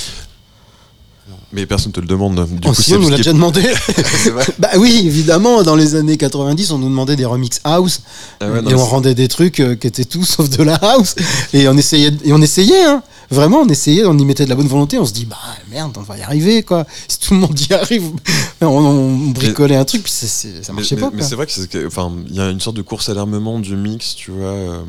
Mais 1.53 1.65
personne 1.65 1.91
te 1.91 1.99
le 1.99 2.07
demande. 2.07 2.45
Du 2.49 2.67
Oh, 2.67 2.71
coup, 2.73 2.81
si, 2.81 2.93
on 2.93 2.99
nous 2.99 3.09
l'a 3.09 3.17
déjà 3.17 3.33
demandé. 3.33 3.61
Bah 4.59 4.69
oui, 4.77 5.03
évidemment, 5.05 5.63
dans 5.63 5.75
les 5.75 5.95
années 5.95 6.17
90, 6.17 6.71
on 6.71 6.77
nous 6.77 6.87
demandait 6.89 7.15
des 7.15 7.25
remix 7.25 7.59
house. 7.63 8.01
Ah 8.39 8.49
ouais, 8.49 8.61
non, 8.61 8.69
et 8.69 8.73
on 8.75 8.85
rendait 8.85 9.15
des 9.15 9.27
trucs 9.27 9.59
euh, 9.59 9.75
qui 9.75 9.87
étaient 9.87 10.05
tout 10.05 10.23
sauf 10.23 10.49
de 10.49 10.63
la 10.63 10.75
house. 10.75 11.15
Et 11.53 11.67
on 11.67 11.75
essayait, 11.77 12.11
et 12.23 12.31
on 12.33 12.41
essayait, 12.41 12.83
hein. 12.85 13.03
Vraiment, 13.29 13.59
on 13.61 13.67
essayait, 13.69 14.05
on 14.05 14.17
y 14.17 14.25
mettait 14.25 14.43
de 14.45 14.49
la 14.49 14.55
bonne 14.55 14.67
volonté. 14.67 14.97
On 14.99 15.05
se 15.05 15.13
dit, 15.13 15.25
bah 15.25 15.37
merde, 15.69 15.95
on 15.97 16.01
va 16.01 16.17
y 16.17 16.21
arriver, 16.21 16.63
quoi. 16.63 16.85
Si 17.07 17.19
tout 17.19 17.33
le 17.33 17.39
monde 17.41 17.57
y 17.69 17.73
arrive, 17.73 18.03
on, 18.61 18.65
on 18.67 19.17
bricolait 19.29 19.75
un 19.77 19.85
truc, 19.85 20.03
puis 20.03 20.11
c'est- 20.13 20.63
ça 20.63 20.73
marchait 20.73 20.95
mais- 20.95 21.01
pas. 21.01 21.11
mais 21.13 21.23
c'est 21.23 21.35
vrai 21.35 21.45
que 21.47 21.87
enfin, 21.87 22.11
il 22.29 22.35
y 22.35 22.39
a 22.41 22.49
une 22.49 22.59
sorte 22.59 22.75
de 22.77 22.81
course 22.81 23.09
à 23.09 23.13
l'armement 23.13 23.59
du 23.59 23.75
mix, 23.75 24.15
tu 24.15 24.31
vois. 24.31 24.49
euh, 24.49 24.81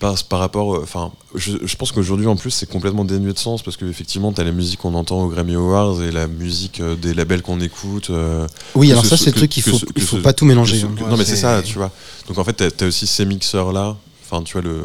par, 0.00 0.20
par 0.24 0.38
rapport, 0.40 0.74
euh, 0.74 0.80
enfin, 0.82 1.12
je, 1.36 1.52
je 1.62 1.76
pense 1.76 1.92
qu'aujourd'hui 1.92 2.26
en 2.26 2.34
plus 2.34 2.50
c'est 2.50 2.68
complètement 2.68 3.04
dénué 3.04 3.32
de 3.32 3.38
sens 3.38 3.62
parce 3.62 3.76
qu'effectivement 3.76 4.32
t'as 4.32 4.42
la 4.42 4.50
musique 4.50 4.80
qu'on 4.80 4.94
entend 4.94 5.22
aux 5.22 5.28
Grammy 5.28 5.54
Awards 5.54 6.02
et 6.02 6.10
la 6.10 6.26
musique 6.26 6.80
euh, 6.80 6.96
des 6.96 7.14
labels 7.14 7.42
qu'on 7.42 7.60
écoute. 7.60 8.10
euh, 8.10 8.46
Oui, 8.74 8.90
alors 8.90 9.04
ce 9.04 9.10
ça, 9.10 9.16
c'est 9.16 9.26
le 9.30 9.36
truc 9.36 9.50
qu'il 9.50 9.62
faut, 9.62 9.78
ce- 9.78 9.84
il 9.86 9.92
que 9.92 10.00
faut 10.00 10.16
ce- 10.16 10.22
pas 10.22 10.32
tout 10.32 10.44
mélanger. 10.46 10.74
que 10.76 10.80
ce- 10.80 10.86
hein. 10.86 10.94
que- 10.96 11.04
Ouais, 11.04 11.10
non 11.10 11.16
mais 11.16 11.24
c'est 11.24 11.36
ça, 11.36 11.62
tu 11.62 11.74
vois. 11.78 11.90
Donc 12.26 12.38
en 12.38 12.44
fait 12.44 12.54
t'as 12.54 12.84
as 12.84 12.88
aussi 12.88 13.06
ces 13.06 13.24
mixeurs 13.26 13.72
là, 13.72 13.96
enfin 14.28 14.42
tu 14.42 14.54
vois 14.54 14.62
le 14.62 14.80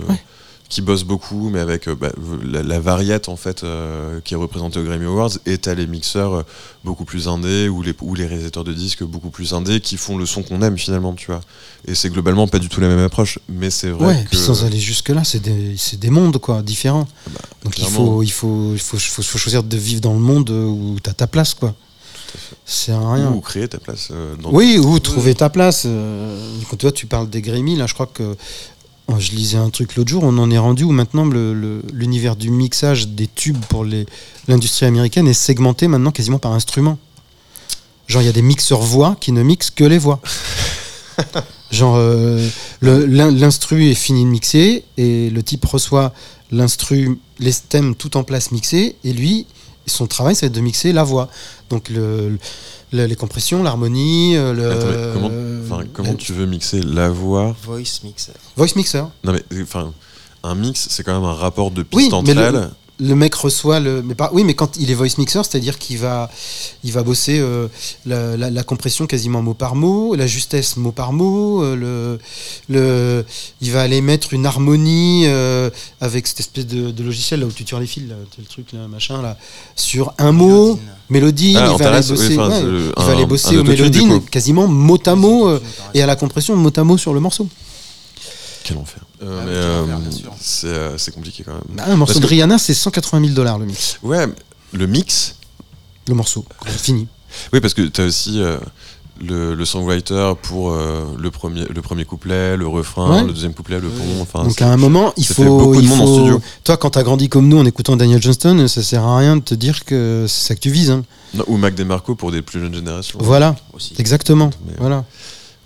qui 0.67 0.81
bossent 0.81 1.03
beaucoup, 1.03 1.49
mais 1.49 1.59
avec 1.59 1.87
euh, 1.87 1.93
bah, 1.95 2.11
la, 2.43 2.63
la 2.63 2.79
variette 2.79 3.29
en 3.29 3.35
fait 3.35 3.63
euh, 3.63 4.19
qui 4.25 4.33
est 4.33 4.37
représentée 4.37 4.79
aux 4.79 4.83
Grammy 4.83 5.05
Awards, 5.05 5.29
et 5.45 5.57
t'as 5.59 5.75
les 5.75 5.85
mixeurs 5.85 6.33
euh, 6.33 6.43
beaucoup 6.83 7.05
plus 7.05 7.27
indés 7.27 7.69
ou 7.69 7.83
les 7.83 7.93
ou 8.01 8.15
les 8.15 8.25
réalisateurs 8.25 8.63
de 8.63 8.73
disques 8.73 9.03
beaucoup 9.03 9.29
plus 9.29 9.53
indés 9.53 9.79
qui 9.79 9.95
font 9.97 10.17
le 10.17 10.25
son 10.25 10.41
qu'on 10.41 10.61
aime 10.63 10.77
finalement, 10.77 11.13
tu 11.13 11.27
vois. 11.27 11.41
Et 11.87 11.93
c'est 11.93 12.09
globalement 12.09 12.47
pas 12.47 12.57
du 12.59 12.67
tout 12.67 12.81
la 12.81 12.87
même 12.87 12.99
approche, 12.99 13.37
mais 13.47 13.69
c'est 13.69 13.89
vrai 13.91 14.07
Ouais, 14.07 14.23
que 14.23 14.29
puis 14.29 14.37
sans 14.39 14.63
aller 14.65 14.79
jusque-là, 14.79 15.23
c'est 15.23 15.39
des, 15.41 15.75
des 15.97 16.09
mondes 16.09 16.39
quoi, 16.39 16.63
différents. 16.63 17.07
Donc 17.63 17.77
il 17.77 17.85
faut, 17.85 18.23
il, 18.23 18.31
faut, 18.31 18.71
il 18.73 18.79
faut, 18.79 18.97
faut, 18.97 19.21
faut 19.21 19.37
choisir 19.37 19.61
de 19.63 19.77
vivre 19.77 20.01
dans 20.01 20.13
le 20.13 20.19
monde 20.19 20.49
où 20.49 20.97
tu 21.03 21.09
as 21.09 21.13
ta 21.13 21.27
place. 21.27 21.53
quoi. 21.53 21.75
C'est 22.65 22.91
rien. 22.93 23.31
ou 23.31 23.39
créer 23.39 23.67
ta 23.67 23.77
place 23.77 24.09
euh, 24.11 24.35
dans 24.35 24.51
Oui, 24.51 24.77
ou 24.77 24.99
trouver 24.99 25.35
ta 25.35 25.49
place. 25.49 25.83
euh, 25.85 26.51
quand 26.69 26.75
toi, 26.75 26.91
tu 26.91 27.05
parles 27.05 27.29
des 27.29 27.41
Grammy, 27.41 27.75
là, 27.77 27.85
je 27.87 27.93
crois 27.93 28.07
que. 28.07 28.35
Oh, 29.07 29.15
Je 29.19 29.31
lisais 29.31 29.57
un 29.57 29.69
truc 29.69 29.95
l'autre 29.95 30.09
jour, 30.09 30.23
on 30.23 30.37
en 30.37 30.49
est 30.51 30.57
rendu 30.57 30.83
où 30.83 30.91
maintenant 30.91 31.25
le- 31.25 31.53
le- 31.53 31.83
l'univers 31.93 32.35
du 32.35 32.49
mixage 32.51 33.07
des 33.09 33.27
tubes 33.27 33.63
pour 33.69 33.85
l'industrie 34.47 34.85
américaine 34.85 35.27
est 35.27 35.33
segmenté 35.33 35.87
maintenant 35.87 36.11
quasiment 36.11 36.39
par 36.39 36.53
instrument. 36.53 36.97
Genre, 38.07 38.21
il 38.21 38.25
y 38.25 38.29
a 38.29 38.33
des 38.33 38.41
mixeurs 38.43 38.81
voix 38.81 39.17
qui 39.19 39.31
ne 39.31 39.41
mixent 39.41 39.71
que 39.71 39.83
les 39.83 39.97
voix. 39.97 40.19
Genre, 41.71 41.95
euh, 41.97 42.47
l'instru 42.81 43.89
est 43.89 43.95
fini 43.95 44.23
de 44.23 44.29
mixer 44.29 44.83
et 44.97 45.29
le 45.29 45.41
type 45.43 45.65
reçoit 45.65 46.13
l'instru, 46.51 47.17
les 47.39 47.51
stems 47.51 47.95
tout 47.95 48.15
en 48.17 48.23
place 48.23 48.51
mixés 48.51 48.95
et 49.03 49.11
lui, 49.13 49.47
son 49.87 50.05
travail, 50.07 50.35
c'est 50.35 50.49
de 50.49 50.61
mixer 50.61 50.93
la 50.93 51.03
voix. 51.03 51.29
Donc 51.69 51.89
le, 51.89 52.29
le- 52.29 52.39
les 52.91 53.15
compressions, 53.15 53.63
l'harmonie, 53.63 54.35
euh, 54.37 54.53
le 54.53 54.71
Attends, 54.71 55.13
comment, 55.13 55.31
enfin, 55.65 55.83
comment 55.93 56.13
tu 56.15 56.33
veux 56.33 56.45
mixer 56.45 56.81
la 56.81 57.09
voix 57.09 57.55
Voice 57.63 58.01
mixer. 58.03 58.31
voice 58.55 58.75
mixer. 58.75 59.03
Non 59.23 59.33
mais 59.33 59.43
enfin, 59.61 59.93
un 60.43 60.55
mix, 60.55 60.87
c'est 60.89 61.03
quand 61.03 61.13
même 61.19 61.27
un 61.29 61.33
rapport 61.33 61.71
de 61.71 61.85
Oui, 61.93 62.03
pistes 62.03 62.13
entre 62.13 62.27
mais 62.27 62.33
le- 62.35 62.41
elles. 62.41 62.69
Le 62.97 63.13
mec 63.13 63.35
reçoit 63.35 63.81
le. 63.81 64.01
Mais 64.01 64.15
pas, 64.15 64.29
oui, 64.31 64.45
mais 64.45 64.53
quand 64.53 64.77
il 64.77 64.89
est 64.89 64.93
voice 64.93 65.17
mixer, 65.17 65.43
c'est-à-dire 65.43 65.77
qu'il 65.77 65.97
va, 65.97 66.31
il 66.85 66.93
va 66.93 67.03
bosser 67.03 67.37
euh, 67.39 67.67
la, 68.05 68.37
la- 68.37 68.49
la 68.49 68.63
compression 68.63 69.05
quasiment 69.05 69.41
mot 69.41 69.53
par 69.53 69.75
mot, 69.75 70.15
la 70.15 70.27
justesse 70.27 70.77
mot 70.77 70.93
par 70.93 71.11
mot, 71.11 71.61
euh, 71.61 71.75
le, 71.75 72.19
le, 72.73 73.25
il 73.59 73.73
va 73.73 73.81
aller 73.81 73.99
mettre 73.99 74.33
une 74.33 74.45
harmonie 74.45 75.23
euh, 75.25 75.69
avec 75.99 76.25
cette 76.25 76.39
espèce 76.39 76.67
de, 76.67 76.91
de 76.91 77.03
logiciel 77.03 77.41
là 77.41 77.47
où 77.47 77.51
tu 77.51 77.65
tires 77.65 77.81
les 77.81 77.85
fils, 77.85 78.07
là, 78.07 78.15
c'est 78.33 78.41
le 78.41 78.47
truc 78.47 78.71
là, 78.71 78.87
machin 78.87 79.21
là, 79.21 79.37
sur 79.75 80.13
un 80.17 80.31
mot, 80.31 80.79
mélodie, 81.09 81.55
Ah, 81.57 81.69
il 81.71 81.77
va 81.83 81.89
aller 81.89 82.05
oui, 82.05 82.09
bosser, 82.11 82.37
enfin, 82.39 82.63
ouais, 82.63 82.91
va 82.97 83.11
aller 83.11 83.25
bosser 83.25 83.57
aux 83.57 83.63
mélodines 83.63 84.21
quasiment 84.25 84.67
mot 84.67 84.99
à 85.05 85.15
mot 85.15 85.47
euh, 85.47 85.61
et 85.93 86.01
à 86.01 86.05
la 86.05 86.15
compression 86.15 86.55
mot 86.55 86.71
à 86.75 86.83
mot 86.83 86.97
sur 86.97 87.13
le 87.13 87.19
morceau. 87.19 87.47
Quel 88.63 88.77
enfer. 88.77 89.01
Euh, 89.23 89.41
Ah 89.43 89.47
euh, 89.47 89.85
c'est 90.41 90.67
euh, 90.67 90.97
c'est 90.97 91.13
compliqué 91.13 91.43
quand 91.43 91.53
même. 91.53 91.61
Bah, 91.69 91.83
un 91.87 91.95
morceau 91.95 92.13
Parce 92.15 92.21
de 92.21 92.25
que- 92.25 92.31
Rihanna, 92.31 92.57
c'est 92.57 92.73
180 92.73 93.21
000 93.21 93.33
dollars 93.33 93.59
le 93.59 93.65
mix, 93.65 93.97
Ouais, 94.03 94.25
le 94.73 94.87
mix. 94.87 95.35
le 96.07 96.15
morceau, 96.15 96.45
fini. 96.65 97.07
Oui, 97.53 97.59
parce 97.61 97.73
que 97.73 97.83
tu 97.83 98.01
as 98.01 98.05
aussi 98.05 98.41
euh, 98.41 98.57
le, 99.23 99.55
le 99.55 99.65
songwriter 99.65 100.33
pour 100.41 100.71
euh, 100.71 101.05
le, 101.17 101.31
premier, 101.31 101.65
le 101.73 101.81
premier 101.81 102.05
couplet, 102.05 102.57
le 102.57 102.67
refrain, 102.67 103.09
Ouais. 103.17 103.23
le 103.23 103.31
deuxième 103.33 103.53
couplet, 103.53 103.79
le 103.79 103.87
pont. 103.89 104.03
Enfin, 104.21 104.43
Donc 104.43 104.61
à 104.61 104.67
un 104.71 104.77
moment, 104.77 105.13
il 105.17 105.23
ça 105.25 105.33
faut. 105.33 105.43
fait 105.43 105.49
beaucoup 105.49 105.81
de 105.81 105.87
monde 105.87 106.01
en 106.01 106.13
studio. 106.15 106.41
Toi, 106.63 106.77
quand 106.77 106.89
t'as 106.91 107.03
grandi 107.03 107.29
comme 107.29 107.47
nous 107.47 107.57
en 107.57 107.65
écoutant 107.65 107.95
Daniel 107.95 108.21
Johnston, 108.21 108.67
ça 108.67 108.83
sert 108.83 109.03
à 109.03 109.17
rien 109.17 109.37
de 109.37 109.41
te 109.41 109.55
dire 109.55 109.85
que 109.85 110.25
c'est 110.27 110.47
ça 110.49 110.55
que 110.55 110.59
tu 110.59 110.69
vises. 110.69 110.91
hein. 110.91 111.03
Non, 111.33 111.43
ou 111.47 111.57
Mac 111.57 111.75
DeMarco 111.75 112.15
pour 112.15 112.31
des 112.31 112.41
plus 112.41 112.59
jeunes 112.59 112.75
générations. 112.75 113.19
Voilà, 113.21 113.55
Aussi. 113.73 113.93
exactement. 113.97 114.49
Mais- 114.67 114.73
Voilà. 114.79 115.03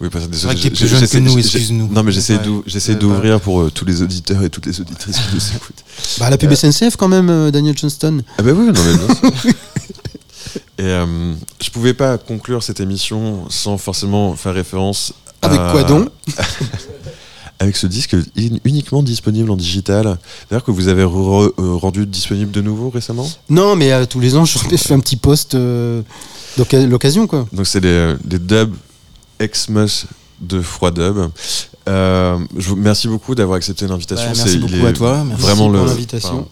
Oui, 0.01 0.07
parce 0.09 0.25
que 0.27 0.31
désolé, 0.31 0.55
que 0.55 0.69
plus 0.69 0.87
jeune 0.87 1.05
que 1.05 1.17
nous, 1.17 1.37
excuse-nous. 1.37 1.89
Non, 1.91 2.03
mais 2.03 2.13
j'essaie 2.13 2.37
Ouais. 2.37 2.95
d'ouvrir 2.95 3.41
pour 3.41 3.59
euh, 3.61 3.69
tous 3.69 3.83
les 3.83 4.01
auditeurs 4.01 4.41
et 4.43 4.49
toutes 4.49 4.65
les 4.65 4.79
auditrices 4.79 5.17
qui 5.17 5.35
nous 5.35 5.41
écoutent. 5.57 5.83
Bah, 6.19 6.29
la 6.29 6.37
pub 6.37 6.49
Euh. 6.51 6.55
SNCF 6.55 6.95
quand 6.95 7.09
même, 7.09 7.29
euh, 7.29 7.51
Daniel 7.51 7.77
Johnston. 7.77 8.21
Ah 8.37 8.43
bah 8.43 8.51
oui, 8.55 8.67
non 8.67 8.71
mais 8.73 8.97
bien 8.97 9.15
sûr. 9.15 9.51
Et 10.77 10.83
euh, 10.83 11.33
je 11.61 11.69
pouvais 11.69 11.93
pas 11.93 12.17
conclure 12.17 12.63
cette 12.63 12.79
émission 12.79 13.45
sans 13.49 13.77
forcément 13.77 14.35
faire 14.35 14.53
référence 14.53 15.13
Avec 15.41 15.59
à- 15.59 15.71
quoi 15.71 15.83
donc 15.83 16.09
Avec 17.61 17.75
ce 17.75 17.87
disque 17.87 18.13
in- 18.37 18.57
uniquement 18.63 19.03
disponible 19.03 19.51
en 19.51 19.57
digital. 19.57 20.17
D'ailleurs 20.49 20.63
que 20.63 20.71
vous 20.71 20.87
avez 20.87 21.03
re- 21.03 21.51
euh, 21.59 21.73
rendu 21.75 22.05
disponible 22.05 22.51
de 22.51 22.61
nouveau 22.61 22.89
récemment? 22.89 23.29
Non, 23.49 23.75
mais 23.75 23.91
euh, 23.91 24.05
tous 24.05 24.21
les 24.21 24.37
ans, 24.37 24.45
je 24.45 24.57
fais 24.57 24.93
un 24.93 24.99
petit 25.01 25.17
post 25.17 25.55
euh, 25.55 26.01
l'occasion, 26.57 27.27
quoi. 27.27 27.45
Donc 27.51 27.67
c'est 27.67 27.81
les, 27.81 28.15
les 28.29 28.39
dubs 28.39 28.73
Xmas 29.41 30.05
de 30.39 30.61
Froid 30.61 30.91
Dub. 30.91 31.17
Euh, 31.89 32.37
je 32.57 32.69
vous 32.69 32.75
remercie 32.75 33.09
beaucoup 33.09 33.35
d'avoir 33.35 33.57
accepté 33.57 33.87
l'invitation. 33.87 34.31
Merci 34.33 34.57
beaucoup 34.57 34.75
est 34.75 34.87
à 34.87 34.93
toi, 34.93 35.23
merci 35.25 35.41
vraiment 35.41 35.65
pour 35.65 35.73
le- 35.73 35.85
l'invitation. 35.85 36.47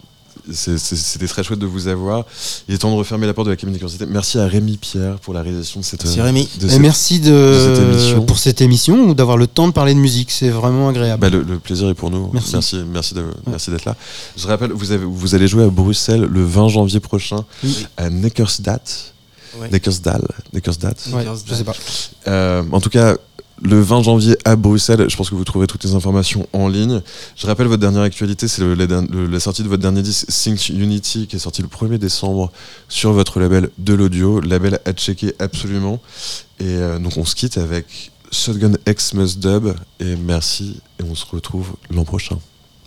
C'était 0.52 1.26
très 1.26 1.42
chouette 1.42 1.58
de 1.58 1.66
vous 1.66 1.88
avoir. 1.88 2.24
Il 2.68 2.74
est 2.74 2.78
temps 2.78 2.90
de 2.90 2.96
refermer 2.96 3.26
la 3.26 3.34
porte 3.34 3.46
de 3.46 3.50
la 3.52 3.56
cabine 3.56 3.72
de 3.74 3.78
curiosité. 3.78 4.06
Merci 4.06 4.38
à 4.38 4.46
Rémi 4.46 4.76
Pierre 4.76 5.18
pour 5.20 5.34
la 5.34 5.42
réalisation 5.42 5.80
de 5.80 5.84
cette. 5.84 6.04
Merci 6.04 6.20
Rémi. 6.20 6.48
de 6.60 6.66
Et 6.66 6.70
cette- 6.70 6.80
merci 6.80 7.20
de, 7.20 7.30
de 7.30 7.74
cette 7.74 7.82
émission. 7.84 8.24
pour 8.24 8.38
cette 8.38 8.60
émission 8.60 9.08
ou 9.08 9.14
d'avoir 9.14 9.36
le 9.36 9.46
temps 9.46 9.68
de 9.68 9.72
parler 9.72 9.94
de 9.94 9.98
musique. 10.00 10.30
C'est 10.30 10.50
vraiment 10.50 10.88
agréable. 10.88 11.20
Bah, 11.20 11.28
le, 11.30 11.42
le 11.42 11.58
plaisir 11.58 11.88
est 11.88 11.94
pour 11.94 12.10
nous. 12.10 12.30
Merci. 12.32 12.52
Merci, 12.54 13.14
merci, 13.46 13.70
d'être 13.70 13.84
là. 13.84 13.96
Je 14.36 14.46
rappelle, 14.46 14.72
vous, 14.72 14.92
avez, 14.92 15.04
vous 15.04 15.34
allez 15.34 15.48
jouer 15.48 15.64
à 15.64 15.68
Bruxelles 15.68 16.22
le 16.30 16.44
20 16.44 16.68
janvier 16.68 17.00
prochain 17.00 17.44
Oui. 17.64 17.86
à 17.96 18.10
Neckersdat. 18.10 18.80
Ouais. 19.58 19.68
Neckersdal. 19.70 20.22
Neckersdat. 20.52 20.94
Ouais, 21.12 21.24
je 21.46 21.54
sais 21.54 21.64
pas. 21.64 21.72
Euh, 22.26 22.62
en 22.70 22.80
tout 22.80 22.90
cas, 22.90 23.16
le 23.62 23.80
20 23.80 24.02
janvier 24.02 24.36
à 24.44 24.56
Bruxelles, 24.56 25.06
je 25.08 25.16
pense 25.16 25.30
que 25.30 25.34
vous 25.34 25.44
trouverez 25.44 25.66
toutes 25.66 25.84
les 25.84 25.94
informations 25.94 26.48
en 26.52 26.68
ligne. 26.68 27.00
Je 27.36 27.46
rappelle 27.46 27.66
votre 27.66 27.80
dernière 27.80 28.02
actualité, 28.02 28.46
c'est 28.48 28.62
le- 28.62 28.74
la, 28.74 28.86
der- 28.86 29.02
le- 29.10 29.26
la 29.26 29.40
sortie 29.40 29.62
de 29.62 29.68
votre 29.68 29.82
dernier 29.82 30.02
disque 30.02 30.26
Sync 30.28 30.68
Unity 30.68 31.26
qui 31.26 31.36
est 31.36 31.40
sorti 31.40 31.62
le 31.62 31.68
1er 31.68 31.98
décembre 31.98 32.50
sur 32.88 33.12
votre 33.12 33.40
label 33.40 33.70
de 33.78 33.94
l'audio, 33.94 34.40
label 34.40 34.78
à 34.84 34.92
checker 34.92 35.34
absolument. 35.38 36.00
Et 36.60 36.64
euh, 36.66 36.98
donc 36.98 37.16
on 37.16 37.24
se 37.24 37.34
quitte 37.34 37.58
avec 37.58 38.10
Shotgun 38.30 38.72
Xmas 38.86 39.36
Dub 39.38 39.68
et 40.00 40.14
merci 40.16 40.80
et 41.00 41.04
on 41.04 41.14
se 41.14 41.24
retrouve 41.26 41.72
l'an 41.90 42.04
prochain. 42.04 42.38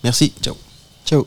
Merci. 0.04 0.34
Ciao. 0.42 0.56
Ciao. 1.06 1.26